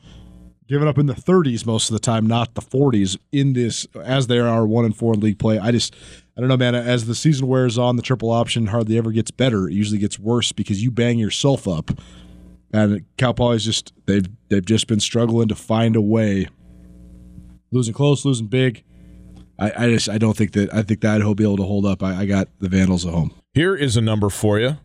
giving 0.67 0.87
up 0.87 0.97
in 0.97 1.07
the 1.07 1.13
30s 1.13 1.65
most 1.65 1.89
of 1.89 1.93
the 1.93 1.99
time, 1.99 2.27
not 2.27 2.53
the 2.53 2.61
40s 2.61 3.17
in 3.31 3.53
this 3.53 3.87
as 4.03 4.27
they 4.27 4.37
are 4.37 4.67
one 4.67 4.85
and 4.85 4.95
four 4.95 5.13
in 5.13 5.19
league 5.19 5.39
play. 5.39 5.57
I 5.57 5.71
just 5.71 5.95
I 6.37 6.41
don't 6.41 6.47
know, 6.47 6.57
man. 6.57 6.75
As 6.75 7.05
the 7.05 7.15
season 7.15 7.47
wears 7.47 7.77
on, 7.77 7.95
the 7.95 8.01
triple 8.01 8.29
option 8.29 8.67
hardly 8.67 8.97
ever 8.97 9.11
gets 9.11 9.31
better. 9.31 9.67
It 9.67 9.73
usually 9.73 9.97
gets 9.99 10.17
worse 10.17 10.51
because 10.51 10.81
you 10.81 10.91
bang 10.91 11.17
yourself 11.17 11.67
up. 11.67 11.91
And 12.71 13.03
Cal 13.17 13.33
Poly's 13.33 13.65
just 13.65 13.93
they've 14.05 14.27
they've 14.49 14.65
just 14.65 14.87
been 14.87 14.99
struggling 14.99 15.47
to 15.47 15.55
find 15.55 15.95
a 15.95 16.01
way, 16.01 16.47
losing 17.71 17.93
close, 17.93 18.23
losing 18.23 18.47
big. 18.47 18.83
I, 19.59 19.71
I 19.77 19.89
just 19.89 20.09
I 20.09 20.17
don't 20.17 20.35
think 20.35 20.53
that 20.53 20.73
I 20.73 20.81
think 20.81 21.01
that 21.01 21.23
will 21.23 21.35
be 21.35 21.43
able 21.43 21.57
to 21.57 21.63
hold 21.63 21.85
up. 21.85 22.01
I, 22.01 22.21
I 22.21 22.25
got 22.25 22.47
the 22.59 22.69
Vandals 22.69 23.05
at 23.05 23.13
home. 23.13 23.33
Here 23.53 23.75
is 23.75 23.97
a 23.97 24.01
number 24.01 24.29
for 24.29 24.59
you. 24.59 24.77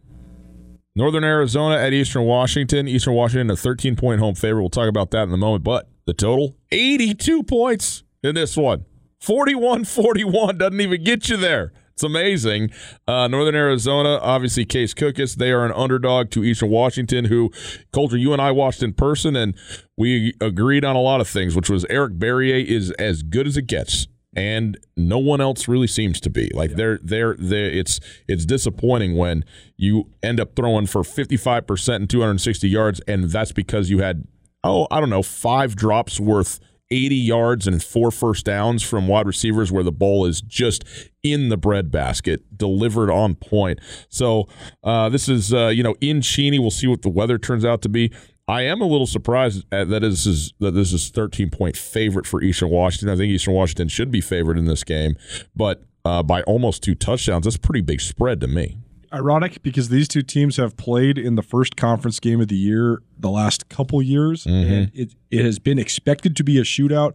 Northern 0.97 1.25
Arizona 1.25 1.77
at 1.77 1.93
Eastern 1.93 2.25
Washington. 2.25 2.87
Eastern 2.89 3.15
Washington, 3.15 3.51
a 3.51 3.57
13 3.57 3.97
point 3.97 4.21
home 4.21 4.35
favorite. 4.35 4.63
We'll 4.63 4.71
talk 4.71 4.89
about 4.89 5.11
that 5.13 5.25
in 5.25 5.33
a 5.33 5.37
moment. 5.37 5.65
But 5.65 5.89
the 6.07 6.15
total 6.15 6.57
82 6.73 7.45
points 7.45 8.05
in 8.23 8.35
this 8.35 8.57
one. 8.57 8.85
41 9.21 9.85
41 9.85 10.59
doesn't 10.59 10.81
even 10.81 11.03
get 11.03 11.29
you 11.29 11.37
there. 11.37 11.73
It's 11.95 12.03
amazing. 12.03 12.71
Uh, 13.07 13.29
Northern 13.29 13.55
Arizona, 13.55 14.19
obviously, 14.21 14.65
Case 14.65 14.93
Cookus, 14.95 15.37
they 15.37 15.53
are 15.53 15.65
an 15.65 15.71
underdog 15.71 16.31
to 16.31 16.43
Eastern 16.43 16.69
Washington, 16.69 17.27
who, 17.27 17.53
Colter, 17.93 18.17
you 18.17 18.33
and 18.33 18.43
I 18.43 18.51
watched 18.51 18.83
in 18.83 18.95
person, 18.95 19.37
and 19.37 19.55
we 19.97 20.35
agreed 20.41 20.85
on 20.85 20.97
a 20.97 21.01
lot 21.01 21.21
of 21.21 21.29
things, 21.29 21.55
which 21.55 21.71
was 21.71 21.87
Eric 21.89 22.15
Barriere 22.15 22.67
is 22.67 22.91
as 22.93 23.23
good 23.23 23.47
as 23.47 23.57
it 23.57 23.69
gets 23.69 24.09
and 24.37 24.79
no 24.97 25.19
one 25.19 25.41
else 25.41 25.69
really 25.69 25.87
seems 25.87 26.21
to 26.21 26.31
be. 26.31 26.51
Like 26.55 26.73
they're 26.73 26.99
they're 27.03 27.37
they're 27.39 27.71
it's 27.71 28.01
it's 28.29 28.45
disappointing 28.45 29.17
when 29.17 29.45
you 29.77 30.11
end 30.23 30.41
up 30.41 30.55
throwing 30.57 30.87
for 30.87 31.03
55% 31.03 31.95
and 31.95 32.11
260 32.11 32.69
yards 32.69 33.01
and 33.07 33.25
that's 33.25 33.53
because 33.53 33.91
you 33.91 33.99
had 34.01 34.27
oh, 34.65 34.89
I 34.91 34.99
don't 34.99 35.11
know, 35.11 35.23
five 35.23 35.77
drops 35.77 36.19
worth 36.19 36.59
80 36.91 37.15
yards 37.15 37.67
and 37.67 37.83
four 37.83 38.11
first 38.11 38.47
downs 38.47 38.83
from 38.83 39.09
wide 39.09 39.27
receivers 39.27 39.71
where 39.71 39.85
the 39.85 39.93
ball 39.93 40.25
is 40.27 40.41
just 40.41 40.85
in 41.23 41.49
the 41.49 41.57
breadbasket, 41.57 42.57
delivered 42.57 43.11
on 43.11 43.35
point. 43.35 43.81
So 44.09 44.49
uh, 44.83 45.09
this 45.09 45.29
is, 45.29 45.53
uh, 45.53 45.69
you 45.69 45.83
know, 45.83 45.95
in 46.01 46.21
Cheney. 46.21 46.59
We'll 46.59 46.71
see 46.71 46.87
what 46.87 47.03
the 47.03 47.09
weather 47.09 47.39
turns 47.39 47.65
out 47.65 47.83
to 47.83 47.89
be. 47.89 48.13
I 48.47 48.63
am 48.63 48.81
a 48.83 48.87
little 48.87 49.07
surprised 49.07 49.65
at 49.73 49.89
that 49.89 50.01
this 50.01 50.27
is 50.27 50.53
that 50.61 50.73
this 50.73 50.93
is 50.93 51.09
13 51.09 51.51
point 51.51 51.77
favorite 51.77 52.27
for 52.27 52.43
Eastern 52.43 52.71
Washington. 52.71 53.09
I 53.09 53.17
think 53.17 53.31
Eastern 53.33 53.55
Washington 53.55 53.89
should 53.89 54.11
be 54.11 54.21
favored 54.21 54.59
in 54.59 54.67
this 54.67 54.85
game, 54.85 55.17
but 55.57 55.83
uh, 56.05 56.23
by 56.23 56.43
almost 56.43 56.83
two 56.83 56.95
touchdowns. 56.95 57.45
That's 57.45 57.57
a 57.57 57.61
pretty 57.61 57.81
big 57.81 58.01
spread 58.03 58.41
to 58.43 58.47
me. 58.47 58.77
Ironic 59.13 59.63
because 59.63 59.89
these 59.91 60.09
two 60.09 60.23
teams 60.23 60.57
have 60.57 60.77
played 60.77 61.17
in 61.19 61.37
the 61.37 61.43
first 61.43 61.77
conference 61.77 62.19
game 62.19 62.41
of 62.41 62.49
the 62.49 62.57
year 62.57 63.01
the 63.17 63.31
last 63.31 63.69
couple 63.69 64.03
years, 64.03 64.45
Mm-hmm. 64.45 64.73
and 64.73 64.91
it, 64.93 65.15
it 65.31 65.45
has 65.45 65.59
been 65.61 65.79
expected 65.79 66.35
to 66.37 66.45
be 66.45 66.59
a 66.59 66.63
shootout. 66.63 67.15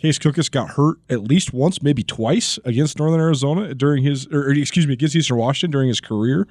Case 0.00 0.18
Cookus 0.18 0.50
got 0.50 0.70
hurt 0.70 0.98
at 1.10 1.22
least 1.24 1.52
once, 1.52 1.82
maybe 1.82 2.02
twice 2.04 2.58
against 2.64 2.98
Northern 2.98 3.20
Arizona 3.20 3.74
during 3.74 4.02
his, 4.04 4.26
or, 4.28 4.44
or 4.46 4.52
excuse 4.52 4.86
me, 4.86 4.94
against 4.94 5.14
Eastern 5.16 5.36
Washington 5.38 5.72
during 5.72 5.88
his 5.88 6.00
career. 6.00 6.46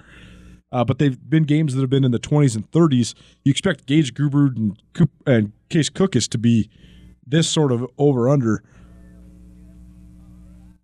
Uh, 0.71 0.83
but 0.83 0.99
they've 0.99 1.17
been 1.29 1.43
games 1.43 1.73
that 1.73 1.81
have 1.81 1.89
been 1.89 2.03
in 2.03 2.11
the 2.11 2.19
20s 2.19 2.55
and 2.55 2.69
30s. 2.71 3.15
You 3.43 3.49
expect 3.49 3.85
Gage 3.85 4.13
Gruber 4.13 4.47
and, 4.47 4.81
Coop, 4.93 5.09
and 5.25 5.51
Case 5.69 5.89
Cookus 5.89 6.29
to 6.29 6.37
be 6.37 6.69
this 7.25 7.49
sort 7.49 7.71
of 7.71 7.85
over 7.97 8.29
under. 8.29 8.63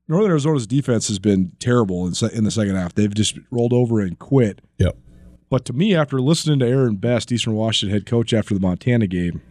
Northern 0.07 0.31
Arizona's 0.31 0.67
defense 0.67 1.07
has 1.07 1.19
been 1.19 1.51
terrible 1.59 2.05
in, 2.05 2.13
se- 2.13 2.31
in 2.33 2.43
the 2.43 2.51
second 2.51 2.75
half. 2.75 2.93
They've 2.93 3.13
just 3.13 3.39
rolled 3.49 3.73
over 3.73 3.99
and 3.99 4.17
quit. 4.17 4.61
Yep. 4.77 4.97
But 5.49 5.65
to 5.65 5.73
me, 5.73 5.95
after 5.95 6.19
listening 6.21 6.59
to 6.59 6.67
Aaron 6.67 6.95
Best, 6.95 7.31
Eastern 7.31 7.53
Washington 7.53 7.93
head 7.93 8.05
coach 8.05 8.33
after 8.33 8.53
the 8.53 8.59
Montana 8.59 9.07
game, 9.07 9.41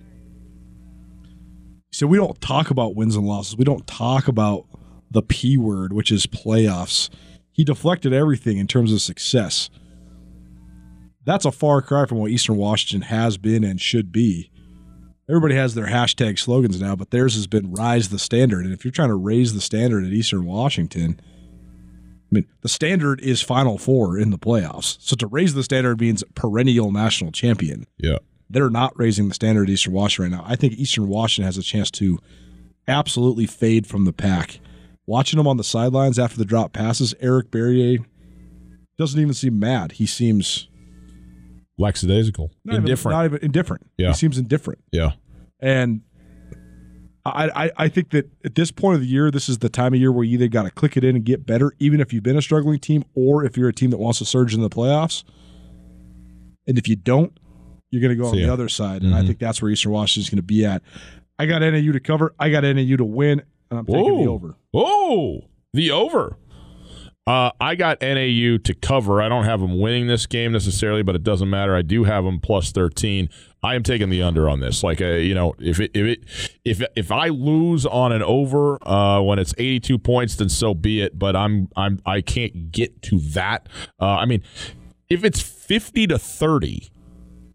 he 1.91 1.97
said, 1.97 2.09
We 2.09 2.19
don't 2.19 2.41
talk 2.41 2.71
about 2.71 2.97
wins 2.97 3.17
and 3.17 3.27
losses. 3.27 3.57
We 3.57 3.65
don't 3.65 3.87
talk 3.87 4.29
about 4.29 4.67
the 5.11 5.23
P 5.23 5.57
word, 5.57 5.93
which 5.93 6.11
is 6.11 6.27
playoffs. 6.27 7.09
He 7.53 7.65
deflected 7.65 8.13
everything 8.13 8.59
in 8.59 8.67
terms 8.67 8.93
of 8.93 9.01
success. 9.01 9.71
That's 11.25 11.45
a 11.45 11.53
far 11.53 11.83
cry 11.83 12.07
from 12.07 12.19
what 12.19 12.31
Eastern 12.31 12.57
Washington 12.57 13.09
has 13.09 13.39
been 13.39 13.65
and 13.65 13.81
should 13.81 14.13
be. 14.13 14.51
Everybody 15.29 15.55
has 15.55 15.75
their 15.75 15.87
hashtag 15.87 16.39
slogans 16.39 16.81
now, 16.81 16.95
but 16.97 17.11
theirs 17.11 17.35
has 17.35 17.47
been 17.47 17.73
rise 17.73 18.11
the 18.11 18.19
standard. 18.19 18.65
And 18.65 18.75
if 18.75 18.85
you're 18.85 18.93
trying 18.93 19.09
to 19.09 19.15
raise 19.15 19.55
the 19.55 19.61
standard 19.61 20.05
at 20.05 20.13
Eastern 20.13 20.45
Washington, 20.45 21.19
I 21.19 22.29
mean, 22.31 22.47
the 22.61 22.69
standard 22.69 23.21
is 23.23 23.41
Final 23.41 23.79
Four 23.79 24.19
in 24.19 24.31
the 24.31 24.39
playoffs. 24.39 24.99
So 25.01 25.17
to 25.17 25.27
raise 25.27 25.55
the 25.55 25.63
standard 25.63 26.01
means 26.01 26.23
perennial 26.35 26.93
national 26.93 27.33
champion. 27.33 27.87
Yeah. 27.97 28.19
They're 28.51 28.69
not 28.69 28.99
raising 28.99 29.29
the 29.29 29.35
standard 29.35 29.69
at 29.69 29.73
Eastern 29.73 29.95
Washington 29.95 30.33
right 30.33 30.43
now. 30.43 30.51
I 30.51 30.57
think 30.57 30.75
Eastern 30.75 31.09
Washington 31.09 31.47
has 31.47 31.57
a 31.57 31.63
chance 31.63 31.91
to 31.93 32.19
absolutely 32.87 33.47
fade 33.47 33.87
from 33.87 34.05
the 34.05 34.13
pack. 34.13 34.61
Watching 35.07 35.39
them 35.39 35.47
on 35.47 35.57
the 35.57 35.65
sidelines 35.65 36.19
after 36.19 36.37
the 36.37 36.45
drop 36.45 36.75
passes, 36.75 37.15
Eric 37.21 37.51
Barriere 37.51 38.05
doesn't 38.99 39.21
even 39.21 39.35
seem 39.35 39.59
mad. 39.59 39.93
He 39.93 40.07
seems 40.07 40.69
Lackadaisical. 41.79 42.51
not 42.65 42.75
even- 42.75 42.85
Indifferent. 42.85 43.17
not 43.17 43.25
even 43.25 43.39
indifferent. 43.43 43.91
Yeah. 43.99 44.09
He 44.09 44.15
seems 44.15 44.39
indifferent. 44.39 44.81
yeah. 44.93 45.13
And 45.61 46.03
I, 47.27 47.65
I, 47.65 47.71
I 47.77 47.89
think 47.89 48.11
that 48.11 48.31
at 48.45 48.55
this 48.55 48.71
point 48.71 48.97
of 48.97 49.01
the 49.01 49.07
year, 49.07 49.31
this 49.31 49.49
is 49.49 49.59
the 49.59 49.71
time 49.71 49.95
of 49.95 50.01
year 50.01 50.13
where 50.13 50.25
you 50.25 50.35
either 50.35 50.49
got 50.49 50.65
to 50.65 50.71
click 50.71 50.97
it 50.97 51.05
in 51.05 51.17
and 51.17 51.25
get 51.25 51.47
better, 51.47 51.73
even 51.79 52.01
if 52.01 52.13
you've 52.13 52.23
been 52.23 52.37
a 52.37 52.43
struggling 52.43 52.79
team, 52.79 53.05
or 53.15 53.45
if 53.45 53.57
you're 53.57 53.69
a 53.69 53.73
team 53.73 53.91
that 53.91 53.97
wants 53.97 54.19
to 54.19 54.27
surge 54.27 54.55
in 54.55 54.61
the 54.61 54.69
playoffs. 54.69 55.25
And 56.67 56.77
if 56.77 56.87
you 56.87 56.97
don't, 56.97 57.39
you're 57.91 58.03
going 58.03 58.17
to 58.17 58.21
go 58.23 58.29
on 58.29 58.35
See 58.35 58.45
the 58.45 58.53
other 58.53 58.69
side. 58.69 59.03
And 59.03 59.15
I 59.15 59.19
mm-hmm. 59.19 59.29
think 59.29 59.39
that's 59.39 59.63
where 59.63 59.71
Eastern 59.71 59.93
Washington's 59.93 60.29
going 60.29 60.37
to 60.37 60.43
be 60.43 60.67
at. 60.67 60.83
I 61.39 61.47
got 61.47 61.61
NAU 61.61 61.93
to 61.93 62.01
cover. 62.01 62.35
I 62.39 62.51
got 62.51 62.63
NAU 62.63 62.97
to 62.97 63.05
win, 63.05 63.43
and 63.71 63.79
I'm 63.79 63.87
taking 63.87 64.25
the 64.25 64.31
over. 64.31 64.57
Oh, 64.75 65.41
the 65.73 65.91
over. 65.93 66.37
Uh, 67.27 67.51
I 67.59 67.75
got 67.75 68.03
NAU 68.03 68.59
to 68.59 68.75
cover. 68.83 69.23
I 69.23 69.31
don't 69.31 69.45
have 69.45 69.61
them 69.61 69.81
winning 69.81 70.09
this 70.09 70.27
game 70.27 70.53
necessarily, 70.53 71.03
but 71.03 71.15
it 71.15 71.23
doesn't 71.23 71.49
matter. 71.49 71.75
I 71.75 71.81
do 71.81 72.05
have 72.05 72.25
them 72.25 72.39
plus 72.39 72.71
13. 72.71 73.31
I 73.63 73.75
am 73.75 73.83
taking 73.83 74.11
the 74.11 74.23
under 74.23 74.47
on 74.47 74.61
this. 74.61 74.83
Like, 74.83 75.01
uh, 75.01 75.07
you 75.07 75.35
know, 75.35 75.55
if 75.59 75.81
it, 75.81 75.91
if 75.95 76.05
it, 76.05 76.25
if 76.67 76.83
if 76.95 77.11
I 77.11 77.29
lose 77.29 77.87
on 77.87 78.13
an 78.13 78.23
over 78.23 78.77
uh, 78.87 79.23
when 79.23 79.39
it's 79.39 79.55
82 79.57 79.99
points, 79.99 80.37
then 80.37 80.51
so 80.51 80.75
be 80.75 81.01
it. 81.01 81.19
But 81.19 81.35
I'm 81.35 81.69
I'm 81.77 81.99
I 82.05 82.21
can't 82.21 82.71
get 82.71 83.01
to 83.05 83.19
that. 83.31 83.71
Uh, 83.99 84.17
I 84.17 84.27
mean, 84.27 84.43
if 85.09 85.25
it's 85.25 85.41
50 85.41 86.09
to 86.09 86.19
30, 86.19 86.91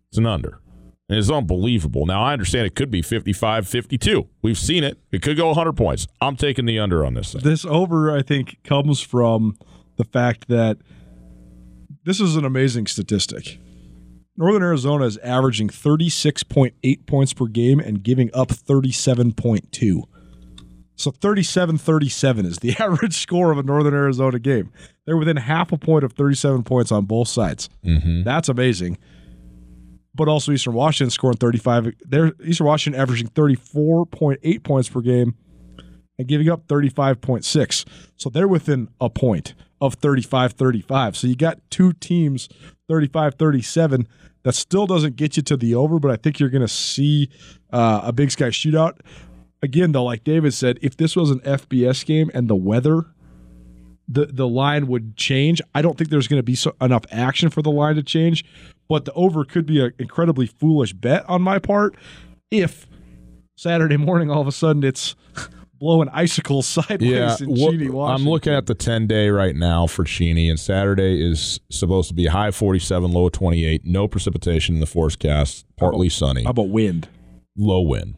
it's 0.10 0.18
an 0.18 0.26
under. 0.26 0.60
It's 1.10 1.32
unbelievable. 1.32 2.06
Now, 2.06 2.22
I 2.22 2.34
understand 2.34 2.68
it 2.68 2.76
could 2.76 2.92
be 2.92 3.02
55 3.02 3.68
52. 3.68 4.28
We've 4.44 4.58
seen 4.58 4.84
it. 4.84 5.00
It 5.12 5.22
could 5.22 5.38
go 5.38 5.48
100 5.48 5.74
points. 5.74 6.08
I'm 6.22 6.36
taking 6.36 6.66
the 6.66 6.78
under 6.78 7.04
on 7.04 7.16
this 7.16 7.34
thing. 7.34 7.42
This 7.42 7.66
over, 7.66 8.16
I 8.16 8.22
think, 8.22 8.60
comes 8.64 9.02
from 9.02 9.58
the 9.98 10.04
fact 10.04 10.48
that 10.50 10.78
this 12.04 12.20
is 12.20 12.36
an 12.36 12.46
amazing 12.46 12.88
statistic. 12.88 13.60
Northern 14.38 14.64
Arizona 14.64 15.06
is 15.06 15.18
averaging 15.18 15.68
36.8 15.68 17.06
points 17.08 17.34
per 17.34 17.48
game 17.48 17.80
and 17.80 18.04
giving 18.04 18.30
up 18.34 18.50
37.2. 18.50 20.04
So 20.96 21.12
37 21.12 21.78
37 21.78 22.46
is 22.46 22.60
the 22.60 22.76
average 22.80 23.18
score 23.18 23.52
of 23.52 23.58
a 23.58 23.64
Northern 23.64 23.94
Arizona 23.94 24.38
game. 24.38 24.72
They're 25.06 25.18
within 25.18 25.38
half 25.38 25.72
a 25.72 25.78
point 25.78 26.04
of 26.04 26.14
37 26.14 26.64
points 26.64 26.92
on 26.92 27.06
both 27.06 27.28
sides. 27.28 27.70
Mm-hmm. 27.84 28.24
That's 28.24 28.48
amazing. 28.48 28.98
But 30.20 30.28
also 30.28 30.52
Eastern 30.52 30.74
Washington 30.74 31.12
scoring 31.12 31.38
35. 31.38 31.94
They're 32.02 32.34
Eastern 32.44 32.68
Washington 32.68 33.02
averaging 33.02 33.30
34.8 33.30 34.64
points 34.64 34.90
per 34.90 35.00
game 35.00 35.34
and 36.18 36.28
giving 36.28 36.50
up 36.50 36.68
35.6. 36.68 37.86
So 38.18 38.30
they're 38.30 38.46
within 38.46 38.90
a 39.00 39.10
point 39.10 39.54
of 39.80 39.94
35 39.94 40.52
35. 40.52 41.16
So 41.16 41.26
you 41.28 41.38
got 41.38 41.60
two 41.70 41.94
teams 41.94 42.50
35 42.90 43.36
37. 43.36 44.10
That 44.44 44.56
still 44.56 44.86
doesn't 44.88 45.16
get 45.16 45.38
you 45.38 45.44
to 45.44 45.56
the 45.56 45.74
over, 45.76 46.00
but 46.00 46.12
I 46.12 46.18
think 46.18 46.38
you're 46.38 46.50
going 46.50 46.64
to 46.64 46.68
see 46.68 47.30
uh, 47.72 48.02
a 48.04 48.12
big 48.12 48.30
sky 48.30 48.50
shootout. 48.50 49.00
Again, 49.62 49.94
though, 49.94 50.04
like 50.04 50.26
David 50.26 50.54
said, 50.54 50.80
if 50.82 50.98
this 50.98 51.16
was 51.16 51.32
an 51.32 51.40
FBS 51.40 52.06
game 52.06 52.30
and 52.34 52.50
the 52.50 52.58
weather 52.58 53.06
the 54.10 54.26
the 54.26 54.48
line 54.48 54.88
would 54.88 55.16
change. 55.16 55.62
I 55.76 55.82
don't 55.82 55.98
think 55.98 56.10
there's 56.10 56.28
going 56.28 56.40
to 56.40 56.44
be 56.44 56.56
so, 56.56 56.76
enough 56.82 57.06
action 57.12 57.50
for 57.50 57.62
the 57.62 57.72
line 57.72 57.96
to 57.96 58.04
change, 58.04 58.44
but 58.90 59.06
the 59.06 59.14
over 59.14 59.46
could 59.46 59.66
be 59.66 59.80
an 59.80 59.94
incredibly 60.00 60.48
foolish 60.48 60.92
bet 60.94 61.24
on 61.30 61.42
my 61.42 61.60
part 61.60 61.96
if 62.52 62.88
Saturday 63.56 63.96
morning 63.98 64.30
all 64.32 64.42
of 64.42 64.48
a 64.48 64.52
sudden 64.52 64.84
it's 64.84 65.16
blowing 65.80 66.10
icicles 66.10 66.66
sideways 66.68 67.10
Yeah, 67.10 67.38
in 67.40 67.50
what- 67.52 67.72
Cheney, 67.72 67.88
I'm 67.98 68.26
looking 68.28 68.52
at 68.54 68.66
the 68.66 68.76
10 68.76 69.08
day 69.08 69.30
right 69.30 69.56
now 69.56 69.88
for 69.88 70.04
Cheney, 70.04 70.50
and 70.50 70.60
Saturday 70.60 71.22
is 71.26 71.60
supposed 71.72 72.10
to 72.10 72.14
be 72.16 72.26
high 72.26 72.52
47, 72.52 73.12
low 73.12 73.30
28. 73.30 73.86
No 73.86 74.08
precipitation 74.08 74.76
in 74.76 74.82
the 74.82 74.88
forecast, 74.88 75.66
partly 75.78 76.10
sunny, 76.10 76.44
How 76.44 76.50
about 76.50 76.70
wind? 76.70 77.08
low 77.56 77.82
wind, 77.82 78.16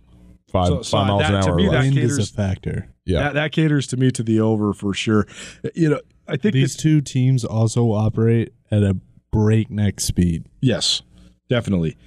five 0.51 0.67
So- 0.67 0.81
so 0.81 0.97
five 0.97 1.07
miles 1.07 1.21
that- 1.21 1.33
an 1.35 1.41
to 1.43 1.49
hour. 1.49 1.55
me, 1.55 1.67
or 1.67 1.71
that 1.71 1.77
less. 1.83 1.85
Wind 1.93 1.97
is 1.99 2.17
a 2.17 2.33
factor. 2.33 2.87
yeah, 3.05 3.19
That, 3.23 3.33
that 3.35 3.51
caters 3.51 3.85
to 3.87 3.97
me 3.97 4.09
to 4.11 4.23
the 4.23 4.39
over 4.39 4.73
for 4.73 4.93
sure. 4.93 5.27
You 5.75 5.89
know, 5.89 5.99
I 6.27 6.37
think 6.37 6.53
These 6.53 6.75
that- 6.77 6.81
two 6.81 7.01
teams 7.01 7.43
also 7.43 7.91
operate 7.91 8.53
at 8.71 8.81
a 8.83 8.97
breakneck 9.31 9.99
speed. 9.99 10.45
Yes, 10.61 11.01
definitely. 11.49 11.97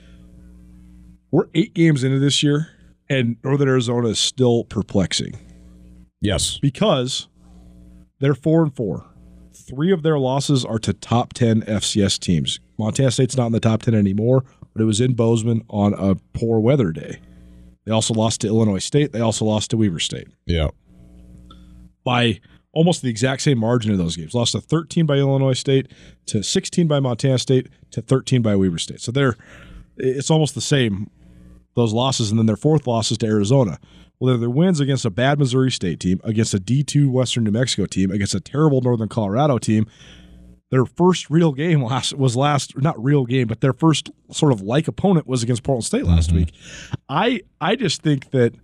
We're 1.30 1.48
eight 1.54 1.74
games 1.74 2.04
into 2.04 2.18
this 2.18 2.42
year, 2.42 2.68
and 3.08 3.36
Northern 3.42 3.68
Arizona 3.68 4.08
is 4.08 4.18
still 4.18 4.64
perplexing. 4.64 5.34
yes, 6.20 6.58
because 6.58 7.28
they're 8.20 8.34
four 8.34 8.62
and 8.62 8.74
four. 8.74 9.06
Three 9.52 9.92
of 9.92 10.02
their 10.02 10.18
losses 10.18 10.64
are 10.64 10.78
to 10.80 10.92
top 10.92 11.32
ten 11.32 11.62
FCS 11.62 12.18
teams. 12.18 12.60
Montana 12.78 13.10
State's 13.10 13.36
not 13.36 13.46
in 13.46 13.52
the 13.52 13.60
top 13.60 13.82
ten 13.82 13.94
anymore, 13.94 14.44
but 14.72 14.82
it 14.82 14.84
was 14.84 15.00
in 15.00 15.14
Bozeman 15.14 15.62
on 15.68 15.94
a 15.94 16.16
poor 16.38 16.60
weather 16.60 16.92
day. 16.92 17.20
They 17.84 17.92
also 17.92 18.14
lost 18.14 18.40
to 18.42 18.46
Illinois 18.46 18.78
State. 18.78 19.12
They 19.12 19.20
also 19.20 19.44
lost 19.44 19.70
to 19.70 19.76
Weber 19.76 19.98
State 20.00 20.28
yeah, 20.46 20.68
by 22.04 22.40
almost 22.74 23.02
the 23.02 23.08
exact 23.08 23.42
same 23.42 23.58
margin 23.58 23.92
in 23.92 23.98
those 23.98 24.16
games. 24.16 24.34
Lost 24.34 24.52
to 24.52 24.60
13 24.60 25.06
by 25.06 25.16
Illinois 25.16 25.54
State, 25.54 25.90
to 26.26 26.42
16 26.42 26.86
by 26.86 27.00
Montana 27.00 27.38
State, 27.38 27.68
to 27.92 28.02
13 28.02 28.42
by 28.42 28.56
Weber 28.56 28.78
State. 28.78 29.00
So 29.00 29.12
they're 29.12 29.36
it's 29.96 30.30
almost 30.30 30.54
the 30.54 30.60
same 30.60 31.10
those 31.74 31.92
losses, 31.92 32.30
and 32.30 32.38
then 32.38 32.46
their 32.46 32.56
fourth 32.56 32.86
losses 32.86 33.18
to 33.18 33.26
Arizona. 33.26 33.78
Well, 34.18 34.28
they're 34.28 34.38
their 34.38 34.50
wins 34.50 34.80
against 34.80 35.04
a 35.04 35.10
bad 35.10 35.38
Missouri 35.38 35.70
State 35.70 36.00
team, 36.00 36.20
against 36.22 36.54
a 36.54 36.58
D2 36.58 37.10
Western 37.10 37.44
New 37.44 37.50
Mexico 37.50 37.86
team, 37.86 38.10
against 38.10 38.34
a 38.34 38.40
terrible 38.40 38.80
Northern 38.80 39.08
Colorado 39.08 39.58
team. 39.58 39.86
Their 40.70 40.84
first 40.84 41.30
real 41.30 41.52
game 41.52 41.82
last 41.84 42.14
was 42.14 42.36
last 42.36 42.80
not 42.80 43.02
real 43.02 43.24
game, 43.24 43.48
but 43.48 43.60
their 43.60 43.72
first 43.72 44.10
sort 44.30 44.52
of 44.52 44.60
like 44.60 44.88
opponent 44.88 45.26
was 45.26 45.42
against 45.42 45.62
Portland 45.62 45.84
State 45.84 46.04
last 46.04 46.28
mm-hmm. 46.28 46.38
week. 46.38 46.54
I 47.08 47.40
I 47.60 47.76
just 47.76 48.02
think 48.02 48.30
that 48.30 48.54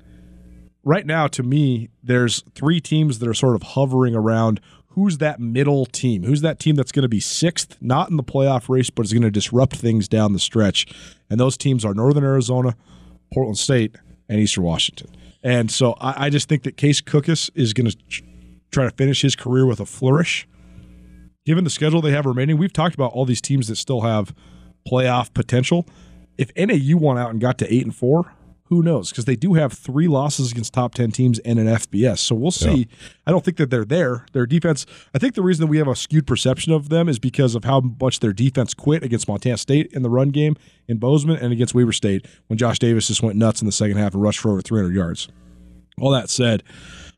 right 0.85 1.07
now 1.07 1.27
to 1.29 1.43
me 1.43 1.89
there's 2.03 2.43
three 2.55 2.81
teams 2.81 3.19
that 3.19 3.29
are 3.29 3.35
sort 3.35 3.55
of 3.55 3.63
hovering 3.63 4.15
around. 4.15 4.61
Who's 4.95 5.19
that 5.19 5.39
middle 5.39 5.87
team? 5.87 6.25
Who's 6.25 6.41
that 6.41 6.59
team 6.59 6.75
that's 6.75 6.93
going 6.93 7.05
to 7.05 7.09
be 7.09 7.21
sixth 7.21 7.77
not 7.81 8.11
in 8.11 8.17
the 8.17 8.25
playoff 8.25 8.69
race 8.69 8.91
but 8.91 9.05
is 9.05 9.13
going 9.13 9.23
to 9.23 9.31
disrupt 9.31 9.77
things 9.77 10.09
down 10.09 10.33
the 10.33 10.39
stretch? 10.39 10.87
And 11.29 11.39
those 11.39 11.57
teams 11.57 11.85
are 11.85 11.95
northern 11.95 12.25
arizona 12.25 12.77
portland 13.33 13.59
state 13.59 13.97
and 14.29 14.41
eastern 14.41 14.65
washington. 14.65 15.09
And 15.43 15.71
so 15.71 15.95
i, 16.01 16.27
I 16.27 16.31
just 16.31 16.49
think 16.49 16.65
that 16.65 16.77
case 16.77 17.01
cookus 17.01 17.51
is 17.55 17.73
going 17.73 17.91
to 17.91 17.97
try 18.71 18.85
to 18.85 18.91
finish 18.91 19.23
his 19.23 19.37
career 19.37 19.67
with 19.67 19.81
a 19.81 19.87
flourish. 19.87 20.47
Given 21.47 21.65
the 21.65 21.71
schedule 21.71 22.01
they 22.01 22.13
have 22.13 22.27
remaining 22.27 22.59
we've 22.59 22.73
talked 22.73 22.95
about 22.95 23.13
all 23.13 23.25
these 23.25 23.41
teams 23.41 23.69
that 23.69 23.77
still 23.77 24.03
have 24.03 24.35
playoff 24.89 25.33
potential. 25.35 25.87
If 26.39 26.51
nau 26.57 26.97
won 26.97 27.19
out 27.19 27.31
and 27.31 27.41
got 27.41 27.59
to 27.59 27.73
eight 27.73 27.85
and 27.85 27.95
four 27.95 28.33
who 28.71 28.85
knows? 28.85 29.11
Because 29.11 29.25
they 29.25 29.35
do 29.35 29.55
have 29.55 29.73
three 29.73 30.07
losses 30.07 30.53
against 30.53 30.73
top 30.73 30.95
10 30.95 31.11
teams 31.11 31.41
and 31.41 31.59
an 31.59 31.67
FBS. 31.67 32.21
So 32.21 32.37
we'll 32.37 32.53
see. 32.53 32.87
I 33.27 33.33
don't 33.33 33.45
think 33.45 33.57
that 33.57 33.69
they're 33.69 33.85
there. 33.85 34.27
Their 34.33 34.47
defense, 34.47 34.87
I 35.13 35.19
think 35.19 35.35
the 35.35 35.43
reason 35.43 35.67
that 35.67 35.71
we 35.71 35.79
have 35.79 35.89
a 35.89 35.97
skewed 35.97 36.25
perception 36.25 36.73
of 36.73 36.89
them 36.89 37.09
is 37.09 37.19
because 37.19 37.57
of 37.57 37.65
how 37.65 37.81
much 37.81 38.21
their 38.21 38.33
defense 38.33 38.73
quit 38.73 39.03
against 39.03 39.27
Montana 39.27 39.59
State 39.59 39.93
in 39.93 40.03
the 40.03 40.09
run 40.09 40.29
game 40.29 40.57
in 40.87 40.99
Bozeman 40.99 41.37
and 41.37 41.53
against 41.53 41.75
Weber 41.75 41.91
State 41.91 42.27
when 42.47 42.59
Josh 42.59 42.79
Davis 42.79 43.09
just 43.09 43.25
went 43.25 43.37
nuts 43.37 43.61
in 43.61 43.67
the 43.67 43.73
second 43.73 43.97
half 43.97 44.15
and 44.15 44.23
rushed 44.23 44.39
for 44.39 44.53
over 44.53 44.63
300 44.63 44.95
yards. 44.95 45.29
All 45.99 46.13
that 46.13 46.31
said, 46.31 46.63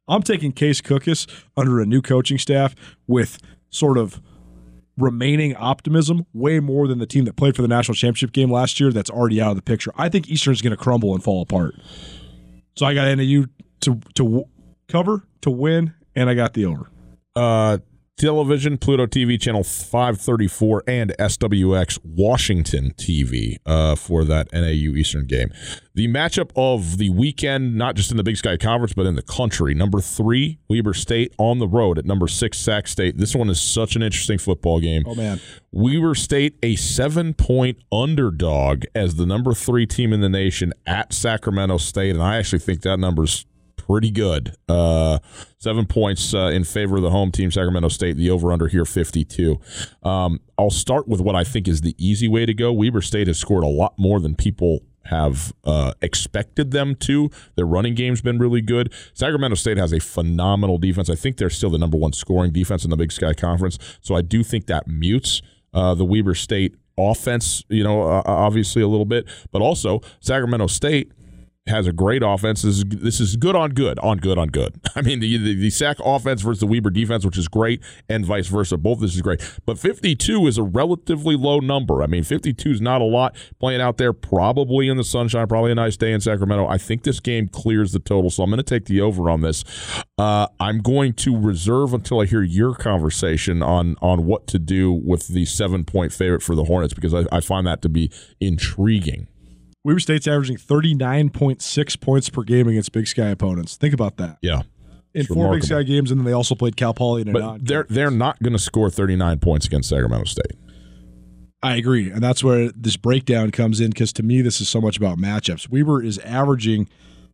I'm 0.09 0.23
taking 0.23 0.53
Case 0.53 0.81
Cookus 0.81 1.27
under 1.55 1.81
a 1.81 1.87
new 1.87 2.01
coaching 2.01 2.39
staff 2.39 2.75
with 3.07 3.39
sort 3.69 3.99
of 3.99 4.23
remaining 4.99 5.57
optimism 5.57 6.27
way 6.35 6.61
more 6.61 6.87
than 6.87 6.99
the 6.99 7.07
team 7.07 7.25
that 7.25 7.37
played 7.37 7.57
for 7.57 7.63
the 7.63 7.69
national 7.69 7.95
championship 7.95 8.33
game 8.33 8.51
last 8.51 8.79
year 8.79 8.93
that's 8.93 9.11
already 9.11 9.41
out 9.41 9.51
of 9.51 9.57
the 9.57 9.63
picture. 9.63 9.91
I 9.97 10.09
think 10.09 10.29
Eastern's 10.29 10.61
going 10.63 10.73
to 10.73 10.77
crumble 10.77 11.15
and 11.15 11.23
fall 11.25 11.43
apart. 11.43 11.75
So 12.77 12.87
I 12.87 12.95
got 12.95 13.17
NAU 13.17 13.45
to 13.81 14.01
to 14.15 14.45
cover, 14.89 15.27
to 15.43 15.51
win, 15.51 15.95
and 16.15 16.29
I 16.29 16.35
got 16.35 16.53
the 16.55 16.67
over. 16.67 16.91
uh, 17.37 17.79
television, 18.17 18.79
Pluto 18.79 19.07
TV 19.07 19.41
channel 19.41 19.65
534, 19.65 20.85
and 20.87 21.13
SWX 21.19 21.99
Washington 22.05 22.93
TV 22.97 23.57
uh, 23.67 23.95
for 23.95 24.25
that 24.25 24.53
NAU 24.53 24.97
Eastern 24.97 25.27
game. 25.27 25.51
The 25.95 26.09
matchup 26.09 26.51
of 26.57 26.99
the 26.99 27.11
weekend, 27.11 27.77
not 27.77 27.97
just 27.97 28.11
in 28.11 28.17
the 28.17 28.23
Big 28.23 28.37
Sky 28.37 28.57
Conference, 28.57 28.95
but 28.95 29.07
in 29.07 29.15
the 29.15 29.23
country. 29.23 29.75
Number 29.75 30.01
three, 30.01 30.59
Weber 30.69 30.95
State 30.95 31.35
on 31.39 31.59
the 31.59 31.69
road 31.69 31.99
at 31.99 32.05
number 32.05 32.29
six, 32.29 32.59
Sac 32.59 32.89
State. 32.89 33.19
This 33.19 33.35
one 33.35 33.51
is 33.51 33.61
such 33.61 33.97
an 33.97 34.03
interesting 34.03 34.39
football 34.39 34.81
game. 34.81 35.03
Oh 35.07 35.15
man, 35.15 35.41
Weber 35.71 36.15
State, 36.15 36.57
a 36.63 36.77
seven 36.77 37.35
point 37.35 37.79
underdog 37.91 38.85
as 38.95 39.17
the 39.17 39.27
number 39.27 39.53
three 39.53 39.87
team 39.87 40.13
in 40.13 40.21
the 40.21 40.29
nation 40.29 40.73
at 40.87 41.13
Sacramento 41.13 41.79
State. 41.79 42.11
And 42.11 42.23
I 42.23 42.37
actually 42.37 42.61
think 42.61 42.83
that 42.83 42.99
number's 42.99 43.47
pretty 43.87 44.11
good. 44.11 44.57
Uh, 44.69 45.19
seven 45.59 45.87
points 45.87 46.35
uh, 46.35 46.51
in 46.53 46.65
favor 46.65 46.97
of 46.97 47.03
the 47.03 47.11
home 47.11 47.31
team, 47.31 47.51
Sacramento 47.51 47.89
State. 47.89 48.17
The 48.17 48.31
over 48.31 48.53
under 48.53 48.69
here, 48.69 48.85
52. 48.85 49.61
Um, 50.03 50.41
I'll 50.59 50.71
start 50.71 51.09
with 51.09 51.21
what 51.21 51.35
I 51.35 51.45
think 51.45 51.69
is 51.69 51.81
the 51.81 51.95
easy 51.99 52.29
way 52.29 52.47
to 52.47 52.55
go. 52.55 52.73
Weber 52.73 53.03
State 53.03 53.27
has 53.27 53.39
scored 53.39 53.65
a 53.65 53.69
lot 53.69 53.95
more 53.99 54.21
than 54.21 54.35
people 54.35 54.81
have 55.07 55.53
uh, 55.65 55.93
expected 56.01 56.71
them 56.71 56.95
to. 56.95 57.31
Their 57.57 57.67
running 57.67 57.95
game's 57.95 58.21
been 58.23 58.39
really 58.39 58.61
good. 58.61 58.93
Sacramento 59.15 59.57
State 59.57 59.77
has 59.77 59.93
a 59.93 60.01
phenomenal 60.01 60.79
defense. 60.79 61.11
I 61.11 61.17
think 61.17 61.37
they're 61.37 61.51
still 61.51 61.71
the 61.71 61.79
number 61.79 61.97
one 61.97 62.13
scoring 62.13 62.53
defense 62.53 62.85
in 62.85 62.91
the 62.91 62.97
Big 62.97 63.13
Sky 63.13 63.35
Conference. 63.35 63.79
So 64.01 64.15
I 64.15 64.23
do 64.23 64.43
think 64.43 64.67
that 64.67 64.87
mutes 64.87 65.43
uh, 65.75 65.95
the 65.95 66.05
Weber 66.05 66.35
State 66.35 66.77
offense, 66.97 67.65
you 67.69 67.83
know, 67.83 68.03
obviously 68.03 68.83
a 68.83 68.89
little 68.89 69.07
bit, 69.07 69.27
but 69.51 69.63
also 69.63 70.01
Sacramento 70.21 70.67
State 70.69 71.13
has 71.67 71.87
a 71.87 71.93
great 71.93 72.23
offense. 72.25 72.63
This 72.63 72.79
is, 72.79 72.85
this 72.89 73.21
is 73.21 73.37
good 73.37 73.55
on 73.55 73.71
good, 73.71 73.99
on 74.01 74.19
good 74.19 74.37
on 74.37 74.49
good. 74.49 74.81
I 74.97 75.03
mean, 75.03 75.21
the, 75.21 75.37
the, 75.37 75.55
the 75.55 75.71
Sac 75.71 75.99
offense 76.05 76.43
versus 76.43 76.61
the 76.61 76.67
Weber 76.67 76.91
defense, 76.91 77.25
which 77.25 77.39
is 77.39 77.47
great, 77.49 77.83
and 78.09 78.27
vice 78.27 78.49
versa. 78.49 78.77
Both 78.77 79.01
this 79.01 79.15
is 79.15 79.23
great. 79.23 79.41
But 79.65 79.79
52 79.79 80.47
is 80.47 80.59
a 80.59 80.63
relatively 80.63 81.37
low 81.37 81.61
number. 81.61 82.03
I 82.03 82.07
mean, 82.07 82.25
52 82.25 82.71
is 82.71 82.81
not 82.81 83.01
a 83.01 83.05
lot. 83.05 83.37
Playing 83.61 83.81
out 83.81 83.97
there, 83.97 84.13
probably 84.13 84.89
in 84.89 84.97
the 84.97 85.05
sunshine, 85.05 85.47
probably 85.47 85.71
a 85.71 85.77
nice 85.77 85.97
day 85.97 86.13
in 86.13 86.21
Sacramento. 86.21 86.67
I 86.67 86.79
think 86.79 87.05
this 87.05 87.21
game 87.21 87.49
clears 87.49 87.93
the 87.93 88.01
total, 88.01 88.31
so 88.31 88.43
I'm 88.43 88.51
going 88.51 88.59
to 88.59 88.65
take 88.65 88.87
the 88.87 89.01
over 89.01 89.31
on 89.31 89.41
this. 89.43 89.65
Uh, 90.19 90.49
I'm 90.59 90.81
going 90.81 91.13
to 91.15 91.37
reserve 91.39 91.95
until 91.95 92.21
I 92.21 92.27
hear 92.27 92.43
your 92.43 92.75
conversation 92.75 93.63
on 93.63 93.97
on 94.03 94.27
what 94.27 94.47
to 94.49 94.59
do 94.59 94.93
with 94.93 95.29
the 95.29 95.45
seven 95.45 95.85
point 95.85 96.13
favorite 96.13 96.43
for 96.43 96.55
the 96.55 96.65
Hornets 96.65 96.95
because 96.95 97.15
I, 97.15 97.25
I 97.31 97.41
find 97.41 97.67
that 97.67 97.83
to 97.83 97.89
be 97.89 98.11
intriguing. 98.41 99.29
Weber 99.85 100.01
State's 100.01 100.29
averaging 100.29 100.57
39.6 100.57 102.01
points 102.01 102.29
per 102.29 102.43
game 102.43 102.69
against 102.69 102.93
Big 102.93 103.07
Sky 103.07 103.29
opponents. 103.29 103.77
Think 103.77 103.95
about 103.95 104.17
that. 104.19 104.39
Yeah. 104.41 104.63
In 105.15 105.27
four 105.27 105.53
Big 105.53 105.65
Sky 105.65 105.83
games, 105.83 106.11
and 106.11 106.21
then 106.21 106.25
they 106.25 106.33
also 106.33 106.55
played 106.55 106.77
Cal 106.77 106.95
Poly 106.95 107.23
in 107.23 107.29
a 107.29 107.33
But 107.33 107.67
they're 107.67 107.87
they're 107.91 108.11
not 108.11 108.43
going 108.43 108.55
to 108.55 108.59
score 108.59 108.89
39 108.89 109.41
points 109.41 109.67
against 109.67 109.91
Sacramento 109.91 110.25
State. 110.25 110.53
I 111.63 111.77
agree, 111.77 112.11
and 112.11 112.23
that's 112.23 112.43
where 112.43 112.73
this 112.73 112.97
breakdown 112.97 113.51
comes 113.51 113.79
in 113.79 113.91
because 113.91 114.13
to 114.15 114.23
me, 114.23 114.41
this 114.41 114.61
is 114.61 114.69
so 114.69 114.81
much 114.81 114.97
about 114.97 115.19
matchups. 115.19 115.69
Weber 115.69 116.03
is 116.03 116.19
averaging 116.21 116.89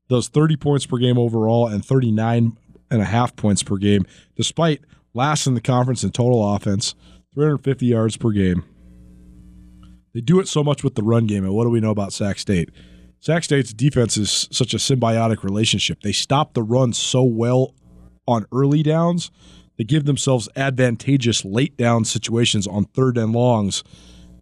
those 0.08 0.28
30 0.28 0.56
points 0.56 0.86
per 0.86 0.98
game 0.98 1.18
overall 1.18 1.68
and 1.68 1.84
39 1.84 2.58
and 2.90 3.02
a 3.02 3.04
half 3.04 3.36
points 3.36 3.62
per 3.62 3.76
game, 3.76 4.04
despite 4.34 4.80
last 5.14 5.46
in 5.46 5.54
the 5.54 5.60
conference 5.60 6.02
in 6.02 6.10
total 6.10 6.54
offense, 6.54 6.94
350 7.32 7.86
yards 7.86 8.16
per 8.16 8.30
game. 8.30 8.64
They 10.18 10.22
do 10.22 10.40
it 10.40 10.48
so 10.48 10.64
much 10.64 10.82
with 10.82 10.96
the 10.96 11.04
run 11.04 11.28
game. 11.28 11.44
And 11.44 11.54
what 11.54 11.62
do 11.62 11.70
we 11.70 11.78
know 11.78 11.92
about 11.92 12.12
Sac 12.12 12.40
State? 12.40 12.70
Sac 13.20 13.44
State's 13.44 13.72
defense 13.72 14.16
is 14.16 14.48
such 14.50 14.74
a 14.74 14.78
symbiotic 14.78 15.44
relationship. 15.44 16.02
They 16.02 16.10
stop 16.10 16.54
the 16.54 16.62
run 16.64 16.92
so 16.92 17.22
well 17.22 17.72
on 18.26 18.44
early 18.50 18.82
downs. 18.82 19.30
They 19.76 19.84
give 19.84 20.06
themselves 20.06 20.48
advantageous 20.56 21.44
late 21.44 21.76
down 21.76 22.04
situations 22.04 22.66
on 22.66 22.86
third 22.86 23.16
and 23.16 23.32
longs. 23.32 23.84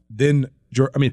Then, 0.09 0.49
I 0.95 0.99
mean, 0.99 1.13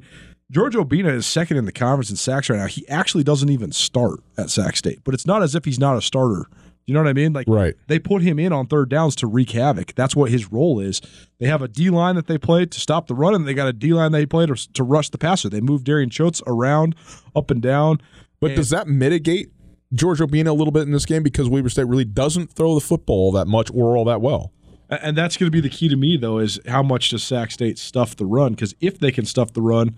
George 0.50 0.76
Obinna 0.76 1.14
is 1.14 1.26
second 1.26 1.58
in 1.58 1.66
the 1.66 1.74
conference 1.74 2.10
in 2.10 2.16
sacks 2.16 2.50
right 2.50 2.60
now. 2.60 2.68
He 2.68 2.88
actually 2.88 3.26
doesn't 3.26 3.50
even 3.50 3.74
start 3.74 4.22
at 4.38 4.50
Sac 4.50 4.78
State, 4.78 5.02
but 5.04 5.14
it's 5.14 5.28
not 5.28 5.44
as 5.44 5.56
if 5.56 5.66
he's 5.66 5.78
not 5.78 5.98
a 5.98 6.02
starter. 6.02 6.46
You 6.86 6.94
know 6.94 7.02
what 7.02 7.10
I 7.10 7.14
mean? 7.14 7.32
Like, 7.32 7.48
right. 7.48 7.76
they 7.88 7.98
put 7.98 8.22
him 8.22 8.40
in 8.40 8.52
on 8.52 8.68
third 8.68 8.90
downs 8.90 9.16
to 9.18 9.28
wreak 9.28 9.52
havoc. 9.52 9.96
That's 9.96 10.16
what 10.16 10.32
his 10.32 10.52
role 10.52 10.80
is. 10.80 11.02
They 11.40 11.48
have 11.48 11.62
a 11.62 11.68
D 11.68 11.90
line 11.90 12.16
that 12.16 12.28
they 12.28 12.38
play 12.38 12.66
to 12.66 12.80
stop 12.80 13.08
the 13.08 13.16
run, 13.16 13.34
and 13.34 13.48
they 13.48 13.54
got 13.54 13.68
a 13.68 13.74
D 13.74 13.94
line 13.94 14.12
they 14.12 14.26
play 14.26 14.46
to, 14.46 14.56
to 14.74 14.84
rush 14.84 15.10
the 15.10 15.18
passer. 15.18 15.50
They 15.50 15.62
move 15.62 15.84
Darian 15.84 16.10
Choates 16.10 16.42
around, 16.46 16.96
up 17.36 17.50
and 17.52 17.62
down. 17.62 18.02
But 18.42 18.52
and, 18.52 18.58
does 18.58 18.70
that 18.72 18.88
mitigate 18.88 19.52
George 19.94 20.20
Obinna 20.20 20.48
a 20.48 20.54
little 20.54 20.72
bit 20.72 20.82
in 20.82 20.92
this 20.92 21.06
game 21.06 21.24
because 21.24 21.48
Weber 21.48 21.70
State 21.70 21.88
really 21.88 22.06
doesn't 22.06 22.52
throw 22.52 22.76
the 22.76 22.82
football 22.82 23.32
that 23.32 23.48
much 23.48 23.72
or 23.74 23.96
all 23.96 24.06
that 24.06 24.20
well? 24.20 24.52
And 24.90 25.18
that's 25.18 25.38
going 25.38 25.48
to 25.48 25.52
be 25.52 25.62
the 25.62 25.70
key 25.70 25.88
to 25.88 25.96
me, 25.96 26.18
though, 26.18 26.40
is 26.40 26.60
how 26.68 26.84
much 26.84 27.10
does 27.10 27.24
Sac 27.24 27.52
State 27.52 27.80
stuff 27.80 28.16
the 28.16 28.26
run? 28.26 28.54
Because 28.54 28.76
if 28.82 29.00
they 29.00 29.12
can 29.12 29.26
stuff 29.26 29.54
the 29.54 29.62
run, 29.62 29.98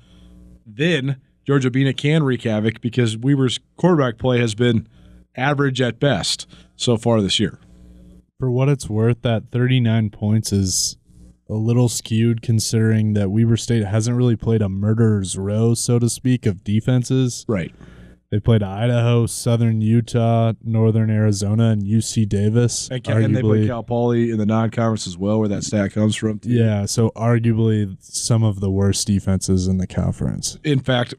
then 0.65 1.19
George 1.45 1.65
Obinna 1.65 1.95
can 1.95 2.23
wreak 2.23 2.43
havoc 2.43 2.81
because 2.81 3.17
Weber's 3.17 3.59
quarterback 3.77 4.17
play 4.17 4.39
has 4.39 4.55
been 4.55 4.87
average 5.35 5.81
at 5.81 5.99
best 5.99 6.47
so 6.75 6.97
far 6.97 7.21
this 7.21 7.39
year. 7.39 7.59
For 8.39 8.51
what 8.51 8.69
it's 8.69 8.89
worth, 8.89 9.21
that 9.21 9.51
39 9.51 10.09
points 10.09 10.51
is 10.51 10.97
a 11.49 11.53
little 11.53 11.87
skewed 11.87 12.41
considering 12.41 13.13
that 13.13 13.29
Weber 13.29 13.55
State 13.55 13.85
hasn't 13.85 14.17
really 14.17 14.35
played 14.35 14.61
a 14.61 14.69
murderer's 14.69 15.37
row, 15.37 15.73
so 15.73 15.99
to 15.99 16.09
speak, 16.09 16.45
of 16.45 16.63
defenses. 16.63 17.45
Right. 17.47 17.73
They 18.31 18.39
played 18.39 18.63
Idaho, 18.63 19.27
Southern 19.27 19.79
Utah, 19.79 20.53
Northern 20.63 21.09
Arizona, 21.11 21.69
and 21.69 21.83
UC 21.83 22.27
Davis. 22.27 22.89
And, 22.89 23.01
arguably, 23.03 23.25
and 23.25 23.35
they 23.35 23.41
played 23.41 23.67
Cal 23.67 23.83
Poly 23.83 24.31
in 24.31 24.39
the 24.39 24.45
non-conference 24.45 25.05
as 25.07 25.17
well, 25.17 25.39
where 25.39 25.47
that 25.47 25.63
stat 25.63 25.93
comes 25.93 26.15
from. 26.15 26.39
Too. 26.39 26.49
Yeah, 26.49 26.85
so 26.87 27.11
arguably 27.15 27.95
some 28.01 28.43
of 28.43 28.59
the 28.59 28.71
worst 28.71 29.07
defenses 29.07 29.67
in 29.67 29.77
the 29.77 29.87
conference. 29.87 30.57
In 30.63 30.79
fact, 30.79 31.13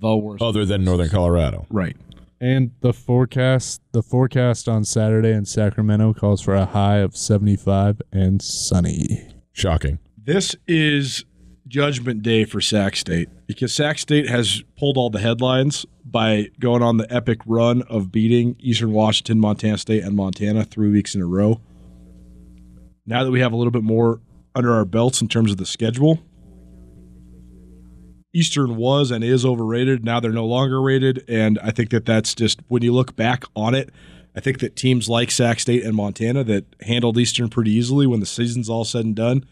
the 0.00 0.16
worst. 0.16 0.42
Other 0.42 0.64
than 0.64 0.84
Northern 0.84 1.10
Colorado. 1.10 1.66
Right. 1.68 1.96
And 2.40 2.70
the 2.80 2.92
forecast, 2.92 3.82
the 3.92 4.02
forecast 4.02 4.68
on 4.68 4.84
Saturday 4.84 5.32
in 5.32 5.44
Sacramento 5.44 6.14
calls 6.14 6.40
for 6.40 6.54
a 6.54 6.66
high 6.66 6.98
of 6.98 7.16
75 7.16 8.00
and 8.12 8.40
sunny. 8.40 9.26
Shocking. 9.52 9.98
This 10.16 10.54
is 10.68 11.24
judgment 11.66 12.22
day 12.22 12.44
for 12.44 12.60
Sac 12.60 12.96
State 12.96 13.28
because 13.46 13.74
Sac 13.74 13.98
State 13.98 14.28
has 14.28 14.62
pulled 14.78 14.96
all 14.96 15.10
the 15.10 15.18
headlines 15.18 15.84
by 16.04 16.48
going 16.60 16.82
on 16.82 16.96
the 16.96 17.12
epic 17.12 17.40
run 17.44 17.82
of 17.82 18.12
beating 18.12 18.56
Eastern 18.60 18.92
Washington, 18.92 19.40
Montana 19.40 19.76
State, 19.76 20.04
and 20.04 20.16
Montana 20.16 20.64
three 20.64 20.90
weeks 20.90 21.14
in 21.14 21.20
a 21.20 21.26
row. 21.26 21.60
Now 23.04 23.24
that 23.24 23.30
we 23.30 23.40
have 23.40 23.52
a 23.52 23.56
little 23.56 23.70
bit 23.70 23.82
more 23.82 24.20
under 24.54 24.72
our 24.72 24.84
belts 24.84 25.20
in 25.20 25.28
terms 25.28 25.50
of 25.50 25.56
the 25.56 25.66
schedule, 25.66 26.20
Eastern 28.34 28.76
was 28.76 29.10
and 29.10 29.24
is 29.24 29.44
overrated. 29.44 30.04
Now 30.04 30.20
they're 30.20 30.32
no 30.32 30.46
longer 30.46 30.80
rated, 30.80 31.24
and 31.28 31.58
I 31.62 31.70
think 31.70 31.90
that 31.90 32.04
that's 32.04 32.34
just 32.34 32.60
when 32.68 32.82
you 32.82 32.92
look 32.92 33.16
back 33.16 33.44
on 33.56 33.74
it. 33.74 33.90
I 34.36 34.40
think 34.40 34.60
that 34.60 34.76
teams 34.76 35.08
like 35.08 35.30
Sac 35.30 35.58
State 35.58 35.82
and 35.84 35.96
Montana 35.96 36.44
that 36.44 36.64
handled 36.82 37.18
Eastern 37.18 37.48
pretty 37.48 37.72
easily 37.72 38.06
when 38.06 38.20
the 38.20 38.26
season's 38.26 38.68
all 38.68 38.84
said 38.84 39.04
and 39.04 39.16
done, 39.16 39.44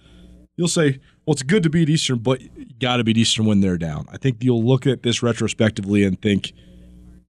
you'll 0.57 0.69
say, 0.69 1.01
well, 1.25 1.33
it's 1.33 1.43
good 1.43 1.63
to 1.65 1.71
beat 1.71 1.89
Eastern, 1.89 2.19
but 2.19 2.41
you 2.41 2.67
got 2.79 2.99
to 2.99 3.05
beat 3.05 3.17
Eastern 3.17 3.47
when 3.47 3.61
they're 3.61 3.79
down. 3.79 4.07
I 4.13 4.17
think 4.19 4.45
you'll 4.45 4.65
look 4.65 4.87
at 4.87 5.03
this 5.03 5.23
retrospectively 5.23 6.05
and 6.05 6.21
think 6.21 6.53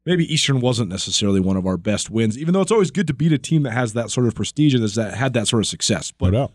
maybe 0.05 0.31
Eastern 0.31 0.59
wasn't 0.59 0.89
necessarily 0.89 1.39
one 1.39 1.57
of 1.57 1.65
our 1.65 1.77
best 1.77 2.11
wins, 2.11 2.37
even 2.37 2.53
though 2.53 2.61
it's 2.61 2.71
always 2.71 2.91
good 2.91 3.07
to 3.07 3.13
beat 3.13 3.31
a 3.31 3.39
team 3.39 3.63
that 3.63 3.71
has 3.71 3.93
that 3.93 4.11
sort 4.11 4.27
of 4.27 4.35
prestige 4.35 4.73
and 4.73 4.83
has 4.83 4.95
that 4.95 5.15
had 5.15 5.33
that 5.33 5.47
sort 5.47 5.63
of 5.63 5.67
success. 5.67 6.11
But, 6.11 6.33
no 6.33 6.51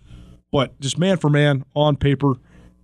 but 0.53 0.79
just 0.81 0.99
man 0.99 1.17
for 1.17 1.31
man 1.31 1.65
on 1.75 1.97
paper, 1.97 2.35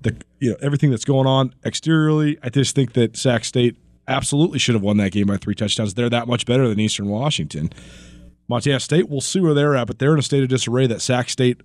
the 0.00 0.16
you 0.38 0.50
know 0.50 0.56
everything 0.60 0.90
that's 0.90 1.04
going 1.04 1.26
on 1.26 1.54
exteriorly. 1.64 2.38
I 2.42 2.48
just 2.50 2.74
think 2.74 2.92
that 2.94 3.16
Sac 3.16 3.44
State 3.44 3.76
absolutely 4.06 4.58
should 4.58 4.74
have 4.74 4.82
won 4.82 4.96
that 4.98 5.12
game 5.12 5.26
by 5.26 5.36
three 5.36 5.54
touchdowns. 5.54 5.94
They're 5.94 6.10
that 6.10 6.26
much 6.26 6.46
better 6.46 6.68
than 6.68 6.80
Eastern 6.80 7.08
Washington. 7.08 7.70
Montana 8.48 8.80
State, 8.80 9.08
we'll 9.08 9.20
see 9.20 9.40
where 9.40 9.52
they're 9.52 9.76
at, 9.76 9.86
but 9.86 9.98
they're 9.98 10.14
in 10.14 10.18
a 10.18 10.22
state 10.22 10.42
of 10.42 10.48
disarray 10.48 10.86
that 10.86 11.02
Sac 11.02 11.28
State 11.28 11.60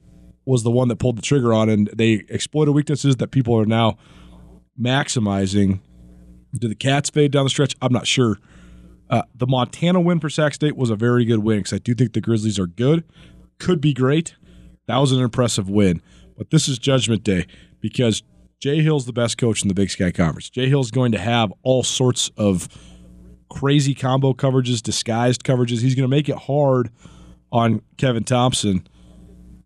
was 0.46 0.64
the 0.64 0.72
one 0.72 0.90
that 0.90 0.98
pulled 0.98 1.18
the 1.18 1.22
trigger 1.22 1.54
on, 1.54 1.70
and 1.70 1.90
they 1.94 2.26
exploited 2.28 2.76
weaknesses 2.76 3.16
that 3.18 3.32
people 3.32 3.58
are 3.58 3.66
now 3.66 3.98
maximizing. 4.80 5.80
Do 6.54 6.68
the 6.68 6.76
Cats 6.76 7.10
fade 7.10 7.32
down 7.32 7.46
the 7.46 7.50
stretch? 7.50 7.76
I'm 7.82 7.94
not 7.94 8.06
sure. 8.06 8.38
Uh, 9.10 9.24
the 9.34 9.48
Montana 9.48 10.02
win 10.02 10.20
for 10.20 10.30
Sac 10.30 10.54
State 10.54 10.76
was 10.76 10.90
a 10.90 10.96
very 10.96 11.24
good 11.24 11.40
win 11.40 11.60
because 11.60 11.74
I 11.74 11.78
do 11.78 11.94
think 11.94 12.14
the 12.14 12.22
Grizzlies 12.22 12.60
are 12.60 12.68
good, 12.68 13.06
could 13.60 13.80
be 13.80 13.94
great. 13.94 14.36
That 14.88 14.98
was 14.98 15.14
an 15.14 15.22
impressive 15.22 15.70
win. 15.70 16.02
But 16.38 16.50
this 16.50 16.68
is 16.68 16.78
Judgment 16.80 17.24
Day 17.24 17.46
because 17.84 18.24
Jay 18.60 18.82
Hill's 18.82 19.06
the 19.06 19.14
best 19.14 19.38
coach 19.38 19.62
in 19.62 19.68
the 19.68 19.74
Big 19.74 19.92
Sky 19.92 20.10
Conference. 20.10 20.50
Jay 20.50 20.70
Hill's 20.70 20.90
going 20.90 21.12
to 21.12 21.20
have 21.20 21.54
all 21.64 21.84
sorts 21.84 22.32
of 22.38 22.70
crazy 23.50 23.94
combo 23.94 24.34
coverages, 24.34 24.82
disguised 24.82 25.44
coverages. 25.44 25.82
He's 25.82 25.94
going 25.94 26.10
to 26.10 26.16
make 26.16 26.30
it 26.30 26.38
hard 26.38 26.90
on 27.52 27.82
Kevin 27.98 28.24
Thompson. 28.24 28.88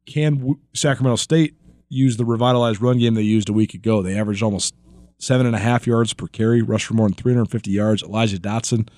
Can 0.08 0.56
Sacramento 0.74 1.18
State 1.18 1.56
use 1.90 2.18
the 2.18 2.26
revitalized 2.26 2.82
run 2.82 2.98
game 2.98 3.14
they 3.14 3.22
used 3.22 3.50
a 3.50 3.54
week 3.54 3.76
ago? 3.76 4.02
They 4.02 4.18
averaged 4.18 4.42
almost 4.42 4.74
seven 5.20 5.46
and 5.46 5.56
a 5.56 5.60
half 5.60 5.86
yards 5.86 6.14
per 6.14 6.26
carry, 6.28 6.64
rushed 6.64 6.88
for 6.88 6.96
more 6.96 7.08
than 7.08 7.16
350 7.16 7.70
yards. 7.70 8.02
Elijah 8.02 8.40
Dotson 8.40 8.90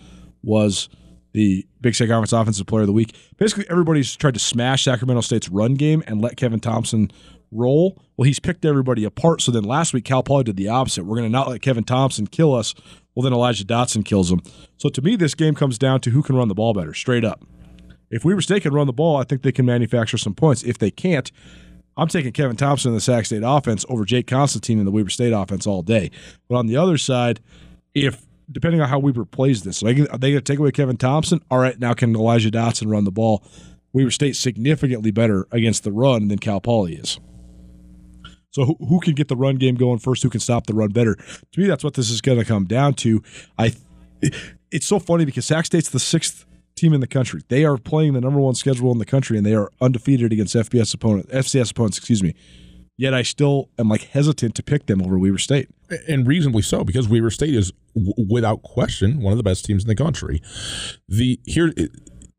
was 0.41 0.87
the 1.33 1.67
Big 1.81 1.93
Sky 1.93 2.07
Conference 2.07 2.31
Offensive 2.31 2.67
Player 2.67 2.81
of 2.83 2.87
the 2.87 2.93
Week. 2.93 3.13
Basically, 3.35 3.69
everybody's 3.69 4.15
tried 4.15 4.35
to 4.35 4.39
smash 4.39 4.85
Sacramento 4.85 5.21
State's 5.21 5.49
run 5.49 5.73
game 5.73 6.03
and 6.07 6.21
let 6.21 6.37
Kevin 6.37 6.61
Thompson 6.61 7.11
roll. 7.51 8.01
Well, 8.17 8.25
he's 8.25 8.39
picked 8.39 8.65
everybody 8.65 9.03
apart. 9.03 9.41
So 9.41 9.51
then 9.51 9.63
last 9.63 9.93
week, 9.93 10.05
Cal 10.05 10.23
Poly 10.23 10.43
did 10.43 10.57
the 10.57 10.69
opposite. 10.69 11.05
We're 11.05 11.17
going 11.17 11.29
to 11.29 11.31
not 11.31 11.47
let 11.47 11.61
Kevin 11.61 11.83
Thompson 11.83 12.27
kill 12.27 12.53
us. 12.53 12.75
Well, 13.15 13.23
then 13.23 13.33
Elijah 13.33 13.65
Dotson 13.65 14.05
kills 14.05 14.31
him. 14.31 14.41
So 14.77 14.89
to 14.89 15.01
me, 15.01 15.15
this 15.15 15.35
game 15.35 15.55
comes 15.55 15.77
down 15.77 16.01
to 16.01 16.11
who 16.11 16.23
can 16.23 16.35
run 16.35 16.47
the 16.47 16.55
ball 16.55 16.73
better, 16.73 16.93
straight 16.93 17.25
up. 17.25 17.43
If 18.11 18.23
Weber 18.23 18.41
State 18.41 18.63
can 18.63 18.73
run 18.73 18.87
the 18.87 18.93
ball, 18.93 19.17
I 19.17 19.23
think 19.23 19.41
they 19.41 19.51
can 19.51 19.65
manufacture 19.65 20.17
some 20.17 20.33
points. 20.33 20.63
If 20.63 20.77
they 20.77 20.89
can't, 20.89 21.31
I'm 21.97 22.07
taking 22.07 22.31
Kevin 22.31 22.55
Thompson 22.55 22.89
in 22.89 22.95
the 22.95 23.01
Sac 23.01 23.25
State 23.25 23.43
offense 23.45 23.85
over 23.89 24.05
Jake 24.05 24.25
Constantine 24.25 24.79
in 24.79 24.85
the 24.85 24.91
Weber 24.91 25.09
State 25.09 25.33
offense 25.33 25.67
all 25.67 25.81
day. 25.81 26.09
But 26.47 26.55
on 26.55 26.67
the 26.67 26.77
other 26.77 26.97
side, 26.97 27.39
if 27.93 28.25
depending 28.51 28.81
on 28.81 28.89
how 28.89 28.99
Weber 28.99 29.25
plays 29.25 29.63
this, 29.63 29.83
are 29.83 29.93
they 29.93 30.05
going 30.31 30.35
to 30.35 30.41
take 30.41 30.59
away 30.59 30.71
Kevin 30.71 30.97
Thompson? 30.97 31.41
All 31.51 31.59
right, 31.59 31.77
now 31.79 31.93
can 31.93 32.15
Elijah 32.15 32.49
Dotson 32.49 32.89
run 32.89 33.03
the 33.03 33.11
ball? 33.11 33.43
Weber 33.91 34.11
State 34.11 34.35
significantly 34.35 35.11
better 35.11 35.47
against 35.51 35.83
the 35.83 35.91
run 35.91 36.29
than 36.29 36.39
Cal 36.39 36.61
Poly 36.61 36.95
is. 36.95 37.19
So 38.51 38.65
who, 38.65 38.75
who 38.87 38.99
can 38.99 39.13
get 39.13 39.27
the 39.27 39.35
run 39.35 39.55
game 39.57 39.75
going 39.75 39.99
first? 39.99 40.23
Who 40.23 40.29
can 40.29 40.39
stop 40.39 40.65
the 40.67 40.73
run 40.73 40.89
better? 40.89 41.15
To 41.15 41.59
me, 41.59 41.67
that's 41.67 41.83
what 41.83 41.93
this 41.93 42.09
is 42.09 42.21
going 42.21 42.39
to 42.39 42.45
come 42.45 42.65
down 42.65 42.93
to. 42.95 43.21
I. 43.57 43.73
It's 44.71 44.85
so 44.85 44.99
funny 44.99 45.25
because 45.25 45.45
Sac 45.45 45.65
State's 45.65 45.89
the 45.89 45.99
sixth 45.99 46.45
team 46.75 46.93
in 46.93 47.01
the 47.01 47.07
country. 47.07 47.41
They 47.47 47.65
are 47.65 47.77
playing 47.77 48.13
the 48.13 48.21
number 48.21 48.39
one 48.39 48.53
schedule 48.55 48.91
in 48.91 48.97
the 48.99 49.05
country, 49.05 49.37
and 49.37 49.45
they 49.45 49.55
are 49.55 49.69
undefeated 49.81 50.31
against 50.31 50.55
FBS 50.55 50.93
opponent, 50.93 51.27
FCS 51.29 51.71
opponents. 51.71 51.97
Excuse 51.97 52.21
me. 52.21 52.35
Yet 52.97 53.13
I 53.13 53.21
still 53.21 53.69
am 53.79 53.87
like 53.87 54.03
hesitant 54.03 54.55
to 54.55 54.63
pick 54.63 54.87
them 54.87 55.01
over 55.01 55.17
Weber 55.17 55.37
State. 55.37 55.69
and 56.07 56.27
reasonably 56.27 56.61
so 56.61 56.83
because 56.83 57.07
Weber 57.07 57.29
State 57.29 57.55
is 57.55 57.71
w- 57.95 58.13
without 58.29 58.61
question 58.61 59.21
one 59.21 59.31
of 59.31 59.37
the 59.37 59.43
best 59.43 59.63
teams 59.65 59.83
in 59.83 59.87
the 59.87 59.95
country. 59.95 60.41
The 61.07 61.39
here 61.45 61.73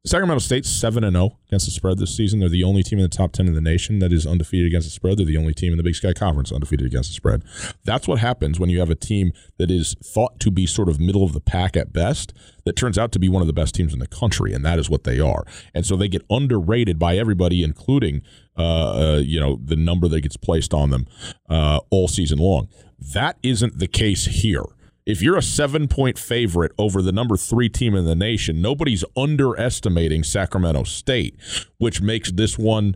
Sacramento 0.06 0.38
State 0.38 0.64
seven 0.64 1.04
and 1.04 1.14
zero 1.14 1.36
against 1.48 1.66
the 1.66 1.72
spread 1.72 1.98
this 1.98 2.16
season. 2.16 2.40
They're 2.40 2.48
the 2.48 2.64
only 2.64 2.82
team 2.82 2.98
in 2.98 3.02
the 3.02 3.08
top 3.10 3.32
ten 3.32 3.46
in 3.46 3.54
the 3.54 3.60
nation 3.60 3.98
that 3.98 4.14
is 4.14 4.26
undefeated 4.26 4.66
against 4.66 4.86
the 4.86 4.92
spread. 4.92 5.18
They're 5.18 5.26
the 5.26 5.36
only 5.36 5.52
team 5.52 5.72
in 5.72 5.76
the 5.76 5.82
Big 5.82 5.94
Sky 5.94 6.14
Conference 6.14 6.50
undefeated 6.50 6.86
against 6.86 7.10
the 7.10 7.14
spread. 7.14 7.42
That's 7.84 8.08
what 8.08 8.18
happens 8.18 8.58
when 8.58 8.70
you 8.70 8.80
have 8.80 8.88
a 8.88 8.94
team 8.94 9.32
that 9.58 9.70
is 9.70 9.94
thought 10.02 10.40
to 10.40 10.50
be 10.50 10.64
sort 10.64 10.88
of 10.88 10.98
middle 10.98 11.22
of 11.22 11.34
the 11.34 11.40
pack 11.40 11.76
at 11.76 11.92
best. 11.92 12.32
That 12.64 12.76
turns 12.76 12.96
out 12.96 13.12
to 13.12 13.18
be 13.18 13.28
one 13.28 13.42
of 13.42 13.46
the 13.46 13.52
best 13.52 13.74
teams 13.74 13.92
in 13.92 13.98
the 13.98 14.06
country, 14.06 14.54
and 14.54 14.64
that 14.64 14.78
is 14.78 14.88
what 14.88 15.04
they 15.04 15.20
are. 15.20 15.44
And 15.74 15.84
so 15.84 15.96
they 15.96 16.08
get 16.08 16.22
underrated 16.30 16.98
by 16.98 17.18
everybody, 17.18 17.62
including 17.62 18.22
uh, 18.56 19.16
uh, 19.16 19.18
you 19.18 19.38
know 19.38 19.60
the 19.62 19.76
number 19.76 20.08
that 20.08 20.22
gets 20.22 20.38
placed 20.38 20.72
on 20.72 20.88
them 20.88 21.06
uh, 21.50 21.80
all 21.90 22.08
season 22.08 22.38
long. 22.38 22.68
That 22.98 23.36
isn't 23.42 23.78
the 23.78 23.86
case 23.86 24.24
here. 24.24 24.64
If 25.10 25.20
you're 25.20 25.36
a 25.36 25.42
seven 25.42 25.88
point 25.88 26.20
favorite 26.20 26.70
over 26.78 27.02
the 27.02 27.10
number 27.10 27.36
three 27.36 27.68
team 27.68 27.96
in 27.96 28.04
the 28.04 28.14
nation, 28.14 28.62
nobody's 28.62 29.04
underestimating 29.16 30.22
Sacramento 30.22 30.84
State, 30.84 31.34
which 31.78 32.00
makes 32.00 32.30
this 32.30 32.56
one 32.56 32.94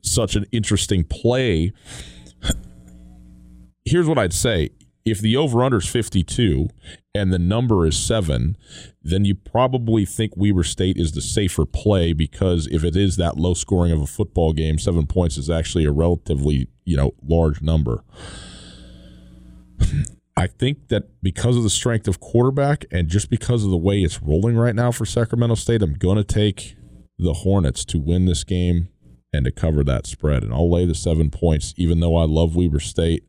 such 0.00 0.36
an 0.36 0.46
interesting 0.52 1.04
play. 1.04 1.74
Here's 3.84 4.08
what 4.08 4.16
I'd 4.16 4.32
say. 4.32 4.70
If 5.04 5.20
the 5.20 5.36
over 5.36 5.62
under 5.62 5.76
is 5.76 5.86
52 5.86 6.68
and 7.14 7.30
the 7.30 7.38
number 7.38 7.86
is 7.86 7.98
seven, 7.98 8.56
then 9.02 9.26
you 9.26 9.34
probably 9.34 10.06
think 10.06 10.32
Weber 10.38 10.64
State 10.64 10.96
is 10.96 11.12
the 11.12 11.20
safer 11.20 11.66
play 11.66 12.14
because 12.14 12.68
if 12.68 12.84
it 12.84 12.96
is 12.96 13.16
that 13.16 13.36
low 13.36 13.52
scoring 13.52 13.92
of 13.92 14.00
a 14.00 14.06
football 14.06 14.54
game, 14.54 14.78
seven 14.78 15.06
points 15.06 15.36
is 15.36 15.50
actually 15.50 15.84
a 15.84 15.92
relatively, 15.92 16.68
you 16.86 16.96
know, 16.96 17.12
large 17.22 17.60
number. 17.60 18.02
I 20.40 20.46
think 20.46 20.88
that 20.88 21.22
because 21.22 21.58
of 21.58 21.64
the 21.64 21.68
strength 21.68 22.08
of 22.08 22.18
quarterback 22.18 22.86
and 22.90 23.08
just 23.08 23.28
because 23.28 23.62
of 23.62 23.70
the 23.70 23.76
way 23.76 24.00
it's 24.00 24.22
rolling 24.22 24.56
right 24.56 24.74
now 24.74 24.90
for 24.90 25.04
Sacramento 25.04 25.56
State, 25.56 25.82
I'm 25.82 25.92
going 25.92 26.16
to 26.16 26.24
take 26.24 26.76
the 27.18 27.34
Hornets 27.34 27.84
to 27.84 27.98
win 27.98 28.24
this 28.24 28.42
game 28.42 28.88
and 29.34 29.44
to 29.44 29.52
cover 29.52 29.84
that 29.84 30.06
spread. 30.06 30.42
And 30.42 30.54
I'll 30.54 30.70
lay 30.70 30.86
the 30.86 30.94
seven 30.94 31.28
points, 31.28 31.74
even 31.76 32.00
though 32.00 32.16
I 32.16 32.24
love 32.24 32.56
Weber 32.56 32.80
State. 32.80 33.22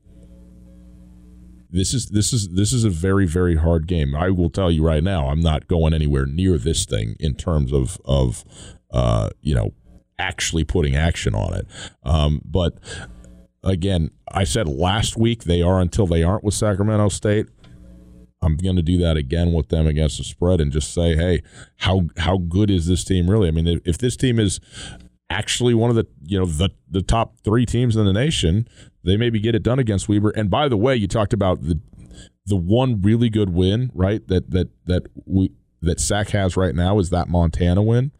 This 1.69 1.93
is 1.93 2.11
this 2.11 2.31
is 2.31 2.47
this 2.55 2.71
is 2.71 2.85
a 2.85 2.89
very 2.89 3.25
very 3.25 3.57
hard 3.57 3.87
game. 3.87 4.15
I 4.15 4.29
will 4.29 4.49
tell 4.49 4.71
you 4.71 4.81
right 4.81 5.03
now, 5.03 5.27
I'm 5.27 5.41
not 5.41 5.67
going 5.67 5.93
anywhere 5.93 6.25
near 6.25 6.57
this 6.57 6.85
thing 6.85 7.17
in 7.19 7.35
terms 7.35 7.73
of 7.73 7.99
of 8.05 8.45
uh, 8.89 9.31
you 9.41 9.53
know 9.53 9.73
actually 10.17 10.63
putting 10.63 10.95
action 10.95 11.35
on 11.35 11.55
it. 11.55 11.67
Um, 12.03 12.41
but 12.45 12.77
again, 13.63 14.11
I 14.31 14.43
said 14.43 14.67
last 14.67 15.17
week 15.17 15.43
they 15.43 15.61
are 15.61 15.79
until 15.79 16.07
they 16.07 16.23
aren't 16.23 16.43
with 16.43 16.53
Sacramento 16.53 17.09
State. 17.09 17.47
I'm 18.43 18.57
going 18.57 18.75
to 18.75 18.81
do 18.81 18.97
that 18.97 19.17
again 19.17 19.53
with 19.53 19.69
them 19.69 19.85
against 19.85 20.17
the 20.17 20.23
spread 20.23 20.59
and 20.59 20.71
just 20.71 20.93
say, 20.93 21.15
hey, 21.15 21.43
how 21.77 22.07
how 22.17 22.37
good 22.37 22.71
is 22.71 22.87
this 22.87 23.03
team 23.03 23.29
really? 23.29 23.47
I 23.47 23.51
mean, 23.51 23.67
if, 23.67 23.81
if 23.85 23.97
this 23.99 24.17
team 24.17 24.39
is 24.39 24.59
actually 25.29 25.73
one 25.73 25.89
of 25.89 25.95
the 25.95 26.07
you 26.23 26.39
know 26.39 26.45
the 26.45 26.71
the 26.89 27.03
top 27.03 27.35
three 27.43 27.65
teams 27.65 27.95
in 27.95 28.05
the 28.05 28.13
nation, 28.13 28.67
they 29.03 29.15
maybe 29.15 29.39
get 29.39 29.53
it 29.53 29.61
done 29.63 29.77
against 29.79 30.09
Weber. 30.09 30.31
And 30.31 30.49
by 30.49 30.67
the 30.67 30.77
way, 30.77 30.95
you 30.95 31.07
talked 31.07 31.33
about 31.33 31.61
the 31.61 31.79
the 32.45 32.55
one 32.55 33.01
really 33.01 33.29
good 33.29 33.51
win, 33.51 33.91
right? 33.93 34.27
That 34.27 34.49
that 34.51 34.69
that 34.85 35.03
we 35.25 35.51
that 35.81 35.99
Sac 35.99 36.29
has 36.29 36.57
right 36.57 36.73
now 36.73 36.97
is 36.97 37.11
that 37.11 37.29
Montana 37.29 37.83
win. 37.83 38.11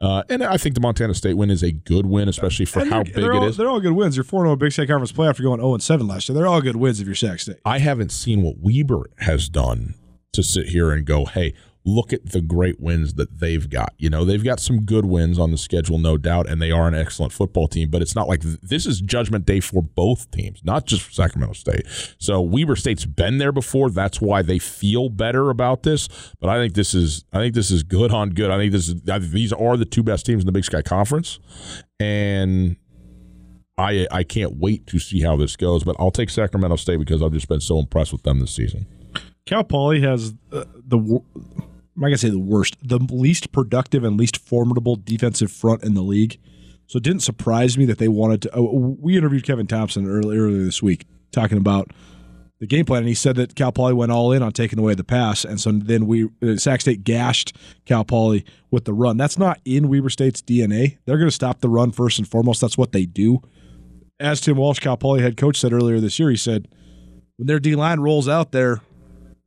Uh, 0.00 0.22
and 0.28 0.44
I 0.44 0.56
think 0.56 0.74
the 0.74 0.80
Montana 0.80 1.14
State 1.14 1.34
win 1.34 1.50
is 1.50 1.62
a 1.62 1.72
good 1.72 2.06
win, 2.06 2.28
especially 2.28 2.66
for 2.66 2.84
how 2.84 3.02
big 3.02 3.18
all, 3.18 3.44
is. 3.44 3.56
They're 3.56 3.68
all 3.68 3.80
good 3.80 3.92
wins. 3.92 4.16
You're 4.16 4.24
4 4.24 4.44
0 4.44 4.56
Big 4.56 4.72
Sky 4.72 4.86
Conference 4.86 5.12
playoff. 5.12 5.38
You're 5.38 5.56
going 5.56 5.60
0 5.60 5.78
7 5.78 6.06
last 6.06 6.28
year. 6.28 6.34
They're 6.34 6.46
all 6.46 6.60
good 6.60 6.76
wins 6.76 7.00
if 7.00 7.06
you're 7.06 7.16
Sac 7.16 7.40
State. 7.40 7.56
I 7.64 7.78
haven't 7.78 8.12
seen 8.12 8.42
what 8.42 8.56
Weber 8.58 9.10
has 9.18 9.48
done 9.48 9.94
to 10.32 10.42
sit 10.42 10.68
here 10.68 10.92
and 10.92 11.04
go, 11.04 11.24
hey, 11.24 11.54
look 11.88 12.12
at 12.12 12.30
the 12.32 12.40
great 12.40 12.80
wins 12.80 13.14
that 13.14 13.40
they've 13.40 13.68
got. 13.68 13.94
You 13.98 14.10
know, 14.10 14.24
they've 14.24 14.44
got 14.44 14.60
some 14.60 14.84
good 14.84 15.06
wins 15.06 15.38
on 15.38 15.50
the 15.50 15.58
schedule, 15.58 15.98
no 15.98 16.16
doubt, 16.16 16.48
and 16.48 16.60
they 16.60 16.70
are 16.70 16.86
an 16.86 16.94
excellent 16.94 17.32
football 17.32 17.68
team, 17.68 17.88
but 17.90 18.02
it's 18.02 18.14
not 18.14 18.28
like 18.28 18.42
this 18.42 18.86
is 18.86 19.00
judgment 19.00 19.46
day 19.46 19.60
for 19.60 19.82
both 19.82 20.30
teams, 20.30 20.60
not 20.64 20.86
just 20.86 21.02
for 21.02 21.12
Sacramento 21.12 21.54
State. 21.54 21.86
So 22.18 22.40
Weber 22.40 22.76
State's 22.76 23.06
been 23.06 23.38
there 23.38 23.52
before. 23.52 23.90
That's 23.90 24.20
why 24.20 24.42
they 24.42 24.58
feel 24.58 25.08
better 25.08 25.50
about 25.50 25.82
this. 25.82 26.08
But 26.40 26.50
I 26.50 26.58
think 26.58 26.74
this 26.74 26.94
is 26.94 27.24
I 27.32 27.38
think 27.38 27.54
this 27.54 27.70
is 27.70 27.82
good 27.82 28.12
on 28.12 28.30
good. 28.30 28.50
I 28.50 28.58
think 28.58 28.72
this 28.72 28.88
is 28.88 29.08
I 29.08 29.18
these 29.18 29.52
are 29.52 29.76
the 29.76 29.84
two 29.84 30.02
best 30.02 30.26
teams 30.26 30.42
in 30.42 30.46
the 30.46 30.52
Big 30.52 30.64
Sky 30.64 30.82
Conference. 30.82 31.38
And 31.98 32.76
I 33.76 34.06
I 34.10 34.24
can't 34.24 34.56
wait 34.56 34.86
to 34.88 34.98
see 34.98 35.22
how 35.22 35.36
this 35.36 35.56
goes, 35.56 35.84
but 35.84 35.96
I'll 35.98 36.10
take 36.10 36.30
Sacramento 36.30 36.76
State 36.76 36.98
because 36.98 37.22
I've 37.22 37.32
just 37.32 37.48
been 37.48 37.60
so 37.60 37.78
impressed 37.78 38.12
with 38.12 38.22
them 38.24 38.40
this 38.40 38.54
season. 38.54 38.86
Cal 39.46 39.64
Poly 39.64 40.02
has 40.02 40.34
uh, 40.52 40.64
the 40.84 41.22
I'm 41.98 42.02
not 42.02 42.08
gonna 42.08 42.18
say 42.18 42.30
the 42.30 42.38
worst, 42.38 42.76
the 42.80 43.00
least 43.10 43.50
productive 43.50 44.04
and 44.04 44.16
least 44.16 44.36
formidable 44.36 44.94
defensive 44.94 45.50
front 45.50 45.82
in 45.82 45.94
the 45.94 46.02
league. 46.02 46.38
So 46.86 46.98
it 46.98 47.02
didn't 47.02 47.24
surprise 47.24 47.76
me 47.76 47.86
that 47.86 47.98
they 47.98 48.06
wanted 48.06 48.42
to. 48.42 48.50
Oh, 48.54 48.96
we 49.00 49.18
interviewed 49.18 49.42
Kevin 49.42 49.66
Thompson 49.66 50.08
earlier 50.08 50.48
this 50.48 50.80
week 50.80 51.06
talking 51.32 51.58
about 51.58 51.90
the 52.60 52.68
game 52.68 52.84
plan, 52.84 53.00
and 53.00 53.08
he 53.08 53.14
said 53.14 53.34
that 53.34 53.56
Cal 53.56 53.72
Poly 53.72 53.94
went 53.94 54.12
all 54.12 54.30
in 54.30 54.44
on 54.44 54.52
taking 54.52 54.78
away 54.78 54.94
the 54.94 55.02
pass, 55.02 55.44
and 55.44 55.60
so 55.60 55.72
then 55.72 56.06
we 56.06 56.28
uh, 56.40 56.54
Sac 56.54 56.82
State 56.82 57.02
gashed 57.02 57.56
Cal 57.84 58.04
Poly 58.04 58.44
with 58.70 58.84
the 58.84 58.94
run. 58.94 59.16
That's 59.16 59.36
not 59.36 59.60
in 59.64 59.88
Weber 59.88 60.08
State's 60.08 60.40
DNA. 60.40 60.98
They're 61.04 61.18
going 61.18 61.26
to 61.26 61.34
stop 61.34 61.62
the 61.62 61.68
run 61.68 61.90
first 61.90 62.20
and 62.20 62.28
foremost. 62.28 62.60
That's 62.60 62.78
what 62.78 62.92
they 62.92 63.06
do. 63.06 63.42
As 64.20 64.40
Tim 64.40 64.56
Walsh, 64.56 64.78
Cal 64.78 64.96
Poly 64.96 65.20
head 65.20 65.36
coach, 65.36 65.58
said 65.58 65.72
earlier 65.72 65.98
this 65.98 66.20
year, 66.20 66.30
he 66.30 66.36
said 66.36 66.68
when 67.38 67.48
their 67.48 67.58
D 67.58 67.74
line 67.74 67.98
rolls 67.98 68.28
out 68.28 68.52
there, 68.52 68.82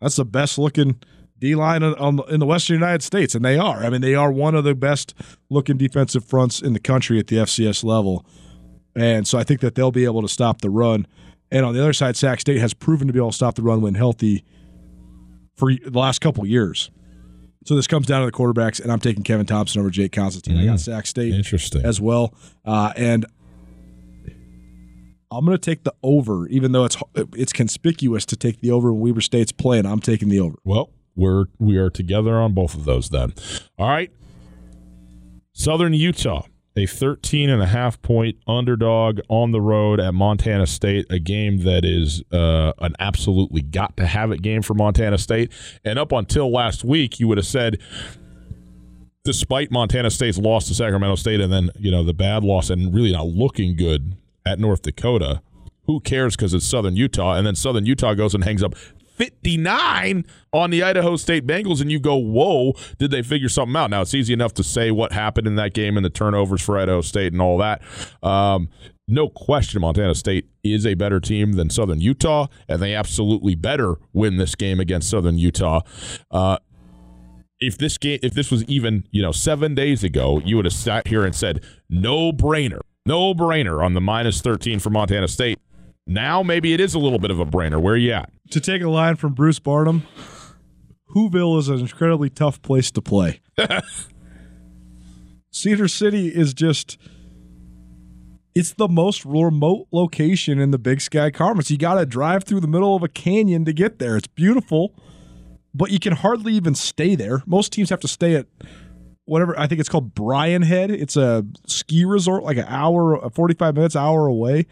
that's 0.02 0.18
the 0.18 0.26
best 0.26 0.58
looking 0.58 1.00
D 1.42 1.56
line 1.56 1.84
on, 1.84 1.96
on, 1.96 2.22
in 2.30 2.40
the 2.40 2.46
Western 2.46 2.76
United 2.76 3.04
States, 3.04 3.36
and 3.36 3.44
they 3.44 3.58
are. 3.58 3.84
I 3.84 3.90
mean, 3.90 4.02
they 4.02 4.16
are 4.16 4.32
one 4.32 4.56
of 4.56 4.64
the 4.64 4.76
best 4.76 5.14
looking 5.50 5.78
defensive 5.78 6.24
fronts 6.24 6.62
in 6.62 6.74
the 6.74 6.80
country 6.80 7.20
at 7.20 7.28
the 7.28 7.38
FCS 7.38 7.84
level, 7.84 8.26
and 8.96 9.28
so 9.28 9.38
I 9.38 9.44
think 9.44 9.60
that 9.62 9.76
they'll 9.76 9.92
be 9.92 10.06
able 10.06 10.22
to 10.22 10.30
stop 10.30 10.62
the 10.62 10.70
run. 10.70 11.08
And 11.52 11.66
on 11.66 11.74
the 11.74 11.82
other 11.82 11.92
side, 11.92 12.16
Sac 12.16 12.40
State 12.40 12.60
has 12.60 12.74
proven 12.74 13.08
to 13.08 13.14
be 13.14 13.20
able 13.20 13.32
to 13.32 13.36
stop 13.36 13.56
the 13.56 13.62
run 13.62 13.82
when 13.82 13.96
healthy 13.96 14.46
for 15.56 15.74
the 15.74 16.00
last 16.00 16.20
couple 16.20 16.46
years. 16.46 16.90
So 17.66 17.76
this 17.76 17.88
comes 17.88 18.08
down 18.08 18.22
to 18.22 18.26
the 18.26 18.32
quarterbacks, 18.32 18.82
and 18.82 18.92
I'm 18.92 19.00
taking 19.00 19.24
Kevin 19.24 19.46
Thompson 19.46 19.82
over 19.82 19.90
Jake 19.90 20.14
Constantine. 20.14 20.58
I 20.58 20.66
got 20.66 20.80
Sac 20.80 21.06
State 21.06 21.34
Interesting. 21.34 21.84
as 21.84 22.00
well, 22.00 22.34
uh, 22.66 22.94
and 22.96 23.26
I'm 25.32 25.46
going 25.46 25.58
to 25.58 25.62
take 25.62 25.84
the 25.84 25.94
over, 26.04 26.48
even 26.48 26.72
though 26.72 26.86
it's 26.86 26.98
it's 27.16 27.54
conspicuous 27.54 28.26
to 28.28 28.36
take 28.36 28.62
the 28.62 28.72
over 28.72 28.92
when 28.92 29.02
Weber 29.02 29.22
State's 29.22 29.52
playing. 29.52 29.86
I'm 29.86 30.00
taking 30.00 30.30
the 30.30 30.40
over. 30.40 30.58
Well, 30.64 30.90
we're 31.16 31.46
we 31.60 31.78
are 31.78 31.90
together 31.90 32.38
on 32.38 32.54
both 32.54 32.74
of 32.74 32.86
those 32.86 33.10
then. 33.10 33.34
All 33.78 33.90
right. 33.90 34.12
Southern 35.54 35.94
Utah, 35.94 36.46
a 36.76 36.86
13 36.86 37.50
and 37.50 37.62
a 37.62 37.68
half 37.68 38.02
point 38.02 38.38
underdog 38.48 39.20
on 39.28 39.52
the 39.52 39.62
road 39.62 40.00
at 40.00 40.14
Montana 40.14 40.66
State, 40.66 41.06
a 41.10 41.20
game 41.20 41.64
that 41.64 41.84
is 41.84 42.24
uh, 42.32 42.74
an 42.80 42.96
absolutely 43.00 43.62
got 43.62 43.98
to 43.98 44.06
have 44.06 44.32
it 44.32 44.42
game 44.42 44.62
for 44.62 44.74
Montana 44.74 45.18
State. 45.18 45.52
And 45.84 46.00
up 46.00 46.12
until 46.12 46.52
last 46.52 46.84
week, 46.84 47.20
you 47.20 47.28
would 47.28 47.38
have 47.38 47.46
said 47.46 47.78
despite 49.24 49.72
Montana 49.72 50.10
State's 50.10 50.38
loss 50.38 50.68
to 50.68 50.74
Sacramento 50.74 51.16
State 51.16 51.42
and 51.42 51.52
then, 51.52 51.70
you 51.78 51.92
know, 51.92 52.04
the 52.04 52.14
bad 52.14 52.44
loss 52.44 52.70
and 52.70 52.94
really 52.94 53.12
not 53.12 53.28
looking 53.28 53.76
good 53.76 54.16
at 54.46 54.60
North 54.60 54.82
Dakota, 54.82 55.42
who 55.86 56.00
cares 56.00 56.36
because 56.36 56.54
it's 56.54 56.66
Southern 56.66 56.96
Utah? 56.96 57.34
And 57.34 57.46
then 57.46 57.56
Southern 57.56 57.86
Utah 57.86 58.14
goes 58.14 58.34
and 58.34 58.44
hangs 58.44 58.64
up 58.64 58.74
59 59.16 60.26
on 60.54 60.70
the 60.70 60.84
Idaho 60.84 61.16
State 61.16 61.46
Bengals, 61.46 61.82
and 61.82 61.92
you 61.92 62.00
go, 62.00 62.16
whoa, 62.16 62.74
did 62.98 63.12
they 63.12 63.22
figure 63.22 63.50
something 63.50 63.76
out? 63.76 63.90
Now, 63.90 64.02
it's 64.02 64.14
easy 64.14 64.34
enough 64.34 64.54
to 64.56 64.64
say 64.64 64.92
what 64.92 65.12
happened 65.12 65.48
in 65.48 65.56
that 65.56 65.74
game 65.74 65.98
and 65.98 66.06
the 66.06 66.10
turnovers 66.10 66.62
for 66.62 66.78
Idaho 66.78 67.02
State 67.02 67.34
and 67.34 67.42
all 67.42 67.58
that. 67.60 67.82
Um, 68.24 68.70
no 69.08 69.28
question, 69.28 69.82
Montana 69.82 70.16
State 70.16 70.48
is 70.64 70.86
a 70.86 70.94
better 70.94 71.20
team 71.20 71.54
than 71.54 71.70
Southern 71.70 72.00
Utah, 72.00 72.48
and 72.68 72.82
they 72.82 72.96
absolutely 72.96 73.56
better 73.56 73.96
win 74.14 74.38
this 74.38 74.56
game 74.56 74.80
against 74.80 75.10
Southern 75.10 75.38
Utah. 75.38 75.82
Uh, 76.32 76.58
if 77.60 77.78
this 77.78 77.98
game, 77.98 78.20
if 78.24 78.34
this 78.34 78.50
was 78.50 78.64
even 78.66 79.06
you 79.12 79.22
know 79.22 79.32
seven 79.32 79.76
days 79.76 80.04
ago, 80.04 80.42
you 80.44 80.56
would 80.56 80.66
have 80.66 80.74
sat 80.74 81.08
here 81.08 81.24
and 81.24 81.36
said 81.36 81.64
no 81.90 82.32
brainer, 82.32 82.80
no 83.06 83.34
brainer 83.34 83.84
on 83.84 83.94
the 83.94 84.02
minus 84.02 84.42
thirteen 84.42 84.80
for 84.80 84.90
Montana 84.90 85.28
State. 85.28 85.60
Now 86.12 86.44
maybe 86.44 86.74
it 86.74 86.82
is 86.82 86.94
a 86.94 87.00
little 87.00 87.20
bit 87.20 87.32
of 87.32 87.40
a 87.40 87.46
brainer. 87.46 87.82
Where 87.82 87.94
are 87.94 87.98
you 87.98 88.12
at? 88.12 88.30
To 88.50 88.60
take 88.60 88.82
a 88.82 88.90
line 88.90 89.16
from 89.16 89.34
Bruce 89.34 89.60
Barnum, 89.60 90.04
Whoville 91.16 91.58
is 91.58 91.70
an 91.70 91.80
incredibly 91.80 92.30
tough 92.30 92.62
place 92.62 92.92
to 92.92 93.02
play. 93.02 93.40
Cedar 95.52 95.88
City 95.88 96.28
is 96.28 96.54
just 96.54 96.98
it's 98.54 98.74
the 98.74 98.90
most 98.90 99.24
remote 99.24 99.88
location 99.94 100.60
in 100.60 100.72
the 100.72 100.78
Big 100.78 101.00
Sky 101.00 101.32
Conference. 101.32 101.72
You 101.72 101.78
got 101.78 101.96
to 101.96 102.06
drive 102.06 102.44
through 102.44 102.60
the 102.60 102.68
middle 102.68 102.94
of 102.94 103.04
a 103.04 103.08
canyon 103.08 103.64
to 103.64 103.72
get 103.72 104.00
there. 104.00 104.18
It's 104.18 104.28
beautiful, 104.28 104.94
but 105.74 105.92
you 105.92 106.00
can 106.00 106.12
hardly 106.12 106.54
even 106.56 106.76
stay 106.76 107.16
there. 107.16 107.42
Most 107.46 107.72
teams 107.72 107.90
have 107.90 108.02
to 108.02 108.10
stay 108.10 108.36
at 108.36 108.48
whatever 109.24 109.58
I 109.58 109.68
think 109.68 109.80
it's 109.80 109.88
called 109.88 110.14
Brian 110.14 110.64
Head. 110.64 110.92
It's 110.92 111.16
a 111.16 111.46
ski 111.68 112.04
resort, 112.04 112.44
like 112.44 112.58
an 112.58 112.66
hour, 112.68 113.30
45 113.30 113.76
minutes, 113.76 113.96
hour 113.96 114.28
away. 114.28 114.66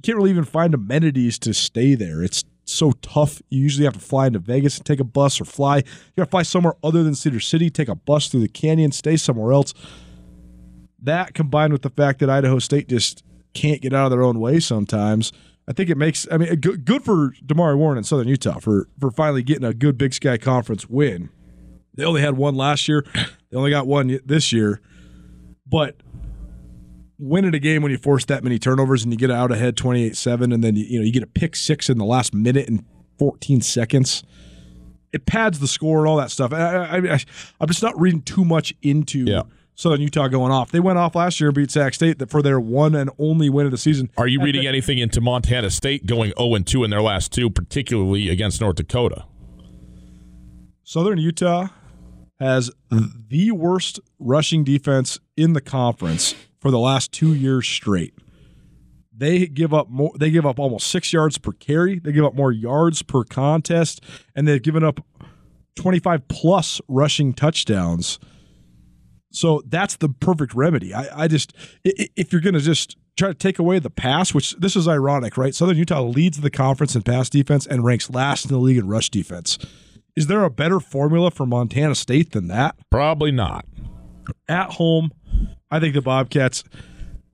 You 0.00 0.02
can't 0.02 0.16
really 0.16 0.30
even 0.30 0.44
find 0.44 0.72
amenities 0.72 1.38
to 1.40 1.52
stay 1.52 1.94
there. 1.94 2.22
It's 2.22 2.42
so 2.64 2.92
tough. 3.02 3.42
You 3.50 3.60
usually 3.60 3.84
have 3.84 3.92
to 3.92 4.00
fly 4.00 4.28
into 4.28 4.38
Vegas 4.38 4.78
and 4.78 4.86
take 4.86 4.98
a 4.98 5.04
bus 5.04 5.38
or 5.42 5.44
fly. 5.44 5.76
You 5.76 5.82
got 6.16 6.24
to 6.24 6.30
fly 6.30 6.42
somewhere 6.42 6.72
other 6.82 7.02
than 7.02 7.14
Cedar 7.14 7.38
City, 7.38 7.68
take 7.68 7.88
a 7.88 7.94
bus 7.94 8.28
through 8.28 8.40
the 8.40 8.48
canyon, 8.48 8.92
stay 8.92 9.18
somewhere 9.18 9.52
else. 9.52 9.74
That 11.02 11.34
combined 11.34 11.74
with 11.74 11.82
the 11.82 11.90
fact 11.90 12.20
that 12.20 12.30
Idaho 12.30 12.58
State 12.60 12.88
just 12.88 13.22
can't 13.52 13.82
get 13.82 13.92
out 13.92 14.06
of 14.06 14.10
their 14.10 14.22
own 14.22 14.40
way 14.40 14.58
sometimes. 14.58 15.32
I 15.68 15.74
think 15.74 15.90
it 15.90 15.98
makes. 15.98 16.26
I 16.30 16.38
mean, 16.38 16.54
good, 16.56 17.04
for 17.04 17.32
DeMario 17.44 17.76
Warren 17.76 17.98
in 17.98 18.04
Southern 18.04 18.26
Utah 18.26 18.58
for 18.58 18.88
for 18.98 19.10
finally 19.10 19.42
getting 19.42 19.64
a 19.64 19.74
good 19.74 19.98
Big 19.98 20.14
Sky 20.14 20.38
Conference 20.38 20.88
win. 20.88 21.28
They 21.94 22.04
only 22.04 22.22
had 22.22 22.38
one 22.38 22.54
last 22.54 22.88
year. 22.88 23.04
They 23.50 23.56
only 23.58 23.70
got 23.70 23.86
one 23.86 24.18
this 24.24 24.50
year, 24.50 24.80
but 25.66 25.96
winning 27.20 27.54
a 27.54 27.58
game 27.58 27.82
when 27.82 27.92
you 27.92 27.98
force 27.98 28.24
that 28.24 28.42
many 28.42 28.58
turnovers 28.58 29.04
and 29.04 29.12
you 29.12 29.18
get 29.18 29.30
out 29.30 29.52
ahead 29.52 29.76
28-7 29.76 30.54
and 30.54 30.64
then 30.64 30.74
you, 30.74 30.84
you 30.84 30.98
know 30.98 31.04
you 31.04 31.12
get 31.12 31.22
a 31.22 31.26
pick 31.26 31.54
six 31.54 31.90
in 31.90 31.98
the 31.98 32.04
last 32.04 32.32
minute 32.34 32.68
and 32.68 32.84
14 33.18 33.60
seconds. 33.60 34.24
It 35.12 35.26
pads 35.26 35.58
the 35.58 35.68
score 35.68 35.98
and 35.98 36.08
all 36.08 36.16
that 36.16 36.30
stuff. 36.30 36.52
I, 36.52 36.58
I, 36.76 36.96
I, 37.14 37.18
i'm 37.60 37.66
just 37.68 37.82
not 37.82 37.98
reading 38.00 38.22
too 38.22 38.44
much 38.44 38.72
into 38.80 39.24
Yeah. 39.24 39.42
southern 39.74 40.00
utah 40.00 40.28
going 40.28 40.52
off. 40.52 40.70
They 40.70 40.80
went 40.80 40.98
off 40.98 41.14
last 41.14 41.40
year 41.40 41.48
and 41.50 41.54
beat 41.56 41.70
sac 41.70 41.94
state 41.94 42.18
that 42.20 42.30
for 42.30 42.40
their 42.42 42.58
one 42.60 42.94
and 42.94 43.10
only 43.18 43.50
win 43.50 43.66
of 43.66 43.72
the 43.72 43.78
season. 43.78 44.10
Are 44.16 44.28
you 44.28 44.42
reading 44.42 44.66
anything 44.66 44.98
into 44.98 45.20
Montana 45.20 45.68
State 45.70 46.06
going 46.06 46.32
0 46.38 46.54
and 46.54 46.66
2 46.66 46.84
in 46.84 46.90
their 46.90 47.02
last 47.02 47.32
two, 47.32 47.50
particularly 47.50 48.28
against 48.30 48.60
North 48.60 48.76
Dakota? 48.76 49.24
Southern 50.84 51.18
Utah 51.18 51.68
has 52.38 52.70
the 52.90 53.50
worst 53.52 54.00
rushing 54.18 54.64
defense 54.64 55.18
in 55.36 55.52
the 55.52 55.60
conference 55.60 56.34
for 56.60 56.70
the 56.70 56.78
last 56.78 57.12
two 57.12 57.34
years 57.34 57.66
straight. 57.66 58.14
They 59.16 59.46
give 59.46 59.74
up 59.74 59.90
more. 59.90 60.12
They 60.18 60.30
give 60.30 60.46
up 60.46 60.58
almost 60.58 60.86
six 60.86 61.12
yards 61.12 61.36
per 61.36 61.52
carry. 61.52 61.98
They 61.98 62.12
give 62.12 62.24
up 62.24 62.34
more 62.34 62.52
yards 62.52 63.02
per 63.02 63.24
contest, 63.24 64.02
and 64.34 64.48
they've 64.48 64.62
given 64.62 64.82
up 64.82 65.04
twenty-five 65.76 66.28
plus 66.28 66.80
rushing 66.88 67.34
touchdowns. 67.34 68.18
So 69.32 69.62
that's 69.66 69.96
the 69.96 70.08
perfect 70.08 70.54
remedy. 70.54 70.92
I, 70.92 71.24
I 71.24 71.28
just, 71.28 71.52
if 71.84 72.32
you're 72.32 72.40
going 72.40 72.54
to 72.54 72.60
just 72.60 72.96
try 73.16 73.28
to 73.28 73.34
take 73.34 73.60
away 73.60 73.78
the 73.78 73.90
pass, 73.90 74.34
which 74.34 74.56
this 74.56 74.74
is 74.74 74.88
ironic, 74.88 75.36
right? 75.36 75.54
Southern 75.54 75.76
Utah 75.76 76.02
leads 76.02 76.40
the 76.40 76.50
conference 76.50 76.96
in 76.96 77.02
pass 77.02 77.30
defense 77.30 77.64
and 77.64 77.84
ranks 77.84 78.10
last 78.10 78.46
in 78.46 78.50
the 78.50 78.58
league 78.58 78.78
in 78.78 78.88
rush 78.88 79.08
defense. 79.08 79.56
Is 80.16 80.26
there 80.26 80.42
a 80.42 80.50
better 80.50 80.80
formula 80.80 81.30
for 81.30 81.46
Montana 81.46 81.94
State 81.94 82.32
than 82.32 82.48
that? 82.48 82.74
Probably 82.90 83.30
not. 83.30 83.66
At 84.48 84.72
home, 84.72 85.12
I 85.70 85.80
think 85.80 85.94
the 85.94 86.02
Bobcats 86.02 86.64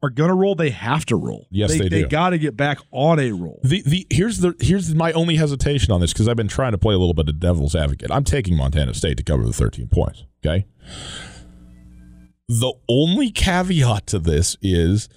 are 0.03 0.11
going 0.11 0.29
to 0.29 0.35
roll. 0.35 0.55
They 0.55 0.71
have 0.71 1.07
to 1.07 1.17
roll. 1.17 1.47
Yes, 1.51 1.71
they 1.71 1.89
They 1.89 2.03
do. 2.03 2.09
got 2.09 2.31
to 2.31 2.39
get 2.39 2.57
back 2.57 2.79
on 2.91 3.19
a 3.19 3.33
roll. 3.33 3.61
The 3.65 3.83
the 3.83 4.07
here's 4.11 4.39
the 4.39 4.55
here's 4.61 4.95
my 4.95 5.13
only 5.13 5.37
hesitation 5.37 5.93
on 5.93 6.01
this 6.01 6.13
because 6.13 6.29
I've 6.29 6.37
been 6.37 6.49
trying 6.49 6.73
to 6.73 6.79
play 6.79 6.95
a 6.95 6.99
little 6.99 7.15
bit 7.15 7.29
of 7.29 7.41
devil's 7.41 7.75
advocate. 7.75 8.11
I'm 8.11 8.25
taking 8.25 8.57
Montana 8.57 8.95
State 8.95 9.17
to 9.17 9.23
cover 9.23 9.43
the 9.45 9.53
13 9.53 9.89
points. 9.89 10.25
Okay. 10.45 10.67
The 12.49 12.73
only 12.89 13.31
caveat 13.31 14.07
to 14.09 14.19
this 14.19 14.57
is 14.63 15.09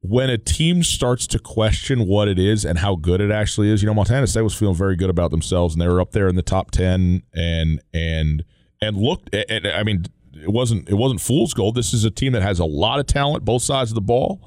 when 0.00 0.30
a 0.30 0.38
team 0.38 0.84
starts 0.84 1.26
to 1.28 1.38
question 1.40 2.06
what 2.06 2.28
it 2.28 2.38
is 2.38 2.64
and 2.64 2.78
how 2.78 2.94
good 2.94 3.20
it 3.20 3.32
actually 3.32 3.70
is. 3.70 3.82
You 3.82 3.86
know, 3.88 3.94
Montana 3.94 4.26
State 4.28 4.42
was 4.42 4.54
feeling 4.54 4.76
very 4.76 4.94
good 4.94 5.10
about 5.10 5.32
themselves 5.32 5.74
and 5.74 5.82
they 5.82 5.88
were 5.88 6.00
up 6.00 6.12
there 6.12 6.28
in 6.28 6.36
the 6.36 6.42
top 6.42 6.70
10 6.70 7.22
and 7.34 7.80
and 7.92 8.44
and 8.80 8.96
looked. 8.96 9.34
And, 9.34 9.66
I 9.66 9.82
mean, 9.82 10.04
it 10.42 10.52
wasn't 10.52 10.88
it 10.88 10.94
wasn't 10.94 11.20
fool's 11.20 11.54
gold. 11.54 11.74
This 11.74 11.92
is 11.92 12.04
a 12.04 12.10
team 12.10 12.32
that 12.32 12.42
has 12.42 12.58
a 12.58 12.64
lot 12.64 13.00
of 13.00 13.06
talent, 13.06 13.44
both 13.44 13.62
sides 13.62 13.90
of 13.90 13.94
the 13.94 14.00
ball. 14.00 14.40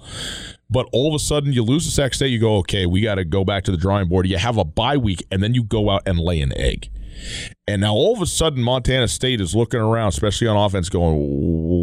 But 0.69 0.87
all 0.91 1.07
of 1.07 1.15
a 1.15 1.19
sudden, 1.19 1.51
you 1.51 1.63
lose 1.63 1.85
to 1.85 1.91
Sac 1.91 2.13
State. 2.13 2.27
You 2.27 2.39
go, 2.39 2.57
okay, 2.57 2.85
we 2.85 3.01
got 3.01 3.15
to 3.15 3.25
go 3.25 3.43
back 3.43 3.63
to 3.63 3.71
the 3.71 3.77
drawing 3.77 4.07
board. 4.07 4.27
You 4.27 4.37
have 4.37 4.57
a 4.57 4.63
bye 4.63 4.97
week, 4.97 5.25
and 5.31 5.41
then 5.41 5.55
you 5.55 5.63
go 5.63 5.89
out 5.89 6.03
and 6.05 6.19
lay 6.19 6.41
an 6.41 6.55
egg. 6.55 6.89
And 7.67 7.81
now 7.81 7.93
all 7.93 8.13
of 8.13 8.21
a 8.21 8.27
sudden, 8.27 8.61
Montana 8.61 9.07
State 9.07 9.41
is 9.41 9.55
looking 9.55 9.79
around, 9.79 10.09
especially 10.09 10.47
on 10.47 10.55
offense, 10.55 10.89
going, 10.89 11.15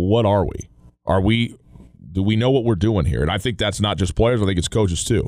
"What 0.09 0.25
are 0.25 0.45
we? 0.45 0.69
Are 1.05 1.21
we? 1.21 1.57
Do 2.13 2.23
we 2.23 2.37
know 2.37 2.51
what 2.51 2.65
we're 2.65 2.77
doing 2.77 3.07
here?" 3.07 3.23
And 3.23 3.31
I 3.31 3.39
think 3.39 3.59
that's 3.59 3.81
not 3.81 3.99
just 3.99 4.15
players; 4.15 4.41
I 4.41 4.47
think 4.47 4.59
it's 4.59 4.69
coaches 4.69 5.05
too. 5.05 5.27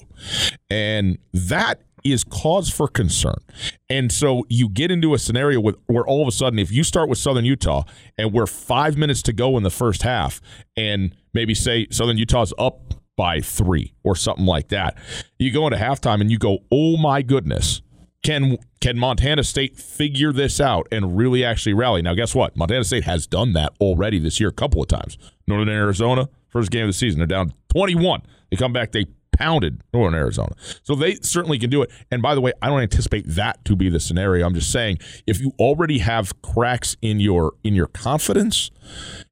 And 0.70 1.18
that 1.32 1.80
is 2.04 2.24
cause 2.24 2.70
for 2.70 2.88
concern. 2.88 3.40
And 3.88 4.10
so 4.12 4.44
you 4.48 4.68
get 4.68 4.90
into 4.90 5.14
a 5.14 5.18
scenario 5.18 5.60
with 5.60 5.76
where 5.86 6.06
all 6.06 6.22
of 6.22 6.28
a 6.28 6.32
sudden, 6.32 6.58
if 6.58 6.70
you 6.70 6.84
start 6.84 7.08
with 7.08 7.18
Southern 7.18 7.44
Utah 7.44 7.84
and 8.16 8.32
we're 8.32 8.46
five 8.46 8.96
minutes 8.96 9.22
to 9.22 9.32
go 9.32 9.56
in 9.56 9.62
the 9.62 9.70
first 9.70 10.02
half, 10.02 10.40
and 10.76 11.14
maybe 11.34 11.54
say 11.54 11.86
Southern 11.90 12.18
Utah's 12.18 12.52
up 12.58 12.94
by 13.16 13.40
three 13.40 13.94
or 14.04 14.14
something 14.14 14.46
like 14.46 14.68
that, 14.68 14.96
you 15.38 15.50
go 15.52 15.66
into 15.66 15.78
halftime 15.78 16.20
and 16.20 16.30
you 16.30 16.38
go, 16.38 16.58
"Oh 16.70 16.96
my 16.96 17.22
goodness." 17.22 17.82
Can 18.24 18.58
can 18.80 18.98
Montana 18.98 19.44
State 19.44 19.76
figure 19.76 20.32
this 20.32 20.60
out 20.60 20.88
and 20.90 21.16
really 21.16 21.44
actually 21.44 21.72
rally? 21.72 22.02
Now, 22.02 22.14
guess 22.14 22.34
what? 22.34 22.56
Montana 22.56 22.82
State 22.82 23.04
has 23.04 23.28
done 23.28 23.52
that 23.52 23.72
already 23.80 24.18
this 24.18 24.40
year 24.40 24.48
a 24.48 24.52
couple 24.52 24.82
of 24.82 24.88
times. 24.88 25.16
Northern 25.46 25.68
Arizona, 25.68 26.28
first 26.48 26.70
game 26.72 26.82
of 26.82 26.88
the 26.88 26.92
season, 26.94 27.20
they're 27.20 27.28
down 27.28 27.52
21. 27.68 28.22
They 28.50 28.56
come 28.56 28.72
back, 28.72 28.90
they 28.92 29.06
pounded 29.38 29.82
Northern 29.94 30.18
Arizona. 30.18 30.54
So 30.82 30.94
they 30.94 31.14
certainly 31.22 31.58
can 31.58 31.70
do 31.70 31.82
it. 31.82 31.90
And 32.10 32.20
by 32.20 32.34
the 32.34 32.40
way, 32.40 32.52
I 32.60 32.68
don't 32.68 32.80
anticipate 32.80 33.24
that 33.28 33.64
to 33.66 33.76
be 33.76 33.88
the 33.88 34.00
scenario. 34.00 34.46
I'm 34.46 34.54
just 34.54 34.72
saying 34.72 34.98
if 35.26 35.40
you 35.40 35.52
already 35.58 35.98
have 35.98 36.42
cracks 36.42 36.96
in 37.00 37.20
your 37.20 37.52
in 37.62 37.74
your 37.74 37.86
confidence, 37.86 38.70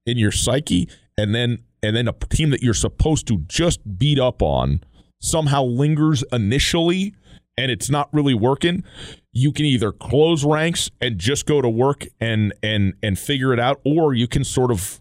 in 0.07 0.17
your 0.17 0.33
psyche, 0.33 0.89
and 1.19 1.35
then 1.35 1.59
and 1.83 1.97
then 1.97 2.09
a 2.09 2.13
team 2.13 2.51
that 2.51 2.63
you're 2.63 2.75
supposed 2.75 3.27
to 3.29 3.39
just 3.47 3.99
beat 3.99 4.19
up 4.19 4.43
on 4.43 4.81
somehow 5.21 5.65
lingers 5.65 6.23
initially 6.33 7.15
and 7.59 7.71
it's 7.71 7.89
not 7.89 8.09
really 8.13 8.35
working, 8.35 8.85
you 9.33 9.51
can 9.51 9.65
either 9.65 9.91
close 9.91 10.45
ranks 10.45 10.91
and 11.01 11.19
just 11.19 11.47
go 11.47 11.61
to 11.61 11.69
work 11.69 12.05
and 12.21 12.53
and 12.63 12.95
and 13.03 13.19
figure 13.19 13.53
it 13.53 13.59
out, 13.59 13.81
or 13.85 14.15
you 14.15 14.29
can 14.29 14.45
sort 14.45 14.71
of 14.71 15.01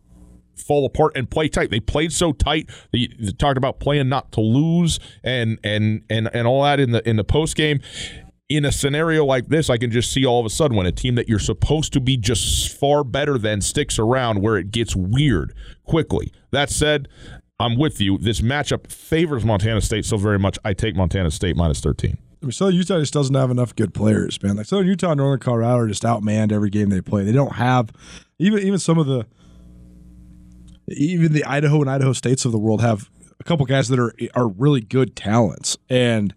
fall 0.56 0.86
apart 0.86 1.14
and 1.16 1.30
play 1.30 1.48
tight. 1.48 1.70
They 1.70 1.80
played 1.80 2.12
so 2.12 2.32
tight. 2.32 2.70
They, 2.92 3.08
they 3.20 3.32
talked 3.32 3.58
about 3.58 3.80
playing 3.80 4.10
not 4.10 4.32
to 4.34 4.42
lose 4.42 5.00
and 5.24 5.60
and 5.64 6.04
and 6.10 6.30
and 6.34 6.48
all 6.48 6.64
that 6.64 6.80
in 6.80 6.92
the 6.92 7.08
in 7.08 7.16
the 7.16 7.24
post 7.24 7.56
game. 7.56 7.80
In 8.48 8.64
a 8.64 8.72
scenario 8.72 9.26
like 9.26 9.48
this, 9.48 9.72
I 9.72 9.78
can 9.78 9.90
just 9.90 10.12
see 10.12 10.24
all 10.24 10.40
of 10.40 10.46
a 10.46 10.52
sudden 10.52 10.78
when 10.78 10.86
a 10.86 10.92
team 10.92 11.16
that 11.16 11.28
you're 11.28 11.40
supposed 11.40 11.94
to 11.94 12.00
be 12.00 12.16
just 12.16 12.78
far 12.78 13.04
better 13.04 13.40
than 13.40 13.60
sticks 13.60 13.98
around 13.98 14.42
where 14.42 14.56
it 14.56 14.70
gets 14.70 14.96
weird 14.96 15.56
quickly. 15.84 16.32
That 16.52 16.70
said, 16.70 17.08
I'm 17.60 17.76
with 17.76 18.00
you. 18.00 18.20
This 18.20 18.42
matchup 18.42 18.92
favors 18.92 19.44
Montana 19.44 19.82
State 19.82 20.06
so 20.06 20.18
very 20.18 20.38
much. 20.38 20.60
I 20.64 20.74
take 20.74 20.96
Montana 20.96 21.32
State 21.32 21.56
minus 21.56 21.80
13. 21.82 22.18
I 22.46 22.46
mean, 22.46 22.52
Southern 22.52 22.76
Utah 22.76 23.00
just 23.00 23.14
doesn't 23.14 23.34
have 23.34 23.50
enough 23.50 23.76
good 23.76 23.94
players, 23.94 24.42
man. 24.44 24.58
Like 24.58 24.68
Southern 24.68 24.88
Utah 24.88 25.12
and 25.12 25.18
Northern 25.18 25.40
Colorado 25.40 25.80
are 25.80 25.88
just 25.88 26.04
outmanned 26.04 26.52
every 26.52 26.70
game 26.70 26.90
they 26.90 27.02
play. 27.02 27.24
They 27.24 27.32
don't 27.32 27.56
have 27.56 27.92
even 28.38 28.60
even 28.60 28.78
some 28.78 28.98
of 28.98 29.08
the 29.08 29.26
even 30.88 31.34
the 31.34 31.44
Idaho 31.46 31.82
and 31.82 31.90
Idaho 31.90 32.14
states 32.14 32.46
of 32.46 32.52
the 32.52 32.60
world 32.60 32.82
have 32.82 33.10
a 33.40 33.44
couple 33.44 33.66
guys 33.66 33.88
that 33.90 34.00
are 34.00 34.14
are 34.34 34.48
really 34.48 34.82
good 34.82 35.16
talents, 35.16 35.78
and 35.90 36.34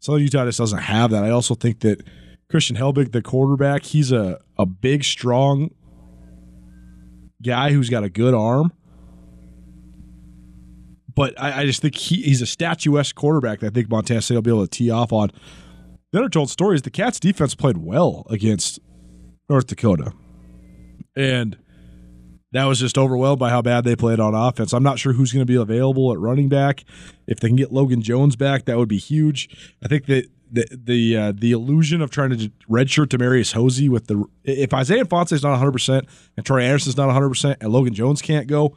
Southern 0.00 0.22
Utah 0.22 0.44
just 0.44 0.58
doesn't 0.58 0.78
have 0.78 1.10
that. 1.10 1.24
I 1.24 1.30
also 1.30 1.54
think 1.54 1.80
that 1.80 2.02
Christian 2.48 2.76
Helbig, 2.76 3.12
the 3.12 3.22
quarterback, 3.22 3.84
he's 3.84 4.12
a 4.12 4.40
a 4.58 4.66
big, 4.66 5.04
strong 5.04 5.70
guy 7.42 7.72
who's 7.72 7.90
got 7.90 8.04
a 8.04 8.08
good 8.08 8.34
arm. 8.34 8.72
But 11.14 11.40
I, 11.40 11.62
I 11.62 11.66
just 11.66 11.80
think 11.80 11.94
he, 11.94 12.22
he's 12.22 12.42
a 12.42 12.46
statuesque 12.46 13.14
quarterback 13.14 13.60
that 13.60 13.68
I 13.68 13.70
think 13.70 13.88
Montana 13.88 14.20
State 14.20 14.34
will 14.34 14.42
be 14.42 14.50
able 14.50 14.66
to 14.66 14.70
tee 14.70 14.90
off 14.90 15.12
on. 15.12 15.30
The 16.12 16.18
other 16.18 16.28
told 16.28 16.50
story 16.50 16.76
is 16.76 16.82
the 16.82 16.90
Cats 16.90 17.18
defense 17.18 17.54
played 17.54 17.78
well 17.78 18.26
against 18.28 18.80
North 19.48 19.66
Dakota. 19.66 20.12
And 21.14 21.56
that 22.56 22.64
was 22.64 22.80
just 22.80 22.96
overwhelmed 22.96 23.38
by 23.38 23.50
how 23.50 23.60
bad 23.60 23.84
they 23.84 23.96
played 23.96 24.20
on 24.20 24.34
offense. 24.34 24.72
I'm 24.72 24.82
not 24.82 24.98
sure 24.98 25.12
who's 25.12 25.32
going 25.32 25.44
to 25.44 25.50
be 25.50 25.56
available 25.56 26.12
at 26.12 26.18
running 26.18 26.48
back. 26.48 26.84
If 27.26 27.40
they 27.40 27.48
can 27.48 27.56
get 27.56 27.72
Logan 27.72 28.02
Jones 28.02 28.36
back, 28.36 28.64
that 28.64 28.78
would 28.78 28.88
be 28.88 28.98
huge. 28.98 29.74
I 29.84 29.88
think 29.88 30.06
that 30.06 30.28
the 30.50 30.66
the 30.70 31.16
uh, 31.16 31.32
the 31.34 31.52
illusion 31.52 32.00
of 32.00 32.10
trying 32.10 32.30
to 32.30 32.50
redshirt 32.70 33.06
Demarius 33.06 33.52
Hosey 33.52 33.88
with 33.88 34.06
the 34.06 34.24
if 34.44 34.72
Isaiah 34.72 35.04
Ifanse 35.04 35.32
is 35.32 35.42
not 35.42 35.50
100 35.50 35.72
percent 35.72 36.08
and 36.36 36.46
Troy 36.46 36.62
Andersen 36.62 36.90
is 36.90 36.96
not 36.96 37.06
100 37.06 37.28
percent 37.28 37.58
and 37.60 37.72
Logan 37.72 37.94
Jones 37.94 38.22
can't 38.22 38.46
go, 38.46 38.76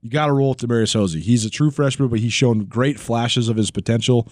you 0.00 0.10
got 0.10 0.26
to 0.26 0.32
roll 0.32 0.50
with 0.50 0.58
Demarius 0.58 0.94
Hosey. 0.94 1.20
He's 1.20 1.44
a 1.44 1.50
true 1.50 1.70
freshman, 1.70 2.08
but 2.08 2.20
he's 2.20 2.32
shown 2.32 2.64
great 2.64 2.98
flashes 2.98 3.48
of 3.48 3.56
his 3.56 3.70
potential. 3.70 4.28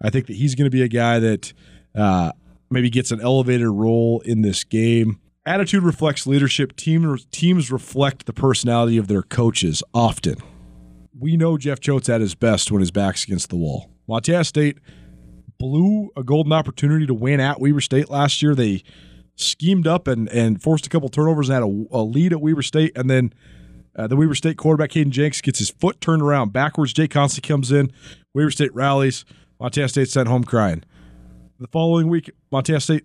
I 0.00 0.10
think 0.10 0.26
that 0.26 0.36
he's 0.36 0.54
going 0.54 0.66
to 0.66 0.70
be 0.70 0.82
a 0.82 0.88
guy 0.88 1.18
that 1.18 1.52
uh, 1.94 2.32
maybe 2.70 2.90
gets 2.90 3.10
an 3.10 3.20
elevated 3.20 3.68
role 3.68 4.20
in 4.20 4.42
this 4.42 4.64
game. 4.64 5.18
Attitude 5.48 5.82
reflects 5.82 6.26
leadership. 6.26 6.76
Team, 6.76 7.16
teams 7.30 7.72
reflect 7.72 8.26
the 8.26 8.34
personality 8.34 8.98
of 8.98 9.08
their 9.08 9.22
coaches 9.22 9.82
often. 9.94 10.36
We 11.18 11.38
know 11.38 11.56
Jeff 11.56 11.80
Choate's 11.80 12.10
at 12.10 12.20
his 12.20 12.34
best 12.34 12.70
when 12.70 12.80
his 12.80 12.90
back's 12.90 13.24
against 13.24 13.48
the 13.48 13.56
wall. 13.56 13.90
Montana 14.06 14.44
State 14.44 14.78
blew 15.58 16.10
a 16.16 16.22
golden 16.22 16.52
opportunity 16.52 17.06
to 17.06 17.14
win 17.14 17.40
at 17.40 17.60
Weber 17.60 17.80
State 17.80 18.10
last 18.10 18.42
year. 18.42 18.54
They 18.54 18.82
schemed 19.36 19.86
up 19.86 20.06
and, 20.06 20.28
and 20.28 20.62
forced 20.62 20.86
a 20.86 20.90
couple 20.90 21.08
turnovers 21.08 21.48
and 21.48 21.54
had 21.54 21.62
a, 21.62 21.98
a 21.98 22.02
lead 22.02 22.32
at 22.34 22.42
Weber 22.42 22.62
State, 22.62 22.92
and 22.96 23.08
then 23.08 23.32
Uh, 23.96 24.06
the 24.06 24.16
Weber 24.16 24.36
State 24.36 24.56
quarterback, 24.58 24.90
Kaden 24.90 25.10
Jenks, 25.10 25.40
gets 25.40 25.58
his 25.58 25.70
foot 25.70 26.00
turned 26.00 26.22
around 26.22 26.52
backwards. 26.52 26.92
Jake 26.92 27.10
Constantine 27.10 27.48
comes 27.48 27.72
in. 27.72 27.90
Weber 28.32 28.52
State 28.52 28.72
rallies. 28.72 29.24
Montana 29.58 29.88
State 29.88 30.08
sent 30.08 30.28
home 30.28 30.44
crying. 30.44 30.84
The 31.58 31.66
following 31.66 32.08
week, 32.08 32.30
Montana 32.52 32.78
State, 32.80 33.04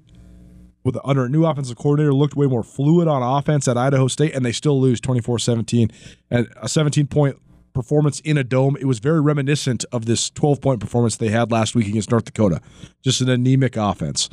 with 0.84 0.98
under 1.04 1.26
a 1.26 1.30
new 1.30 1.46
offensive 1.46 1.78
coordinator, 1.78 2.14
looked 2.14 2.36
way 2.36 2.48
more 2.48 2.64
fluid 2.64 3.08
on 3.08 3.22
offense 3.22 3.68
at 3.68 3.78
Idaho 3.78 4.08
State, 4.08 4.36
and 4.36 4.46
they 4.46 4.52
still 4.52 4.80
lose 4.80 5.00
24 5.00 5.40
17. 5.40 5.92
And 6.30 6.48
a 6.62 6.68
17 6.68 7.08
point 7.08 7.38
performance 7.74 8.20
in 8.22 8.38
a 8.38 8.44
dome. 8.44 8.78
It 8.80 8.86
was 8.86 9.00
very 9.00 9.22
reminiscent 9.22 9.84
of 9.92 10.06
this 10.06 10.30
12 10.30 10.62
point 10.62 10.80
performance 10.80 11.18
they 11.18 11.30
had 11.30 11.52
last 11.52 11.76
week 11.76 11.88
against 11.88 12.12
North 12.12 12.26
Dakota. 12.26 12.62
Just 13.04 13.22
an 13.22 13.30
anemic 13.30 13.76
offense. 13.76 14.30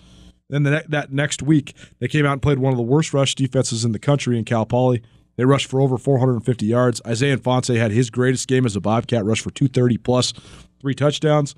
Then 0.48 0.64
the 0.64 0.70
ne- 0.70 0.86
that 0.88 1.12
next 1.12 1.42
week, 1.42 1.74
they 1.98 2.09
came 2.09 2.26
out 2.26 2.32
and 2.32 2.42
played 2.42 2.59
one 2.59 2.72
of 2.72 2.76
the 2.76 2.82
worst 2.82 3.14
rush 3.14 3.34
defenses 3.34 3.84
in 3.84 3.92
the 3.92 3.98
country 3.98 4.38
in 4.38 4.44
Cal 4.44 4.66
Poly. 4.66 5.03
They 5.36 5.44
rushed 5.44 5.68
for 5.68 5.80
over 5.80 5.96
450 5.96 6.66
yards. 6.66 7.01
Isaiah 7.07 7.38
Ifanse 7.38 7.74
had 7.76 7.92
his 7.92 8.11
greatest 8.11 8.46
game 8.46 8.66
as 8.66 8.76
a 8.76 8.80
Bobcat, 8.80 9.24
rushed 9.24 9.42
for 9.42 9.51
230 9.51 9.96
plus, 9.98 10.32
three 10.80 10.94
touchdowns, 10.94 11.55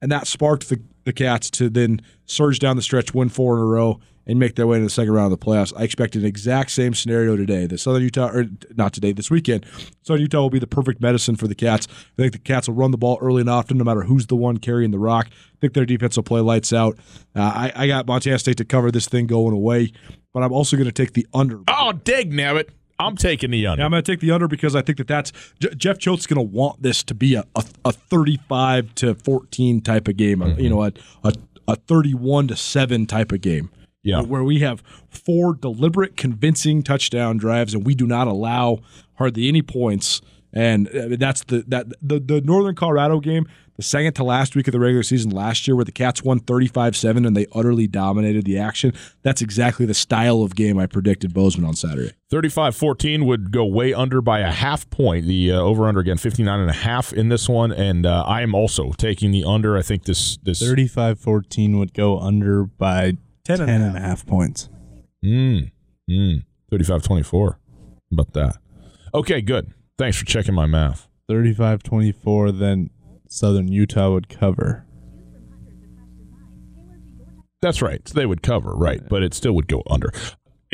and 0.00 0.12
that 0.12 0.26
sparked 0.26 0.68
the, 0.68 0.80
the 1.04 1.12
Cats 1.12 1.50
to 1.52 1.68
then 1.68 2.00
surge 2.26 2.58
down 2.58 2.76
the 2.76 2.82
stretch, 2.82 3.14
win 3.14 3.28
four 3.28 3.56
in 3.56 3.62
a 3.62 3.64
row, 3.64 3.98
and 4.26 4.38
make 4.38 4.54
their 4.54 4.66
way 4.66 4.78
to 4.78 4.84
the 4.84 4.90
second 4.90 5.12
round 5.12 5.32
of 5.32 5.38
the 5.38 5.44
playoffs. 5.44 5.72
I 5.76 5.82
expect 5.82 6.16
an 6.16 6.24
exact 6.24 6.70
same 6.70 6.94
scenario 6.94 7.36
today. 7.36 7.66
The 7.66 7.78
Southern 7.78 8.02
Utah, 8.02 8.30
or 8.30 8.46
not 8.74 8.92
today, 8.92 9.12
this 9.12 9.30
weekend. 9.30 9.66
Southern 10.02 10.22
Utah 10.22 10.40
will 10.40 10.50
be 10.50 10.58
the 10.58 10.66
perfect 10.66 11.00
medicine 11.00 11.36
for 11.36 11.46
the 11.46 11.54
Cats. 11.54 11.86
I 11.90 12.22
think 12.22 12.32
the 12.32 12.38
Cats 12.38 12.68
will 12.68 12.74
run 12.74 12.90
the 12.90 12.98
ball 12.98 13.18
early 13.20 13.40
and 13.40 13.50
often, 13.50 13.78
no 13.78 13.84
matter 13.84 14.02
who's 14.02 14.26
the 14.26 14.36
one 14.36 14.58
carrying 14.58 14.90
the 14.90 14.98
rock. 14.98 15.28
I 15.30 15.56
think 15.60 15.74
their 15.74 15.86
defense 15.86 16.16
will 16.16 16.24
play 16.24 16.40
lights 16.40 16.72
out. 16.72 16.98
Uh, 17.34 17.40
I, 17.42 17.72
I 17.74 17.86
got 17.86 18.06
Montana 18.06 18.38
State 18.38 18.56
to 18.58 18.64
cover 18.64 18.90
this 18.90 19.06
thing 19.06 19.26
going 19.26 19.54
away, 19.54 19.92
but 20.32 20.42
I'm 20.42 20.52
also 20.52 20.76
going 20.76 20.88
to 20.88 20.92
take 20.92 21.12
the 21.12 21.26
under. 21.34 21.60
Oh, 21.68 21.92
dig 21.92 22.32
nabbit. 22.32 22.70
I'm 22.98 23.16
taking 23.16 23.50
the 23.50 23.66
under. 23.66 23.80
Yeah, 23.80 23.86
I'm 23.86 23.90
going 23.90 24.02
to 24.02 24.12
take 24.12 24.20
the 24.20 24.30
under 24.30 24.46
because 24.46 24.76
I 24.76 24.82
think 24.82 24.98
that 24.98 25.08
that's 25.08 25.32
J- 25.60 25.74
Jeff 25.76 25.98
Choate's 25.98 26.26
going 26.26 26.36
to 26.36 26.56
want 26.56 26.82
this 26.82 27.02
to 27.04 27.14
be 27.14 27.34
a, 27.34 27.44
a, 27.56 27.64
a 27.84 27.92
35 27.92 28.94
to 28.96 29.14
14 29.14 29.80
type 29.80 30.06
of 30.06 30.16
game, 30.16 30.38
mm-hmm. 30.38 30.60
you 30.60 30.70
know, 30.70 30.84
a, 30.84 30.92
a, 31.24 31.32
a 31.66 31.76
31 31.76 32.48
to 32.48 32.56
7 32.56 33.06
type 33.06 33.32
of 33.32 33.40
game. 33.40 33.70
Yeah. 34.04 34.20
Where 34.20 34.44
we 34.44 34.60
have 34.60 34.82
four 35.08 35.54
deliberate, 35.54 36.16
convincing 36.16 36.82
touchdown 36.82 37.38
drives, 37.38 37.74
and 37.74 37.84
we 37.84 37.94
do 37.94 38.06
not 38.06 38.28
allow 38.28 38.80
hardly 39.14 39.48
any 39.48 39.62
points. 39.62 40.20
And 40.52 40.86
uh, 40.88 41.16
that's 41.18 41.42
the 41.44 41.64
that 41.66 41.88
the 42.00 42.20
the 42.20 42.40
Northern 42.42 42.76
Colorado 42.76 43.18
game, 43.18 43.48
the 43.76 43.82
second 43.82 44.12
to 44.14 44.24
last 44.24 44.54
week 44.54 44.68
of 44.68 44.72
the 44.72 44.78
regular 44.78 45.02
season 45.02 45.32
last 45.32 45.66
year, 45.66 45.74
where 45.74 45.84
the 45.84 45.90
Cats 45.90 46.22
won 46.22 46.38
35-7 46.38 47.26
and 47.26 47.36
they 47.36 47.46
utterly 47.52 47.88
dominated 47.88 48.44
the 48.44 48.56
action. 48.58 48.92
That's 49.22 49.42
exactly 49.42 49.84
the 49.84 49.94
style 49.94 50.42
of 50.42 50.54
game 50.54 50.78
I 50.78 50.86
predicted 50.86 51.34
Bozeman 51.34 51.66
on 51.66 51.74
Saturday. 51.74 52.12
35-14 52.32 53.26
would 53.26 53.50
go 53.50 53.64
way 53.64 53.92
under 53.92 54.20
by 54.20 54.40
a 54.40 54.50
half 54.50 54.88
point. 54.90 55.26
The 55.26 55.50
uh, 55.52 55.56
over 55.56 55.88
under 55.88 56.00
again 56.00 56.18
59 56.18 56.60
and 56.60 56.70
a 56.70 56.74
half 56.74 57.12
in 57.12 57.30
this 57.30 57.48
one 57.48 57.72
and 57.72 58.06
uh, 58.06 58.22
I 58.24 58.42
am 58.42 58.54
also 58.54 58.92
taking 58.92 59.32
the 59.32 59.44
under. 59.44 59.76
I 59.76 59.82
think 59.82 60.04
this 60.04 60.36
this 60.42 60.62
35-14 60.62 61.78
would 61.78 61.94
go 61.94 62.20
under 62.20 62.64
by 62.64 63.16
10 63.44 63.60
and, 63.60 63.68
10 63.68 63.82
and 63.82 63.96
a 63.96 64.00
half 64.00 64.26
points. 64.26 64.68
Mm. 65.24 65.70
Mm. 66.10 66.44
35 66.70 67.02
24. 67.02 67.58
about 68.12 68.32
that? 68.32 68.56
Okay, 69.12 69.40
good. 69.40 69.72
Thanks 69.98 70.16
for 70.16 70.24
checking 70.24 70.54
my 70.54 70.66
math. 70.66 71.08
35 71.28 71.82
24, 71.82 72.52
then 72.52 72.90
Southern 73.28 73.68
Utah 73.68 74.10
would 74.12 74.28
cover. 74.28 74.86
That's 77.62 77.80
right. 77.80 78.06
So 78.06 78.14
they 78.14 78.26
would 78.26 78.42
cover, 78.42 78.74
right? 78.74 79.00
But 79.08 79.22
it 79.22 79.32
still 79.32 79.54
would 79.54 79.68
go 79.68 79.82
under. 79.88 80.12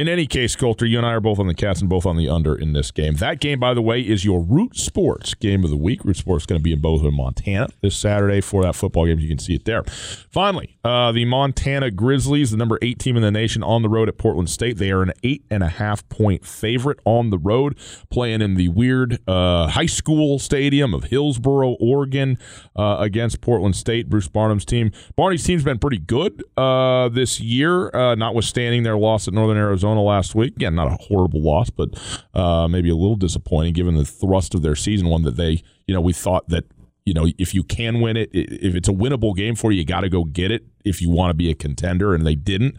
In 0.01 0.09
any 0.09 0.27
case, 0.27 0.57
Colter, 0.57 0.87
you 0.87 0.97
and 0.97 1.07
I 1.07 1.13
are 1.13 1.21
both 1.21 1.39
on 1.39 1.47
the 1.47 1.53
Cats 1.53 1.83
and 1.83 1.91
both 1.91 2.07
on 2.07 2.17
the 2.17 2.27
under 2.27 2.55
in 2.55 2.73
this 2.73 2.91
game. 2.91 3.17
That 3.17 3.39
game, 3.39 3.61
by 3.61 3.75
the 3.75 3.83
way, 3.83 4.01
is 4.01 4.25
your 4.25 4.41
Root 4.41 4.75
Sports 4.75 5.35
game 5.35 5.63
of 5.63 5.69
the 5.69 5.77
week. 5.77 6.07
Root 6.07 6.17
Sports 6.17 6.45
is 6.45 6.47
going 6.47 6.59
to 6.59 6.63
be 6.63 6.73
in 6.73 6.81
Bozeman, 6.81 7.15
Montana 7.15 7.69
this 7.83 7.99
Saturday 7.99 8.41
for 8.41 8.63
that 8.63 8.75
football 8.75 9.05
game. 9.05 9.19
You 9.19 9.29
can 9.29 9.39
see 9.39 9.57
it 9.57 9.67
there. 9.67 9.83
Finally, 10.31 10.79
uh, 10.85 11.13
the 11.13 11.27
Montana 11.27 11.91
Grizzlies, 11.91 12.51
the 12.51 12.57
number 12.57 12.79
eight 12.81 12.99
team 12.99 13.15
in 13.15 13.23
the 13.23 13.31
nation, 13.31 13.63
on 13.63 13.83
the 13.83 13.91
road 13.91 14.09
at 14.09 14.17
Portland 14.17 14.49
State. 14.49 14.79
They 14.79 14.91
are 14.91 15.03
an 15.03 15.13
eight 15.23 15.45
and 15.51 15.63
a 15.63 15.69
half 15.69 16.09
point 16.09 16.47
favorite 16.47 16.99
on 17.05 17.29
the 17.29 17.37
road, 17.37 17.77
playing 18.09 18.41
in 18.41 18.55
the 18.55 18.69
weird 18.69 19.19
uh, 19.29 19.69
high 19.69 19.85
school 19.85 20.39
stadium 20.39 20.95
of 20.95 21.05
Hillsboro, 21.05 21.73
Oregon, 21.73 22.39
uh, 22.75 22.97
against 23.01 23.43
Portland 23.43 23.77
State. 23.77 24.09
Bruce 24.09 24.29
Barnum's 24.29 24.65
team. 24.65 24.93
Barney's 25.15 25.45
team's 25.45 25.63
been 25.63 25.79
pretty 25.79 25.99
good 25.99 26.43
uh, 26.57 27.11
this 27.11 27.39
year, 27.39 27.95
uh, 27.95 28.15
notwithstanding 28.15 28.83
their 28.83 28.97
loss 28.97 29.29
at 29.29 29.35
Northern 29.35 29.59
Arizona 29.59 29.90
Arizona 29.91 30.03
last 30.03 30.35
week. 30.35 30.57
Again, 30.57 30.75
not 30.75 30.89
a 30.89 30.97
horrible 30.97 31.43
loss, 31.43 31.71
but 31.71 31.91
uh, 32.35 32.69
maybe 32.69 32.91
a 32.91 32.97
little 32.97 33.17
disappointing 33.17 33.75
given 33.75 33.97
the 33.97 34.05
thrust 34.05 34.55
of 34.55 34.63
their 34.63 34.77
season. 34.77 35.09
One 35.09 35.23
that 35.23 35.37
they, 35.37 35.63
you 35.87 35.95
know, 35.95 36.01
we 36.01 36.13
thought 36.13 36.49
that 36.49 36.65
you 37.07 37.15
know, 37.15 37.27
if 37.39 37.55
you 37.55 37.65
can 37.65 38.01
win 38.01 38.17
it, 38.17 38.29
if 38.33 38.75
it's 38.75 38.89
a 38.89 38.93
winnable 38.93 39.35
game 39.35 39.57
for 39.57 39.73
you, 39.73 39.79
you 39.79 39.85
got 39.85 40.03
to 40.03 40.09
go 40.09 40.25
get 40.25 40.51
it 40.51 40.65
if 40.85 41.01
you 41.01 41.11
want 41.11 41.31
to 41.31 41.35
be 41.35 41.51
a 41.51 41.55
contender, 41.55 42.15
and 42.15 42.27
they 42.27 42.35
didn't. 42.35 42.77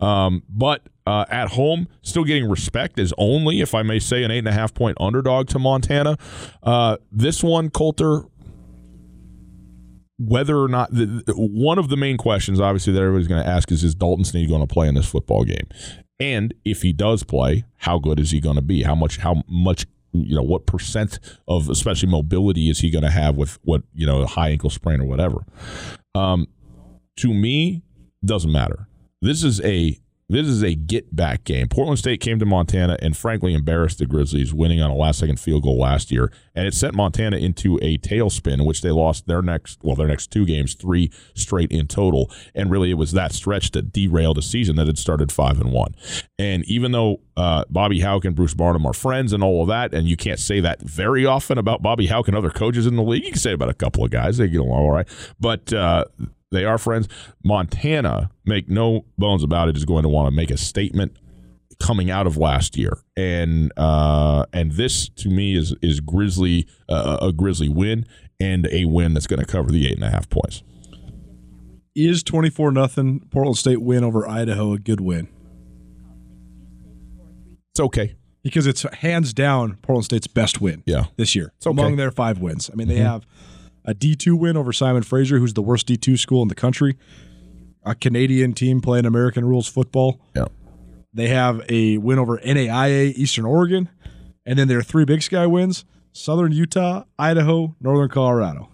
Um, 0.00 0.42
but 0.48 0.82
uh, 1.06 1.24
at 1.28 1.48
home, 1.48 1.88
still 2.00 2.24
getting 2.24 2.48
respect 2.48 2.98
is 2.98 3.12
only, 3.18 3.60
if 3.60 3.74
I 3.74 3.82
may 3.82 3.98
say, 3.98 4.22
an 4.22 4.30
eight 4.30 4.38
and 4.38 4.48
a 4.48 4.52
half 4.52 4.72
point 4.72 4.96
underdog 5.00 5.48
to 5.48 5.58
Montana. 5.58 6.16
Uh, 6.62 6.96
this 7.10 7.42
one, 7.42 7.68
Colter, 7.68 8.22
whether 10.18 10.56
or 10.56 10.68
not 10.68 10.90
the, 10.92 11.24
one 11.36 11.78
of 11.78 11.88
the 11.88 11.96
main 11.96 12.16
questions, 12.16 12.60
obviously, 12.60 12.92
that 12.92 13.02
everybody's 13.02 13.28
going 13.28 13.42
to 13.42 13.50
ask 13.50 13.70
is: 13.72 13.82
Is 13.82 13.94
Dalton 13.94 14.24
Sneed 14.24 14.48
going 14.48 14.66
to 14.66 14.72
play 14.72 14.86
in 14.88 14.94
this 14.94 15.06
football 15.06 15.44
game? 15.44 15.66
And 16.20 16.54
if 16.64 16.82
he 16.82 16.92
does 16.92 17.22
play, 17.22 17.64
how 17.76 17.98
good 17.98 18.20
is 18.20 18.30
he 18.30 18.40
going 18.40 18.56
to 18.56 18.62
be? 18.62 18.82
How 18.82 18.94
much? 18.94 19.18
How 19.18 19.42
much? 19.48 19.86
You 20.12 20.36
know, 20.36 20.42
what 20.42 20.66
percent 20.66 21.18
of 21.48 21.68
especially 21.68 22.08
mobility 22.08 22.70
is 22.70 22.78
he 22.78 22.90
going 22.90 23.02
to 23.02 23.10
have 23.10 23.36
with 23.36 23.58
what 23.64 23.82
you 23.94 24.06
know, 24.06 24.22
a 24.22 24.26
high 24.26 24.50
ankle 24.50 24.70
sprain 24.70 25.00
or 25.00 25.06
whatever? 25.06 25.44
Um, 26.14 26.46
to 27.16 27.34
me, 27.34 27.82
doesn't 28.24 28.52
matter. 28.52 28.86
This 29.20 29.42
is 29.42 29.60
a 29.62 29.98
this 30.28 30.46
is 30.46 30.62
a 30.62 30.74
get 30.74 31.14
back 31.14 31.44
game. 31.44 31.68
Portland 31.68 31.98
State 31.98 32.20
came 32.20 32.38
to 32.38 32.46
Montana 32.46 32.96
and 33.02 33.16
frankly 33.16 33.54
embarrassed 33.54 33.98
the 33.98 34.06
Grizzlies, 34.06 34.54
winning 34.54 34.80
on 34.80 34.90
a 34.90 34.94
last 34.94 35.18
second 35.18 35.38
field 35.38 35.64
goal 35.64 35.78
last 35.78 36.10
year, 36.10 36.32
and 36.54 36.66
it 36.66 36.72
sent 36.72 36.94
Montana 36.94 37.36
into 37.36 37.78
a 37.82 37.98
tailspin 37.98 38.54
in 38.54 38.64
which 38.64 38.80
they 38.80 38.90
lost 38.90 39.26
their 39.26 39.42
next 39.42 39.80
well 39.82 39.96
their 39.96 40.08
next 40.08 40.30
two 40.30 40.46
games, 40.46 40.74
three 40.74 41.10
straight 41.34 41.70
in 41.70 41.86
total, 41.86 42.30
and 42.54 42.70
really 42.70 42.90
it 42.90 42.94
was 42.94 43.12
that 43.12 43.32
stretch 43.32 43.72
that 43.72 43.92
derailed 43.92 44.38
a 44.38 44.42
season 44.42 44.76
that 44.76 44.86
had 44.86 44.98
started 44.98 45.30
five 45.30 45.60
and 45.60 45.72
one. 45.72 45.94
And 46.38 46.64
even 46.64 46.92
though 46.92 47.20
uh, 47.36 47.64
Bobby 47.68 48.00
Hauck 48.00 48.24
and 48.24 48.34
Bruce 48.34 48.54
Barnum 48.54 48.86
are 48.86 48.94
friends 48.94 49.32
and 49.32 49.42
all 49.42 49.60
of 49.60 49.68
that, 49.68 49.92
and 49.92 50.08
you 50.08 50.16
can't 50.16 50.40
say 50.40 50.60
that 50.60 50.80
very 50.80 51.26
often 51.26 51.58
about 51.58 51.82
Bobby 51.82 52.06
Hauck 52.06 52.28
and 52.28 52.36
other 52.36 52.50
coaches 52.50 52.86
in 52.86 52.96
the 52.96 53.02
league, 53.02 53.24
you 53.24 53.30
can 53.32 53.40
say 53.40 53.52
about 53.52 53.68
a 53.68 53.74
couple 53.74 54.04
of 54.04 54.10
guys 54.10 54.38
they 54.38 54.48
get 54.48 54.60
along 54.60 54.84
all 54.84 54.90
right, 54.90 55.08
but. 55.38 55.72
Uh, 55.72 56.04
they 56.54 56.64
are 56.64 56.78
friends. 56.78 57.08
Montana, 57.44 58.30
make 58.44 58.68
no 58.68 59.04
bones 59.18 59.42
about 59.42 59.68
it, 59.68 59.76
is 59.76 59.84
going 59.84 60.02
to 60.02 60.08
want 60.08 60.28
to 60.28 60.34
make 60.34 60.50
a 60.50 60.56
statement 60.56 61.16
coming 61.80 62.10
out 62.10 62.26
of 62.26 62.36
last 62.36 62.76
year, 62.76 62.98
and 63.16 63.72
uh, 63.76 64.46
and 64.52 64.72
this 64.72 65.08
to 65.10 65.28
me 65.28 65.56
is 65.56 65.74
is 65.82 66.00
Grizzly 66.00 66.66
uh, 66.88 67.18
a 67.20 67.32
Grizzly 67.32 67.68
win 67.68 68.06
and 68.40 68.68
a 68.72 68.84
win 68.86 69.14
that's 69.14 69.26
going 69.26 69.40
to 69.40 69.46
cover 69.46 69.70
the 69.70 69.86
eight 69.86 69.94
and 69.94 70.04
a 70.04 70.10
half 70.10 70.28
points. 70.28 70.62
Is 71.94 72.22
twenty 72.22 72.50
four 72.50 72.72
nothing 72.72 73.20
Portland 73.30 73.58
State 73.58 73.82
win 73.82 74.04
over 74.04 74.28
Idaho 74.28 74.72
a 74.72 74.78
good 74.78 75.00
win? 75.00 75.28
It's 77.72 77.80
okay 77.80 78.14
because 78.42 78.66
it's 78.66 78.82
hands 78.94 79.32
down 79.32 79.78
Portland 79.82 80.04
State's 80.04 80.26
best 80.26 80.60
win. 80.60 80.82
Yeah. 80.86 81.06
this 81.16 81.34
year 81.34 81.52
okay. 81.66 81.70
among 81.70 81.96
their 81.96 82.10
five 82.10 82.38
wins. 82.38 82.70
I 82.72 82.76
mean, 82.76 82.88
they 82.88 82.96
mm-hmm. 82.96 83.04
have 83.04 83.26
a 83.84 83.94
D2 83.94 84.38
win 84.38 84.56
over 84.56 84.72
Simon 84.72 85.02
Fraser, 85.02 85.38
who's 85.38 85.54
the 85.54 85.62
worst 85.62 85.86
D2 85.86 86.18
school 86.18 86.42
in 86.42 86.48
the 86.48 86.54
country. 86.54 86.96
A 87.84 87.94
Canadian 87.94 88.54
team 88.54 88.80
playing 88.80 89.04
American 89.04 89.44
rules 89.44 89.68
football. 89.68 90.20
Yeah. 90.34 90.46
They 91.12 91.28
have 91.28 91.62
a 91.68 91.98
win 91.98 92.18
over 92.18 92.38
NAIA 92.38 93.12
Eastern 93.14 93.44
Oregon. 93.44 93.88
And 94.46 94.58
then 94.58 94.68
their 94.68 94.82
three 94.82 95.04
Big 95.04 95.22
Sky 95.22 95.46
wins 95.46 95.84
Southern 96.12 96.52
Utah, 96.52 97.04
Idaho, 97.18 97.74
Northern 97.80 98.08
Colorado. 98.08 98.68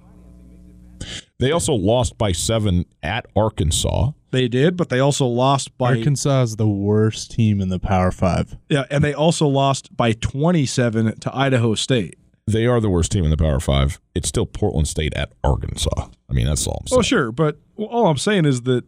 They 1.39 1.53
also 1.53 1.73
lost 1.73 2.19
by 2.19 2.33
seven 2.33 2.85
at 3.03 3.27
Arkansas. 3.35 4.11
They 4.31 4.47
did, 4.47 4.77
but 4.77 4.91
they 4.91 5.01
also 5.01 5.27
lost 5.27 5.77
by 5.79 5.97
Arkansas 5.97 6.43
is 6.43 6.57
the 6.57 6.69
worst 6.69 7.31
team 7.31 7.61
in 7.61 7.69
the 7.69 7.79
Power 7.79 8.13
Five. 8.13 8.57
Yeah, 8.69 8.85
and 8.91 9.03
they 9.03 9.15
also 9.15 9.47
lost 9.47 9.97
by 9.97 10.13
twenty-seven 10.13 11.19
to 11.21 11.37
Idaho 11.37 11.75
State. 11.75 12.19
They 12.47 12.67
are 12.67 12.81
the 12.81 12.91
worst 12.91 13.13
team 13.13 13.25
in 13.25 13.31
the 13.31 13.37
Power 13.37 13.61
Five. 13.61 14.01
It's 14.15 14.29
still 14.29 14.47
Portland 14.47 14.89
State 14.89 15.15
at 15.15 15.33
Arkansas. 15.45 16.09
I 16.29 16.33
mean, 16.33 16.47
that's 16.47 16.67
all 16.67 16.79
I'm 16.81 16.87
saying. 16.87 16.99
Oh, 16.99 17.03
sure, 17.03 17.33
but 17.33 17.59
all 17.77 18.07
I'm 18.07 18.19
saying 18.19 18.45
is 18.45 18.63
that 18.63 18.85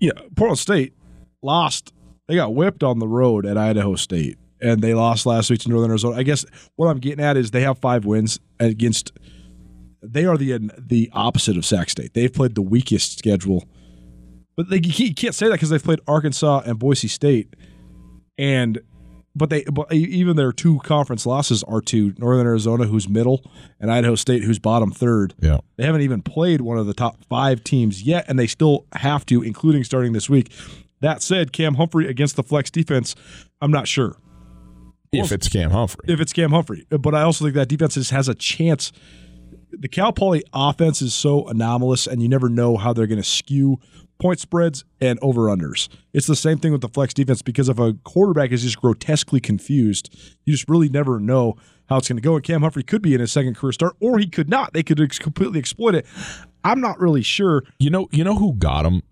you 0.00 0.12
know 0.14 0.28
Portland 0.36 0.58
State 0.58 0.94
lost. 1.42 1.92
They 2.28 2.36
got 2.36 2.54
whipped 2.54 2.82
on 2.82 2.98
the 2.98 3.08
road 3.08 3.46
at 3.46 3.56
Idaho 3.56 3.96
State, 3.96 4.38
and 4.60 4.80
they 4.80 4.94
lost 4.94 5.26
last 5.26 5.50
week 5.50 5.60
to 5.60 5.68
Northern 5.68 5.90
Arizona. 5.90 6.16
I 6.16 6.22
guess 6.22 6.44
what 6.76 6.88
I'm 6.88 6.98
getting 6.98 7.24
at 7.24 7.36
is 7.36 7.50
they 7.50 7.62
have 7.62 7.78
five 7.78 8.04
wins 8.04 8.38
against. 8.58 9.12
They 10.02 10.24
are 10.24 10.36
the 10.36 10.70
the 10.78 11.10
opposite 11.12 11.56
of 11.56 11.64
Sac 11.64 11.90
State. 11.90 12.14
They've 12.14 12.32
played 12.32 12.54
the 12.54 12.62
weakest 12.62 13.18
schedule, 13.18 13.64
but 14.56 14.70
they, 14.70 14.80
you 14.82 15.14
can't 15.14 15.34
say 15.34 15.46
that 15.46 15.52
because 15.52 15.70
they've 15.70 15.82
played 15.82 16.00
Arkansas 16.08 16.62
and 16.66 16.78
Boise 16.78 17.08
State, 17.08 17.54
and 18.38 18.80
but 19.34 19.50
they 19.50 19.64
but 19.64 19.92
even 19.92 20.36
their 20.36 20.52
two 20.52 20.78
conference 20.80 21.24
losses 21.24 21.62
are 21.64 21.80
to 21.82 22.14
Northern 22.18 22.46
Arizona, 22.46 22.86
who's 22.86 23.08
middle, 23.08 23.44
and 23.78 23.90
Idaho 23.90 24.14
State, 24.14 24.42
who's 24.42 24.58
bottom 24.58 24.90
third. 24.90 25.34
Yeah. 25.40 25.58
They 25.76 25.84
haven't 25.84 26.00
even 26.02 26.22
played 26.22 26.60
one 26.60 26.78
of 26.78 26.86
the 26.86 26.94
top 26.94 27.16
five 27.28 27.62
teams 27.62 28.02
yet, 28.02 28.24
and 28.28 28.38
they 28.38 28.46
still 28.46 28.86
have 28.94 29.24
to, 29.26 29.42
including 29.42 29.84
starting 29.84 30.12
this 30.12 30.28
week. 30.28 30.52
That 31.00 31.22
said, 31.22 31.52
Cam 31.52 31.74
Humphrey 31.76 32.08
against 32.08 32.36
the 32.36 32.42
flex 32.42 32.70
defense, 32.70 33.14
I'm 33.62 33.70
not 33.70 33.88
sure 33.88 34.16
If 35.12 35.32
it's 35.32 35.48
Cam 35.48 35.70
Humphrey. 35.70 36.04
if 36.08 36.20
it's 36.20 36.32
Cam 36.32 36.50
Humphrey, 36.50 36.86
but 36.90 37.14
I 37.14 37.22
also 37.22 37.44
think 37.44 37.54
that 37.54 37.68
defense 37.68 37.96
is, 37.96 38.10
has 38.10 38.28
a 38.28 38.34
chance. 38.34 38.92
The 39.72 39.88
Cal 39.88 40.12
Poly 40.12 40.42
offense 40.52 41.00
is 41.00 41.14
so 41.14 41.46
anomalous, 41.48 42.06
and 42.06 42.20
you 42.20 42.28
never 42.28 42.48
know 42.48 42.76
how 42.76 42.92
they're 42.92 43.06
going 43.06 43.22
to 43.22 43.28
skew 43.28 43.78
point 44.20 44.38
spreads 44.38 44.84
and 45.00 45.18
over 45.22 45.42
unders. 45.42 45.88
It's 46.12 46.26
the 46.26 46.36
same 46.36 46.58
thing 46.58 46.72
with 46.72 46.80
the 46.80 46.88
flex 46.88 47.14
defense 47.14 47.42
because 47.42 47.68
if 47.68 47.78
a 47.78 47.94
quarterback 48.04 48.52
is 48.52 48.62
just 48.62 48.80
grotesquely 48.80 49.40
confused, 49.40 50.14
you 50.44 50.52
just 50.52 50.68
really 50.68 50.88
never 50.88 51.18
know 51.18 51.56
how 51.88 51.96
it's 51.96 52.08
going 52.08 52.16
to 52.18 52.22
go. 52.22 52.36
And 52.36 52.44
Cam 52.44 52.60
Humphrey 52.62 52.84
could 52.84 53.02
be 53.02 53.14
in 53.14 53.20
his 53.20 53.32
second 53.32 53.56
career 53.56 53.72
start, 53.72 53.96
or 54.00 54.18
he 54.18 54.26
could 54.28 54.48
not. 54.48 54.72
They 54.72 54.82
could 54.82 55.00
ex- 55.00 55.18
completely 55.18 55.58
exploit 55.58 55.94
it. 55.94 56.06
I'm 56.62 56.80
not 56.80 57.00
really 57.00 57.22
sure. 57.22 57.64
You 57.78 57.90
know, 57.90 58.08
you 58.12 58.22
know 58.22 58.36
who 58.36 58.52
got 58.52 58.86
him 58.86 59.02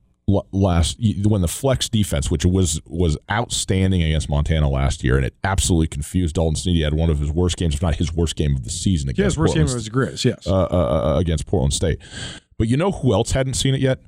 last 0.53 0.99
when 1.25 1.41
the 1.41 1.49
flex 1.49 1.89
defense, 1.89 2.31
which 2.31 2.45
was 2.45 2.81
was 2.87 3.17
outstanding 3.31 4.03
against 4.03 4.29
Montana 4.29 4.69
last 4.69 5.03
year, 5.03 5.17
and 5.17 5.25
it 5.25 5.35
absolutely 5.43 5.87
confused 5.89 6.35
Dalton 6.35 6.57
Sneed. 6.57 6.77
He 6.77 6.83
had 6.83 6.95
one 6.95 7.11
of 7.11 7.19
his 7.19 7.31
worst 7.31 7.57
games, 7.57 7.75
if 7.75 7.83
not 7.83 7.97
his 7.97 8.13
worst 8.13 8.37
game 8.37 8.55
of 8.55 8.65
the 8.65 8.71
season 8.71 9.09
Yeah, 9.09 9.13
against 9.13 9.35
his 9.35 9.39
worst 9.39 9.55
game 9.55 9.67
Portland, 9.67 9.75
was 9.75 9.89
Grizz, 9.89 10.25
yes. 10.25 10.47
uh, 10.47 10.65
uh, 10.65 11.15
uh, 11.15 11.19
against 11.19 11.47
Portland 11.47 11.73
State. 11.73 11.99
But 12.59 12.69
you 12.69 12.77
know 12.77 12.93
who 12.93 13.13
else 13.13 13.33
hadn't 13.33 13.55
seen 13.55 13.75
it 13.75 13.81
yet? 13.81 14.01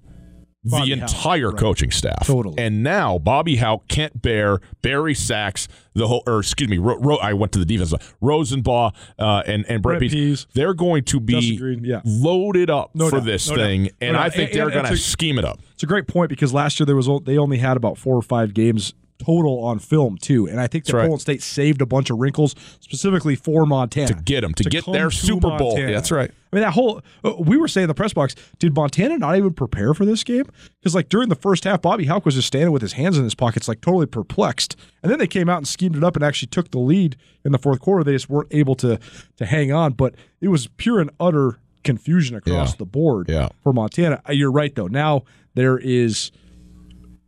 Bobby 0.64 0.94
the 0.94 1.00
Hauck, 1.00 1.10
entire 1.10 1.50
right. 1.50 1.58
coaching 1.58 1.90
staff. 1.90 2.26
Totally. 2.26 2.56
And 2.58 2.82
now 2.82 3.18
Bobby 3.18 3.56
Hauck, 3.56 3.88
Kent 3.88 4.20
Baer, 4.20 4.60
Barry 4.82 5.14
Sachs, 5.14 5.68
the 5.94 6.06
whole, 6.06 6.22
or 6.26 6.40
excuse 6.40 6.68
me, 6.68 6.76
Ro, 6.78 6.96
Ro, 6.98 7.16
I 7.16 7.32
went 7.32 7.52
to 7.52 7.58
the 7.58 7.64
defense. 7.64 7.94
Rosenbach 8.22 8.94
uh, 9.18 9.42
and 9.46 9.64
and 9.68 9.82
Brett, 9.82 10.00
Brett 10.00 10.10
Pease. 10.10 10.46
They're 10.54 10.74
going 10.74 11.04
to 11.04 11.20
be 11.20 11.56
Green, 11.56 11.84
yeah. 11.84 12.02
loaded 12.04 12.68
up 12.70 12.90
No 12.94 13.08
for 13.08 13.16
doubt, 13.16 13.24
this 13.26 13.48
no 13.48 13.56
doubt, 13.56 13.62
thing, 13.62 13.82
no 13.84 13.88
and 14.02 14.14
doubt. 14.14 14.22
I 14.22 14.30
think 14.30 14.50
And- 14.50 14.60
they're 14.60 14.70
going 14.70 14.84
to 14.86 14.96
scheme 14.96 15.38
it 15.38 15.44
up. 15.44 15.60
It's 15.72 15.82
a 15.82 15.86
great 15.86 16.06
point 16.06 16.28
because 16.28 16.52
last 16.52 16.78
year 16.78 16.84
there 16.86 16.96
was 16.96 17.08
they 17.24 17.38
only 17.38 17.58
had 17.58 17.76
about 17.76 17.96
four 17.96 18.16
or 18.16 18.22
five 18.22 18.52
games 18.52 18.92
total 19.24 19.62
on 19.64 19.78
film 19.78 20.16
too, 20.18 20.48
and 20.48 20.60
I 20.60 20.66
think 20.66 20.84
that 20.86 20.94
right. 20.94 21.20
State 21.20 21.42
saved 21.42 21.80
a 21.82 21.86
bunch 21.86 22.10
of 22.10 22.18
wrinkles 22.18 22.54
specifically 22.80 23.36
for 23.36 23.66
Montana 23.66 24.08
To 24.08 24.14
get 24.14 24.40
them 24.40 24.54
to 24.54 24.64
get 24.64 24.84
their 24.86 25.10
to 25.10 25.14
Super 25.16 25.56
Bowl. 25.56 25.78
Yeah, 25.78 25.90
that's 25.92 26.10
right. 26.10 26.30
I 26.52 26.56
mean 26.56 26.64
that 26.64 26.72
whole 26.72 27.00
uh, 27.24 27.34
we 27.38 27.56
were 27.56 27.68
saying 27.68 27.84
in 27.84 27.88
the 27.88 27.94
press 27.94 28.12
box, 28.12 28.34
did 28.58 28.74
Montana 28.74 29.18
not 29.18 29.36
even 29.36 29.52
prepare 29.52 29.94
for 29.94 30.04
this 30.04 30.24
game? 30.24 30.44
Because 30.80 30.94
like 30.94 31.08
during 31.08 31.28
the 31.28 31.36
first 31.36 31.64
half, 31.64 31.80
Bobby 31.80 32.06
Hauck 32.06 32.24
was 32.24 32.34
just 32.34 32.48
standing 32.48 32.72
with 32.72 32.82
his 32.82 32.94
hands 32.94 33.16
in 33.18 33.24
his 33.24 33.34
pockets, 33.34 33.68
like 33.68 33.80
totally 33.80 34.06
perplexed, 34.06 34.76
and 35.02 35.12
then 35.12 35.18
they 35.18 35.26
came 35.28 35.48
out 35.48 35.58
and 35.58 35.68
schemed 35.68 35.96
it 35.96 36.02
up 36.02 36.16
and 36.16 36.24
actually 36.24 36.48
took 36.48 36.70
the 36.70 36.78
lead 36.80 37.16
in 37.44 37.52
the 37.52 37.58
fourth 37.58 37.80
quarter. 37.80 38.02
They 38.02 38.12
just 38.12 38.28
weren't 38.30 38.48
able 38.50 38.74
to 38.76 38.98
to 39.36 39.46
hang 39.46 39.72
on, 39.72 39.92
but 39.92 40.14
it 40.40 40.48
was 40.48 40.66
pure 40.76 41.00
and 41.00 41.10
utter 41.20 41.58
confusion 41.84 42.36
across 42.36 42.72
Yeah. 42.72 42.76
the 42.78 42.84
board 42.84 43.28
Yeah. 43.28 43.48
for 43.62 43.72
Montana. 43.72 44.20
Uh, 44.28 44.32
You're 44.32 44.50
right 44.52 44.74
though. 44.74 44.86
Now 44.88 45.22
there 45.54 45.78
is 45.78 46.30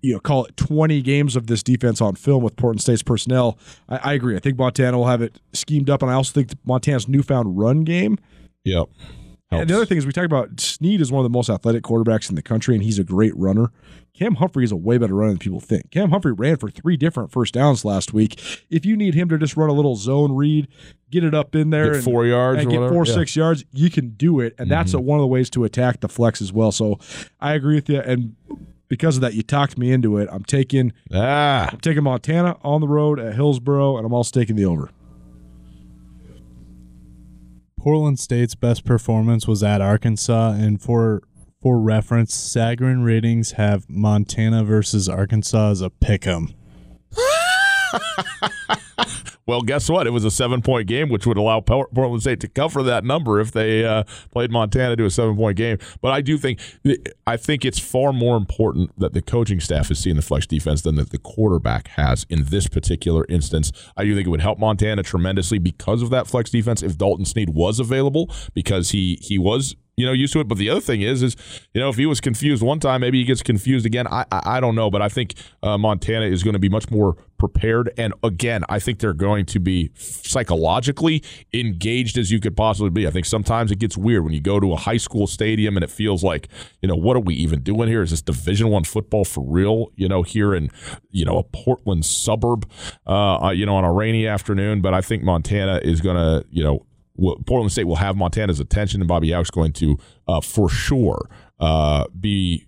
you 0.03 0.13
know, 0.13 0.21
call 0.21 0.45
it 0.45 0.57
20 0.57 1.01
games 1.01 1.37
of 1.37 1.47
this 1.47 1.63
defense 1.63 2.01
on 2.01 2.17
film 2.17 2.43
with 2.43 2.57
Portland 2.57 2.83
State's 2.83 3.03
personnel. 3.03 3.57
I, 3.89 3.97
I 3.97 4.13
agree. 4.15 4.37
I 4.37 4.41
think 4.41 4.59
Montana 4.59 4.99
will 4.99 5.07
have 5.07 5.23
it 5.23 5.41
schemed 5.53 5.89
up, 5.89 6.03
and 6.03 6.11
I 6.11 6.15
also 6.15 6.33
think 6.33 6.51
Montana's 6.65 7.09
newfound 7.09 7.57
run 7.57 7.85
game. 7.85 8.19
Yep. 8.65 8.89
And 9.51 9.69
the 9.69 9.75
other 9.75 9.85
thing 9.85 9.99
is, 9.99 10.07
we 10.07 10.13
talk 10.13 10.25
about 10.25 10.61
Sneed 10.61 11.01
is 11.01 11.13
one 11.13 11.21
of 11.21 11.31
the 11.31 11.37
most 11.37 11.51
athletic 11.51 11.83
quarterbacks 11.83 12.31
in 12.31 12.37
the 12.37 12.43
country, 12.43 12.75
and 12.75 12.83
he's 12.83 12.99
a 12.99 13.05
great 13.05 13.37
runner. 13.37 13.71
Cam 14.15 14.37
Humphrey 14.37 14.65
is 14.65 14.73
a 14.73 14.77
way 14.77 14.99
better 14.99 15.15
runner 15.15 15.33
than 15.33 15.39
people 15.39 15.61
think. 15.61 15.91
Cam 15.91 16.11
Humphrey 16.11 16.33
ran 16.33 16.57
for 16.57 16.71
three 16.71 16.97
different 16.97 17.33
first 17.33 17.55
downs 17.55 17.85
last 17.85 18.13
week. 18.13 18.41
If 18.71 18.85
you 18.85 18.97
need 18.97 19.15
him 19.15 19.29
to 19.31 19.39
just 19.39 19.57
run 19.57 19.69
a 19.69 19.73
little 19.73 19.97
zone 19.97 20.33
read, 20.33 20.69
get 21.11 21.25
it 21.25 21.35
up 21.35 21.55
in 21.55 21.71
there, 21.71 21.87
Get 21.87 21.95
and, 21.97 22.05
four 22.05 22.27
yards 22.27 22.61
and 22.61 22.69
or 22.69 22.71
get 22.71 22.81
whatever, 22.81 22.95
four 22.95 23.07
yeah. 23.07 23.15
six 23.15 23.37
yards, 23.37 23.65
you 23.73 23.91
can 23.91 24.11
do 24.11 24.41
it, 24.41 24.55
and 24.59 24.71
that's 24.71 24.91
mm-hmm. 24.91 24.99
a, 24.99 25.03
one 25.03 25.19
of 25.19 25.23
the 25.23 25.29
ways 25.29 25.51
to 25.51 25.65
attack 25.65 26.01
the 26.01 26.09
flex 26.09 26.41
as 26.41 26.53
well. 26.53 26.73
So 26.73 26.99
I 27.41 27.55
agree 27.55 27.75
with 27.75 27.89
you, 27.89 28.01
and 28.01 28.37
because 28.93 29.17
of 29.17 29.23
that, 29.23 29.33
you 29.33 29.43
talked 29.43 29.79
me 29.79 29.91
into 29.91 30.19
it. 30.19 30.29
I'm 30.31 30.45
taking 30.45 30.93
ah, 31.15 31.71
I'm 31.73 31.81
taking 31.81 32.03
Montana 32.03 32.59
on 32.61 32.83
the 32.83 32.89
road 32.89 33.19
at 33.19 33.35
Hillsboro, 33.35 33.97
and 33.97 34.05
I'm 34.05 34.13
also 34.13 34.39
taking 34.39 34.55
the 34.55 34.67
over. 34.67 34.91
Portland 37.81 38.21
State's 38.21 38.55
best 38.55 38.85
performance 38.85 39.49
was 39.49 39.63
at 39.63 39.81
Arkansas, 39.81 40.51
and 40.51 40.83
for 40.83 41.23
for 41.63 41.81
reference, 41.81 42.37
Sagarin 42.37 43.03
ratings 43.03 43.53
have 43.53 43.89
Montana 43.89 44.63
versus 44.63 45.09
Arkansas 45.09 45.71
as 45.71 45.81
a 45.81 45.89
pick 45.89 46.27
'em. 46.27 46.53
Well, 49.47 49.63
guess 49.63 49.89
what? 49.89 50.07
It 50.07 50.11
was 50.11 50.25
a 50.25 50.31
seven 50.31 50.63
point 50.63 50.87
game, 50.87 51.09
which 51.09 51.27
would 51.27 51.37
allow 51.37 51.61
Portland 51.61 52.23
State 52.23 52.41
to 52.41 52.49
cover 52.49 52.83
that 52.85 53.05
number 53.05 53.41
if 53.41 53.51
they 53.51 53.85
uh, 53.85 54.05
played 54.31 54.51
Montana 54.51 54.97
to 54.97 55.05
a 55.05 55.11
seven 55.11 55.37
point 55.37 55.57
game. 55.57 55.79
But 56.01 56.13
I 56.13 56.21
do 56.21 56.39
think 56.39 56.61
I 57.27 57.37
think 57.37 57.65
it's 57.65 57.79
far 57.79 58.13
more 58.13 58.37
important 58.37 58.99
that 58.99 59.15
the 59.15 59.23
coaching 59.23 59.61
staff 59.61 59.91
is 59.91 59.99
seeing 59.99 60.17
the 60.17 60.23
flex 60.23 60.47
defense 60.47 60.83
than 60.83 60.95
that 60.97 61.11
the 61.11 61.19
quarterback 61.19 61.89
has 61.89 62.25
in 62.31 62.45
this 62.45 62.69
particular 62.69 63.27
instance. 63.29 63.73
I 63.97 64.05
do 64.05 64.15
think 64.15 64.27
it 64.27 64.31
would 64.31 64.41
help 64.41 64.59
Montana 64.59 65.03
tremendously 65.03 65.59
because 65.59 66.03
of 66.03 66.11
that 66.11 66.27
flex 66.27 66.51
defense 66.51 66.83
if 66.83 66.97
Dalton 66.97 67.25
Sneed 67.25 67.51
was 67.51 67.81
available 67.81 68.31
because 68.55 68.91
he 68.91 69.19
he 69.21 69.39
was 69.39 69.75
you 69.97 70.07
know 70.07 70.13
used 70.13 70.33
to 70.33 70.41
it. 70.41 70.49
But 70.49 70.59
the 70.59 70.71
other 70.71 70.81
thing 70.81 71.03
is, 71.03 71.23
is 71.23 71.37
you 71.75 71.81
know 71.81 71.89
if 71.89 71.97
he 71.97 72.07
was 72.07 72.21
confused 72.21 72.63
one 72.63 72.81
time, 72.81 73.01
maybe 73.01 73.19
he 73.19 73.25
gets 73.25 73.43
confused 73.43 73.87
again. 73.87 74.07
I 74.07 74.25
I, 74.31 74.57
I 74.57 74.61
don't 74.61 74.75
know, 74.75 74.91
but 74.91 75.03
I 75.03 75.09
think 75.09 75.35
uh, 75.63 75.79
Montana 75.79 76.27
is 76.27 76.43
going 76.43 76.55
to 76.55 76.59
be 76.59 76.69
much 76.69 76.91
more 76.91 77.17
prepared. 77.39 77.93
And 77.99 78.15
again, 78.23 78.63
I 78.69 78.79
think 78.79 79.01
they're 79.01 79.13
going 79.13 79.47
to 79.47 79.59
be 79.59 79.91
psychologically 79.97 81.25
engaged 81.53 82.17
as 82.17 82.31
you 82.31 82.39
could 82.39 82.57
possibly 82.57 82.91
be. 82.91 83.05
I 83.05 83.11
think 83.11 83.27
sometimes 83.27 83.73
it 83.73 83.81
gets 83.81 83.97
weird 83.97 84.23
when 84.23 84.33
you 84.33 84.41
go 84.41 84.61
to 84.61 84.73
a 84.73 84.77
high 84.77 84.97
school 84.97 85.27
stadium 85.27 85.77
and 85.77 85.83
it 85.83 85.91
feels 85.91 86.23
like 86.23 86.49
you 86.81 86.89
know 86.89 86.95
what 86.95 87.17
are 87.17 87.21
we 87.21 87.35
even 87.35 87.63
doing 87.63 87.89
here? 87.89 88.03
Is 88.03 88.11
this 88.11 88.23
Division 88.23 88.69
One 88.69 88.85
football 88.85 89.25
for 89.25 89.45
real? 89.45 89.89
You 89.97 90.09
know 90.09 90.23
here 90.23 90.55
in 90.55 90.71
you 91.11 91.25
know 91.25 91.39
a 91.39 91.43
Portland 91.43 92.05
suburb, 92.05 92.71
uh, 93.07 93.53
you 93.55 93.67
know 93.67 93.77
on 93.77 93.85
a 93.85 93.93
rainy 93.93 94.27
afternoon. 94.27 94.81
But 94.81 94.95
I 94.95 95.01
think 95.01 95.23
Montana 95.23 95.81
is 95.83 96.01
going 96.01 96.17
to 96.17 96.47
you 96.51 96.63
know 96.63 96.87
Portland 97.17 97.73
State 97.73 97.85
will 97.85 97.97
have 97.97 98.17
Montana's 98.17 98.61
attention, 98.61 99.01
and 99.01 99.09
Bobby 99.09 99.33
Hauck's 99.33 99.51
going 99.51 99.73
to, 99.75 99.99
uh, 100.27 100.41
for 100.41 100.69
sure, 100.69 101.29
uh, 101.61 102.07
be 102.19 102.67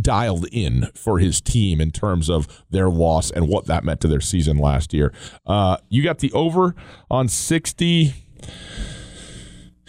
dialed 0.00 0.46
in 0.50 0.90
for 0.94 1.18
his 1.18 1.40
team 1.40 1.80
in 1.80 1.90
terms 1.90 2.28
of 2.28 2.64
their 2.70 2.88
loss 2.88 3.30
and 3.30 3.48
what 3.48 3.66
that 3.66 3.84
meant 3.84 4.00
to 4.00 4.08
their 4.08 4.20
season 4.20 4.58
last 4.58 4.92
year. 4.92 5.12
Uh, 5.46 5.76
you 5.88 6.02
got 6.02 6.18
the 6.18 6.32
over 6.32 6.74
on 7.10 7.28
60. 7.28 8.14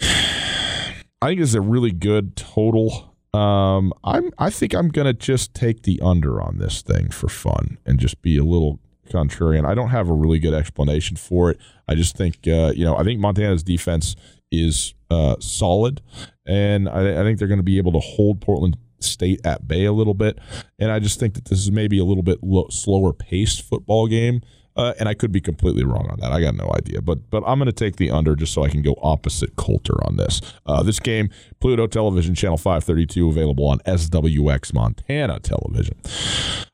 I 1.22 1.28
think 1.28 1.40
this 1.40 1.50
is 1.50 1.54
a 1.54 1.60
really 1.60 1.92
good 1.92 2.36
total. 2.36 3.14
Um, 3.32 3.92
I'm 4.04 4.30
I 4.38 4.50
think 4.50 4.74
I'm 4.74 4.88
gonna 4.88 5.12
just 5.12 5.54
take 5.54 5.82
the 5.82 6.00
under 6.02 6.40
on 6.40 6.58
this 6.58 6.82
thing 6.82 7.10
for 7.10 7.28
fun 7.28 7.78
and 7.84 7.98
just 7.98 8.22
be 8.22 8.38
a 8.38 8.44
little 8.44 8.80
contrarian. 9.08 9.66
I 9.66 9.74
don't 9.74 9.90
have 9.90 10.08
a 10.08 10.12
really 10.12 10.38
good 10.38 10.54
explanation 10.54 11.16
for 11.16 11.50
it. 11.50 11.58
I 11.88 11.94
just 11.94 12.16
think 12.16 12.38
uh, 12.46 12.72
you 12.74 12.84
know 12.84 12.96
I 12.96 13.04
think 13.04 13.20
Montana's 13.20 13.62
defense 13.62 14.16
is 14.50 14.94
uh, 15.10 15.36
solid, 15.40 16.02
and 16.46 16.88
I, 16.88 17.20
I 17.20 17.22
think 17.24 17.38
they're 17.38 17.48
going 17.48 17.58
to 17.58 17.64
be 17.64 17.78
able 17.78 17.92
to 17.92 18.00
hold 18.00 18.40
Portland 18.40 18.76
State 19.00 19.44
at 19.44 19.68
bay 19.68 19.84
a 19.84 19.92
little 19.92 20.14
bit. 20.14 20.38
And 20.78 20.90
I 20.90 20.98
just 20.98 21.20
think 21.20 21.34
that 21.34 21.46
this 21.46 21.58
is 21.58 21.70
maybe 21.70 21.98
a 21.98 22.04
little 22.04 22.22
bit 22.22 22.38
lo- 22.42 22.68
slower 22.70 23.12
paced 23.12 23.62
football 23.62 24.06
game. 24.06 24.40
Uh, 24.74 24.92
and 25.00 25.08
I 25.08 25.14
could 25.14 25.32
be 25.32 25.40
completely 25.40 25.84
wrong 25.84 26.06
on 26.10 26.20
that. 26.20 26.32
I 26.32 26.40
got 26.40 26.54
no 26.54 26.70
idea, 26.74 27.00
but 27.00 27.30
but 27.30 27.42
I'm 27.46 27.58
going 27.58 27.64
to 27.66 27.72
take 27.72 27.96
the 27.96 28.10
under 28.10 28.36
just 28.36 28.52
so 28.52 28.62
I 28.62 28.68
can 28.68 28.82
go 28.82 28.94
opposite 29.02 29.56
Colter 29.56 29.94
on 30.04 30.16
this. 30.16 30.42
Uh, 30.66 30.82
this 30.82 31.00
game, 31.00 31.30
Pluto 31.60 31.86
Television, 31.86 32.34
Channel 32.34 32.58
532, 32.58 33.26
available 33.26 33.66
on 33.66 33.78
SWX 33.80 34.74
Montana 34.74 35.40
Television. 35.40 35.96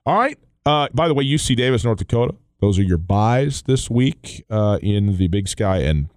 All 0.05 0.19
right. 0.19 0.37
Uh, 0.65 0.89
by 0.95 1.09
the 1.09 1.15
way, 1.15 1.25
UC 1.25 1.57
Davis, 1.57 1.85
North 1.85 1.99
Dakota. 1.99 2.35
Those 2.61 2.79
are 2.79 2.83
your 2.83 2.99
buys 2.99 3.63
this 3.63 3.91
week 3.91 4.45
uh, 4.49 4.79
in 4.81 5.17
the 5.17 5.29
Big 5.29 5.49
Sky 5.49 5.79
and 5.79 6.09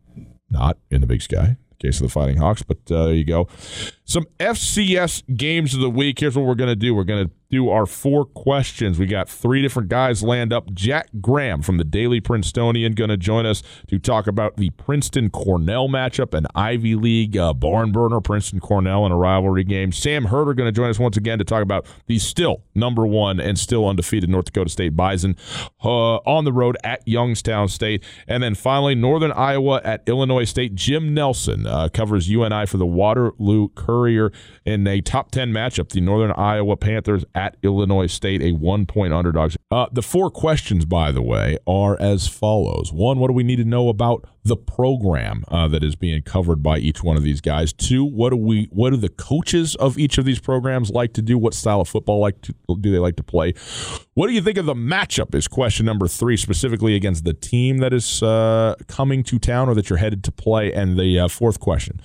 not 0.50 0.78
in 0.92 1.02
the 1.02 1.08
Big 1.08 1.22
Sky. 1.24 1.46
in 1.46 1.58
Case 1.80 1.98
of 1.98 2.04
the 2.04 2.10
Fighting 2.10 2.38
Hawks, 2.38 2.62
but 2.62 2.78
uh, 2.92 3.06
there 3.06 3.14
you 3.16 3.26
go. 3.26 3.48
Some 4.06 4.26
FCS 4.40 5.36
games 5.36 5.74
of 5.74 5.82
the 5.82 5.90
week. 5.90 6.20
Here's 6.20 6.36
what 6.36 6.46
we're 6.46 6.56
going 6.56 6.70
to 6.70 6.76
do. 6.76 6.94
We're 6.94 7.04
going 7.04 7.28
to 7.28 7.34
do 7.50 7.70
our 7.70 7.86
four 7.86 8.26
questions. 8.26 9.00
We 9.00 9.06
got 9.06 9.30
three 9.30 9.62
different 9.62 9.90
guys 9.90 10.24
land 10.24 10.52
up. 10.52 10.74
Jack 10.74 11.10
Graham 11.22 11.62
from 11.62 11.78
the 11.78 11.84
Daily 11.84 12.20
Princetonian 12.20 12.94
going 12.94 13.10
to 13.10 13.18
join 13.18 13.46
us 13.46 13.64
to 13.88 14.00
talk 14.00 14.28
about 14.28 14.58
the 14.58 14.72
Princeton 14.72 15.30
Cornell 15.30 15.88
matchup, 15.88 16.34
an 16.34 16.48
Ivy 16.56 16.96
League 16.96 17.38
uh, 17.38 17.54
barn 17.54 17.92
burner, 17.92 18.20
Princeton 18.20 18.60
Cornell 18.60 19.06
in 19.06 19.12
a 19.12 19.18
rivalry 19.18 19.64
game. 19.64 19.92
Sam 19.92 20.26
Herder 20.26 20.54
going 20.54 20.68
to 20.68 20.72
join 20.72 20.90
us 20.90 21.00
once 21.00 21.18
again 21.18 21.38
to 21.38 21.46
talk 21.46 21.62
about 21.62 21.86
the 22.08 22.20
still 22.20 22.64
number 22.74 23.06
one 23.08 23.40
and 23.40 23.58
still 23.58 23.88
undefeated 23.88 24.30
North 24.30 24.46
Dakota 24.46 24.70
State 24.70 24.96
Bison 24.96 25.36
uh, 25.84 26.16
on 26.18 26.46
the 26.46 26.54
road 26.54 26.78
at 26.84 27.08
Youngstown 27.08 27.68
State. 27.70 28.04
And 28.28 28.44
then 28.44 28.56
finally, 28.56 28.96
Northern 28.96 29.32
Iowa 29.32 29.82
at 29.84 30.04
Illinois 30.08 30.46
State. 30.46 30.76
Jim 30.76 31.14
Nelson 31.14 31.68
uh, 31.68 31.90
covers 31.90 32.30
UNI 32.30 32.66
for 32.66 32.78
the 32.78 32.86
Waterloo 32.86 33.70
Courier 33.96 34.32
in 34.66 34.86
a 34.88 35.02
top 35.02 35.32
10 35.32 35.52
matchup. 35.52 35.90
The 35.90 36.02
Northern 36.02 36.32
Iowa 36.32 36.76
Panthers 36.76 37.24
at 37.34 37.56
Illinois 37.64 38.08
State, 38.08 38.42
a 38.42 38.52
one 38.52 38.86
point 38.86 39.14
underdogs. 39.14 39.56
Uh, 39.72 39.88
the 39.92 40.02
four 40.02 40.30
questions, 40.30 40.86
by 40.86 41.12
the 41.12 41.22
way, 41.22 41.58
are 41.66 42.00
as 42.00 42.28
follows 42.28 42.92
One, 42.92 43.20
what 43.20 43.28
do 43.28 43.34
we 43.34 43.44
need 43.44 43.58
to 43.58 43.66
know 43.66 43.90
about 43.90 44.28
the 44.44 44.58
program 44.58 45.44
uh, 45.48 45.68
that 45.70 45.84
is 45.84 45.96
being 45.96 46.22
covered 46.22 46.62
by 46.62 46.78
each 46.78 47.04
one 47.04 47.16
of 47.16 47.24
these 47.24 47.42
guys? 47.42 47.72
Two, 47.72 48.04
what 48.04 48.32
do 48.32 48.36
we, 48.36 48.68
what 48.72 48.90
do 48.92 48.98
the 48.98 49.10
coaches 49.10 49.76
of 49.76 49.98
each 49.98 50.18
of 50.18 50.26
these 50.26 50.40
programs 50.40 50.92
like 50.92 51.14
to 51.14 51.22
do? 51.22 51.38
What 51.38 51.54
style 51.54 51.82
of 51.82 51.88
football 51.88 52.20
like 52.20 52.42
to, 52.42 52.54
do 52.80 52.92
they 52.92 53.00
like 53.00 53.16
to 53.16 53.24
play? 53.24 53.54
What 54.14 54.28
do 54.28 54.34
you 54.34 54.42
think 54.42 54.58
of 54.58 54.66
the 54.66 54.76
matchup? 54.76 55.34
Is 55.34 55.48
question 55.48 55.86
number 55.86 56.08
three, 56.08 56.38
specifically 56.38 56.96
against 56.96 57.24
the 57.24 57.34
team 57.34 57.78
that 57.78 57.94
is 57.94 58.22
uh, 58.22 58.76
coming 58.88 59.24
to 59.24 59.40
town 59.40 59.70
or 59.70 59.76
that 59.76 59.90
you're 59.90 59.98
headed 59.98 60.24
to 60.26 60.32
play? 60.32 60.74
And 60.74 61.00
the 61.00 61.20
uh, 61.20 61.28
fourth 61.28 61.60
question 61.60 62.02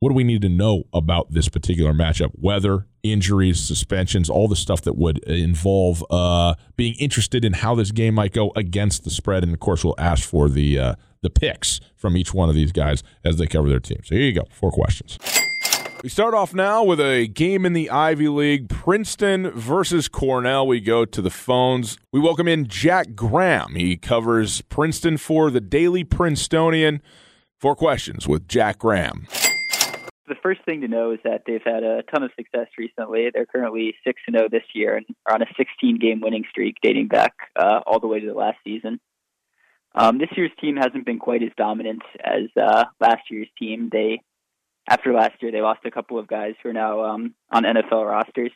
what 0.00 0.10
do 0.10 0.14
we 0.14 0.24
need 0.24 0.42
to 0.42 0.48
know 0.48 0.84
about 0.92 1.32
this 1.32 1.48
particular 1.48 1.92
matchup? 1.92 2.30
Weather, 2.34 2.86
injuries, 3.02 3.60
suspensions, 3.60 4.28
all 4.28 4.48
the 4.48 4.56
stuff 4.56 4.82
that 4.82 4.96
would 4.96 5.18
involve 5.24 6.04
uh, 6.10 6.54
being 6.76 6.94
interested 6.98 7.44
in 7.44 7.54
how 7.54 7.74
this 7.74 7.90
game 7.90 8.14
might 8.14 8.32
go 8.32 8.52
against 8.56 9.04
the 9.04 9.10
spread. 9.10 9.42
And 9.42 9.52
of 9.54 9.60
course, 9.60 9.84
we'll 9.84 9.94
ask 9.98 10.28
for 10.28 10.48
the 10.48 10.78
uh, 10.78 10.94
the 11.22 11.30
picks 11.30 11.80
from 11.96 12.16
each 12.16 12.34
one 12.34 12.48
of 12.48 12.54
these 12.54 12.70
guys 12.70 13.02
as 13.24 13.38
they 13.38 13.46
cover 13.46 13.68
their 13.68 13.80
team. 13.80 14.00
So 14.04 14.14
here 14.14 14.24
you 14.24 14.32
go, 14.32 14.44
four 14.50 14.70
questions. 14.70 15.18
We 16.02 16.10
start 16.10 16.34
off 16.34 16.52
now 16.52 16.84
with 16.84 17.00
a 17.00 17.26
game 17.28 17.64
in 17.64 17.72
the 17.72 17.88
Ivy 17.88 18.28
League 18.28 18.68
Princeton 18.68 19.50
versus 19.52 20.06
Cornell. 20.06 20.66
We 20.66 20.80
go 20.80 21.06
to 21.06 21.22
the 21.22 21.30
phones. 21.30 21.96
We 22.12 22.20
welcome 22.20 22.46
in 22.46 22.66
Jack 22.66 23.14
Graham. 23.14 23.74
He 23.74 23.96
covers 23.96 24.60
Princeton 24.60 25.16
for 25.16 25.50
the 25.50 25.62
Daily 25.62 26.04
Princetonian. 26.04 27.00
Four 27.58 27.74
questions 27.74 28.28
with 28.28 28.46
Jack 28.46 28.80
Graham. 28.80 29.26
The 30.26 30.36
first 30.42 30.64
thing 30.64 30.80
to 30.80 30.88
know 30.88 31.12
is 31.12 31.18
that 31.24 31.42
they've 31.46 31.62
had 31.62 31.82
a 31.82 32.02
ton 32.02 32.22
of 32.22 32.30
success 32.34 32.68
recently. 32.78 33.28
They're 33.32 33.46
currently 33.46 33.94
6 34.04 34.20
0 34.30 34.48
this 34.50 34.62
year 34.74 34.96
and 34.96 35.06
are 35.26 35.34
on 35.34 35.42
a 35.42 35.46
16 35.56 35.98
game 35.98 36.20
winning 36.22 36.44
streak 36.50 36.76
dating 36.82 37.08
back 37.08 37.34
uh, 37.56 37.80
all 37.86 38.00
the 38.00 38.06
way 38.06 38.20
to 38.20 38.26
the 38.26 38.32
last 38.32 38.58
season. 38.64 39.00
Um, 39.94 40.18
this 40.18 40.30
year's 40.36 40.50
team 40.60 40.76
hasn't 40.76 41.06
been 41.06 41.18
quite 41.18 41.42
as 41.42 41.50
dominant 41.56 42.02
as 42.18 42.48
uh, 42.60 42.84
last 43.00 43.22
year's 43.30 43.48
team. 43.58 43.90
They 43.92 44.20
after 44.88 45.14
last 45.14 45.40
year, 45.40 45.50
they 45.50 45.62
lost 45.62 45.80
a 45.86 45.90
couple 45.90 46.18
of 46.18 46.26
guys 46.26 46.54
who 46.62 46.70
are 46.70 46.74
now 46.74 47.04
um, 47.04 47.34
on 47.50 47.62
NFL 47.62 48.06
rosters, 48.06 48.52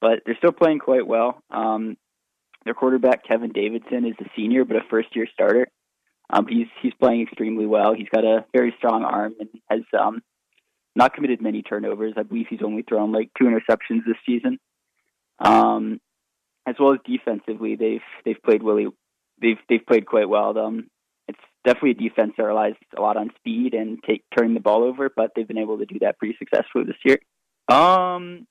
but 0.00 0.20
they're 0.24 0.36
still 0.36 0.52
playing 0.52 0.78
quite 0.78 1.06
well. 1.06 1.42
Um, 1.50 1.96
their 2.64 2.74
quarterback 2.74 3.26
Kevin 3.26 3.50
Davidson 3.52 4.04
is 4.04 4.14
a 4.20 4.30
senior, 4.36 4.64
but 4.64 4.76
a 4.76 4.84
first-year 4.88 5.26
starter. 5.32 5.68
Um, 6.30 6.46
he's 6.46 6.68
he's 6.80 6.94
playing 6.94 7.22
extremely 7.22 7.66
well. 7.66 7.92
He's 7.92 8.08
got 8.08 8.24
a 8.24 8.44
very 8.54 8.74
strong 8.78 9.04
arm 9.04 9.34
and 9.40 9.48
has 9.68 9.82
um, 9.98 10.22
not 10.96 11.14
committed 11.14 11.42
many 11.42 11.62
turnovers. 11.62 12.14
I 12.16 12.22
believe 12.22 12.46
he's 12.48 12.62
only 12.62 12.82
thrown 12.82 13.12
like 13.12 13.30
two 13.36 13.44
interceptions 13.44 14.04
this 14.06 14.16
season. 14.26 14.58
Um, 15.38 16.00
as 16.66 16.76
well 16.78 16.92
as 16.92 17.00
defensively, 17.04 17.76
they've 17.76 18.00
they've 18.24 18.42
played 18.42 18.62
really 18.62 18.86
they've 19.40 19.58
they've 19.68 19.86
played 19.86 20.06
quite 20.06 20.28
well. 20.28 20.56
Um, 20.56 20.88
it's 21.28 21.38
definitely 21.64 21.90
a 21.92 22.08
defense 22.08 22.34
that 22.36 22.44
relies 22.44 22.74
a 22.96 23.00
lot 23.00 23.16
on 23.16 23.30
speed 23.36 23.74
and 23.74 24.02
take 24.02 24.24
turning 24.36 24.54
the 24.54 24.60
ball 24.60 24.82
over, 24.82 25.10
but 25.14 25.32
they've 25.34 25.48
been 25.48 25.58
able 25.58 25.78
to 25.78 25.86
do 25.86 25.98
that 26.00 26.18
pretty 26.18 26.36
successfully 26.38 26.84
this 26.84 26.96
year. 27.04 27.18
Um, 27.68 28.46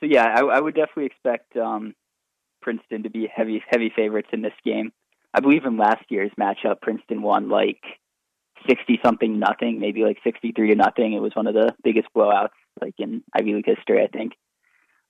so 0.00 0.06
yeah, 0.06 0.24
I, 0.24 0.40
I 0.40 0.60
would 0.60 0.74
definitely 0.74 1.06
expect 1.06 1.56
um, 1.56 1.94
Princeton 2.60 3.04
to 3.04 3.10
be 3.10 3.28
heavy 3.32 3.62
heavy 3.68 3.92
favorites 3.94 4.28
in 4.32 4.42
this 4.42 4.52
game. 4.64 4.92
I 5.34 5.40
believe 5.40 5.64
in 5.64 5.78
last 5.78 6.04
year's 6.08 6.32
matchup, 6.38 6.80
Princeton 6.82 7.22
won 7.22 7.48
like 7.48 7.82
sixty 8.68 8.98
something 9.04 9.38
nothing, 9.38 9.80
maybe 9.80 10.02
like 10.02 10.18
sixty 10.24 10.52
three 10.52 10.70
to 10.70 10.74
nothing. 10.74 11.12
It 11.12 11.22
was 11.22 11.34
one 11.34 11.46
of 11.46 11.54
the 11.54 11.74
biggest 11.82 12.08
blowouts 12.14 12.50
like 12.80 12.94
in 12.98 13.22
Ivy 13.34 13.54
League 13.54 13.66
history, 13.66 14.02
I 14.02 14.06
think. 14.06 14.32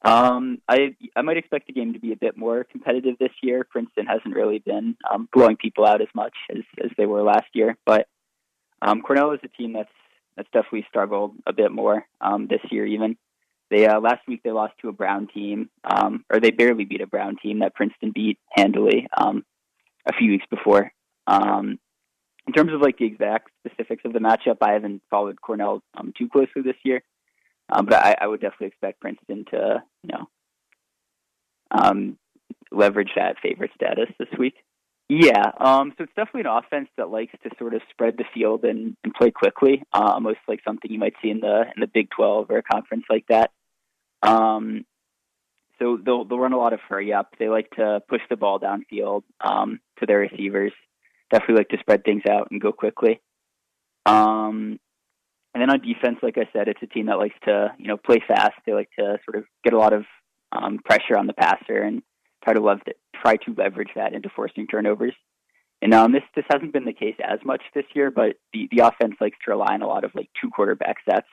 Um, 0.04 0.58
I 0.68 0.96
I 1.14 1.22
might 1.22 1.36
expect 1.36 1.68
the 1.68 1.72
game 1.72 1.92
to 1.92 2.00
be 2.00 2.12
a 2.12 2.16
bit 2.16 2.36
more 2.36 2.64
competitive 2.64 3.16
this 3.18 3.32
year. 3.42 3.64
Princeton 3.70 4.06
hasn't 4.06 4.34
really 4.34 4.58
been 4.58 4.96
um, 5.08 5.28
blowing 5.32 5.56
people 5.56 5.86
out 5.86 6.02
as 6.02 6.08
much 6.14 6.34
as 6.50 6.62
as 6.82 6.90
they 6.96 7.06
were 7.06 7.22
last 7.22 7.46
year, 7.54 7.76
but 7.86 8.08
um, 8.80 9.00
Cornell 9.02 9.32
is 9.32 9.40
a 9.44 9.48
team 9.48 9.72
that's 9.72 9.92
that's 10.36 10.48
definitely 10.52 10.86
struggled 10.88 11.34
a 11.46 11.52
bit 11.52 11.70
more 11.70 12.04
um, 12.20 12.48
this 12.48 12.60
year. 12.70 12.84
Even 12.84 13.16
they 13.70 13.86
uh, 13.86 14.00
last 14.00 14.26
week 14.26 14.40
they 14.42 14.50
lost 14.50 14.74
to 14.80 14.88
a 14.88 14.92
Brown 14.92 15.28
team, 15.32 15.70
um, 15.84 16.24
or 16.30 16.40
they 16.40 16.50
barely 16.50 16.84
beat 16.84 17.00
a 17.00 17.06
Brown 17.06 17.36
team 17.40 17.60
that 17.60 17.74
Princeton 17.74 18.10
beat 18.12 18.38
handily 18.50 19.06
um, 19.16 19.44
a 20.08 20.12
few 20.12 20.30
weeks 20.30 20.46
before. 20.50 20.92
Um, 21.28 21.78
in 22.46 22.52
terms 22.52 22.72
of 22.72 22.80
like 22.80 22.98
the 22.98 23.06
exact 23.06 23.50
specifics 23.64 24.04
of 24.04 24.12
the 24.12 24.18
matchup, 24.18 24.58
I 24.60 24.72
haven't 24.72 25.02
followed 25.10 25.40
Cornell 25.40 25.82
um, 25.96 26.12
too 26.16 26.28
closely 26.28 26.62
this 26.62 26.76
year. 26.84 27.02
Um, 27.70 27.86
but 27.86 27.94
I, 27.94 28.16
I, 28.20 28.26
would 28.26 28.40
definitely 28.40 28.66
expect 28.66 29.00
Princeton 29.00 29.46
to, 29.50 29.82
you 30.02 30.10
know, 30.12 30.28
um, 31.70 32.18
leverage 32.70 33.12
that 33.16 33.36
favorite 33.42 33.70
status 33.74 34.08
this 34.18 34.28
week. 34.38 34.54
Yeah, 35.08 35.52
um, 35.58 35.92
so 35.96 36.04
it's 36.04 36.12
definitely 36.16 36.42
an 36.42 36.58
offense 36.64 36.88
that 36.96 37.10
likes 37.10 37.32
to 37.42 37.50
sort 37.58 37.74
of 37.74 37.82
spread 37.90 38.16
the 38.16 38.24
field 38.32 38.64
and, 38.64 38.96
and 39.04 39.14
play 39.14 39.30
quickly, 39.30 39.82
uh, 39.92 40.12
almost 40.14 40.38
like 40.48 40.60
something 40.64 40.90
you 40.90 40.98
might 40.98 41.14
see 41.22 41.30
in 41.30 41.40
the 41.40 41.64
in 41.74 41.80
the 41.80 41.86
Big 41.86 42.08
Twelve 42.10 42.50
or 42.50 42.58
a 42.58 42.62
conference 42.62 43.04
like 43.10 43.26
that. 43.28 43.50
Um, 44.22 44.84
so 45.78 45.98
they'll 46.02 46.24
they'll 46.24 46.38
run 46.38 46.52
a 46.52 46.58
lot 46.58 46.72
of 46.72 46.80
hurry 46.80 47.12
up. 47.12 47.34
They 47.38 47.48
like 47.48 47.70
to 47.72 48.00
push 48.08 48.22
the 48.30 48.36
ball 48.36 48.58
downfield 48.58 49.22
um, 49.40 49.80
to 49.98 50.06
their 50.06 50.18
receivers. 50.18 50.72
Definitely 51.32 51.56
like 51.56 51.68
to 51.70 51.78
spread 51.80 52.04
things 52.04 52.22
out 52.30 52.48
and 52.50 52.60
go 52.60 52.72
quickly. 52.72 53.20
Um, 54.06 54.78
and 55.54 55.60
then 55.60 55.70
on 55.70 55.80
defense, 55.80 56.18
like 56.22 56.36
I 56.38 56.48
said, 56.52 56.68
it's 56.68 56.82
a 56.82 56.86
team 56.86 57.06
that 57.06 57.18
likes 57.18 57.34
to, 57.44 57.72
you 57.78 57.88
know, 57.88 57.96
play 57.96 58.22
fast. 58.26 58.52
They 58.64 58.72
like 58.72 58.90
to 58.98 59.18
sort 59.24 59.36
of 59.36 59.44
get 59.64 59.72
a 59.72 59.78
lot 59.78 59.92
of 59.92 60.04
um, 60.52 60.78
pressure 60.84 61.16
on 61.18 61.26
the 61.26 61.32
passer 61.32 61.82
and 61.82 62.02
try 62.44 62.54
to 62.54 62.60
love 62.60 62.78
to, 62.84 62.94
try 63.22 63.36
to 63.36 63.54
leverage 63.56 63.90
that 63.96 64.14
into 64.14 64.28
forcing 64.34 64.66
turnovers. 64.66 65.14
And 65.80 65.92
um, 65.94 66.12
this 66.12 66.22
this 66.36 66.44
hasn't 66.50 66.72
been 66.72 66.84
the 66.84 66.92
case 66.92 67.16
as 67.22 67.40
much 67.44 67.62
this 67.74 67.84
year, 67.94 68.10
but 68.10 68.36
the 68.52 68.68
the 68.70 68.86
offense 68.86 69.16
likes 69.20 69.36
to 69.44 69.50
rely 69.50 69.74
on 69.74 69.82
a 69.82 69.88
lot 69.88 70.04
of 70.04 70.12
like 70.14 70.30
two 70.40 70.48
quarterback 70.48 70.96
sets. 71.08 71.26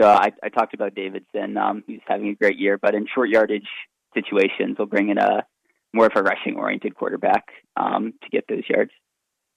So 0.00 0.08
I, 0.08 0.32
I 0.42 0.48
talked 0.48 0.74
about 0.74 0.94
Davidson. 0.94 1.56
Um, 1.56 1.84
he's 1.86 2.00
having 2.06 2.28
a 2.28 2.34
great 2.34 2.58
year, 2.58 2.78
but 2.80 2.94
in 2.94 3.06
short 3.14 3.28
yardage 3.28 3.68
situations, 4.14 4.76
we'll 4.78 4.86
bring 4.86 5.10
in 5.10 5.18
a 5.18 5.46
more 5.92 6.06
of 6.06 6.12
a 6.16 6.22
rushing 6.22 6.56
oriented 6.56 6.94
quarterback 6.94 7.48
um, 7.76 8.14
to 8.22 8.28
get 8.30 8.44
those 8.48 8.64
yards 8.68 8.92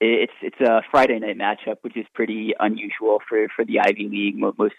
it's 0.02 0.34
it's 0.41 0.60
a 0.60 0.82
Friday 0.91 1.20
night 1.20 1.38
matchup, 1.38 1.78
which 1.82 1.95
is 1.98 2.06
pretty 2.14 2.53
unusual 2.60 3.20
for 3.28 3.48
for 3.56 3.66
the 3.66 3.80
Ivy 3.80 4.07
League. 4.10 4.38
Most 4.38 4.76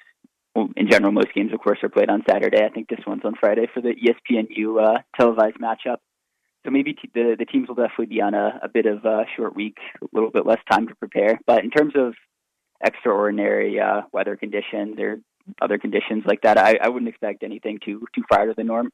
in 0.76 0.90
general, 0.90 1.12
most 1.12 1.34
games, 1.34 1.52
of 1.52 1.60
course, 1.60 1.78
are 1.82 1.88
played 1.88 2.08
on 2.08 2.22
Saturday. 2.28 2.64
I 2.64 2.70
think 2.70 2.88
this 2.88 3.04
one's 3.06 3.24
on 3.24 3.34
Friday 3.38 3.66
for 3.72 3.82
the 3.82 3.94
ESPNU 3.94 4.82
uh, 4.82 5.02
televised 5.18 5.58
matchup. 5.58 5.98
So 6.64 6.70
maybe 6.70 6.94
t- 6.94 7.10
the 7.14 7.36
the 7.38 7.44
teams 7.44 7.68
will 7.68 7.74
definitely 7.74 8.06
be 8.06 8.20
on 8.20 8.34
a, 8.34 8.60
a 8.62 8.68
bit 8.68 8.86
of 8.86 9.04
a 9.04 9.24
short 9.36 9.54
week, 9.54 9.76
a 10.02 10.06
little 10.12 10.30
bit 10.30 10.46
less 10.46 10.60
time 10.70 10.88
to 10.88 10.94
prepare. 10.94 11.38
But 11.46 11.64
in 11.64 11.70
terms 11.70 11.94
of 11.96 12.14
extraordinary 12.84 13.80
uh, 13.80 14.02
weather 14.12 14.36
conditions 14.36 14.98
or 14.98 15.18
other 15.62 15.78
conditions 15.78 16.24
like 16.26 16.42
that, 16.42 16.58
I, 16.58 16.78
I 16.80 16.88
wouldn't 16.88 17.08
expect 17.08 17.42
anything 17.42 17.78
too 17.84 18.06
too 18.14 18.22
far 18.28 18.48
of 18.48 18.56
the 18.56 18.64
norm. 18.64 18.90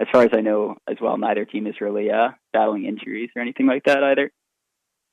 As 0.00 0.06
far 0.12 0.22
as 0.22 0.30
I 0.32 0.40
know, 0.40 0.76
as 0.88 0.96
well, 1.00 1.16
neither 1.16 1.44
team 1.44 1.66
is 1.66 1.80
really 1.80 2.10
uh, 2.10 2.28
battling 2.52 2.84
injuries 2.84 3.30
or 3.34 3.42
anything 3.42 3.66
like 3.66 3.84
that 3.84 4.02
either. 4.02 4.30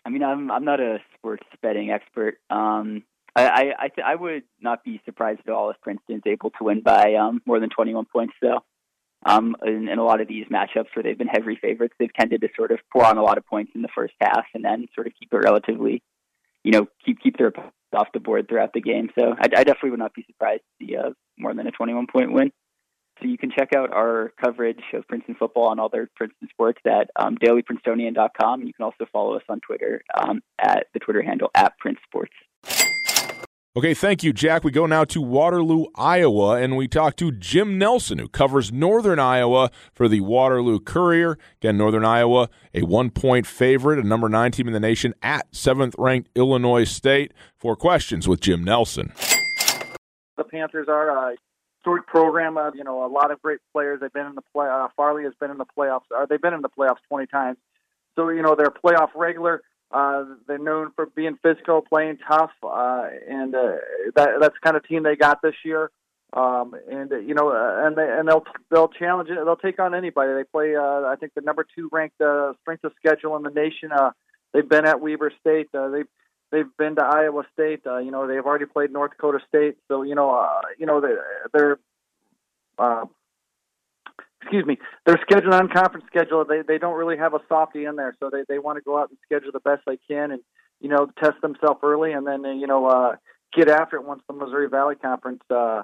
I 0.06 0.10
mean, 0.10 0.24
I'm 0.24 0.52
I'm 0.52 0.66
not 0.66 0.80
a 0.80 1.00
sports 1.18 1.46
betting 1.62 1.90
expert. 1.90 2.38
Um, 2.50 3.04
I 3.36 3.48
I 3.48 3.74
I, 3.80 3.88
th- 3.88 4.06
I 4.06 4.16
would 4.16 4.44
not 4.62 4.84
be 4.84 5.02
surprised 5.06 5.42
at 5.48 5.54
all 5.54 5.72
if 5.72 5.82
Princeton's 5.82 6.22
able 6.28 6.52
to 6.52 6.64
win 6.64 6.82
by 6.82 7.16
um, 7.16 7.42
more 7.46 7.60
than 7.60 7.70
21 7.70 8.06
points, 8.06 8.36
though. 8.42 8.64
Um, 9.28 9.56
in, 9.66 9.88
in 9.90 9.98
a 9.98 10.04
lot 10.04 10.22
of 10.22 10.28
these 10.28 10.46
matchups 10.52 10.94
where 10.94 11.02
they've 11.02 11.18
been 11.18 11.28
heavy 11.28 11.58
favorites, 11.60 11.96
they've 11.98 12.14
tended 12.14 12.42
to 12.42 12.50
sort 12.56 12.70
of 12.70 12.78
pour 12.94 13.04
on 13.04 13.18
a 13.18 13.24
lot 13.24 13.40
of 13.40 13.46
points 13.48 13.72
in 13.74 13.82
the 13.82 13.90
first 13.96 14.14
half 14.22 14.46
and 14.54 14.64
then 14.64 14.86
sort 14.94 15.08
of 15.08 15.14
keep 15.20 15.34
it 15.34 15.38
relatively, 15.38 16.04
you 16.64 16.72
know, 16.72 16.88
keep 17.04 17.20
keep 17.22 17.38
their 17.40 17.52
off 17.92 18.08
the 18.14 18.20
board 18.20 18.48
throughout 18.48 18.74
the 18.74 18.82
game. 18.82 19.10
So 19.18 19.32
I, 19.32 19.46
I 19.46 19.64
definitely 19.64 19.92
would 19.92 20.00
not 20.00 20.14
be 20.14 20.26
surprised 20.28 20.62
to 20.62 20.86
see 20.86 20.96
uh, 20.96 21.10
more 21.40 21.56
than 21.56 21.66
a 21.66 21.72
21 21.72 22.06
point 22.06 22.34
win. 22.34 22.52
So 23.22 23.28
you 23.28 23.38
can 23.38 23.52
check 23.52 23.70
out 23.74 23.94
our 23.94 24.34
coverage 24.44 24.82
of 24.94 25.08
Princeton 25.08 25.36
football 25.36 25.70
on 25.70 25.80
all 25.80 25.90
their 25.90 26.10
Princeton 26.16 26.50
sports 26.50 26.82
at 26.86 27.10
um, 27.16 27.38
dailyprincetonian.com. 27.38 28.64
You 28.64 28.74
can 28.74 28.84
also 28.84 29.06
follow 29.12 29.36
us 29.36 29.44
on 29.48 29.62
Twitter 29.62 30.02
um, 30.20 30.42
at 30.60 30.88
the 30.94 31.00
Twitter 31.00 31.22
handle 31.22 31.50
at 31.56 31.78
Prince 31.80 32.00
Sports. 32.06 32.34
Okay, 33.78 33.94
thank 33.94 34.24
you, 34.24 34.32
Jack. 34.32 34.64
We 34.64 34.72
go 34.72 34.86
now 34.86 35.04
to 35.04 35.22
Waterloo, 35.22 35.88
Iowa, 35.96 36.62
and 36.62 36.78
we 36.78 36.88
talk 36.88 37.18
to 37.18 37.30
Jim 37.30 37.78
Nelson, 37.78 38.20
who 38.20 38.30
covers 38.30 38.72
Northern 38.72 39.20
Iowa 39.20 39.70
for 39.94 40.08
the 40.08 40.22
Waterloo 40.22 40.80
Courier. 40.80 41.38
Again, 41.62 41.78
Northern 41.78 42.06
Iowa, 42.06 42.48
a 42.74 42.84
one 42.84 43.10
point 43.10 43.46
favorite, 43.46 44.00
a 44.00 44.08
number 44.08 44.30
nine 44.30 44.52
team 44.52 44.68
in 44.68 44.74
the 44.74 44.80
nation 44.80 45.14
at 45.22 45.54
seventh 45.54 45.94
ranked 45.98 46.30
Illinois 46.36 46.86
State. 46.86 47.34
Four 47.58 47.76
questions 47.76 48.30
with 48.30 48.40
Jim 48.40 48.64
Nelson. 48.64 49.12
The 50.38 50.46
Panthers 50.46 50.88
are 50.88 51.32
uh, 51.32 51.36
historic 51.86 52.08
program. 52.08 52.58
Uh, 52.58 52.72
you 52.74 52.84
know, 52.84 53.06
a 53.06 53.08
lot 53.08 53.32
of 53.32 53.42
great 53.42 53.60
players. 53.72 54.00
They've 54.00 54.12
been 54.12 54.26
in 54.26 54.36
the 54.36 54.42
play. 54.54 54.68
Uh, 54.68 54.88
Farley 54.96 55.24
has 55.24 55.34
been 55.40 55.52
in 55.52 55.58
the 55.58 55.66
playoffs. 55.78 56.02
Uh, 56.16 56.26
they've 56.26 56.42
been 56.42 56.54
in 56.54 56.62
the 56.62 56.70
playoffs 56.70 56.98
20 57.10 57.28
times. 57.28 57.58
So 58.16 58.30
you 58.30 58.42
know 58.42 58.56
they're 58.56 58.72
playoff 58.72 59.10
regular. 59.16 59.62
Uh, 59.92 60.24
they're 60.48 60.58
known 60.58 60.92
for 60.96 61.06
being 61.06 61.38
physical, 61.44 61.82
playing 61.82 62.18
tough, 62.28 62.52
uh, 62.64 63.08
and 63.30 63.54
uh, 63.54 63.76
that 64.16 64.30
that's 64.40 64.56
the 64.56 64.60
kind 64.64 64.76
of 64.76 64.88
team 64.88 65.04
they 65.04 65.16
got 65.16 65.42
this 65.42 65.54
year. 65.64 65.92
Um, 66.34 66.76
and 66.90 67.12
uh, 67.12 67.18
you 67.18 67.34
know, 67.34 67.50
uh, 67.50 67.86
and 67.86 67.96
they 67.96 68.08
and 68.10 68.28
they'll 68.28 68.44
they'll 68.72 68.88
challenge 68.88 69.30
it. 69.30 69.36
They'll 69.36 69.56
take 69.58 69.80
on 69.80 69.94
anybody. 69.94 70.34
They 70.34 70.44
play, 70.44 70.76
uh, 70.76 71.04
I 71.06 71.16
think, 71.20 71.34
the 71.36 71.42
number 71.42 71.66
two 71.76 71.90
ranked 71.92 72.20
uh, 72.20 72.54
strength 72.62 72.84
of 72.84 72.94
schedule 72.98 73.36
in 73.36 73.44
the 73.44 73.52
nation. 73.52 73.92
Uh, 73.92 74.12
they've 74.54 74.68
been 74.68 74.86
at 74.86 75.02
Weber 75.02 75.32
State. 75.40 75.68
Uh, 75.74 75.90
they've 75.90 76.08
they've 76.52 76.78
been 76.78 76.96
to 76.96 77.04
Iowa 77.04 77.44
State. 77.54 77.82
Uh, 77.86 77.98
you 77.98 78.12
know, 78.12 78.28
they've 78.28 78.46
already 78.46 78.66
played 78.66 78.92
North 78.92 79.12
Dakota 79.12 79.40
State. 79.48 79.78
So 79.88 80.04
you 80.04 80.16
know, 80.16 80.32
uh, 80.32 80.62
you 80.78 80.86
know, 80.86 81.02
they, 81.02 81.16
they're 81.54 81.80
uh, 82.78 83.06
excuse 84.42 84.66
me, 84.66 84.78
their 85.06 85.18
schedule 85.22 85.50
non-conference 85.50 86.06
schedule. 86.08 86.46
They 86.46 86.62
they 86.68 86.78
don't 86.78 86.96
really 86.96 87.18
have 87.18 87.34
a 87.34 87.40
softie 87.50 87.86
in 87.86 87.96
there, 87.96 88.16
so 88.20 88.30
they 88.30 88.44
they 88.48 88.60
want 88.60 88.78
to 88.78 88.82
go 88.82 88.98
out 88.98 89.10
and 89.10 89.18
schedule 89.24 89.52
the 89.52 89.60
best 89.60 89.82
they 89.86 90.00
can, 90.10 90.32
and 90.32 90.42
you 90.80 90.90
know, 90.90 91.08
test 91.20 91.42
themselves 91.42 91.80
early, 91.84 92.12
and 92.12 92.28
then 92.28 92.44
you 92.60 92.68
know, 92.68 92.86
uh, 92.86 93.16
get 93.56 93.70
after 93.70 93.98
it 93.98 94.06
once 94.06 94.22
the 94.28 94.34
Missouri 94.34 94.70
Valley 94.70 94.96
Conference. 94.96 95.42
Uh, 95.50 95.84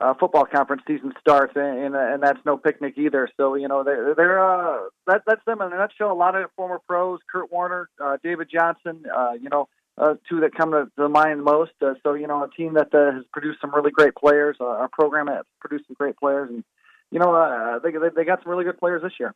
uh, 0.00 0.14
football 0.18 0.46
conference 0.46 0.82
season 0.86 1.12
starts, 1.20 1.52
and, 1.56 1.78
and 1.78 1.94
and 1.94 2.22
that's 2.22 2.38
no 2.46 2.56
picnic 2.56 2.94
either. 2.96 3.28
So 3.36 3.54
you 3.54 3.68
know 3.68 3.84
they're 3.84 4.14
they're 4.14 4.42
uh, 4.42 4.88
that 5.06 5.22
that's 5.26 5.44
them 5.44 5.60
in 5.60 5.72
a 5.72 5.76
nutshell. 5.76 6.10
A 6.10 6.14
lot 6.14 6.34
of 6.34 6.50
former 6.56 6.78
pros, 6.88 7.20
Kurt 7.30 7.52
Warner, 7.52 7.88
uh, 8.02 8.16
David 8.22 8.48
Johnson, 8.50 9.02
uh, 9.14 9.32
you 9.32 9.50
know, 9.50 9.68
uh, 9.98 10.14
two 10.28 10.40
that 10.40 10.54
come 10.54 10.72
to, 10.72 10.90
to 10.96 11.08
mind 11.08 11.42
most. 11.44 11.72
Uh, 11.80 11.94
so 12.02 12.14
you 12.14 12.26
know 12.26 12.42
a 12.44 12.50
team 12.50 12.74
that 12.74 12.94
uh, 12.94 13.12
has 13.16 13.24
produced 13.32 13.60
some 13.60 13.74
really 13.74 13.90
great 13.90 14.14
players. 14.14 14.56
Uh, 14.60 14.64
our 14.64 14.88
program 14.88 15.26
has 15.26 15.44
produced 15.60 15.86
some 15.86 15.96
great 15.98 16.16
players, 16.16 16.48
and 16.50 16.64
you 17.10 17.18
know, 17.18 17.34
uh, 17.34 17.78
they 17.80 17.90
they 18.14 18.24
got 18.24 18.42
some 18.42 18.50
really 18.50 18.64
good 18.64 18.78
players 18.78 19.02
this 19.02 19.12
year. 19.18 19.34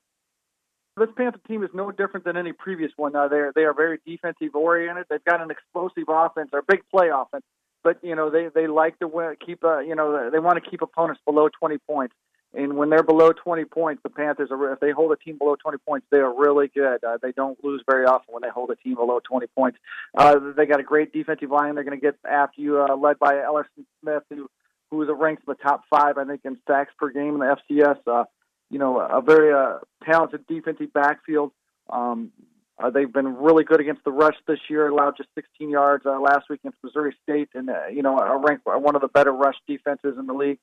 This 0.96 1.08
Panther 1.16 1.40
team 1.48 1.64
is 1.64 1.70
no 1.74 1.90
different 1.90 2.24
than 2.24 2.36
any 2.36 2.52
previous 2.52 2.92
one. 2.96 3.16
Uh, 3.16 3.26
they're 3.26 3.52
they 3.54 3.64
are 3.64 3.74
very 3.74 3.98
defensive 4.06 4.54
oriented. 4.54 5.06
They've 5.10 5.24
got 5.24 5.40
an 5.40 5.50
explosive 5.50 6.04
offense, 6.08 6.50
or 6.52 6.62
big 6.62 6.82
play 6.88 7.08
offense, 7.12 7.44
but 7.82 7.98
you 8.02 8.14
know 8.14 8.30
they 8.30 8.48
they 8.54 8.68
like 8.68 8.98
to 9.00 9.08
win, 9.08 9.34
keep 9.44 9.64
uh, 9.64 9.80
you 9.80 9.96
know 9.96 10.30
they 10.30 10.38
want 10.38 10.62
to 10.62 10.70
keep 10.70 10.82
opponents 10.82 11.20
below 11.24 11.48
20 11.48 11.78
points. 11.78 12.14
And 12.56 12.76
when 12.76 12.88
they're 12.88 13.02
below 13.02 13.32
20 13.32 13.64
points, 13.64 14.02
the 14.02 14.10
Panthers 14.10 14.50
are 14.52 14.72
if 14.72 14.80
they 14.80 14.92
hold 14.92 15.10
a 15.12 15.16
team 15.16 15.38
below 15.38 15.56
20 15.56 15.78
points, 15.78 16.06
they 16.10 16.18
are 16.18 16.32
really 16.32 16.68
good. 16.68 17.02
Uh, 17.02 17.18
they 17.20 17.32
don't 17.32 17.62
lose 17.64 17.82
very 17.88 18.06
often 18.06 18.32
when 18.32 18.42
they 18.42 18.48
hold 18.48 18.70
a 18.70 18.76
team 18.76 18.94
below 18.94 19.20
20 19.28 19.46
points. 19.48 19.78
Uh, 20.16 20.38
they 20.56 20.64
got 20.64 20.78
a 20.78 20.84
great 20.84 21.12
defensive 21.12 21.50
line. 21.50 21.74
They're 21.74 21.84
going 21.84 21.98
to 21.98 22.02
get 22.02 22.16
after 22.28 22.60
you, 22.60 22.80
uh, 22.80 22.96
led 22.96 23.18
by 23.18 23.34
Ellerson 23.34 23.84
Smith, 24.00 24.22
who 24.30 24.48
who 24.90 25.02
is 25.02 25.08
ranked 25.12 25.42
in 25.48 25.52
the 25.52 25.62
top 25.62 25.82
five, 25.90 26.18
I 26.18 26.24
think, 26.24 26.42
in 26.44 26.56
sacks 26.68 26.92
per 26.98 27.10
game 27.10 27.34
in 27.34 27.40
the 27.40 27.56
FCS. 27.70 27.98
Uh, 28.06 28.24
you 28.70 28.78
know, 28.78 29.00
a 29.00 29.20
very 29.20 29.52
uh, 29.52 29.78
talented 30.04 30.46
defensive 30.46 30.92
backfield. 30.92 31.50
Um, 31.90 32.30
uh, 32.78 32.90
they've 32.90 33.12
been 33.12 33.36
really 33.36 33.64
good 33.64 33.80
against 33.80 34.04
the 34.04 34.12
rush 34.12 34.36
this 34.46 34.58
year. 34.68 34.88
Allowed 34.88 35.16
just 35.16 35.28
16 35.34 35.70
yards 35.70 36.06
uh, 36.06 36.20
last 36.20 36.48
week 36.48 36.60
against 36.60 36.78
Missouri 36.84 37.14
State, 37.22 37.48
and 37.54 37.68
uh, 37.70 37.86
you 37.92 38.02
know, 38.02 38.18
are 38.18 38.38
ranked 38.38 38.64
one 38.64 38.94
of 38.94 39.02
the 39.02 39.08
better 39.08 39.32
rush 39.32 39.56
defenses 39.66 40.16
in 40.18 40.26
the 40.26 40.34
league 40.34 40.58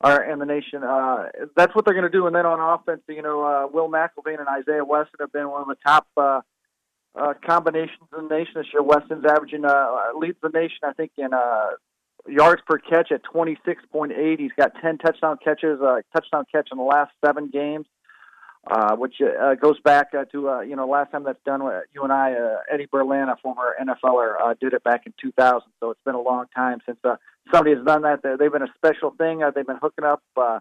or 0.00 0.22
in 0.22 0.38
the 0.38 0.46
nation. 0.46 0.82
Uh, 0.82 1.26
that's 1.56 1.74
what 1.74 1.84
they're 1.84 1.94
going 1.94 2.10
to 2.10 2.10
do. 2.10 2.26
And 2.26 2.34
then 2.34 2.46
on 2.46 2.58
offense, 2.58 3.02
you 3.08 3.22
know, 3.22 3.42
uh, 3.42 3.66
Will 3.70 3.88
McElvain 3.88 4.38
and 4.38 4.48
Isaiah 4.48 4.84
Weston 4.84 5.18
have 5.20 5.32
been 5.32 5.50
one 5.50 5.62
of 5.62 5.68
the 5.68 5.76
top 5.84 6.06
uh, 6.16 6.40
uh, 7.14 7.34
combinations 7.46 8.08
in 8.16 8.28
the 8.28 8.34
nation 8.34 8.54
this 8.56 8.66
year. 8.72 8.82
Weston's 8.82 9.24
averaging 9.24 9.64
uh, 9.64 10.12
leads 10.16 10.38
the 10.42 10.48
nation, 10.48 10.78
I 10.84 10.92
think, 10.94 11.12
in 11.18 11.34
uh, 11.34 11.70
yards 12.26 12.62
per 12.66 12.78
catch 12.78 13.12
at 13.12 13.22
26.8. 13.24 14.38
He's 14.38 14.52
got 14.56 14.72
10 14.80 14.98
touchdown 14.98 15.38
catches, 15.42 15.80
uh, 15.82 16.00
touchdown 16.14 16.44
catch 16.50 16.68
in 16.72 16.78
the 16.78 16.84
last 16.84 17.12
seven 17.24 17.50
games, 17.50 17.86
uh, 18.66 18.94
which 18.96 19.14
uh, 19.20 19.54
goes 19.54 19.80
back 19.80 20.08
uh, 20.14 20.24
to 20.26 20.48
uh, 20.48 20.60
you 20.60 20.76
know 20.76 20.86
last 20.86 21.10
time 21.12 21.24
that's 21.24 21.42
done. 21.44 21.64
With 21.64 21.84
UNI, 21.94 22.12
uh, 22.12 22.56
Eddie 22.70 22.88
Berlin, 22.90 23.28
a 23.28 23.36
former 23.36 23.74
NFLer, 23.80 24.34
uh, 24.42 24.54
did 24.60 24.74
it 24.74 24.84
back 24.84 25.06
in 25.06 25.14
2000. 25.20 25.62
So 25.80 25.90
it's 25.90 26.00
been 26.04 26.14
a 26.14 26.20
long 26.20 26.46
time 26.54 26.80
since 26.84 26.98
uh, 27.04 27.16
somebody 27.52 27.74
has 27.74 27.84
done 27.84 28.02
that. 28.02 28.20
They've 28.22 28.52
been 28.52 28.62
a 28.62 28.72
special 28.76 29.12
thing. 29.12 29.42
Uh, 29.42 29.50
they've 29.50 29.66
been 29.66 29.78
hooking 29.80 30.04
up 30.04 30.22
uh, 30.36 30.60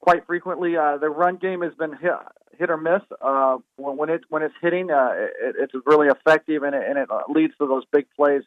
quite 0.00 0.26
frequently. 0.26 0.76
Uh, 0.76 0.98
the 0.98 1.08
run 1.08 1.36
game 1.36 1.62
has 1.62 1.72
been 1.74 1.92
hit, 1.96 2.12
hit 2.58 2.70
or 2.70 2.76
miss. 2.76 3.02
Uh, 3.20 3.58
when, 3.76 3.96
when 3.96 4.10
it 4.10 4.22
when 4.28 4.42
it's 4.42 4.54
hitting, 4.60 4.90
uh, 4.90 5.12
it, 5.14 5.56
it's 5.58 5.72
really 5.86 6.08
effective 6.08 6.62
and 6.62 6.74
it, 6.74 6.82
and 6.86 6.98
it 6.98 7.08
leads 7.28 7.56
to 7.58 7.66
those 7.66 7.84
big 7.92 8.06
plays 8.14 8.42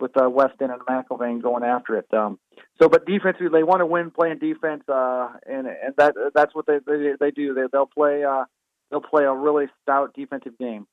with 0.00 0.20
uh, 0.20 0.28
Weston 0.28 0.70
and 0.70 0.80
McElvain 0.82 1.42
going 1.42 1.62
after 1.62 1.96
it. 1.96 2.06
Um, 2.12 2.38
so, 2.80 2.88
but 2.88 3.06
defensively, 3.06 3.48
they 3.52 3.62
want 3.62 3.80
to 3.80 3.86
win 3.86 4.10
playing 4.10 4.38
defense, 4.38 4.84
uh, 4.88 5.28
and 5.46 5.66
and 5.66 5.94
that 5.96 6.14
that's 6.34 6.54
what 6.54 6.66
they 6.66 6.78
they, 6.86 7.12
they 7.18 7.30
do. 7.30 7.54
They 7.54 7.62
they'll 7.72 7.86
play 7.86 8.24
uh, 8.24 8.44
they'll 8.90 9.00
play 9.00 9.24
a 9.24 9.32
really 9.34 9.66
stout 9.82 10.14
defensive 10.14 10.58
game. 10.58 10.86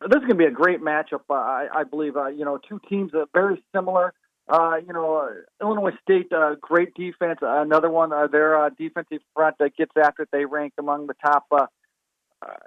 This 0.00 0.16
is 0.16 0.26
going 0.26 0.30
to 0.30 0.34
be 0.36 0.44
a 0.44 0.50
great 0.50 0.80
matchup, 0.80 1.20
uh, 1.30 1.34
I, 1.34 1.68
I 1.74 1.84
believe. 1.84 2.16
Uh, 2.16 2.26
you 2.26 2.44
know, 2.44 2.58
two 2.58 2.80
teams 2.88 3.12
that 3.12 3.18
are 3.18 3.26
very 3.32 3.62
similar. 3.74 4.12
Uh, 4.46 4.76
you 4.86 4.92
know, 4.92 5.16
uh, 5.16 5.64
Illinois 5.64 5.96
State, 6.02 6.30
uh, 6.30 6.56
great 6.60 6.92
defense. 6.94 7.38
Another 7.40 7.88
one, 7.88 8.12
uh, 8.12 8.26
their 8.26 8.62
uh, 8.62 8.68
defensive 8.76 9.20
front 9.34 9.56
that 9.58 9.74
gets 9.76 9.92
after 9.96 10.24
it. 10.24 10.28
They 10.32 10.44
rank 10.44 10.74
among 10.78 11.06
the 11.06 11.14
top 11.24 11.46
uh, 11.50 11.66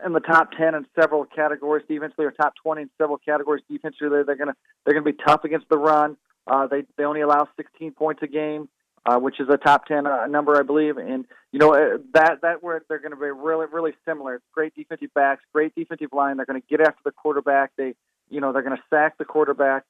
in 0.06 0.14
the 0.14 0.20
top 0.20 0.52
ten 0.52 0.76
in 0.76 0.86
several 1.00 1.26
categories 1.26 1.86
defensively, 1.88 2.26
or 2.26 2.32
top 2.32 2.54
twenty 2.62 2.84
in 2.84 2.90
several 2.98 3.18
categories 3.18 3.64
defensively. 3.70 4.24
They're 4.26 4.36
gonna 4.36 4.56
they're 4.86 4.94
gonna 4.94 5.06
be 5.06 5.18
tough 5.26 5.44
against 5.44 5.70
the 5.70 5.78
run. 5.78 6.18
Uh, 6.48 6.68
they 6.68 6.84
they 6.98 7.04
only 7.04 7.22
allow 7.22 7.48
16 7.58 7.92
points 7.92 8.22
a 8.24 8.28
game, 8.28 8.70
uh, 9.06 9.18
which 9.18 9.40
is 9.40 9.48
a 9.50 9.58
top 9.58 9.86
10 9.86 10.08
uh, 10.08 10.28
number, 10.28 10.58
I 10.58 10.64
believe. 10.64 10.98
And 10.98 11.26
you 11.52 11.60
know 11.60 11.74
uh, 11.74 11.98
that 12.14 12.42
that 12.42 12.64
where 12.64 12.82
they're 12.88 13.00
going 13.00 13.12
to 13.12 13.18
be 13.18 13.26
really 13.26 13.66
really 13.72 13.94
similar. 14.06 14.42
Great 14.54 14.74
defensive 14.76 15.14
backs, 15.14 15.44
great 15.54 15.76
defensive 15.76 16.14
line. 16.14 16.38
They're 16.38 16.46
going 16.46 16.62
to 16.62 16.68
get 16.68 16.82
after 16.82 17.02
the 17.04 17.12
quarterback. 17.12 17.72
They 17.78 17.96
you 18.30 18.42
know 18.42 18.54
they're 18.54 18.64
going 18.64 18.78
to 18.78 18.84
sack 18.90 19.18
the 19.18 19.26
quarterback. 19.26 19.84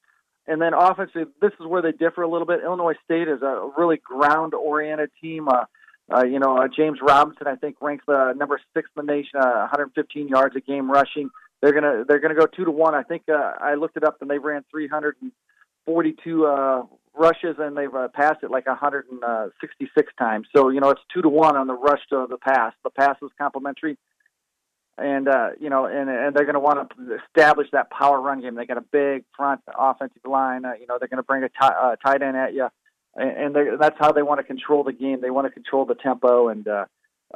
And 0.49 0.61
then 0.61 0.73
offensively, 0.73 1.25
this 1.41 1.51
is 1.59 1.67
where 1.67 1.81
they 1.81 1.91
differ 1.91 2.21
a 2.21 2.29
little 2.29 2.47
bit. 2.47 2.61
Illinois 2.63 2.93
State 3.03 3.27
is 3.27 3.41
a 3.41 3.69
really 3.77 3.97
ground-oriented 3.97 5.09
team. 5.21 5.49
Uh, 5.49 5.65
uh, 6.13 6.23
you 6.23 6.39
know, 6.39 6.57
uh, 6.57 6.67
James 6.67 6.99
Robinson, 7.01 7.47
I 7.47 7.55
think, 7.55 7.77
ranks 7.81 8.05
uh, 8.07 8.33
number 8.35 8.59
six 8.73 8.89
in 8.95 9.05
the 9.05 9.11
nation, 9.11 9.39
uh, 9.39 9.67
115 9.71 10.27
yards 10.29 10.55
a 10.55 10.61
game 10.61 10.89
rushing. 10.89 11.29
They're 11.61 11.73
gonna 11.73 12.03
they're 12.07 12.19
gonna 12.19 12.35
go 12.35 12.45
two 12.45 12.65
to 12.65 12.71
one. 12.71 12.95
I 12.95 13.03
think 13.03 13.23
uh, 13.29 13.53
I 13.59 13.73
looked 13.73 13.97
it 13.97 14.03
up 14.03 14.17
and 14.21 14.29
they 14.29 14.37
ran 14.37 14.63
342 14.71 16.45
uh, 16.45 16.83
rushes 17.15 17.55
and 17.57 17.75
they've 17.75 17.93
uh, 17.93 18.07
passed 18.09 18.43
it 18.43 18.51
like 18.51 18.67
166 18.67 20.13
times. 20.19 20.47
So 20.55 20.69
you 20.69 20.79
know 20.79 20.91
it's 20.91 21.01
two 21.13 21.21
to 21.23 21.29
one 21.29 21.57
on 21.57 21.67
the 21.67 21.73
rush 21.73 22.01
to 22.11 22.27
the 22.29 22.37
pass. 22.37 22.73
The 22.83 22.91
pass 22.91 23.17
is 23.23 23.31
complementary, 23.39 23.97
and 24.97 25.27
uh, 25.27 25.49
you 25.59 25.69
know, 25.69 25.87
and 25.87 26.09
and 26.09 26.35
they're 26.35 26.45
to 26.53 26.59
want 26.59 26.89
to 26.95 27.17
establish 27.27 27.67
that 27.73 27.89
power 27.89 28.21
run 28.21 28.39
game. 28.39 28.55
They 28.55 28.67
got 28.67 28.77
a 28.77 28.85
big 28.91 29.25
front 29.35 29.61
offensive 29.77 30.21
line. 30.25 30.63
Uh, 30.63 30.73
you 30.79 30.85
know, 30.87 30.99
they're 30.99 31.09
to 31.17 31.23
bring 31.23 31.43
a 31.43 31.49
t- 31.49 31.55
uh, 31.59 31.95
tight 31.97 32.21
end 32.21 32.37
at 32.37 32.53
you 32.53 32.69
and 33.17 33.55
that's 33.79 33.97
how 33.99 34.11
they 34.11 34.21
want 34.21 34.39
to 34.39 34.43
control 34.43 34.83
the 34.83 34.93
game. 34.93 35.21
They 35.21 35.29
want 35.29 35.47
to 35.47 35.51
control 35.51 35.85
the 35.85 35.95
tempo, 35.95 36.49
and 36.49 36.67
uh, 36.67 36.85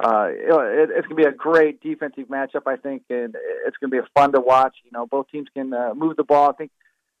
uh, 0.02 0.28
it, 0.30 0.90
it's 0.90 1.06
going 1.08 1.22
to 1.22 1.22
be 1.22 1.24
a 1.24 1.32
great 1.32 1.80
defensive 1.80 2.28
matchup, 2.28 2.66
I 2.66 2.76
think, 2.76 3.02
and 3.10 3.34
it's 3.66 3.76
going 3.78 3.90
to 3.90 4.02
be 4.02 4.08
fun 4.14 4.32
to 4.32 4.40
watch. 4.40 4.76
You 4.84 4.90
know, 4.92 5.06
both 5.06 5.28
teams 5.30 5.48
can 5.54 5.72
uh, 5.72 5.92
move 5.94 6.16
the 6.16 6.24
ball. 6.24 6.50
I 6.50 6.52
think 6.52 6.70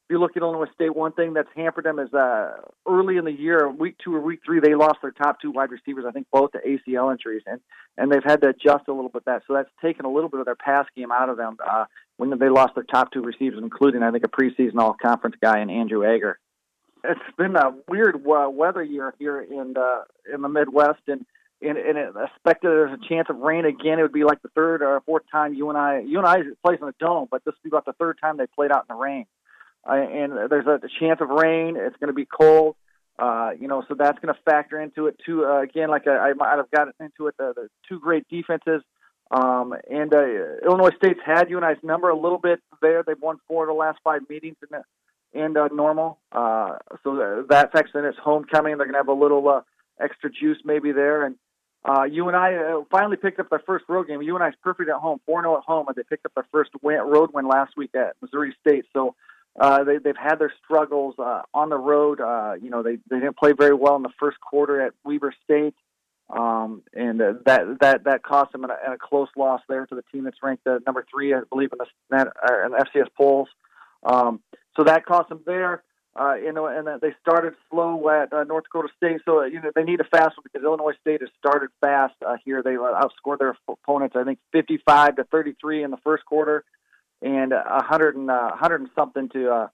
if 0.08 0.14
you 0.14 0.18
look 0.18 0.36
at 0.36 0.42
Illinois 0.42 0.70
State, 0.74 0.94
one 0.94 1.12
thing 1.12 1.32
that's 1.34 1.48
hampered 1.54 1.84
them 1.84 1.98
is 1.98 2.12
uh, 2.14 2.52
early 2.88 3.16
in 3.16 3.24
the 3.24 3.32
year, 3.32 3.68
week 3.68 3.96
two 4.02 4.14
or 4.14 4.20
week 4.20 4.40
three, 4.44 4.60
they 4.60 4.74
lost 4.74 4.98
their 5.02 5.10
top 5.10 5.40
two 5.40 5.50
wide 5.50 5.70
receivers. 5.70 6.04
I 6.08 6.12
think 6.12 6.28
both 6.32 6.52
to 6.52 6.58
ACL 6.58 7.10
injuries, 7.10 7.42
and 7.46 7.60
and 7.98 8.10
they've 8.10 8.24
had 8.24 8.40
to 8.42 8.48
adjust 8.48 8.88
a 8.88 8.92
little 8.92 9.10
bit 9.10 9.24
that. 9.26 9.42
So 9.46 9.54
that's 9.54 9.70
taken 9.82 10.04
a 10.04 10.12
little 10.12 10.30
bit 10.30 10.40
of 10.40 10.46
their 10.46 10.56
pass 10.56 10.86
game 10.96 11.12
out 11.12 11.28
of 11.28 11.36
them 11.36 11.56
uh, 11.68 11.86
when 12.16 12.30
they 12.38 12.48
lost 12.48 12.74
their 12.74 12.84
top 12.84 13.12
two 13.12 13.22
receivers, 13.22 13.58
including 13.60 14.02
I 14.02 14.10
think 14.12 14.24
a 14.24 14.28
preseason 14.28 14.78
All 14.78 14.94
Conference 14.94 15.36
guy 15.42 15.58
and 15.58 15.70
Andrew 15.70 16.08
Ager 16.08 16.38
it's 17.04 17.36
been 17.36 17.56
a 17.56 17.74
weird 17.88 18.16
uh, 18.16 18.48
weather 18.50 18.82
year 18.82 19.14
here 19.18 19.40
in 19.40 19.74
the 19.74 20.04
in 20.32 20.42
the 20.42 20.48
Midwest, 20.48 21.00
and 21.08 21.24
and, 21.60 21.78
and 21.78 21.98
it 21.98 22.08
expected 22.08 22.68
there's 22.68 22.98
a 22.98 23.08
chance 23.08 23.28
of 23.30 23.38
rain 23.38 23.64
again. 23.64 23.98
It 23.98 24.02
would 24.02 24.12
be 24.12 24.24
like 24.24 24.42
the 24.42 24.48
third 24.48 24.82
or 24.82 25.00
fourth 25.06 25.24
time 25.30 25.54
UNI 25.54 26.08
you 26.08 26.18
and 26.18 26.26
I 26.26 26.38
plays 26.64 26.78
in 26.80 26.86
the 26.86 26.94
dome, 26.98 27.28
but 27.30 27.44
this 27.44 27.54
would 27.54 27.70
be 27.70 27.74
about 27.74 27.86
the 27.86 27.92
third 27.94 28.18
time 28.20 28.36
they 28.36 28.46
played 28.46 28.72
out 28.72 28.86
in 28.88 28.96
the 28.96 29.00
rain. 29.00 29.26
Uh, 29.88 29.94
and 29.94 30.32
there's 30.50 30.66
a, 30.66 30.74
a 30.84 30.88
chance 31.00 31.20
of 31.20 31.28
rain. 31.28 31.76
It's 31.76 31.96
going 31.96 32.08
to 32.08 32.14
be 32.14 32.26
cold. 32.26 32.76
Uh, 33.18 33.50
you 33.58 33.68
know, 33.68 33.84
so 33.88 33.94
that's 33.94 34.18
going 34.20 34.34
to 34.34 34.40
factor 34.42 34.80
into 34.80 35.06
it 35.06 35.16
too. 35.24 35.44
Uh, 35.44 35.62
again, 35.62 35.90
like 35.90 36.06
I, 36.06 36.30
I 36.30 36.32
might 36.34 36.56
have 36.56 36.70
gotten 36.70 36.92
into 37.00 37.26
it, 37.26 37.36
the, 37.36 37.52
the 37.54 37.68
two 37.88 38.00
great 38.00 38.26
defenses. 38.28 38.82
Um, 39.30 39.74
and 39.90 40.12
uh, 40.12 40.24
Illinois 40.64 40.94
State's 40.96 41.20
had 41.24 41.50
UNI's 41.50 41.78
number 41.82 42.10
a 42.10 42.16
little 42.16 42.38
bit 42.38 42.60
there. 42.80 43.02
They've 43.06 43.20
won 43.20 43.38
four 43.48 43.64
of 43.64 43.68
the 43.68 43.74
last 43.74 43.98
five 44.04 44.22
meetings, 44.28 44.56
and 44.70 44.82
and 45.34 45.56
uh, 45.56 45.68
normal. 45.72 46.18
Uh, 46.30 46.76
so 47.02 47.44
that's 47.48 47.74
actually 47.74 48.02
its 48.02 48.18
homecoming. 48.22 48.76
They're 48.76 48.86
going 48.86 48.94
to 48.94 48.98
have 48.98 49.08
a 49.08 49.12
little 49.12 49.48
uh, 49.48 49.60
extra 50.00 50.30
juice 50.30 50.58
maybe 50.64 50.92
there. 50.92 51.24
And 51.24 51.36
uh, 51.84 52.04
UNI 52.04 52.36
uh, 52.36 52.80
finally 52.90 53.16
picked 53.16 53.40
up 53.40 53.50
their 53.50 53.62
first 53.66 53.84
road 53.88 54.08
game. 54.08 54.22
UNI 54.22 54.44
I's 54.44 54.54
perfect 54.62 54.88
at 54.88 54.96
home, 54.96 55.20
4 55.26 55.42
0 55.42 55.56
at 55.56 55.64
home, 55.64 55.86
and 55.88 55.96
they 55.96 56.02
picked 56.02 56.26
up 56.26 56.32
their 56.34 56.46
first 56.52 56.70
win, 56.82 56.98
road 57.00 57.30
win 57.32 57.46
last 57.48 57.76
week 57.76 57.90
at 57.94 58.14
Missouri 58.20 58.54
State. 58.60 58.84
So 58.92 59.14
uh, 59.58 59.84
they, 59.84 59.98
they've 59.98 60.16
had 60.16 60.36
their 60.36 60.52
struggles 60.64 61.14
uh, 61.18 61.42
on 61.52 61.70
the 61.70 61.76
road. 61.76 62.20
Uh, 62.20 62.54
you 62.60 62.70
know, 62.70 62.82
they, 62.82 62.98
they 63.10 63.18
didn't 63.18 63.36
play 63.36 63.52
very 63.52 63.74
well 63.74 63.96
in 63.96 64.02
the 64.02 64.12
first 64.18 64.38
quarter 64.40 64.80
at 64.80 64.92
Weber 65.04 65.34
State. 65.44 65.74
Um, 66.30 66.82
and 66.94 67.20
uh, 67.20 67.34
that 67.44 67.80
that 67.80 68.04
that 68.04 68.22
cost 68.22 68.52
them 68.52 68.64
a, 68.64 68.92
a 68.92 68.96
close 68.98 69.28
loss 69.36 69.60
there 69.68 69.84
to 69.84 69.94
the 69.94 70.04
team 70.10 70.24
that's 70.24 70.38
ranked 70.42 70.66
uh, 70.66 70.78
number 70.86 71.04
three, 71.12 71.34
I 71.34 71.40
believe, 71.50 71.70
in 71.72 71.78
the, 71.78 72.16
uh, 72.16 72.64
in 72.64 72.72
the 72.72 72.86
FCS 72.94 73.08
polls. 73.14 73.48
Um, 74.02 74.40
so 74.76 74.84
that 74.84 75.04
cost 75.04 75.28
them 75.28 75.40
there. 75.46 75.82
Uh, 76.14 76.34
you 76.34 76.52
know, 76.52 76.66
and 76.66 76.86
uh, 76.86 76.98
they 77.00 77.14
started 77.22 77.54
slow 77.70 78.10
at 78.10 78.30
uh, 78.34 78.44
North 78.44 78.64
Dakota 78.64 78.88
State, 78.98 79.22
so 79.24 79.40
uh, 79.40 79.44
you 79.44 79.62
know 79.62 79.70
they 79.74 79.82
need 79.82 79.98
a 79.98 80.04
fast 80.04 80.36
one 80.36 80.44
because 80.44 80.62
Illinois 80.62 80.92
State 81.00 81.22
has 81.22 81.30
started 81.38 81.70
fast 81.80 82.14
uh, 82.26 82.36
here. 82.44 82.62
They 82.62 82.76
uh, 82.76 83.00
outscored 83.00 83.38
their 83.38 83.56
opponents, 83.66 84.14
I 84.14 84.22
think, 84.22 84.38
55 84.52 85.16
to 85.16 85.24
33 85.24 85.84
in 85.84 85.90
the 85.90 85.96
first 86.04 86.26
quarter, 86.26 86.64
and 87.22 87.54
a 87.54 87.62
100 87.64 88.16
and 88.16 88.30
uh, 88.30 88.50
100 88.50 88.80
and 88.82 88.90
something 88.94 89.30
to 89.30 89.70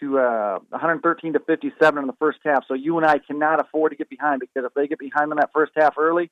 to 0.00 0.18
uh, 0.18 0.58
113 0.70 1.34
to 1.34 1.38
57 1.38 1.98
in 2.02 2.06
the 2.08 2.12
first 2.14 2.40
half. 2.44 2.64
So 2.66 2.74
UNI 2.74 3.20
cannot 3.24 3.60
afford 3.60 3.92
to 3.92 3.96
get 3.96 4.10
behind 4.10 4.40
because 4.40 4.64
if 4.64 4.74
they 4.74 4.88
get 4.88 4.98
behind 4.98 5.30
in 5.30 5.36
that 5.36 5.50
first 5.52 5.70
half 5.76 5.94
early, 5.98 6.30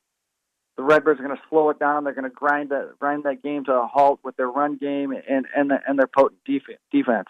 the 0.75 0.83
Redbirds 0.83 1.21
are 1.21 1.23
going 1.23 1.35
to 1.35 1.43
slow 1.49 1.69
it 1.69 1.79
down. 1.79 2.03
They're 2.03 2.13
going 2.13 2.29
to 2.29 2.29
grind 2.29 2.71
that 2.71 2.99
grind 2.99 3.23
that 3.23 3.41
game 3.41 3.63
to 3.65 3.71
a 3.71 3.87
halt 3.87 4.19
with 4.21 4.35
their 4.35 4.49
run 4.49 4.75
game 4.75 5.11
and 5.11 5.45
and 5.55 5.71
the, 5.71 5.79
and 5.87 5.97
their 5.97 6.07
potent 6.07 6.41
defense 6.43 7.29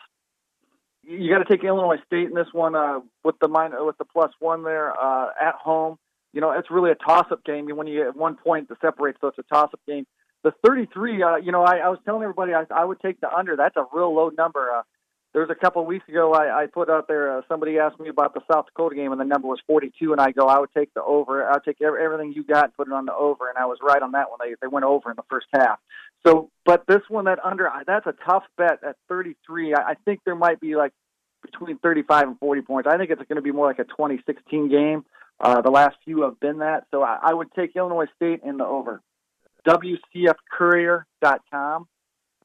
you 1.10 1.30
got 1.32 1.40
to 1.40 1.46
take 1.46 1.64
Illinois 1.64 1.98
State 2.06 2.28
in 2.28 2.36
this 2.36 2.48
one 2.52 2.76
uh, 2.76 3.00
with 3.24 3.36
the 3.42 3.48
minor, 3.48 3.84
with 3.84 3.98
the 3.98 4.06
plus 4.06 4.32
one 4.40 4.64
there 4.64 4.92
uh, 4.92 5.30
at 5.42 5.56
home. 5.56 5.98
You 6.34 6.42
know, 6.42 6.52
it's 6.52 6.70
really 6.70 6.92
a 6.92 6.96
toss-up 6.96 7.44
game. 7.44 7.68
When 7.76 7.88
you 7.88 8.04
get 8.04 8.16
one 8.16 8.36
point 8.36 8.70
to 8.70 8.76
separate, 8.80 9.16
so 9.20 9.28
it's 9.28 9.40
a 9.40 9.44
toss-up 9.44 9.80
game. 9.88 10.06
The 10.44 10.52
33, 10.66 11.24
uh, 11.24 11.36
you 11.38 11.52
know, 11.52 11.64
I, 11.64 11.78
I 11.78 11.90
was 11.90 11.98
telling 12.06 12.22
everybody 12.22 12.54
I, 12.54 12.66
I 12.72 12.86
would 12.86 13.00
take 13.02 13.20
the 13.20 13.36
under. 13.36 13.56
That's 13.56 13.76
a 13.76 13.86
real 13.92 14.14
low 14.14 14.30
number. 14.30 14.70
Uh, 14.72 14.84
there 15.34 15.42
was 15.42 15.52
a 15.52 15.56
couple 15.56 15.82
of 15.82 15.88
weeks 15.88 16.08
ago 16.10 16.34
I, 16.34 16.64
I 16.64 16.68
put 16.68 16.90
out 16.90 17.08
there. 17.08 17.38
Uh, 17.38 17.42
somebody 17.48 17.78
asked 17.78 18.00
me 18.00 18.10
about 18.10 18.34
the 18.34 18.42
South 18.52 18.66
Dakota 18.66 18.96
game, 18.96 19.12
and 19.12 19.22
the 19.22 19.26
number 19.26 19.48
was 19.48 19.60
42, 19.68 20.12
and 20.12 20.20
I 20.20 20.32
go, 20.32 20.48
I 20.48 20.60
would 20.60 20.74
take 20.76 20.94
the 20.94 21.04
over. 21.04 21.48
I 21.48 21.54
would 21.54 21.64
take 21.64 21.82
everything 21.82 22.34
you 22.34 22.44
got 22.44 22.66
and 22.66 22.76
put 22.76 22.88
it 22.88 22.94
on 22.94 23.06
the 23.06 23.14
over, 23.14 23.50
and 23.50 23.58
I 23.58 23.66
was 23.66 23.78
right 23.82 24.02
on 24.02 24.12
that 24.14 24.30
one. 24.30 24.40
They 24.44 24.56
they 24.62 24.68
went 24.68 24.86
over 24.86 25.12
in 25.12 25.16
the 25.16 25.24
first 25.30 25.48
half. 25.54 25.80
So, 26.26 26.50
but 26.66 26.86
this 26.88 27.02
one 27.08 27.26
that 27.26 27.40
under, 27.44 27.70
that's 27.88 28.08
a 28.08 28.14
tough 28.26 28.44
bet 28.58 28.84
at 28.84 28.98
33. 29.08 29.74
I, 29.74 29.92
I 29.92 29.94
think 30.06 30.22
there 30.26 30.36
might 30.36 30.60
be 30.60 30.76
like 30.76 30.92
between 31.42 31.78
35 31.78 32.28
and 32.28 32.38
40 32.40 32.62
points. 32.64 32.90
I 32.92 32.98
think 32.98 33.12
it's 33.12 33.22
going 33.22 33.38
to 33.38 33.42
be 33.42 33.52
more 33.52 33.68
like 33.68 33.80
a 33.80 33.86
2016 33.86 34.70
game. 34.70 35.06
Uh, 35.40 35.62
the 35.62 35.72
last 35.72 35.96
few 36.04 36.24
have 36.24 36.38
been 36.40 36.58
that. 36.60 36.86
So 36.92 37.02
I, 37.02 37.18
I 37.22 37.34
would 37.34 37.52
take 37.54 37.74
Illinois 37.76 38.06
State 38.16 38.42
in 38.44 38.58
the 38.58 38.66
over. 38.66 39.02
WCFcourier.com. 39.68 41.88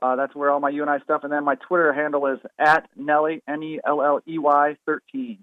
Uh, 0.04 0.16
that's 0.16 0.34
where 0.34 0.50
all 0.50 0.60
my 0.60 0.68
UNI 0.68 0.98
stuff. 1.02 1.24
And 1.24 1.32
then 1.32 1.44
my 1.44 1.54
Twitter 1.54 1.90
handle 1.94 2.26
is 2.26 2.38
at 2.58 2.86
Nelly, 2.94 3.42
N 3.48 3.62
E 3.62 3.80
L 3.86 4.02
L 4.02 4.20
E 4.28 4.36
Y 4.36 4.76
13. 4.84 5.38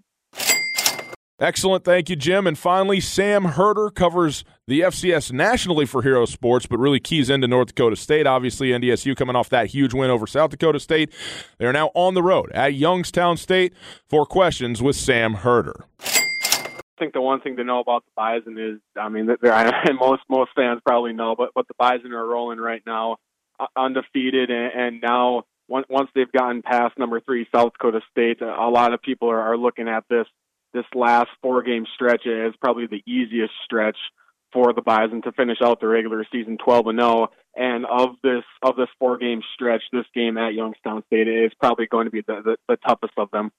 Excellent. 1.39 1.83
Thank 1.83 2.11
you, 2.11 2.15
Jim. 2.15 2.45
And 2.45 2.55
finally, 2.55 2.99
Sam 2.99 3.45
Herder 3.45 3.89
covers 3.89 4.43
the 4.67 4.81
FCS 4.81 5.31
nationally 5.31 5.87
for 5.87 6.03
Hero 6.03 6.25
Sports, 6.25 6.67
but 6.67 6.77
really 6.77 6.99
keys 6.99 7.31
into 7.31 7.47
North 7.47 7.69
Dakota 7.69 7.95
State. 7.95 8.27
Obviously, 8.27 8.67
NDSU 8.67 9.15
coming 9.15 9.35
off 9.35 9.49
that 9.49 9.65
huge 9.65 9.95
win 9.95 10.11
over 10.11 10.27
South 10.27 10.51
Dakota 10.51 10.79
State. 10.79 11.11
They 11.57 11.65
are 11.65 11.73
now 11.73 11.89
on 11.95 12.13
the 12.13 12.21
road 12.21 12.51
at 12.51 12.75
Youngstown 12.75 13.37
State 13.37 13.73
for 14.07 14.27
questions 14.27 14.83
with 14.83 14.95
Sam 14.95 15.33
Herder. 15.33 15.85
I 16.01 16.69
think 16.99 17.13
the 17.13 17.21
one 17.21 17.41
thing 17.41 17.55
to 17.55 17.63
know 17.63 17.79
about 17.79 18.05
the 18.05 18.11
Bison 18.15 18.59
is, 18.59 18.79
I 18.95 19.09
mean, 19.09 19.27
and 19.27 19.97
most 19.99 20.21
most 20.29 20.51
fans 20.55 20.81
probably 20.85 21.13
know, 21.13 21.33
but 21.35 21.49
but 21.55 21.67
the 21.67 21.73
Bison 21.79 22.13
are 22.13 22.27
rolling 22.27 22.59
right 22.59 22.83
now, 22.85 23.17
undefeated, 23.75 24.49
and, 24.49 24.71
and 24.73 25.01
now 25.01 25.43
once 25.67 26.09
they've 26.13 26.31
gotten 26.31 26.61
past 26.61 26.97
number 26.99 27.19
three 27.21 27.47
South 27.53 27.73
Dakota 27.73 28.01
State, 28.11 28.41
a 28.41 28.69
lot 28.69 28.93
of 28.93 29.01
people 29.01 29.29
are, 29.29 29.57
looking 29.57 29.87
at 29.87 30.03
this 30.09 30.27
this 30.73 30.85
last 30.95 31.29
four 31.41 31.63
game 31.63 31.85
stretch 31.95 32.25
as 32.25 32.53
probably 32.61 32.87
the 32.87 33.03
easiest 33.05 33.53
stretch 33.65 33.97
for 34.53 34.73
the 34.73 34.81
Bison 34.81 35.21
to 35.23 35.31
finish 35.33 35.57
out 35.61 35.81
the 35.81 35.87
regular 35.87 36.25
season 36.31 36.57
12 36.57 36.87
and 36.87 36.99
0. 36.99 37.27
And 37.55 37.85
of 37.85 38.15
this 38.23 38.43
of 38.61 38.75
this 38.75 38.87
four 38.99 39.17
game 39.17 39.41
stretch, 39.53 39.81
this 39.91 40.05
game 40.13 40.37
at 40.37 40.53
Youngstown 40.53 41.03
State 41.07 41.27
is 41.27 41.51
probably 41.59 41.87
going 41.87 42.05
to 42.05 42.11
be 42.11 42.21
the, 42.25 42.41
the, 42.43 42.57
the 42.69 42.77
toughest 42.87 43.13
of 43.17 43.29
them. 43.31 43.51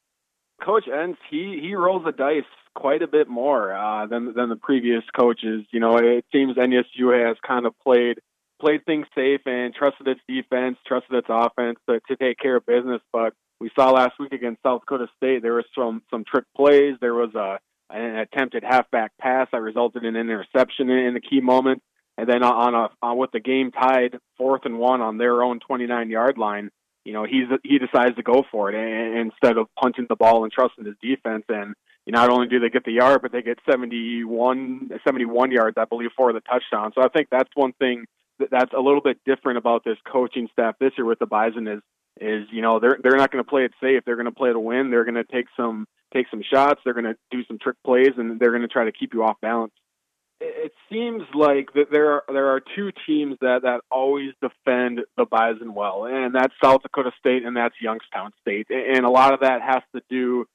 Coach 0.63 0.85
Entz, 0.87 1.17
he 1.31 1.59
he 1.61 1.75
rolls 1.75 2.05
the 2.05 2.13
dice 2.13 2.45
quite 2.75 3.03
a 3.03 3.09
bit 3.09 3.29
more 3.29 3.75
uh, 3.75 4.07
than 4.07 4.33
than 4.35 4.49
the 4.49 4.57
previous 4.57 5.03
coaches. 5.19 5.67
You 5.73 5.81
know, 5.81 5.97
it 5.99 6.25
seems 6.33 6.57
NSU 6.57 7.27
has 7.27 7.37
kind 7.47 7.67
of 7.67 7.79
played 7.81 8.19
played 8.63 8.85
things 8.87 9.07
safe 9.15 9.41
and 9.45 9.75
trusted 9.75 10.07
its 10.07 10.21
defense, 10.29 10.79
trusted 10.87 11.17
its 11.17 11.27
offense 11.29 11.79
to, 11.89 12.01
to 12.09 12.17
take 12.17 12.39
care 12.39 12.57
of 12.57 12.65
business. 12.65 13.03
But 13.13 13.35
we 13.61 13.71
saw 13.75 13.91
last 13.91 14.19
week 14.19 14.33
against 14.33 14.63
South 14.63 14.83
Dakota 14.83 15.09
State, 15.17 15.43
there 15.43 15.55
was 15.55 15.65
some 15.77 16.03
some 16.11 16.25
trick 16.25 16.45
plays. 16.57 16.95
There 17.01 17.15
was 17.15 17.35
a 17.35 17.59
an 17.91 18.17
attempted 18.17 18.63
halfback 18.63 19.13
pass 19.21 19.49
that 19.53 19.61
resulted 19.61 20.05
in 20.05 20.17
an 20.17 20.31
interception 20.31 20.89
in, 20.89 21.13
the 21.13 21.21
key 21.21 21.41
moment, 21.41 21.83
and 22.17 22.29
then 22.29 22.43
on 22.43 22.75
a 22.75 22.89
on 23.03 23.19
with 23.19 23.33
the 23.33 23.41
game 23.41 23.73
tied 23.73 24.17
fourth 24.39 24.63
and 24.65 24.79
one 24.79 25.01
on 25.01 25.19
their 25.19 25.43
own 25.43 25.61
29 25.61 26.09
yard 26.09 26.39
line, 26.39 26.71
you 27.05 27.13
know 27.13 27.25
he's 27.25 27.49
he 27.65 27.79
decides 27.79 28.17
to 28.17 28.23
go 28.23 28.45
for 28.51 28.71
it 28.71 28.77
and, 28.77 29.31
instead 29.31 29.59
of 29.59 29.67
punching 29.81 30.07
the 30.09 30.17
ball 30.17 30.45
and 30.45 30.53
trusting 30.53 30.85
his 30.85 30.95
defense. 31.03 31.45
And 31.49 31.75
not 32.07 32.31
only 32.31 32.49
do 32.49 32.59
they 32.59 32.69
get 32.69 32.85
the 32.85 32.93
yard, 32.93 33.23
but 33.23 33.33
they 33.33 33.43
get 33.43 33.59
71 33.71 34.91
71 35.05 35.51
yards, 35.51 35.77
I 35.77 35.85
believe, 35.85 36.11
for 36.17 36.33
the 36.33 36.41
touchdown. 36.41 36.93
So 36.95 37.03
I 37.03 37.09
think 37.09 37.29
that's 37.31 37.51
one 37.55 37.73
thing 37.75 38.07
that's 38.51 38.73
a 38.73 38.81
little 38.81 39.01
bit 39.01 39.19
different 39.25 39.59
about 39.59 39.85
this 39.85 39.99
coaching 40.11 40.49
staff 40.53 40.77
this 40.81 40.93
year 40.97 41.05
with 41.05 41.19
the 41.19 41.27
Bison 41.27 41.69
is 41.69 41.81
is 42.21 42.47
you 42.51 42.63
know 42.63 42.79
they're 42.79 42.99
they're 43.03 43.17
not 43.17 43.31
going 43.31 43.43
to 43.43 43.49
play 43.49 43.65
it 43.65 43.73
safe. 43.81 44.03
They're 44.05 44.17
going 44.17 44.27
to 44.27 44.33
play 44.33 44.53
to 44.53 44.59
win. 44.59 44.91
They're 44.91 45.05
going 45.05 45.15
to 45.15 45.25
take 45.25 45.47
some 45.57 45.87
take 46.13 46.27
some 46.31 46.43
shots. 46.43 46.81
They're 46.85 46.95
going 46.95 47.07
to 47.07 47.17
do 47.31 47.45
some 47.47 47.59
trick 47.59 47.77
plays, 47.85 48.13
and 48.17 48.39
they're 48.39 48.51
going 48.51 48.63
to 48.63 48.69
try 48.69 48.85
to 48.85 48.93
keep 48.93 49.15
you 49.15 49.25
off 49.25 49.37
balance. 49.41 49.73
It 50.41 50.73
seems 50.91 51.23
like 51.35 51.73
that 51.75 51.91
there 51.91 52.13
are 52.13 52.25
there 52.29 52.49
are 52.49 52.61
two 52.75 52.91
teams 53.07 53.37
that 53.41 53.63
that 53.63 53.81
always 53.91 54.33
defend 54.41 55.01
the 55.17 55.25
Bison 55.25 55.73
well, 55.73 56.05
and 56.05 56.35
that's 56.35 56.53
South 56.63 56.83
Dakota 56.83 57.13
State 57.19 57.45
and 57.45 57.57
that's 57.57 57.75
Youngstown 57.81 58.33
State, 58.41 58.67
and 58.71 59.05
a 59.05 59.11
lot 59.11 59.33
of 59.33 59.41
that 59.41 59.63
has 59.63 59.83
to 59.95 60.03
do. 60.11 60.47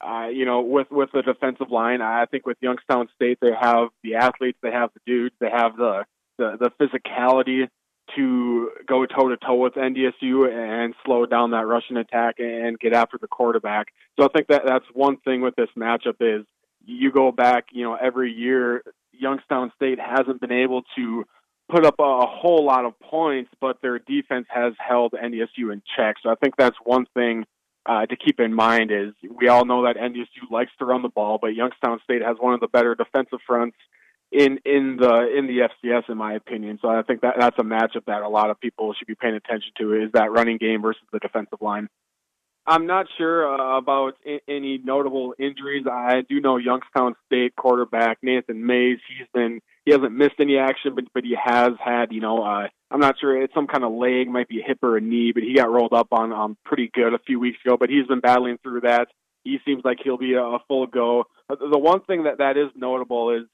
Uh, 0.00 0.28
you 0.28 0.44
know, 0.44 0.60
with 0.60 0.90
with 0.90 1.10
the 1.12 1.22
defensive 1.22 1.70
line, 1.70 2.02
I 2.02 2.26
think 2.26 2.46
with 2.46 2.58
Youngstown 2.60 3.08
State, 3.14 3.38
they 3.40 3.52
have 3.58 3.88
the 4.02 4.16
athletes, 4.16 4.58
they 4.62 4.72
have 4.72 4.90
the 4.92 5.00
dudes, 5.06 5.34
they 5.40 5.48
have 5.48 5.76
the 5.76 6.04
the, 6.38 6.56
the 6.58 6.70
physicality 6.80 7.68
to 8.16 8.70
go 8.86 9.06
toe 9.06 9.28
to 9.28 9.36
toe 9.36 9.54
with 9.54 9.74
NDSU 9.74 10.48
and 10.52 10.94
slow 11.04 11.26
down 11.26 11.52
that 11.52 11.66
Russian 11.66 11.96
attack 11.96 12.36
and 12.38 12.78
get 12.78 12.92
after 12.92 13.18
the 13.18 13.26
quarterback. 13.26 13.88
So 14.18 14.26
I 14.26 14.28
think 14.28 14.48
that 14.48 14.62
that's 14.66 14.84
one 14.92 15.16
thing 15.18 15.40
with 15.40 15.56
this 15.56 15.70
matchup 15.76 16.16
is 16.20 16.44
you 16.84 17.10
go 17.10 17.32
back, 17.32 17.66
you 17.72 17.82
know, 17.82 17.94
every 17.94 18.32
year 18.32 18.82
Youngstown 19.12 19.72
State 19.76 19.98
hasn't 19.98 20.40
been 20.40 20.52
able 20.52 20.82
to 20.96 21.24
put 21.70 21.86
up 21.86 21.94
a, 21.98 22.26
whole 22.26 22.64
lot 22.64 22.84
of 22.84 22.98
points, 23.00 23.50
but 23.60 23.80
their 23.80 23.98
defense 23.98 24.46
has 24.50 24.74
held 24.78 25.12
NDSU 25.12 25.72
in 25.72 25.82
check. 25.96 26.16
So 26.22 26.28
I 26.28 26.34
think 26.34 26.54
that's 26.58 26.76
one 26.84 27.06
thing 27.14 27.44
uh, 27.86 28.06
to 28.06 28.16
keep 28.16 28.38
in 28.38 28.52
mind 28.52 28.90
is 28.90 29.12
we 29.34 29.48
all 29.48 29.64
know 29.64 29.84
that 29.84 29.96
NDSU 29.96 30.50
likes 30.50 30.72
to 30.78 30.84
run 30.84 31.02
the 31.02 31.08
ball, 31.08 31.38
but 31.40 31.48
Youngstown 31.48 32.00
State 32.04 32.22
has 32.22 32.36
one 32.38 32.54
of 32.54 32.60
the 32.60 32.68
better 32.68 32.94
defensive 32.94 33.38
fronts 33.46 33.76
in 34.34 34.58
in 34.64 34.96
the 34.96 35.32
in 35.38 35.46
the 35.46 35.68
FCS, 35.68 36.10
in 36.10 36.18
my 36.18 36.34
opinion. 36.34 36.78
So 36.82 36.88
I 36.88 37.02
think 37.02 37.20
that 37.20 37.36
that's 37.38 37.58
a 37.58 37.62
matchup 37.62 38.06
that 38.06 38.22
a 38.22 38.28
lot 38.28 38.50
of 38.50 38.60
people 38.60 38.92
should 38.92 39.06
be 39.06 39.14
paying 39.14 39.36
attention 39.36 39.70
to 39.78 39.94
is 39.94 40.10
that 40.12 40.32
running 40.32 40.58
game 40.58 40.82
versus 40.82 41.02
the 41.12 41.20
defensive 41.20 41.60
line. 41.60 41.88
I'm 42.66 42.86
not 42.86 43.06
sure 43.16 43.46
uh, 43.46 43.78
about 43.78 44.14
I- 44.26 44.40
any 44.48 44.78
notable 44.78 45.34
injuries. 45.38 45.86
I 45.90 46.22
do 46.28 46.40
know 46.40 46.56
Youngstown 46.56 47.14
State 47.26 47.54
quarterback 47.54 48.18
Nathan 48.22 48.66
Mays. 48.66 48.98
He's 49.08 49.28
been 49.32 49.60
he 49.84 49.92
hasn't 49.92 50.12
missed 50.12 50.40
any 50.40 50.58
action, 50.58 50.96
but 50.96 51.04
but 51.14 51.22
he 51.22 51.36
has 51.40 51.72
had 51.82 52.12
you 52.12 52.20
know 52.20 52.42
uh, 52.42 52.66
I'm 52.90 53.00
not 53.00 53.14
sure 53.20 53.40
it's 53.40 53.54
some 53.54 53.68
kind 53.68 53.84
of 53.84 53.92
leg, 53.92 54.28
might 54.28 54.48
be 54.48 54.60
a 54.60 54.66
hip 54.66 54.78
or 54.82 54.96
a 54.96 55.00
knee, 55.00 55.30
but 55.32 55.44
he 55.44 55.54
got 55.54 55.70
rolled 55.70 55.92
up 55.92 56.08
on 56.10 56.32
um 56.32 56.56
pretty 56.64 56.90
good 56.92 57.14
a 57.14 57.20
few 57.24 57.38
weeks 57.38 57.58
ago. 57.64 57.76
But 57.78 57.88
he's 57.88 58.08
been 58.08 58.20
battling 58.20 58.58
through 58.64 58.80
that. 58.80 59.06
He 59.44 59.58
seems 59.64 59.84
like 59.84 59.98
he'll 60.02 60.16
be 60.18 60.32
a, 60.32 60.42
a 60.42 60.58
full 60.66 60.86
go. 60.86 61.24
The 61.48 61.78
one 61.78 62.00
thing 62.00 62.24
that 62.24 62.38
that 62.38 62.56
is 62.56 62.70
notable 62.74 63.30
is 63.30 63.44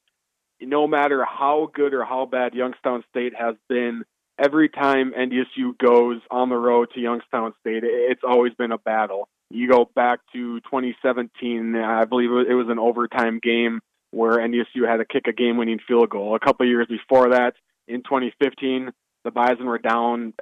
no 0.60 0.86
matter 0.86 1.24
how 1.24 1.70
good 1.74 1.94
or 1.94 2.04
how 2.04 2.26
bad 2.26 2.54
Youngstown 2.54 3.04
State 3.10 3.34
has 3.38 3.56
been, 3.68 4.04
every 4.38 4.68
time 4.68 5.12
NDSU 5.12 5.76
goes 5.78 6.20
on 6.30 6.48
the 6.48 6.56
road 6.56 6.88
to 6.94 7.00
Youngstown 7.00 7.52
State, 7.60 7.82
it's 7.84 8.22
always 8.26 8.54
been 8.54 8.72
a 8.72 8.78
battle. 8.78 9.28
You 9.50 9.68
go 9.68 9.90
back 9.94 10.20
to 10.32 10.60
2017, 10.60 11.74
I 11.76 12.04
believe 12.04 12.30
it 12.30 12.54
was 12.54 12.68
an 12.68 12.78
overtime 12.78 13.40
game 13.42 13.80
where 14.12 14.38
NDSU 14.38 14.88
had 14.88 14.98
to 14.98 15.04
kick 15.04 15.26
a 15.26 15.32
game-winning 15.32 15.78
field 15.86 16.10
goal. 16.10 16.34
A 16.34 16.40
couple 16.40 16.66
years 16.66 16.86
before 16.88 17.30
that, 17.30 17.54
in 17.86 18.02
2015, 18.02 18.90
the 19.24 19.30
Bison 19.30 19.66
were 19.66 19.78
down 19.78 20.34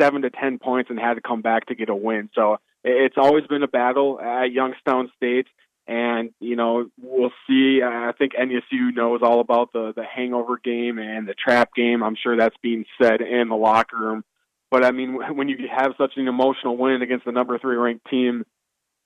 seven 0.00 0.22
to 0.22 0.30
ten 0.30 0.58
points 0.58 0.90
and 0.90 0.98
had 0.98 1.14
to 1.14 1.20
come 1.20 1.42
back 1.42 1.66
to 1.66 1.74
get 1.74 1.90
a 1.90 1.94
win. 1.94 2.30
So 2.34 2.56
it's 2.84 3.16
always 3.18 3.46
been 3.46 3.62
a 3.62 3.68
battle 3.68 4.20
at 4.20 4.52
Youngstown 4.52 5.10
State. 5.16 5.46
And 5.88 6.30
you 6.38 6.54
know, 6.54 6.90
we'll 7.00 7.32
see. 7.48 7.80
I 7.82 8.12
think 8.18 8.32
NDSU 8.34 8.94
knows 8.94 9.20
all 9.22 9.40
about 9.40 9.72
the 9.72 9.94
the 9.96 10.04
hangover 10.04 10.60
game 10.62 10.98
and 10.98 11.26
the 11.26 11.34
trap 11.34 11.70
game. 11.74 12.02
I'm 12.02 12.16
sure 12.22 12.36
that's 12.36 12.56
being 12.62 12.84
said 13.00 13.22
in 13.22 13.48
the 13.48 13.56
locker 13.56 13.96
room. 13.96 14.22
But 14.70 14.84
I 14.84 14.90
mean, 14.90 15.18
when 15.34 15.48
you 15.48 15.56
have 15.74 15.94
such 15.96 16.12
an 16.16 16.28
emotional 16.28 16.76
win 16.76 17.00
against 17.00 17.24
the 17.24 17.32
number 17.32 17.58
three 17.58 17.76
ranked 17.76 18.06
team 18.10 18.44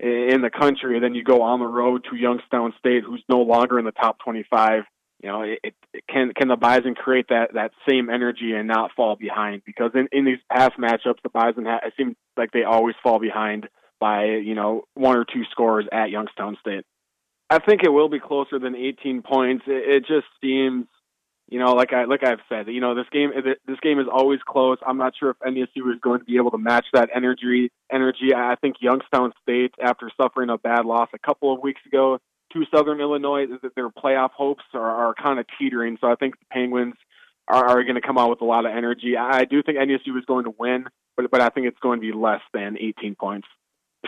in 0.01 0.43
the 0.43 0.51
country, 0.51 0.99
then 0.99 1.15
you 1.15 1.23
go 1.23 1.43
on 1.43 1.61
the 1.61 1.67
road 1.67 2.05
to 2.11 2.17
Youngstown 2.17 2.75
State, 2.81 3.05
who's 3.07 3.23
no 3.29 3.43
longer 3.43 3.79
in 3.79 3.85
the 3.85 3.93
top 3.93 4.19
25. 4.25 4.83
you 5.23 5.29
know, 5.29 5.43
it, 5.43 5.61
it, 5.63 5.75
can 6.09 6.33
can 6.35 6.49
the 6.49 6.57
Bison 6.57 6.97
create 6.97 7.29
that 7.29 7.55
that 7.55 7.71
same 7.89 8.11
energy 8.11 8.53
and 8.55 8.67
not 8.67 8.91
fall 8.97 9.15
behind? 9.15 9.63
Because 9.65 9.93
in, 9.95 10.09
in 10.11 10.25
these 10.25 10.41
past 10.51 10.73
matchups, 10.81 11.23
the 11.23 11.29
Bison 11.33 11.65
ha- 11.65 11.87
it 11.87 11.93
seems 11.97 12.17
like 12.37 12.51
they 12.51 12.65
always 12.65 12.97
fall 13.05 13.21
behind 13.21 13.69
by 14.03 14.25
you 14.25 14.57
know 14.57 14.83
one 14.95 15.17
or 15.17 15.25
two 15.25 15.45
scores 15.53 15.87
at 15.93 16.11
Youngstown 16.11 16.57
State. 16.61 16.85
I 17.49 17.61
think 17.61 17.85
it 17.85 17.91
will 17.91 18.09
be 18.09 18.19
closer 18.19 18.59
than 18.59 18.75
18 18.75 19.23
points. 19.23 19.65
It, 19.69 19.89
it 19.89 20.01
just 20.01 20.27
seems, 20.41 20.87
you 21.49 21.61
know, 21.61 21.75
like 21.75 21.93
I 21.93 22.05
like 22.05 22.25
I've 22.25 22.41
said, 22.49 22.67
you 22.67 22.81
know, 22.81 22.97
this 22.97 23.07
game 23.13 23.31
this 23.69 23.79
game 23.81 24.01
is 24.01 24.07
always 24.13 24.41
close. 24.45 24.79
I'm 24.85 24.99
not 24.99 25.13
sure 25.17 25.31
if 25.31 25.39
NDSU 25.39 25.95
is 25.95 26.01
going 26.03 26.19
to 26.19 26.25
be 26.25 26.37
able 26.37 26.51
to 26.51 26.59
match 26.59 26.87
that 26.95 27.11
energy. 27.15 27.71
Energy. 27.93 28.35
I 28.35 28.57
think 28.61 28.77
Youngstown 28.81 29.33
State, 29.41 29.73
after 29.81 30.11
suffering 30.21 30.51
a 30.51 30.59
bad 30.59 30.85
loss 30.85 31.09
a 31.15 31.19
couple 31.19 31.55
of 31.55 31.63
weeks 31.63 31.81
ago, 31.87 32.19
to 32.55 32.65
Southern 32.75 33.01
Illinois 33.01 33.47
that 33.63 33.75
their 33.77 33.91
playoff 33.91 34.31
hopes 34.31 34.65
are, 34.75 34.81
are 34.81 35.15
kind 35.15 35.39
of 35.39 35.47
teetering. 35.61 35.99
So 36.01 36.11
I 36.11 36.17
think 36.17 36.41
the 36.41 36.47
Penguins 36.51 36.95
are, 37.47 37.65
are 37.65 37.85
going 37.85 37.95
to 37.95 38.01
come 38.01 38.19
out 38.19 38.31
with 38.31 38.41
a 38.41 38.45
lot 38.45 38.67
of 38.67 38.73
energy. 38.73 39.17
I 39.17 39.45
do 39.45 39.63
think 39.63 39.79
NDSU 39.79 40.19
is 40.19 40.25
going 40.27 40.45
to 40.45 40.55
win, 40.59 40.87
but 41.17 41.31
but 41.31 41.41
I 41.41 41.51
think 41.51 41.69
it's 41.69 41.79
going 41.79 42.01
to 42.01 42.13
be 42.13 42.13
less 42.13 42.41
than 42.53 42.77
18 42.81 43.15
points. 43.15 43.47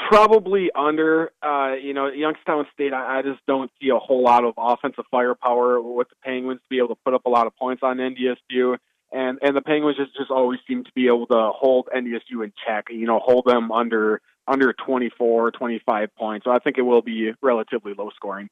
Probably 0.09 0.71
under. 0.75 1.33
Uh, 1.43 1.75
you 1.75 1.95
know, 1.95 2.09
Youngstown 2.09 2.67
State. 2.73 2.93
I, 2.93 3.19
I 3.19 3.23
just 3.23 3.41
don't 3.47 3.71
see 3.81 3.91
a 3.91 3.99
whole 3.99 4.23
lot 4.23 4.45
of 4.45 4.55
offensive 4.57 5.05
firepower 5.11 5.81
with 5.81 6.09
the 6.09 6.17
Penguins 6.25 6.61
to 6.61 6.67
be 6.69 6.79
able 6.79 6.89
to 6.89 7.01
put 7.05 7.15
up 7.15 7.27
a 7.27 7.31
lot 7.31 7.47
of 7.47 7.57
points 7.57 7.83
on 7.83 7.99
NDSU. 7.99 8.77
And 9.13 9.39
and 9.43 9.57
the 9.57 9.63
Penguins 9.63 9.97
just 9.97 10.17
just 10.17 10.31
always 10.31 10.59
seem 10.67 10.83
to 10.83 10.91
be 10.95 11.07
able 11.07 11.27
to 11.29 11.51
hold 11.55 11.89
NDSU 11.95 12.43
in 12.43 12.53
check. 12.67 12.87
You 12.91 13.07
know, 13.07 13.21
hold 13.21 13.45
them 13.47 13.71
under 13.71 14.21
under 14.47 14.73
24, 14.73 15.53
25 15.53 16.09
points. 16.17 16.45
So 16.45 16.51
I 16.51 16.59
think 16.59 16.77
it 16.77 16.83
will 16.83 17.03
be 17.03 17.33
relatively 17.41 17.95
low 17.97 18.11
scoring. 18.17 18.49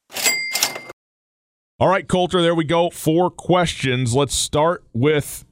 All 1.78 1.89
right, 1.89 2.06
Colter, 2.06 2.40
there 2.40 2.55
we 2.55 2.64
go. 2.64 2.90
Four 2.90 3.31
questions. 3.31 4.14
Let's 4.14 4.35
start 4.35 4.85
with 4.93 5.44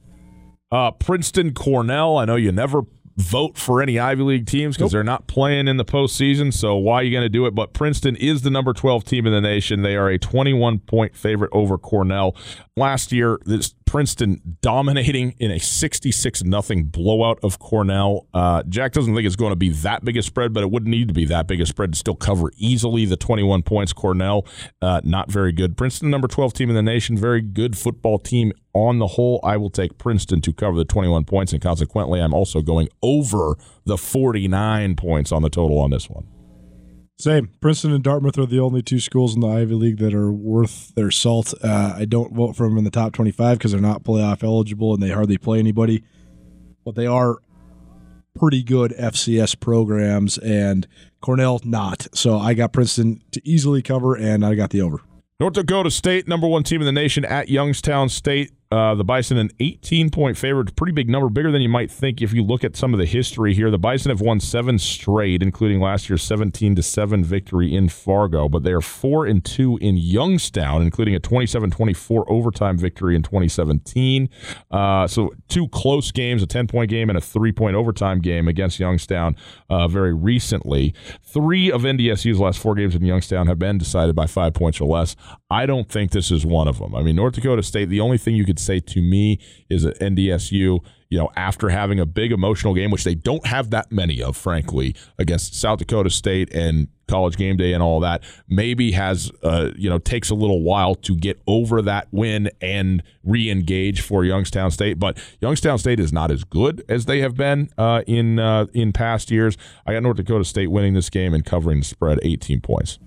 uh, 0.71 0.91
Princeton 0.91 1.53
Cornell. 1.53 2.17
I 2.17 2.25
know 2.25 2.37
you 2.37 2.53
never 2.53 2.83
vote 3.21 3.57
for 3.57 3.81
any 3.81 3.99
Ivy 3.99 4.23
League 4.23 4.47
teams 4.47 4.75
because 4.75 4.91
nope. 4.91 4.91
they're 4.91 5.03
not 5.03 5.27
playing 5.27 5.67
in 5.67 5.77
the 5.77 5.85
postseason. 5.85 6.53
So 6.53 6.75
why 6.75 6.95
are 6.95 7.03
you 7.03 7.11
going 7.11 7.23
to 7.23 7.29
do 7.29 7.45
it? 7.45 7.55
But 7.55 7.73
Princeton 7.73 8.15
is 8.15 8.41
the 8.41 8.49
number 8.49 8.73
12 8.73 9.03
team 9.05 9.25
in 9.25 9.33
the 9.33 9.41
nation. 9.41 9.81
They 9.81 9.95
are 9.95 10.09
a 10.09 10.17
21 10.17 10.79
point 10.79 11.15
favorite 11.15 11.49
over 11.53 11.77
Cornell. 11.77 12.35
Last 12.75 13.11
year, 13.11 13.39
this 13.45 13.73
Princeton 13.91 14.57
dominating 14.61 15.35
in 15.37 15.51
a 15.51 15.59
66 15.59 16.43
nothing 16.43 16.85
blowout 16.85 17.39
of 17.43 17.59
Cornell. 17.59 18.25
Uh, 18.33 18.63
Jack 18.69 18.93
doesn't 18.93 19.13
think 19.13 19.25
it's 19.25 19.35
going 19.35 19.51
to 19.51 19.57
be 19.57 19.69
that 19.69 20.05
big 20.05 20.15
a 20.15 20.21
spread, 20.21 20.53
but 20.53 20.63
it 20.63 20.71
wouldn't 20.71 20.89
need 20.89 21.09
to 21.09 21.13
be 21.13 21.25
that 21.25 21.45
big 21.45 21.59
a 21.59 21.65
spread 21.65 21.91
to 21.91 21.99
still 21.99 22.15
cover 22.15 22.51
easily 22.55 23.05
the 23.05 23.17
21 23.17 23.63
points. 23.63 23.91
Cornell, 23.91 24.45
uh, 24.81 25.01
not 25.03 25.29
very 25.29 25.51
good. 25.51 25.75
Princeton, 25.75 26.09
number 26.09 26.29
12 26.29 26.53
team 26.53 26.69
in 26.69 26.75
the 26.75 26.81
nation, 26.81 27.17
very 27.17 27.41
good 27.41 27.77
football 27.77 28.17
team 28.17 28.53
on 28.73 28.99
the 28.99 29.07
whole. 29.07 29.39
I 29.43 29.57
will 29.57 29.69
take 29.69 29.97
Princeton 29.97 30.41
to 30.41 30.53
cover 30.53 30.77
the 30.77 30.85
21 30.85 31.25
points, 31.25 31.53
and 31.53 31.61
consequently, 31.61 32.19
I'm 32.19 32.33
also 32.33 32.61
going 32.61 32.89
over 33.01 33.57
the 33.85 33.97
49 33.97 34.95
points 34.95 35.31
on 35.31 35.41
the 35.41 35.49
total 35.49 35.79
on 35.79 35.91
this 35.91 36.09
one. 36.09 36.27
Same. 37.19 37.49
Princeton 37.59 37.93
and 37.93 38.03
Dartmouth 38.03 38.39
are 38.39 38.47
the 38.47 38.59
only 38.59 38.81
two 38.81 38.99
schools 38.99 39.35
in 39.35 39.41
the 39.41 39.47
Ivy 39.47 39.75
League 39.75 39.97
that 39.99 40.13
are 40.13 40.31
worth 40.31 40.95
their 40.95 41.11
salt. 41.11 41.53
Uh, 41.63 41.93
I 41.95 42.05
don't 42.05 42.33
vote 42.33 42.55
for 42.55 42.67
them 42.67 42.79
in 42.79 42.83
the 42.83 42.89
top 42.89 43.13
25 43.13 43.59
because 43.59 43.73
they're 43.73 43.81
not 43.81 44.03
playoff 44.03 44.43
eligible 44.43 44.95
and 44.95 45.03
they 45.03 45.09
hardly 45.09 45.37
play 45.37 45.59
anybody. 45.59 46.03
But 46.83 46.95
they 46.95 47.05
are 47.05 47.37
pretty 48.35 48.63
good 48.63 48.91
FCS 48.97 49.59
programs, 49.59 50.37
and 50.39 50.87
Cornell 51.21 51.61
not. 51.63 52.07
So 52.13 52.39
I 52.39 52.53
got 52.55 52.73
Princeton 52.73 53.21
to 53.31 53.41
easily 53.47 53.83
cover, 53.83 54.15
and 54.15 54.43
I 54.43 54.55
got 54.55 54.71
the 54.71 54.81
over. 54.81 55.01
North 55.39 55.53
Dakota 55.53 55.91
State, 55.91 56.27
number 56.27 56.47
one 56.47 56.63
team 56.63 56.81
in 56.81 56.85
the 56.85 56.91
nation 56.91 57.25
at 57.25 57.49
Youngstown 57.49 58.09
State. 58.09 58.51
Uh, 58.71 58.95
the 58.95 59.03
Bison 59.03 59.37
an 59.37 59.49
18 59.59 60.09
point 60.09 60.37
favorite, 60.37 60.73
pretty 60.77 60.93
big 60.93 61.09
number, 61.09 61.29
bigger 61.29 61.51
than 61.51 61.61
you 61.61 61.67
might 61.67 61.91
think 61.91 62.21
if 62.21 62.31
you 62.31 62.41
look 62.41 62.63
at 62.63 62.77
some 62.77 62.93
of 62.93 62.99
the 62.99 63.05
history 63.05 63.53
here. 63.53 63.69
The 63.69 63.77
Bison 63.77 64.09
have 64.09 64.21
won 64.21 64.39
seven 64.39 64.79
straight, 64.79 65.43
including 65.43 65.81
last 65.81 66.09
year's 66.09 66.23
17 66.23 66.75
to 66.75 66.83
seven 66.83 67.21
victory 67.23 67.75
in 67.75 67.89
Fargo, 67.89 68.47
but 68.47 68.63
they 68.63 68.71
are 68.71 68.79
four 68.79 69.25
and 69.25 69.43
two 69.43 69.77
in 69.81 69.97
Youngstown, 69.97 70.81
including 70.81 71.15
a 71.15 71.19
27-24 71.19 72.23
overtime 72.29 72.77
victory 72.77 73.13
in 73.13 73.23
2017. 73.23 74.29
Uh, 74.69 75.05
so 75.05 75.33
two 75.49 75.67
close 75.67 76.11
games, 76.11 76.41
a 76.41 76.47
10 76.47 76.67
point 76.67 76.89
game 76.89 77.09
and 77.09 77.17
a 77.17 77.21
three 77.21 77.51
point 77.51 77.75
overtime 77.75 78.19
game 78.21 78.47
against 78.47 78.79
Youngstown 78.79 79.35
uh, 79.69 79.89
very 79.89 80.13
recently. 80.13 80.93
Three 81.21 81.69
of 81.69 81.81
NDSU's 81.81 82.39
last 82.39 82.59
four 82.59 82.75
games 82.75 82.95
in 82.95 83.03
Youngstown 83.03 83.47
have 83.47 83.59
been 83.59 83.77
decided 83.77 84.15
by 84.15 84.27
five 84.27 84.53
points 84.53 84.79
or 84.79 84.85
less. 84.85 85.17
I 85.49 85.65
don't 85.65 85.89
think 85.89 86.11
this 86.11 86.31
is 86.31 86.45
one 86.45 86.69
of 86.69 86.79
them. 86.79 86.95
I 86.95 87.03
mean, 87.03 87.17
North 87.17 87.33
Dakota 87.33 87.63
State, 87.63 87.89
the 87.89 87.99
only 87.99 88.17
thing 88.17 88.35
you 88.35 88.45
could 88.45 88.60
say 88.61 88.79
to 88.79 89.01
me 89.01 89.39
is 89.69 89.83
that 89.83 89.99
NDSU, 89.99 90.79
you 91.09 91.17
know, 91.17 91.29
after 91.35 91.69
having 91.69 91.99
a 91.99 92.05
big 92.05 92.31
emotional 92.31 92.73
game, 92.73 92.91
which 92.91 93.03
they 93.03 93.15
don't 93.15 93.45
have 93.45 93.69
that 93.71 93.91
many 93.91 94.21
of, 94.21 94.37
frankly, 94.37 94.95
against 95.19 95.59
South 95.59 95.79
Dakota 95.79 96.09
State 96.09 96.53
and 96.53 96.87
college 97.07 97.35
game 97.35 97.57
day 97.57 97.73
and 97.73 97.83
all 97.83 97.99
that, 97.99 98.23
maybe 98.47 98.93
has, 98.93 99.29
uh, 99.43 99.71
you 99.75 99.89
know, 99.89 99.97
takes 99.97 100.29
a 100.29 100.35
little 100.35 100.63
while 100.63 100.95
to 100.95 101.15
get 101.15 101.41
over 101.47 101.81
that 101.81 102.07
win 102.11 102.49
and 102.61 103.03
re 103.23 103.49
engage 103.49 104.01
for 104.01 104.23
Youngstown 104.23 104.71
State. 104.71 104.99
But 104.99 105.21
Youngstown 105.41 105.77
State 105.77 105.99
is 105.99 106.13
not 106.13 106.31
as 106.31 106.45
good 106.45 106.85
as 106.87 107.05
they 107.05 107.19
have 107.19 107.35
been 107.35 107.69
uh, 107.77 108.03
in, 108.07 108.39
uh, 108.39 108.67
in 108.73 108.93
past 108.93 109.29
years. 109.29 109.57
I 109.85 109.93
got 109.93 110.03
North 110.03 110.17
Dakota 110.17 110.45
State 110.45 110.67
winning 110.67 110.93
this 110.93 111.09
game 111.09 111.33
and 111.33 111.45
covering 111.45 111.79
the 111.79 111.85
spread 111.85 112.19
18 112.23 112.61
points. 112.61 112.99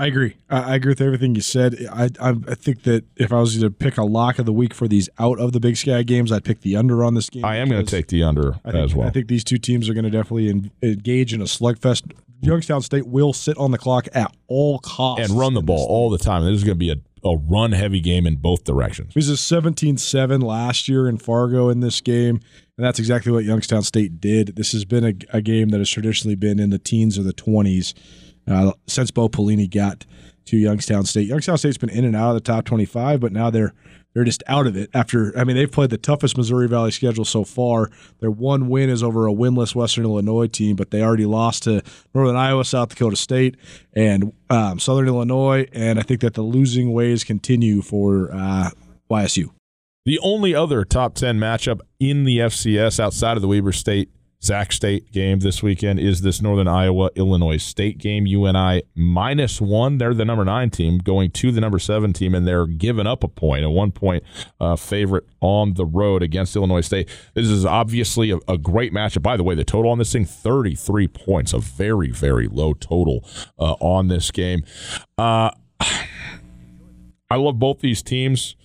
I 0.00 0.06
agree. 0.06 0.34
I, 0.48 0.76
agree 0.76 0.92
with 0.92 1.02
everything 1.02 1.34
you 1.34 1.42
said. 1.42 1.76
I, 1.92 2.08
I, 2.18 2.30
I 2.30 2.54
think 2.54 2.84
that 2.84 3.04
if 3.16 3.34
I 3.34 3.40
was 3.40 3.60
to 3.60 3.70
pick 3.70 3.98
a 3.98 4.02
lock 4.02 4.38
of 4.38 4.46
the 4.46 4.52
week 4.52 4.72
for 4.72 4.88
these 4.88 5.10
out 5.18 5.38
of 5.38 5.52
the 5.52 5.60
Big 5.60 5.76
Sky 5.76 6.02
games, 6.04 6.32
I'd 6.32 6.42
pick 6.42 6.62
the 6.62 6.74
under 6.74 7.04
on 7.04 7.12
this 7.12 7.28
game. 7.28 7.44
I 7.44 7.56
am 7.56 7.68
going 7.68 7.84
to 7.84 7.90
take 7.90 8.06
the 8.06 8.22
under 8.22 8.54
think, 8.64 8.76
as 8.76 8.94
well. 8.94 9.06
I 9.06 9.10
think 9.10 9.28
these 9.28 9.44
two 9.44 9.58
teams 9.58 9.90
are 9.90 9.94
going 9.94 10.04
to 10.04 10.10
definitely 10.10 10.48
in, 10.48 10.70
engage 10.82 11.34
in 11.34 11.42
a 11.42 11.44
slugfest. 11.44 12.14
Youngstown 12.40 12.80
State 12.80 13.08
will 13.08 13.34
sit 13.34 13.58
on 13.58 13.72
the 13.72 13.76
clock 13.76 14.08
at 14.14 14.34
all 14.46 14.78
costs 14.78 15.28
and 15.28 15.38
run 15.38 15.52
the 15.52 15.60
ball 15.60 15.86
all 15.86 16.08
the 16.08 16.16
time. 16.16 16.46
This 16.46 16.56
is 16.56 16.64
going 16.64 16.78
to 16.78 16.78
be 16.78 16.90
a, 16.90 17.28
a 17.28 17.36
run 17.36 17.72
heavy 17.72 18.00
game 18.00 18.26
in 18.26 18.36
both 18.36 18.64
directions. 18.64 19.12
This 19.12 19.28
is 19.28 19.40
17 19.40 19.98
7 19.98 20.40
last 20.40 20.88
year 20.88 21.10
in 21.10 21.18
Fargo 21.18 21.68
in 21.68 21.80
this 21.80 22.00
game, 22.00 22.40
and 22.78 22.86
that's 22.86 22.98
exactly 22.98 23.32
what 23.32 23.44
Youngstown 23.44 23.82
State 23.82 24.18
did. 24.18 24.56
This 24.56 24.72
has 24.72 24.86
been 24.86 25.04
a, 25.04 25.12
a 25.36 25.42
game 25.42 25.68
that 25.68 25.78
has 25.78 25.90
traditionally 25.90 26.36
been 26.36 26.58
in 26.58 26.70
the 26.70 26.78
teens 26.78 27.18
or 27.18 27.22
the 27.22 27.34
20s 27.34 27.92
uh, 28.48 28.72
since 28.86 29.10
Bo 29.10 29.28
Pelini 29.28 29.68
got 29.68 30.04
to 30.46 30.56
Youngstown 30.56 31.04
State. 31.04 31.28
Youngstown 31.28 31.58
State's 31.58 31.78
been 31.78 31.90
in 31.90 32.04
and 32.04 32.16
out 32.16 32.30
of 32.30 32.34
the 32.34 32.40
top 32.40 32.64
25, 32.64 33.20
but 33.20 33.32
now 33.32 33.50
they're 33.50 33.72
they're 34.12 34.24
just 34.24 34.42
out 34.48 34.66
of 34.66 34.76
it 34.76 34.90
after 34.92 35.36
I 35.38 35.44
mean 35.44 35.54
they've 35.54 35.70
played 35.70 35.90
the 35.90 35.98
toughest 35.98 36.36
Missouri 36.36 36.66
Valley 36.66 36.90
schedule 36.90 37.24
so 37.24 37.44
far. 37.44 37.90
Their 38.18 38.30
one 38.30 38.68
win 38.68 38.90
is 38.90 39.02
over 39.02 39.28
a 39.28 39.32
winless 39.32 39.74
Western 39.74 40.04
Illinois 40.04 40.48
team, 40.48 40.74
but 40.74 40.90
they 40.90 41.02
already 41.02 41.26
lost 41.26 41.64
to 41.64 41.82
Northern 42.14 42.36
Iowa, 42.36 42.64
South 42.64 42.88
Dakota 42.88 43.16
State, 43.16 43.56
and 43.92 44.32
um, 44.48 44.80
Southern 44.80 45.06
Illinois. 45.06 45.66
And 45.72 45.98
I 45.98 46.02
think 46.02 46.20
that 46.22 46.34
the 46.34 46.42
losing 46.42 46.92
ways 46.92 47.22
continue 47.22 47.82
for 47.82 48.30
uh, 48.32 48.70
YSU. 49.10 49.50
The 50.06 50.18
only 50.20 50.54
other 50.54 50.84
top 50.84 51.14
10 51.14 51.38
matchup 51.38 51.80
in 52.00 52.24
the 52.24 52.38
FCS 52.38 52.98
outside 52.98 53.36
of 53.36 53.42
the 53.42 53.48
Weber 53.48 53.72
State 53.72 54.10
Sac 54.42 54.72
State 54.72 55.12
game 55.12 55.40
this 55.40 55.62
weekend 55.62 56.00
is 56.00 56.22
this 56.22 56.40
Northern 56.40 56.66
Iowa 56.66 57.10
Illinois 57.14 57.58
State 57.58 57.98
game. 57.98 58.26
UNI 58.26 58.82
minus 58.94 59.60
one. 59.60 59.98
They're 59.98 60.14
the 60.14 60.24
number 60.24 60.46
nine 60.46 60.70
team 60.70 60.96
going 60.96 61.30
to 61.32 61.52
the 61.52 61.60
number 61.60 61.78
seven 61.78 62.14
team, 62.14 62.34
and 62.34 62.48
they're 62.48 62.66
giving 62.66 63.06
up 63.06 63.22
a 63.22 63.28
point, 63.28 63.66
a 63.66 63.70
one 63.70 63.92
point 63.92 64.24
uh, 64.58 64.76
favorite 64.76 65.24
on 65.42 65.74
the 65.74 65.84
road 65.84 66.22
against 66.22 66.56
Illinois 66.56 66.80
State. 66.80 67.08
This 67.34 67.48
is 67.48 67.66
obviously 67.66 68.30
a, 68.30 68.38
a, 68.48 68.56
great 68.56 68.94
matchup. 68.94 69.22
By 69.22 69.36
the 69.36 69.44
way, 69.44 69.54
the 69.54 69.64
total 69.64 69.90
on 69.90 69.98
this 69.98 70.12
thing 70.12 70.24
33 70.24 71.08
points, 71.08 71.52
a 71.52 71.58
very, 71.58 72.10
very 72.10 72.48
low 72.48 72.72
total 72.72 73.22
uh, 73.58 73.74
on 73.80 74.08
this 74.08 74.30
game. 74.30 74.64
Uh, 75.18 75.50
I 77.30 77.36
love 77.36 77.58
both 77.58 77.80
these 77.80 78.02
teams. 78.02 78.56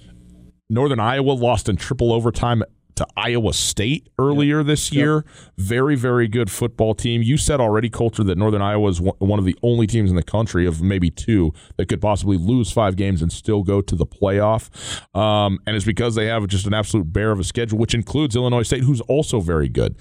Northern 0.70 1.02
Iowa 1.02 1.32
lost 1.34 1.68
in 1.68 1.76
triple 1.76 2.14
overtime 2.14 2.64
to 2.96 3.08
Iowa 3.18 3.54
State 3.54 4.10
earlier 4.18 4.60
yep. 4.60 4.68
this 4.68 4.92
year. 4.92 5.16
Yep. 5.16 5.26
Very, 5.58 5.96
very 5.96 6.28
good 6.28 6.50
football 6.50 6.96
team. 6.96 7.22
You 7.22 7.38
said 7.38 7.60
already, 7.60 7.90
Colter, 7.90 8.24
that 8.24 8.38
Northern 8.38 8.62
Iowa 8.62 8.90
is 8.90 9.02
one 9.02 9.40
of 9.40 9.46
the 9.46 9.58
only 9.62 9.88
teams 9.88 10.10
in 10.10 10.16
the 10.16 10.24
country 10.24 10.66
of 10.66 10.82
maybe 10.82 11.10
two 11.10 11.54
that 11.78 11.88
could 11.88 12.02
possibly 12.02 12.38
lose 12.38 12.72
five 12.72 12.96
games 12.96 13.22
and 13.22 13.32
still 13.32 13.64
go 13.64 13.82
to 13.82 13.96
the 13.96 14.06
playoff. 14.06 14.70
Um, 15.16 15.60
and 15.66 15.76
it's 15.76 15.86
because 15.86 16.16
they 16.16 16.26
have 16.28 16.48
just 16.48 16.66
an 16.68 16.74
absolute 16.74 17.12
bear 17.12 17.32
of 17.32 17.40
a 17.40 17.44
schedule, 17.44 17.78
which 17.78 17.94
includes 17.94 18.36
Illinois 18.36 18.64
State, 18.64 18.84
who's 18.84 19.02
also 19.02 19.40
very 19.40 19.70
good. 19.70 19.96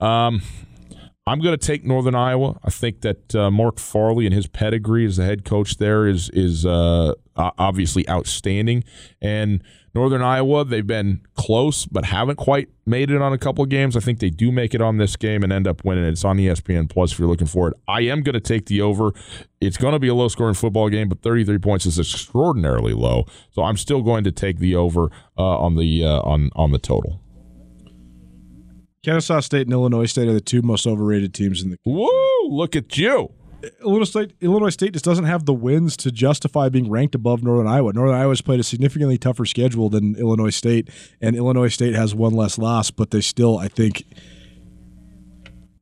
Um, 0.00 0.42
I'm 1.26 1.40
going 1.40 1.56
to 1.56 1.66
take 1.66 1.84
Northern 1.84 2.14
Iowa. 2.14 2.58
I 2.64 2.70
think 2.70 3.02
that 3.02 3.34
uh, 3.34 3.50
Mark 3.50 3.78
Farley 3.78 4.26
and 4.26 4.34
his 4.34 4.46
pedigree 4.46 5.04
as 5.04 5.16
the 5.16 5.24
head 5.24 5.44
coach 5.44 5.76
there 5.76 6.06
is 6.06 6.30
is 6.30 6.64
uh, 6.64 7.14
obviously 7.36 8.08
outstanding. 8.08 8.84
And 9.20 9.62
Northern 9.94 10.22
Iowa, 10.22 10.64
they've 10.64 10.86
been 10.86 11.20
close 11.34 11.84
but 11.84 12.06
haven't 12.06 12.36
quite 12.36 12.68
made 12.86 13.10
it 13.10 13.20
on 13.20 13.32
a 13.32 13.38
couple 13.38 13.62
of 13.62 13.70
games. 13.70 13.96
I 13.96 14.00
think 14.00 14.20
they 14.20 14.30
do 14.30 14.50
make 14.50 14.74
it 14.74 14.80
on 14.80 14.96
this 14.96 15.16
game 15.16 15.42
and 15.42 15.52
end 15.52 15.68
up 15.68 15.84
winning. 15.84 16.04
It's 16.04 16.24
on 16.24 16.38
ESPN 16.38 16.88
Plus 16.88 17.12
if 17.12 17.18
you're 17.18 17.28
looking 17.28 17.46
for 17.46 17.68
it. 17.68 17.76
I 17.86 18.02
am 18.02 18.22
going 18.22 18.34
to 18.34 18.40
take 18.40 18.66
the 18.66 18.80
over. 18.80 19.12
It's 19.60 19.76
going 19.76 19.92
to 19.92 19.98
be 19.98 20.08
a 20.08 20.14
low 20.14 20.28
scoring 20.28 20.54
football 20.54 20.88
game, 20.88 21.08
but 21.08 21.22
33 21.22 21.58
points 21.58 21.86
is 21.86 21.98
extraordinarily 21.98 22.94
low. 22.94 23.26
So 23.50 23.62
I'm 23.62 23.76
still 23.76 24.02
going 24.02 24.24
to 24.24 24.32
take 24.32 24.58
the 24.58 24.74
over 24.74 25.10
uh, 25.36 25.58
on 25.58 25.76
the 25.76 26.04
uh, 26.04 26.20
on 26.22 26.50
on 26.56 26.72
the 26.72 26.78
total. 26.78 27.20
Kennesaw 29.02 29.40
State 29.40 29.62
and 29.62 29.72
Illinois 29.72 30.06
State 30.06 30.28
are 30.28 30.34
the 30.34 30.40
two 30.40 30.62
most 30.62 30.86
overrated 30.86 31.32
teams 31.32 31.62
in 31.62 31.70
the. 31.70 31.78
Woo! 31.84 32.08
Look 32.48 32.76
at 32.76 32.96
you. 32.98 33.32
Illinois 33.82 34.04
State, 34.04 34.32
Illinois 34.40 34.70
State 34.70 34.92
just 34.94 35.04
doesn't 35.04 35.24
have 35.24 35.44
the 35.44 35.52
wins 35.52 35.96
to 35.98 36.10
justify 36.10 36.68
being 36.68 36.90
ranked 36.90 37.14
above 37.14 37.42
Northern 37.42 37.66
Iowa. 37.66 37.92
Northern 37.92 38.16
Iowa 38.16 38.30
has 38.30 38.40
played 38.40 38.60
a 38.60 38.62
significantly 38.62 39.18
tougher 39.18 39.44
schedule 39.44 39.90
than 39.90 40.16
Illinois 40.16 40.50
State, 40.50 40.88
and 41.20 41.36
Illinois 41.36 41.68
State 41.68 41.94
has 41.94 42.14
one 42.14 42.32
less 42.32 42.56
loss, 42.58 42.90
but 42.90 43.10
they 43.10 43.20
still, 43.20 43.58
I 43.58 43.68
think, 43.68 44.04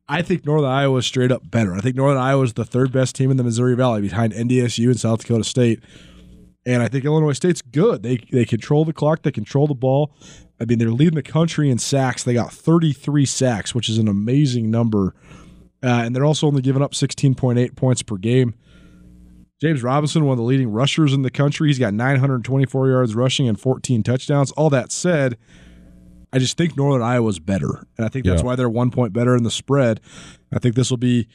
I 0.09 0.21
think 0.21 0.45
Northern 0.45 0.69
Iowa 0.69 0.97
is 0.97 1.05
straight 1.05 1.31
up 1.31 1.49
better. 1.49 1.73
I 1.73 1.79
think 1.79 1.95
Northern 1.95 2.21
Iowa 2.21 2.43
is 2.43 2.53
the 2.53 2.65
third 2.65 2.91
best 2.91 3.15
team 3.15 3.31
in 3.31 3.37
the 3.37 3.43
Missouri 3.43 3.75
Valley 3.75 4.01
behind 4.01 4.33
NDSU 4.33 4.87
and 4.87 4.99
South 4.99 5.21
Dakota 5.21 5.43
State. 5.45 5.81
And 6.65 6.83
I 6.83 6.87
think 6.87 7.05
Illinois 7.05 7.33
State's 7.33 7.61
good. 7.61 8.03
They 8.03 8.17
they 8.31 8.45
control 8.45 8.85
the 8.85 8.93
clock, 8.93 9.23
they 9.23 9.31
control 9.31 9.67
the 9.67 9.75
ball. 9.75 10.13
I 10.61 10.65
mean, 10.65 10.77
they're 10.77 10.91
leading 10.91 11.15
the 11.15 11.23
country 11.23 11.69
in 11.69 11.77
sacks. 11.77 12.23
They 12.23 12.33
got 12.33 12.51
33 12.51 13.25
sacks, 13.25 13.73
which 13.73 13.87
is 13.87 13.97
an 13.97 14.09
amazing 14.09 14.69
number 14.69 15.15
uh, 15.81 16.03
and 16.03 16.15
they're 16.15 16.25
also 16.25 16.47
only 16.47 16.61
giving 16.61 16.81
up 16.81 16.91
16.8 16.91 17.75
points 17.75 18.03
per 18.03 18.17
game. 18.17 18.53
James 19.61 19.83
Robinson, 19.83 20.25
one 20.25 20.33
of 20.33 20.37
the 20.37 20.43
leading 20.43 20.71
rushers 20.71 21.13
in 21.13 21.21
the 21.21 21.31
country, 21.31 21.67
he's 21.67 21.79
got 21.79 21.93
924 21.93 22.89
yards 22.89 23.15
rushing 23.15 23.47
and 23.47 23.59
14 23.59 24.03
touchdowns. 24.03 24.51
All 24.53 24.69
that 24.69 24.91
said, 24.91 25.37
I 26.31 26.39
just 26.39 26.57
think 26.57 26.77
Northern 26.77 27.01
Iowa's 27.01 27.39
better, 27.39 27.85
and 27.97 28.05
I 28.05 28.09
think 28.09 28.25
that's 28.25 28.41
yeah. 28.41 28.45
why 28.45 28.55
they're 28.55 28.69
one 28.69 28.91
point 28.91 29.13
better 29.13 29.35
in 29.35 29.43
the 29.43 29.51
spread. 29.51 29.99
I 30.53 30.59
think 30.59 30.75
this 30.75 30.89
will 30.89 30.97
be 30.97 31.27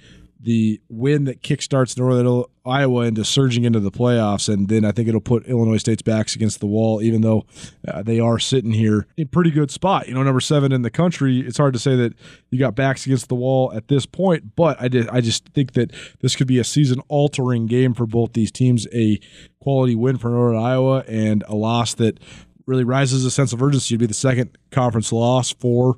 the 0.44 0.80
win 0.88 1.24
that 1.24 1.42
kickstarts 1.42 1.98
Northern 1.98 2.44
Iowa 2.66 3.06
into 3.06 3.24
surging 3.24 3.64
into 3.64 3.80
the 3.80 3.90
playoffs, 3.90 4.52
and 4.52 4.68
then 4.68 4.84
I 4.84 4.92
think 4.92 5.08
it'll 5.08 5.20
put 5.20 5.46
Illinois 5.46 5.78
State's 5.78 6.02
backs 6.02 6.34
against 6.36 6.60
the 6.60 6.66
wall. 6.66 7.02
Even 7.02 7.22
though 7.22 7.46
uh, 7.88 8.02
they 8.02 8.20
are 8.20 8.38
sitting 8.38 8.72
here 8.72 9.06
in 9.16 9.28
pretty 9.28 9.50
good 9.50 9.70
spot, 9.70 10.06
you 10.06 10.14
know, 10.14 10.22
number 10.22 10.40
seven 10.40 10.70
in 10.70 10.82
the 10.82 10.90
country. 10.90 11.40
It's 11.40 11.58
hard 11.58 11.72
to 11.72 11.78
say 11.78 11.96
that 11.96 12.14
you 12.50 12.58
got 12.58 12.74
backs 12.74 13.06
against 13.06 13.28
the 13.28 13.34
wall 13.34 13.72
at 13.74 13.88
this 13.88 14.06
point, 14.06 14.54
but 14.54 14.80
I 14.80 14.88
did. 14.88 15.08
I 15.08 15.20
just 15.20 15.48
think 15.48 15.72
that 15.72 15.92
this 16.20 16.36
could 16.36 16.46
be 16.46 16.58
a 16.58 16.64
season-altering 16.64 17.66
game 17.66 17.94
for 17.94 18.06
both 18.06 18.34
these 18.34 18.52
teams. 18.52 18.86
A 18.94 19.18
quality 19.60 19.94
win 19.94 20.18
for 20.18 20.28
Northern 20.28 20.62
Iowa 20.62 21.04
and 21.08 21.42
a 21.48 21.54
loss 21.54 21.94
that 21.94 22.20
really 22.66 22.84
rises 22.84 23.24
a 23.24 23.30
sense 23.30 23.52
of 23.52 23.62
urgency 23.62 23.94
to 23.94 23.98
be 23.98 24.06
the 24.06 24.14
second 24.14 24.56
conference 24.70 25.12
loss 25.12 25.52
for 25.52 25.96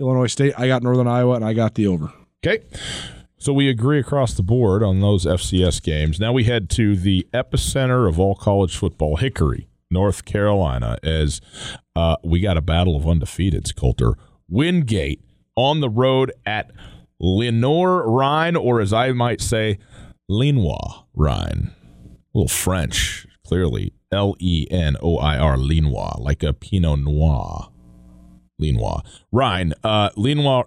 Illinois 0.00 0.26
State. 0.26 0.54
I 0.58 0.66
got 0.66 0.82
Northern 0.82 1.06
Iowa 1.06 1.34
and 1.34 1.44
I 1.44 1.52
got 1.52 1.74
the 1.74 1.86
over. 1.86 2.12
Okay. 2.44 2.64
So 3.44 3.52
we 3.52 3.68
agree 3.68 3.98
across 3.98 4.32
the 4.32 4.42
board 4.42 4.82
on 4.82 5.02
those 5.02 5.26
FCS 5.26 5.82
games. 5.82 6.18
Now 6.18 6.32
we 6.32 6.44
head 6.44 6.70
to 6.70 6.96
the 6.96 7.28
epicenter 7.34 8.08
of 8.08 8.18
all 8.18 8.34
college 8.34 8.74
football, 8.74 9.16
Hickory, 9.16 9.68
North 9.90 10.24
Carolina, 10.24 10.96
as 11.02 11.42
uh, 11.94 12.16
we 12.24 12.40
got 12.40 12.56
a 12.56 12.62
battle 12.62 12.96
of 12.96 13.02
undefeateds, 13.02 13.76
Colter. 13.76 14.14
Wingate 14.48 15.20
on 15.56 15.80
the 15.80 15.90
road 15.90 16.32
at 16.46 16.70
Lenoir-Rhyne, 17.20 18.56
or 18.56 18.80
as 18.80 18.94
I 18.94 19.12
might 19.12 19.42
say, 19.42 19.78
Lenoir-Rhyne. 20.26 21.70
A 21.74 22.38
little 22.38 22.48
French, 22.48 23.26
clearly. 23.46 23.92
L 24.10 24.36
E 24.38 24.66
N 24.70 24.96
O 25.02 25.18
I 25.18 25.36
R, 25.36 25.58
Lenoir, 25.58 26.16
like 26.18 26.42
a 26.42 26.54
Pinot 26.54 27.00
Noir. 27.00 27.73
Lenoir. 28.58 29.02
Rhyne. 29.32 29.74
Uh, 29.82 30.10
Lenoir 30.16 30.66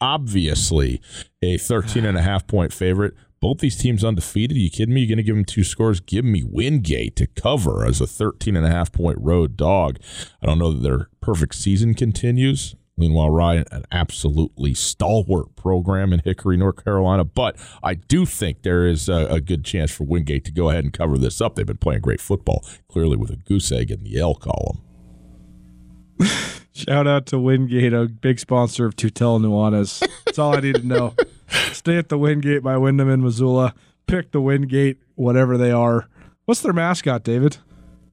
obviously 0.00 1.00
a 1.42 1.58
13 1.58 2.04
and 2.04 2.18
a 2.18 2.22
half 2.22 2.46
point 2.46 2.72
favorite. 2.72 3.14
Both 3.40 3.58
these 3.58 3.76
teams 3.76 4.02
undefeated. 4.02 4.56
Are 4.56 4.60
you 4.60 4.70
kidding 4.70 4.94
me? 4.94 5.02
You're 5.02 5.08
going 5.08 5.18
to 5.18 5.22
give 5.22 5.36
them 5.36 5.44
two 5.44 5.62
scores? 5.62 6.00
Give 6.00 6.24
me 6.24 6.42
Wingate 6.42 7.16
to 7.16 7.26
cover 7.26 7.84
as 7.84 8.00
a 8.00 8.06
13 8.06 8.56
and 8.56 8.66
a 8.66 8.70
half 8.70 8.92
point 8.92 9.18
road 9.20 9.56
dog. 9.56 9.98
I 10.42 10.46
don't 10.46 10.58
know 10.58 10.72
that 10.72 10.82
their 10.82 11.10
perfect 11.20 11.54
season 11.54 11.94
continues. 11.94 12.74
Meanwhile, 12.98 13.30
Ryan, 13.30 13.64
an 13.70 13.84
absolutely 13.92 14.72
stalwart 14.72 15.54
program 15.54 16.14
in 16.14 16.20
Hickory, 16.20 16.56
North 16.56 16.82
Carolina. 16.82 17.24
But 17.24 17.56
I 17.82 17.94
do 17.94 18.24
think 18.24 18.62
there 18.62 18.86
is 18.86 19.08
a, 19.08 19.26
a, 19.26 19.40
good 19.40 19.66
chance 19.66 19.90
for 19.90 20.04
Wingate 20.04 20.46
to 20.46 20.50
go 20.50 20.70
ahead 20.70 20.84
and 20.84 20.92
cover 20.94 21.18
this 21.18 21.42
up. 21.42 21.56
They've 21.56 21.66
been 21.66 21.76
playing 21.76 22.00
great 22.00 22.22
football, 22.22 22.64
clearly 22.88 23.18
with 23.18 23.30
a 23.30 23.36
goose 23.36 23.70
egg 23.70 23.90
in 23.90 24.02
the 24.02 24.18
L 24.18 24.34
column. 24.34 24.80
Shout 26.72 27.06
out 27.06 27.26
to 27.26 27.38
Wingate, 27.38 27.92
a 27.92 28.06
big 28.06 28.38
sponsor 28.38 28.86
of 28.86 28.96
Tutel 28.96 29.40
Nuanez. 29.40 30.06
That's 30.24 30.38
all 30.38 30.54
I 30.54 30.60
need 30.60 30.76
to 30.76 30.86
know. 30.86 31.14
Stay 31.72 31.96
at 31.96 32.08
the 32.08 32.18
Wingate 32.18 32.62
by 32.62 32.76
Wyndham 32.76 33.08
in 33.08 33.22
Missoula. 33.22 33.74
Pick 34.06 34.32
the 34.32 34.40
Wingate, 34.40 34.98
whatever 35.14 35.56
they 35.56 35.70
are. 35.70 36.08
What's 36.44 36.60
their 36.60 36.72
mascot, 36.72 37.24
David? 37.24 37.58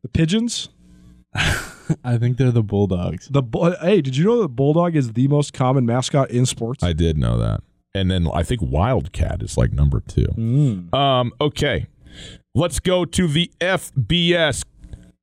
The 0.02 0.10
pigeons? 0.10 0.70
I 2.04 2.18
think 2.18 2.38
they're 2.38 2.52
the 2.52 2.64
Bulldogs. 2.64 3.28
The 3.30 3.44
hey, 3.82 4.02
did 4.02 4.16
you 4.16 4.26
know 4.26 4.42
that 4.42 4.50
Bulldog 4.50 4.96
is 4.96 5.14
the 5.14 5.28
most 5.28 5.54
common 5.54 5.86
mascot 5.86 6.32
in 6.32 6.46
sports? 6.46 6.84
I 6.84 6.94
did 6.94 7.18
know 7.18 7.38
that. 7.38 7.62
And 7.94 8.10
then 8.10 8.28
I 8.34 8.44
think 8.44 8.62
Wildcat 8.62 9.44
is 9.44 9.58
like 9.58 9.72
number 9.72 10.00
two. 10.00 10.28
Mm. 10.38 10.94
Um, 10.94 11.32
okay, 11.40 11.88
let's 12.56 12.80
go 12.80 13.06
to 13.06 13.28
the 13.28 13.52
FBS. 13.60 14.64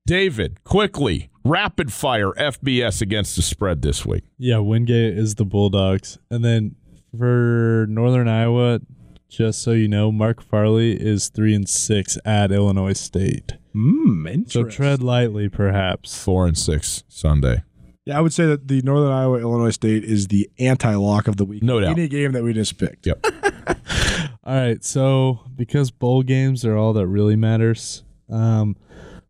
David, 0.07 0.63
quickly, 0.65 1.30
rapid 1.45 1.93
fire 1.93 2.33
FBS 2.33 3.01
against 3.01 3.37
the 3.37 3.43
spread 3.43 3.83
this 3.83 4.05
week. 4.05 4.25
Yeah, 4.39 4.59
Wingate 4.59 5.17
is 5.17 5.37
the 5.37 5.45
Bulldogs. 5.45 6.19
And 6.31 6.45
then 6.45 6.77
for 7.17 7.87
Northern 7.89 8.29
Iowa, 8.29 8.81
just 9.29 9.63
so 9.63 9.73
you 9.73 9.89
know, 9.89 10.11
Mark 10.11 10.43
Farley 10.43 10.93
is 11.01 11.29
three 11.29 11.55
and 11.55 11.69
six 11.69 12.19
at 12.25 12.51
Illinois 12.53 12.99
State. 12.99 13.53
Hmm, 13.73 14.27
so 14.49 14.65
tread 14.65 15.03
lightly, 15.03 15.49
perhaps. 15.49 16.21
Four 16.23 16.47
and 16.47 16.59
six 16.59 17.05
Sunday. 17.09 17.63
Yeah, 18.07 18.19
I 18.19 18.21
would 18.23 18.33
say 18.33 18.47
that 18.47 18.67
the 18.67 18.83
Northern 18.83 19.13
Iowa 19.13 19.39
Illinois 19.39 19.71
State 19.71 20.05
is 20.05 20.29
the 20.29 20.51
anti-lock 20.59 21.29
of 21.29 21.37
the 21.37 21.45
week. 21.45 21.63
No 21.63 21.81
doubt. 21.81 21.91
Any 21.91 22.09
game 22.09 22.33
that 22.33 22.43
we 22.43 22.53
just 22.53 22.79
picked. 22.79 23.07
Yep. 23.07 23.25
all 24.45 24.55
right, 24.55 24.83
so 24.83 25.41
because 25.55 25.91
bowl 25.91 26.23
games 26.23 26.65
are 26.65 26.77
all 26.77 26.93
that 26.95 27.07
really 27.07 27.37
matters, 27.37 28.03
um, 28.29 28.77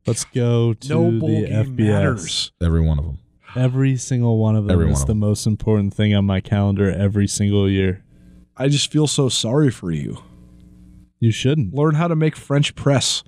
Let's 0.07 0.25
go 0.25 0.73
to 0.75 0.89
no 0.89 1.11
the 1.11 1.47
FBS. 1.47 1.77
Matters. 1.77 2.53
Every 2.63 2.81
one 2.81 2.99
of 2.99 3.05
them. 3.05 3.19
Every 3.57 3.97
single 3.97 4.39
one 4.39 4.57
of 4.57 4.67
them 4.67 4.73
every 4.81 4.91
is 4.93 5.01
the 5.01 5.07
them. 5.07 5.19
most 5.19 5.47
important 5.47 5.93
thing 5.93 6.15
on 6.15 6.25
my 6.25 6.41
calendar 6.41 6.91
every 6.91 7.27
single 7.27 7.69
year. 7.69 8.05
I 8.57 8.69
just 8.69 8.93
feel 8.93 9.07
so 9.07 9.29
sorry 9.29 9.71
for 9.71 9.91
you. 9.91 10.19
You 11.19 11.33
shouldn't. 11.33 11.75
Learn 11.75 11.97
how 11.97 12.09
to 12.09 12.17
make 12.17 12.37
French 12.37 12.75
press 12.75 13.23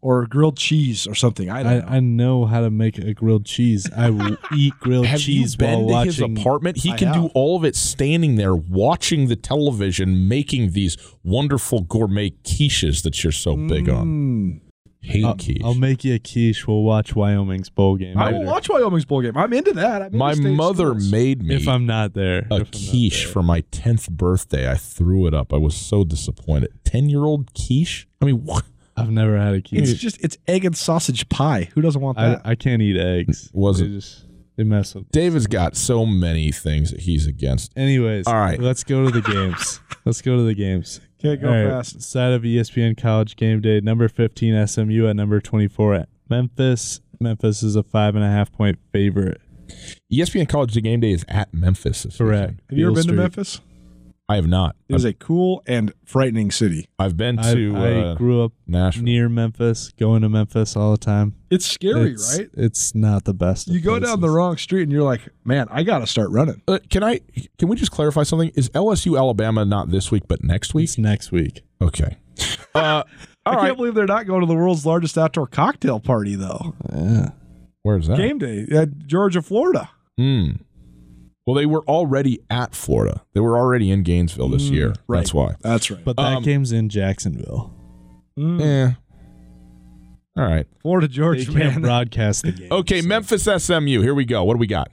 or 0.00 0.26
grilled 0.26 0.56
cheese 0.56 1.06
or 1.06 1.14
something. 1.14 1.50
I 1.50 1.60
I, 1.60 1.62
know. 1.62 1.86
I, 1.88 2.00
know. 2.00 2.44
how 2.46 2.60
to 2.60 2.70
make 2.70 2.98
a 2.98 3.14
grilled 3.14 3.46
cheese. 3.46 3.90
I 3.96 4.10
will 4.10 4.36
eat 4.56 4.74
grilled 4.80 5.06
have 5.06 5.20
cheese 5.20 5.54
you 5.54 5.58
been 5.58 5.70
while 5.70 5.86
to 5.86 5.92
watching. 5.92 6.34
his 6.36 6.40
apartment? 6.40 6.76
He 6.78 6.92
I 6.92 6.96
can 6.96 7.08
have. 7.08 7.16
do 7.16 7.30
all 7.34 7.56
of 7.56 7.64
it 7.64 7.74
standing 7.74 8.36
there 8.36 8.54
watching 8.54 9.28
the 9.28 9.36
television, 9.36 10.28
making 10.28 10.72
these 10.72 10.96
wonderful 11.22 11.80
gourmet 11.80 12.30
quiches 12.30 13.02
that 13.02 13.22
you're 13.22 13.32
so 13.32 13.56
mm. 13.56 13.68
big 13.68 13.88
on. 13.88 14.60
Hate 15.00 15.24
I'll, 15.24 15.36
quiche. 15.36 15.62
I'll 15.64 15.74
make 15.74 16.04
you 16.04 16.14
a 16.14 16.18
quiche. 16.18 16.66
We'll 16.66 16.82
watch 16.82 17.14
Wyoming's 17.14 17.70
bowl 17.70 17.96
game. 17.96 18.18
I 18.18 18.32
will 18.32 18.44
watch 18.44 18.68
Wyoming's 18.68 19.04
bowl 19.04 19.22
game. 19.22 19.36
I'm 19.36 19.52
into 19.52 19.72
that. 19.74 20.02
I'm 20.02 20.16
my 20.16 20.34
mother 20.34 20.90
sports. 20.90 21.10
made 21.10 21.42
me 21.42 21.54
if 21.54 21.68
I'm 21.68 21.86
not 21.86 22.14
there 22.14 22.46
a 22.50 22.64
quiche 22.64 23.24
for 23.24 23.42
my 23.42 23.60
tenth 23.70 24.10
birthday. 24.10 24.70
I 24.70 24.74
threw 24.74 25.26
it 25.26 25.34
up. 25.34 25.52
I 25.52 25.56
was 25.56 25.76
so 25.76 26.04
disappointed. 26.04 26.72
Ten 26.84 27.08
year 27.08 27.24
old 27.24 27.54
quiche. 27.54 28.08
I 28.20 28.24
mean, 28.24 28.44
what? 28.44 28.64
I've 28.96 29.10
never 29.10 29.38
had 29.38 29.54
a 29.54 29.62
quiche. 29.62 29.88
It's 29.88 30.00
just 30.00 30.22
it's 30.22 30.36
egg 30.48 30.64
and 30.64 30.76
sausage 30.76 31.28
pie. 31.28 31.70
Who 31.74 31.80
doesn't 31.80 32.00
want 32.00 32.18
that? 32.18 32.42
I, 32.44 32.50
I 32.50 32.54
can't 32.56 32.82
eat 32.82 32.96
eggs. 32.96 33.50
Was 33.52 33.80
it? 33.80 33.88
Just, 33.88 34.24
they 34.56 34.64
mess 34.64 34.96
with. 34.96 35.08
David's 35.12 35.46
got 35.46 35.76
so 35.76 36.04
many 36.04 36.50
things 36.50 36.90
that 36.90 37.00
he's 37.00 37.28
against. 37.28 37.72
Anyways, 37.78 38.26
all 38.26 38.34
right, 38.34 38.60
let's 38.60 38.82
go 38.82 39.04
to 39.04 39.10
the 39.12 39.22
games. 39.22 39.80
let's 40.04 40.20
go 40.20 40.36
to 40.36 40.42
the 40.42 40.54
games. 40.54 41.00
Can't 41.20 41.40
go 41.40 41.48
right. 41.48 41.68
fast. 41.68 42.00
Side 42.02 42.32
of 42.32 42.42
ESPN 42.42 42.96
College 42.96 43.36
Game 43.36 43.60
Day, 43.60 43.80
number 43.80 44.08
15 44.08 44.66
SMU 44.66 45.06
at 45.08 45.16
number 45.16 45.40
24 45.40 45.94
at 45.94 46.08
Memphis. 46.28 47.00
Memphis 47.20 47.62
is 47.62 47.74
a 47.74 47.82
five 47.82 48.14
and 48.14 48.24
a 48.24 48.28
half 48.28 48.52
point 48.52 48.78
favorite. 48.92 49.40
ESPN 50.12 50.48
College 50.48 50.80
Game 50.82 51.00
Day 51.00 51.12
is 51.12 51.24
at 51.28 51.52
Memphis. 51.52 52.06
Correct. 52.16 52.60
Have 52.70 52.78
you 52.78 52.86
ever 52.86 52.94
been 52.94 53.02
Street. 53.02 53.16
to 53.16 53.20
Memphis? 53.22 53.60
I 54.30 54.36
have 54.36 54.46
not. 54.46 54.76
It 54.90 54.94
is 54.94 55.06
a 55.06 55.14
cool 55.14 55.62
and 55.66 55.90
frightening 56.04 56.50
city. 56.50 56.86
I've 56.98 57.16
been 57.16 57.38
to 57.38 57.76
I 57.76 57.92
uh, 57.94 58.14
grew 58.14 58.44
up 58.44 58.52
Nashville. 58.66 59.04
near 59.04 59.28
Memphis, 59.30 59.90
going 59.98 60.20
to 60.20 60.28
Memphis 60.28 60.76
all 60.76 60.90
the 60.90 60.98
time. 60.98 61.34
It's 61.50 61.64
scary, 61.64 62.12
it's, 62.12 62.38
right? 62.38 62.50
It's 62.52 62.94
not 62.94 63.24
the 63.24 63.32
best. 63.32 63.68
of 63.68 63.74
You 63.74 63.80
go 63.80 63.98
down 63.98 64.20
the 64.20 64.28
wrong 64.28 64.58
street 64.58 64.82
and 64.82 64.92
you're 64.92 65.02
like, 65.02 65.22
man, 65.46 65.66
I 65.70 65.82
got 65.82 66.00
to 66.00 66.06
start 66.06 66.28
running. 66.28 66.60
Uh, 66.68 66.78
can 66.90 67.02
I? 67.02 67.20
Can 67.58 67.68
we 67.68 67.76
just 67.76 67.90
clarify 67.90 68.22
something? 68.22 68.50
Is 68.54 68.68
LSU 68.70 69.16
Alabama 69.16 69.64
not 69.64 69.90
this 69.90 70.10
week, 70.10 70.24
but 70.28 70.44
next 70.44 70.74
week? 70.74 70.84
It's 70.84 70.98
next 70.98 71.32
week. 71.32 71.62
Okay. 71.80 72.18
Uh, 72.74 73.04
I 73.46 73.54
all 73.54 73.62
can't 73.62 73.78
believe 73.78 73.94
they're 73.94 74.06
not 74.06 74.26
going 74.26 74.40
to 74.40 74.46
the 74.46 74.54
world's 74.54 74.84
largest 74.84 75.16
outdoor 75.16 75.46
cocktail 75.46 76.00
party, 76.00 76.34
though. 76.34 76.74
Yeah. 76.92 77.30
Where's 77.82 78.08
that? 78.08 78.18
Game 78.18 78.36
day 78.36 78.66
at 78.70 79.06
Georgia, 79.06 79.40
Florida. 79.40 79.88
Hmm. 80.18 80.50
Well, 81.48 81.54
they 81.54 81.64
were 81.64 81.82
already 81.84 82.40
at 82.50 82.74
Florida. 82.74 83.22
They 83.32 83.40
were 83.40 83.56
already 83.56 83.90
in 83.90 84.02
Gainesville 84.02 84.50
this 84.50 84.64
year. 84.64 84.92
right. 85.06 85.20
That's 85.20 85.32
why. 85.32 85.54
That's 85.62 85.90
right. 85.90 86.04
But 86.04 86.16
that 86.18 86.36
Um, 86.36 86.42
game's 86.42 86.72
in 86.72 86.90
Jacksonville. 86.90 87.72
Mm. 88.38 88.60
Yeah. 88.60 88.92
All 90.36 90.44
right. 90.46 90.66
Florida, 90.82 91.08
They 91.08 91.14
Georgia, 91.14 91.46
can't 91.46 91.56
man. 91.56 91.80
broadcast 91.80 92.42
the 92.42 92.52
game. 92.52 92.68
Okay, 92.70 93.00
so- 93.00 93.08
Memphis 93.08 93.44
SMU. 93.48 94.02
Here 94.02 94.14
we 94.14 94.26
go. 94.26 94.44
What 94.44 94.52
do 94.54 94.58
we 94.58 94.66
got? 94.66 94.90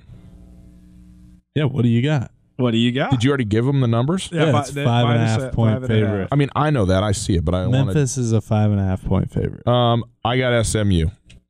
Yeah, 1.56 1.66
what 1.66 1.82
do 1.82 1.90
you 1.90 2.02
got? 2.02 2.32
What 2.56 2.72
do 2.72 2.78
you 2.78 2.94
got? 2.94 3.12
Did 3.12 3.26
you 3.26 3.32
already 3.32 3.44
give 3.44 3.66
them 3.66 3.82
the 3.82 3.88
numbers? 3.88 4.30
Yeah, 4.32 4.54
fi- 4.54 4.60
it's 4.62 4.72
that- 4.72 4.86
five 4.86 5.06
and 5.08 5.16
a 5.16 5.18
minus 5.26 5.44
half 5.44 5.52
point 5.52 5.74
five 5.74 5.84
and 5.84 5.92
a 5.92 5.96
half. 5.98 6.06
favorite. 6.10 6.28
I 6.32 6.36
mean, 6.38 6.50
I 6.56 6.70
know 6.70 6.86
that. 6.86 7.04
I 7.04 7.12
see 7.12 7.36
it, 7.36 7.44
but 7.44 7.54
I 7.54 7.68
wanted. 7.68 7.88
Memphis 7.88 8.18
is 8.18 8.32
a 8.32 8.40
five 8.40 8.72
and 8.72 8.80
a 8.80 8.84
half 8.86 9.04
point 9.04 9.30
favorite. 9.30 9.68
Um, 9.68 10.06
I 10.24 10.38
got 10.38 10.54
SMU. 10.66 11.08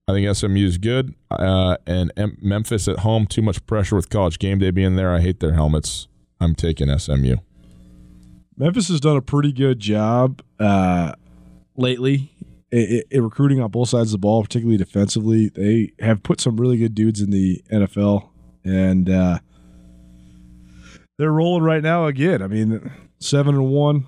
I 0.07 0.13
think 0.13 0.35
SMU 0.35 0.65
is 0.65 0.77
good. 0.77 1.15
Uh, 1.31 1.77
and 1.87 2.11
M- 2.15 2.37
Memphis 2.41 2.87
at 2.87 2.99
home, 2.99 3.25
too 3.25 3.41
much 3.41 3.65
pressure 3.65 3.95
with 3.95 4.09
college 4.09 4.37
game 4.39 4.59
day 4.59 4.71
being 4.71 4.95
there. 4.95 5.13
I 5.13 5.19
hate 5.21 5.39
their 5.39 5.53
helmets. 5.53 6.07
I'm 6.39 6.53
taking 6.53 6.95
SMU. 6.97 7.37
Memphis 8.57 8.87
has 8.89 8.99
done 8.99 9.17
a 9.17 9.21
pretty 9.21 9.51
good 9.51 9.79
job 9.79 10.41
uh, 10.59 11.13
lately 11.75 12.31
i 12.75 13.03
i 13.13 13.17
recruiting 13.17 13.61
on 13.61 13.71
both 13.71 13.89
sides 13.89 14.09
of 14.09 14.13
the 14.13 14.17
ball, 14.17 14.43
particularly 14.43 14.77
defensively. 14.77 15.49
They 15.49 15.93
have 15.99 16.23
put 16.23 16.41
some 16.41 16.57
really 16.57 16.77
good 16.77 16.95
dudes 16.95 17.21
in 17.21 17.29
the 17.31 17.63
NFL, 17.71 18.29
and 18.63 19.09
uh, 19.09 19.39
they're 21.17 21.31
rolling 21.31 21.63
right 21.63 21.83
now 21.83 22.07
again. 22.07 22.41
I 22.41 22.47
mean, 22.47 22.91
seven 23.19 23.55
and 23.55 23.69
one 23.69 24.07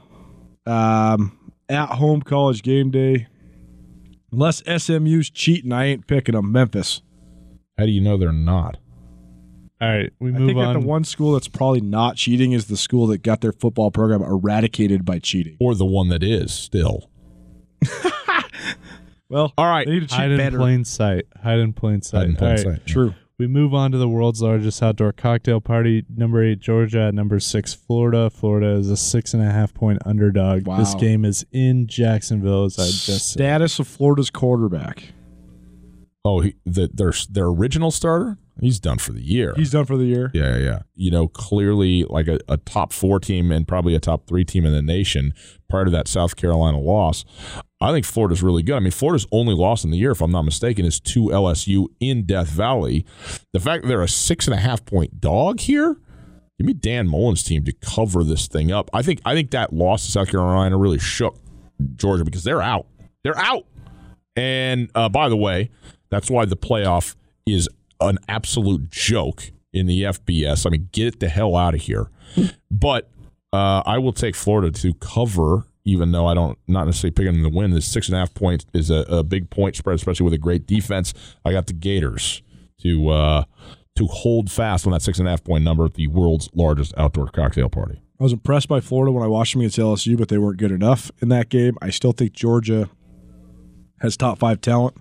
um, 0.66 1.54
at 1.70 1.90
home 1.90 2.22
college 2.22 2.64
game 2.64 2.92
day. 2.92 3.28
Unless 4.38 4.62
SMU's 4.84 5.32
cheating, 5.32 5.72
I 5.72 5.86
ain't 5.86 6.06
picking 6.06 6.36
them. 6.36 6.52
Memphis. 6.52 7.02
How 7.76 7.86
do 7.88 7.92
you 7.92 8.02
know 8.02 8.18
they're 8.18 8.32
not? 8.32 8.78
All 9.82 9.90
right, 9.90 10.14
we 10.20 10.30
I 10.30 10.34
move 10.38 10.48
think 10.50 10.60
on. 10.60 10.74
that 10.76 10.80
the 10.80 10.86
one 10.86 11.04
school 11.04 11.34
that's 11.34 11.48
probably 11.48 11.82
not 11.82 12.18
cheating 12.18 12.52
is 12.52 12.68
the 12.68 12.78
school 12.78 13.08
that 13.08 13.24
got 13.24 13.42
their 13.42 13.52
football 13.52 13.90
program 13.90 14.22
eradicated 14.22 15.06
by 15.06 15.18
cheating. 15.18 15.58
Or 15.60 15.74
the 15.74 15.86
one 15.86 16.10
that 16.10 16.22
is 16.22 16.54
still. 16.54 17.10
Well, 19.30 19.52
All 19.58 19.66
right. 19.66 19.86
they 19.86 19.92
need 19.96 20.00
to 20.02 20.08
cheat 20.08 20.18
Hide 20.20 20.32
in 20.32 20.38
better. 20.38 20.58
plain 20.58 20.86
sight. 20.86 21.26
Hide 21.44 21.60
in 21.60 21.74
plain 21.74 22.02
sight. 22.02 22.20
Hide 22.20 22.30
in 22.30 22.36
plain 22.38 22.50
All 22.50 22.56
right, 22.56 22.64
sight. 22.80 22.86
True. 22.88 23.14
We 23.40 23.46
move 23.46 23.72
on 23.72 23.92
to 23.92 24.00
the 24.00 24.10
world's 24.10 24.42
largest 24.42 24.82
outdoor 24.82 25.12
cocktail 25.14 25.62
party. 25.62 26.04
Number 26.10 26.44
eight, 26.44 26.60
Georgia. 26.60 27.02
At 27.02 27.14
number 27.14 27.40
six, 27.40 27.72
Florida. 27.72 28.32
Florida 28.32 28.72
is 28.72 28.90
a 28.90 28.98
six 28.98 29.32
and 29.36 29.44
a 29.44 29.52
half 29.52 29.76
point 29.76 30.00
underdog. 30.08 30.66
Wow. 30.66 30.78
This 30.78 30.96
game 30.96 31.24
is 31.24 31.46
in 31.52 31.86
Jacksonville, 31.86 32.66
as 32.66 32.80
I 32.80 32.86
just 32.86 33.34
said. 33.34 33.40
Status 33.40 33.78
of 33.78 33.88
Florida's 33.88 34.32
quarterback. 34.32 35.14
Oh, 36.26 36.40
he, 36.42 36.56
the, 36.66 36.90
their 36.92 37.14
their 37.30 37.46
original 37.46 37.92
starter, 37.92 38.40
he's 38.60 38.80
done 38.80 38.98
for 38.98 39.14
the 39.14 39.22
year. 39.22 39.54
He's 39.56 39.70
done 39.72 39.86
for 39.86 39.98
the 39.98 40.06
year. 40.06 40.32
yeah, 40.34 40.58
yeah, 40.58 40.64
yeah. 40.64 40.80
You 40.96 41.12
know, 41.12 41.28
clearly 41.28 42.06
like 42.10 42.28
a, 42.28 42.40
a 42.50 42.58
top 42.58 42.92
four 42.92 43.20
team 43.20 43.52
and 43.52 43.68
probably 43.68 43.94
a 43.94 44.00
top 44.00 44.26
three 44.28 44.44
team 44.46 44.66
in 44.66 44.74
the 44.74 44.82
nation 44.82 45.32
prior 45.70 45.86
to 45.86 45.92
that 45.92 46.08
South 46.08 46.36
Carolina 46.36 46.80
loss. 46.80 47.24
I 47.80 47.92
think 47.92 48.06
Florida's 48.06 48.42
really 48.42 48.64
good. 48.64 48.76
I 48.76 48.80
mean, 48.80 48.92
Florida's 48.92 49.28
only 49.32 49.54
loss 49.54 49.84
in 49.84 49.92
the 49.92 49.98
year, 49.98 50.12
if 50.12 50.22
I'm 50.22 50.32
not 50.32 50.44
mistaken, 50.44 50.86
is 50.86 51.00
to 51.02 51.26
LSU 51.26 51.88
in 52.00 52.26
Death 52.26 52.50
Valley. 52.50 53.06
The 53.54 53.60
fact 53.60 53.84
that 53.84 53.88
they're 53.88 54.02
a 54.02 54.08
six 54.08 54.48
and 54.48 54.56
a 54.56 54.60
half 54.60 54.84
point 54.86 55.22
dog 55.22 55.60
here, 55.60 55.98
give 56.58 56.66
me 56.66 56.74
Dan 56.74 57.08
Mullen's 57.08 57.44
team 57.44 57.64
to 57.66 57.74
cover 57.74 58.24
this 58.24 58.48
thing 58.48 58.72
up. 58.72 58.90
I 58.94 59.04
think 59.04 59.22
I 59.26 59.36
think 59.36 59.52
that 59.52 59.74
loss 59.74 60.06
to 60.06 60.12
South 60.12 60.30
Carolina 60.30 60.78
really 60.78 61.00
shook 61.00 61.38
Georgia 61.96 62.24
because 62.24 62.44
they're 62.44 62.62
out. 62.62 62.88
They're 63.24 63.38
out. 63.38 63.66
And 64.36 64.90
uh, 64.96 65.10
by 65.10 65.30
the 65.30 65.38
way, 65.38 65.70
that's 66.10 66.30
why 66.30 66.46
the 66.46 66.58
playoff 66.58 67.16
is 67.46 67.70
an 68.00 68.18
absolute 68.28 68.90
joke 68.90 69.52
in 69.74 69.88
the 69.88 70.04
FBS. 70.04 70.66
I 70.66 70.70
mean, 70.70 70.90
get 70.92 71.08
it 71.08 71.20
the 71.20 71.30
hell 71.30 71.56
out 71.56 71.76
of 71.76 71.82
here. 71.82 72.10
But 72.72 73.10
uh, 73.54 73.82
I 73.86 73.98
will 73.98 74.14
take 74.14 74.36
Florida 74.36 74.72
to 74.80 74.94
cover, 74.96 75.68
even 75.88 76.12
though 76.12 76.28
I 76.28 76.34
don't 76.34 76.60
not 76.68 76.86
necessarily 76.86 77.14
picking 77.14 77.42
them 77.42 77.50
to 77.50 77.58
win. 77.58 77.72
This 77.72 77.88
six 77.88 78.10
and 78.10 78.16
a 78.16 78.20
half 78.20 78.34
points 78.34 78.66
is 78.74 78.92
a, 78.92 79.06
a 79.10 79.24
big 79.24 79.50
point 79.50 79.78
spread, 79.78 79.96
especially 79.96 80.26
with 80.26 80.34
a 80.34 80.38
great 80.38 80.68
defense. 80.68 81.14
I 81.46 81.54
got 81.54 81.68
the 81.68 81.74
Gators 81.74 82.44
to 82.82 83.10
uh, 83.10 83.44
to 83.96 84.06
hold 84.06 84.52
fast 84.52 84.86
on 84.86 84.92
that 84.92 85.02
six 85.02 85.18
and 85.18 85.28
a 85.28 85.32
half 85.32 85.44
point 85.44 85.64
number 85.64 85.86
at 85.86 85.94
the 85.94 86.08
world's 86.08 86.50
largest 86.54 86.94
outdoor 86.98 87.30
cocktail 87.30 87.70
party. 87.70 88.02
I 88.20 88.24
was 88.24 88.34
impressed 88.34 88.68
by 88.68 88.82
Florida 88.82 89.12
when 89.12 89.24
I 89.24 89.28
watched 89.28 89.54
them 89.54 89.62
against 89.62 89.78
LSU, 89.78 90.18
but 90.18 90.28
they 90.28 90.38
weren't 90.38 90.58
good 90.58 90.72
enough 90.72 91.10
in 91.22 91.30
that 91.30 91.50
game. 91.50 91.78
I 91.82 91.90
still 91.90 92.12
think 92.12 92.34
Georgia 92.34 92.90
has 94.02 94.18
top 94.18 94.40
five 94.40 94.60
talent. 94.60 94.98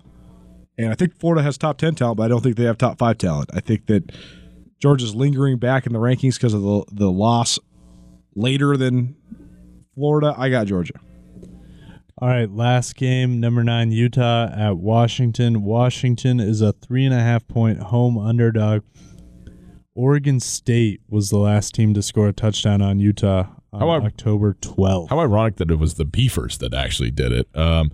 And 0.77 0.91
I 0.91 0.95
think 0.95 1.19
Florida 1.19 1.41
has 1.41 1.57
top 1.57 1.79
10 1.79 1.95
talent, 1.95 2.17
but 2.17 2.23
I 2.23 2.27
don't 2.27 2.41
think 2.41 2.55
they 2.55 2.65
have 2.65 2.77
top 2.77 2.99
five 2.99 3.17
talent. 3.17 3.49
I 3.51 3.59
think 3.59 3.87
that 3.87 4.11
Georgia's 4.79 5.15
lingering 5.15 5.57
back 5.57 5.87
in 5.87 5.93
the 5.93 5.99
rankings 5.99 6.35
because 6.35 6.53
of 6.53 6.61
the, 6.61 6.85
the 6.91 7.11
loss 7.11 7.57
later 8.35 8.77
than 8.77 9.15
Florida. 9.97 10.35
I 10.37 10.49
got 10.49 10.67
Georgia. 10.67 10.93
All 12.19 12.27
right, 12.29 12.49
last 12.51 12.95
game, 12.95 13.39
number 13.39 13.63
nine, 13.63 13.91
Utah 13.91 14.47
at 14.55 14.77
Washington. 14.77 15.63
Washington 15.63 16.39
is 16.39 16.61
a 16.61 16.71
three 16.73 17.03
and 17.03 17.13
a 17.15 17.19
half 17.19 17.47
point 17.47 17.79
home 17.79 18.15
underdog. 18.17 18.83
Oregon 19.95 20.39
State 20.39 21.01
was 21.09 21.31
the 21.31 21.39
last 21.39 21.73
team 21.73 21.95
to 21.95 22.03
score 22.03 22.27
a 22.27 22.33
touchdown 22.33 22.83
on 22.83 22.99
Utah 22.99 23.47
on 23.73 23.79
How 23.81 23.89
I- 23.89 23.97
October 24.05 24.55
12th. 24.61 25.09
How 25.09 25.19
ironic 25.19 25.55
that 25.55 25.71
it 25.71 25.79
was 25.79 25.95
the 25.95 26.05
Beavers 26.05 26.59
that 26.59 26.75
actually 26.75 27.09
did 27.09 27.31
it. 27.31 27.47
Um, 27.55 27.89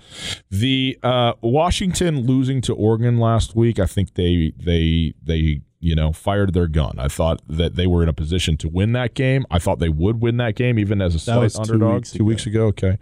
the 0.51 0.97
uh, 1.03 1.33
Washington 1.41 2.25
losing 2.25 2.59
to 2.61 2.73
Oregon 2.73 3.17
last 3.19 3.55
week, 3.55 3.79
I 3.79 3.85
think 3.85 4.15
they 4.15 4.51
they 4.57 5.13
they 5.23 5.61
you 5.83 5.95
know 5.95 6.13
fired 6.13 6.53
their 6.53 6.67
gun. 6.67 6.95
I 6.97 7.07
thought 7.07 7.41
that 7.47 7.75
they 7.75 7.85
were 7.85 8.01
in 8.01 8.09
a 8.09 8.13
position 8.13 8.57
to 8.57 8.69
win 8.69 8.93
that 8.93 9.13
game. 9.13 9.45
I 9.51 9.59
thought 9.59 9.79
they 9.79 9.89
would 9.89 10.21
win 10.21 10.37
that 10.37 10.55
game, 10.55 10.79
even 10.79 11.01
as 11.01 11.13
a 11.13 11.19
slight 11.19 11.55
underdog. 11.55 11.95
weeks 11.95 12.11
two 12.11 12.17
ago. 12.17 12.25
weeks 12.25 12.45
ago, 12.45 12.65
okay. 12.67 12.97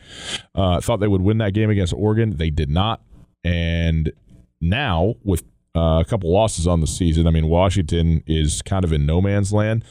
Uh, 0.55 0.77
I 0.77 0.79
thought 0.79 0.99
they 0.99 1.07
would 1.07 1.21
win 1.21 1.37
that 1.37 1.53
game 1.53 1.69
against 1.69 1.93
Oregon. 1.93 2.37
They 2.37 2.49
did 2.49 2.69
not, 2.69 3.01
and 3.43 4.11
now 4.59 5.15
with 5.23 5.43
uh, 5.75 6.01
a 6.01 6.05
couple 6.05 6.33
losses 6.33 6.67
on 6.67 6.81
the 6.81 6.87
season, 6.87 7.27
I 7.27 7.31
mean 7.31 7.47
Washington 7.47 8.23
is 8.25 8.61
kind 8.63 8.83
of 8.83 8.91
in 8.91 9.05
no 9.05 9.21
man's 9.21 9.53
land 9.53 9.85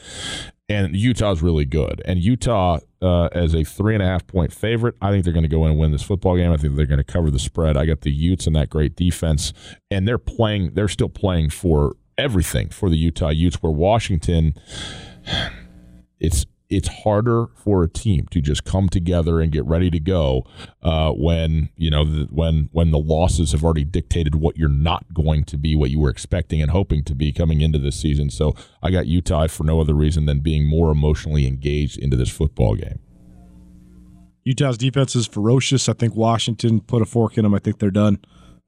and 0.71 0.95
Utah's 0.95 1.41
really 1.41 1.65
good. 1.65 2.01
And 2.05 2.19
Utah, 2.19 2.79
uh, 3.01 3.25
as 3.33 3.53
a 3.53 3.63
three 3.63 3.93
and 3.93 4.01
a 4.01 4.05
half 4.05 4.25
point 4.25 4.53
favorite, 4.53 4.95
I 5.01 5.11
think 5.11 5.23
they're 5.23 5.33
going 5.33 5.43
to 5.43 5.49
go 5.49 5.65
in 5.65 5.71
and 5.71 5.79
win 5.79 5.91
this 5.91 6.03
football 6.03 6.37
game. 6.37 6.51
I 6.51 6.57
think 6.57 6.75
they're 6.75 6.85
going 6.85 6.97
to 6.97 7.03
cover 7.03 7.29
the 7.29 7.39
spread. 7.39 7.75
I 7.75 7.85
got 7.85 8.01
the 8.01 8.11
Utes 8.11 8.47
and 8.47 8.55
that 8.55 8.69
great 8.69 8.95
defense, 8.95 9.53
and 9.89 10.07
they're 10.07 10.17
playing. 10.17 10.73
They're 10.73 10.87
still 10.87 11.09
playing 11.09 11.49
for 11.49 11.95
everything 12.17 12.69
for 12.69 12.89
the 12.89 12.97
Utah 12.97 13.29
Utes. 13.29 13.61
Where 13.61 13.71
Washington, 13.71 14.55
it's 16.19 16.45
it's 16.71 16.87
harder 17.03 17.47
for 17.53 17.83
a 17.83 17.89
team 17.89 18.25
to 18.31 18.39
just 18.39 18.63
come 18.63 18.87
together 18.87 19.41
and 19.41 19.51
get 19.51 19.65
ready 19.65 19.91
to 19.91 19.99
go 19.99 20.47
uh, 20.81 21.11
when 21.11 21.69
you 21.75 21.91
know 21.91 22.05
the, 22.05 22.27
when 22.31 22.69
when 22.71 22.91
the 22.91 22.97
losses 22.97 23.51
have 23.51 23.63
already 23.63 23.83
dictated 23.83 24.35
what 24.35 24.57
you're 24.57 24.69
not 24.69 25.13
going 25.13 25.43
to 25.43 25.57
be, 25.57 25.75
what 25.75 25.91
you 25.91 25.99
were 25.99 26.09
expecting 26.09 26.61
and 26.61 26.71
hoping 26.71 27.03
to 27.03 27.13
be 27.13 27.33
coming 27.33 27.59
into 27.59 27.77
this 27.77 27.99
season. 27.99 28.29
So 28.29 28.55
I 28.81 28.89
got 28.89 29.05
Utah 29.07 29.47
for 29.47 29.65
no 29.65 29.81
other 29.81 29.93
reason 29.93 30.25
than 30.25 30.39
being 30.39 30.65
more 30.65 30.91
emotionally 30.91 31.45
engaged 31.45 31.99
into 31.99 32.15
this 32.15 32.29
football 32.29 32.75
game. 32.75 32.99
Utah's 34.43 34.77
defense 34.77 35.15
is 35.15 35.27
ferocious. 35.27 35.87
I 35.87 35.93
think 35.93 36.15
Washington 36.15 36.79
put 36.79 37.01
a 37.01 37.05
fork 37.05 37.37
in 37.37 37.43
them. 37.43 37.53
I 37.53 37.59
think 37.59 37.79
they're 37.79 37.91
done. 37.91 38.19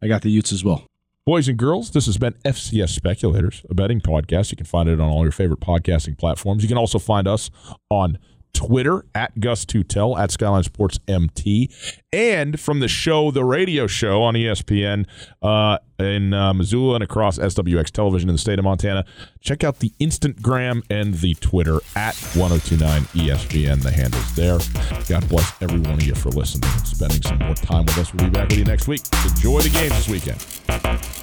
I 0.02 0.08
got 0.08 0.22
the 0.22 0.30
Utes 0.30 0.52
as 0.52 0.64
well. 0.64 0.86
Boys 1.26 1.48
and 1.48 1.58
girls, 1.58 1.92
this 1.92 2.06
has 2.06 2.18
been 2.18 2.34
FCS 2.44 2.90
Speculators, 2.90 3.66
a 3.70 3.74
betting 3.74 4.02
podcast. 4.02 4.52
You 4.52 4.58
can 4.58 4.66
find 4.66 4.90
it 4.90 5.00
on 5.00 5.08
all 5.08 5.24
your 5.24 5.32
favorite 5.32 5.62
podcasting 5.62 6.18
platforms. 6.18 6.64
You 6.64 6.68
can 6.68 6.78
also 6.78 7.00
find 7.00 7.30
us 7.30 7.50
on 7.90 8.20
Twitter 8.54 9.06
at 9.14 9.36
Gus2Tell, 9.36 10.18
at 10.18 10.32
Skyline 10.32 10.64
Sports 10.64 11.00
MT, 11.08 11.70
and 12.12 12.60
from 12.60 12.80
the 12.80 12.88
show, 12.88 13.32
the 13.32 13.44
radio 13.44 13.88
show 13.88 14.22
on 14.24 14.36
ESPN 14.36 15.06
uh, 15.42 15.80
in 16.00 16.34
uh, 16.34 16.54
Missoula 16.54 16.96
and 16.96 17.04
across 17.04 17.38
SWX 17.40 17.90
television 17.92 18.30
in 18.30 18.36
the 18.36 18.40
state 18.40 18.60
of 18.60 18.66
Montana. 18.66 19.06
Check 19.42 19.64
out 19.64 19.80
the 19.80 19.92
Instagram 20.00 20.84
and 20.90 21.16
the 21.16 21.34
Twitter 21.36 21.78
at 21.96 22.16
1029 22.16 23.02
ESPN. 23.14 23.82
The 23.82 23.92
handles 23.92 24.36
there. 24.36 24.60
God 25.08 25.28
bless 25.28 25.62
every 25.62 25.80
one 25.80 25.94
of 25.94 26.04
you 26.04 26.16
for 26.16 26.30
listening 26.30 26.70
and 26.72 26.88
spending 26.88 27.22
some 27.22 27.40
more 27.40 27.56
time 27.56 27.86
with 27.86 27.98
us. 27.98 28.14
We'll 28.14 28.26
be 28.30 28.32
back 28.32 28.50
with 28.50 28.60
you 28.60 28.66
next 28.66 28.88
week. 28.88 29.02
Enjoy 29.26 29.62
the 29.62 29.70
games 29.70 29.94
this 29.94 30.10
weekend. 30.10 31.23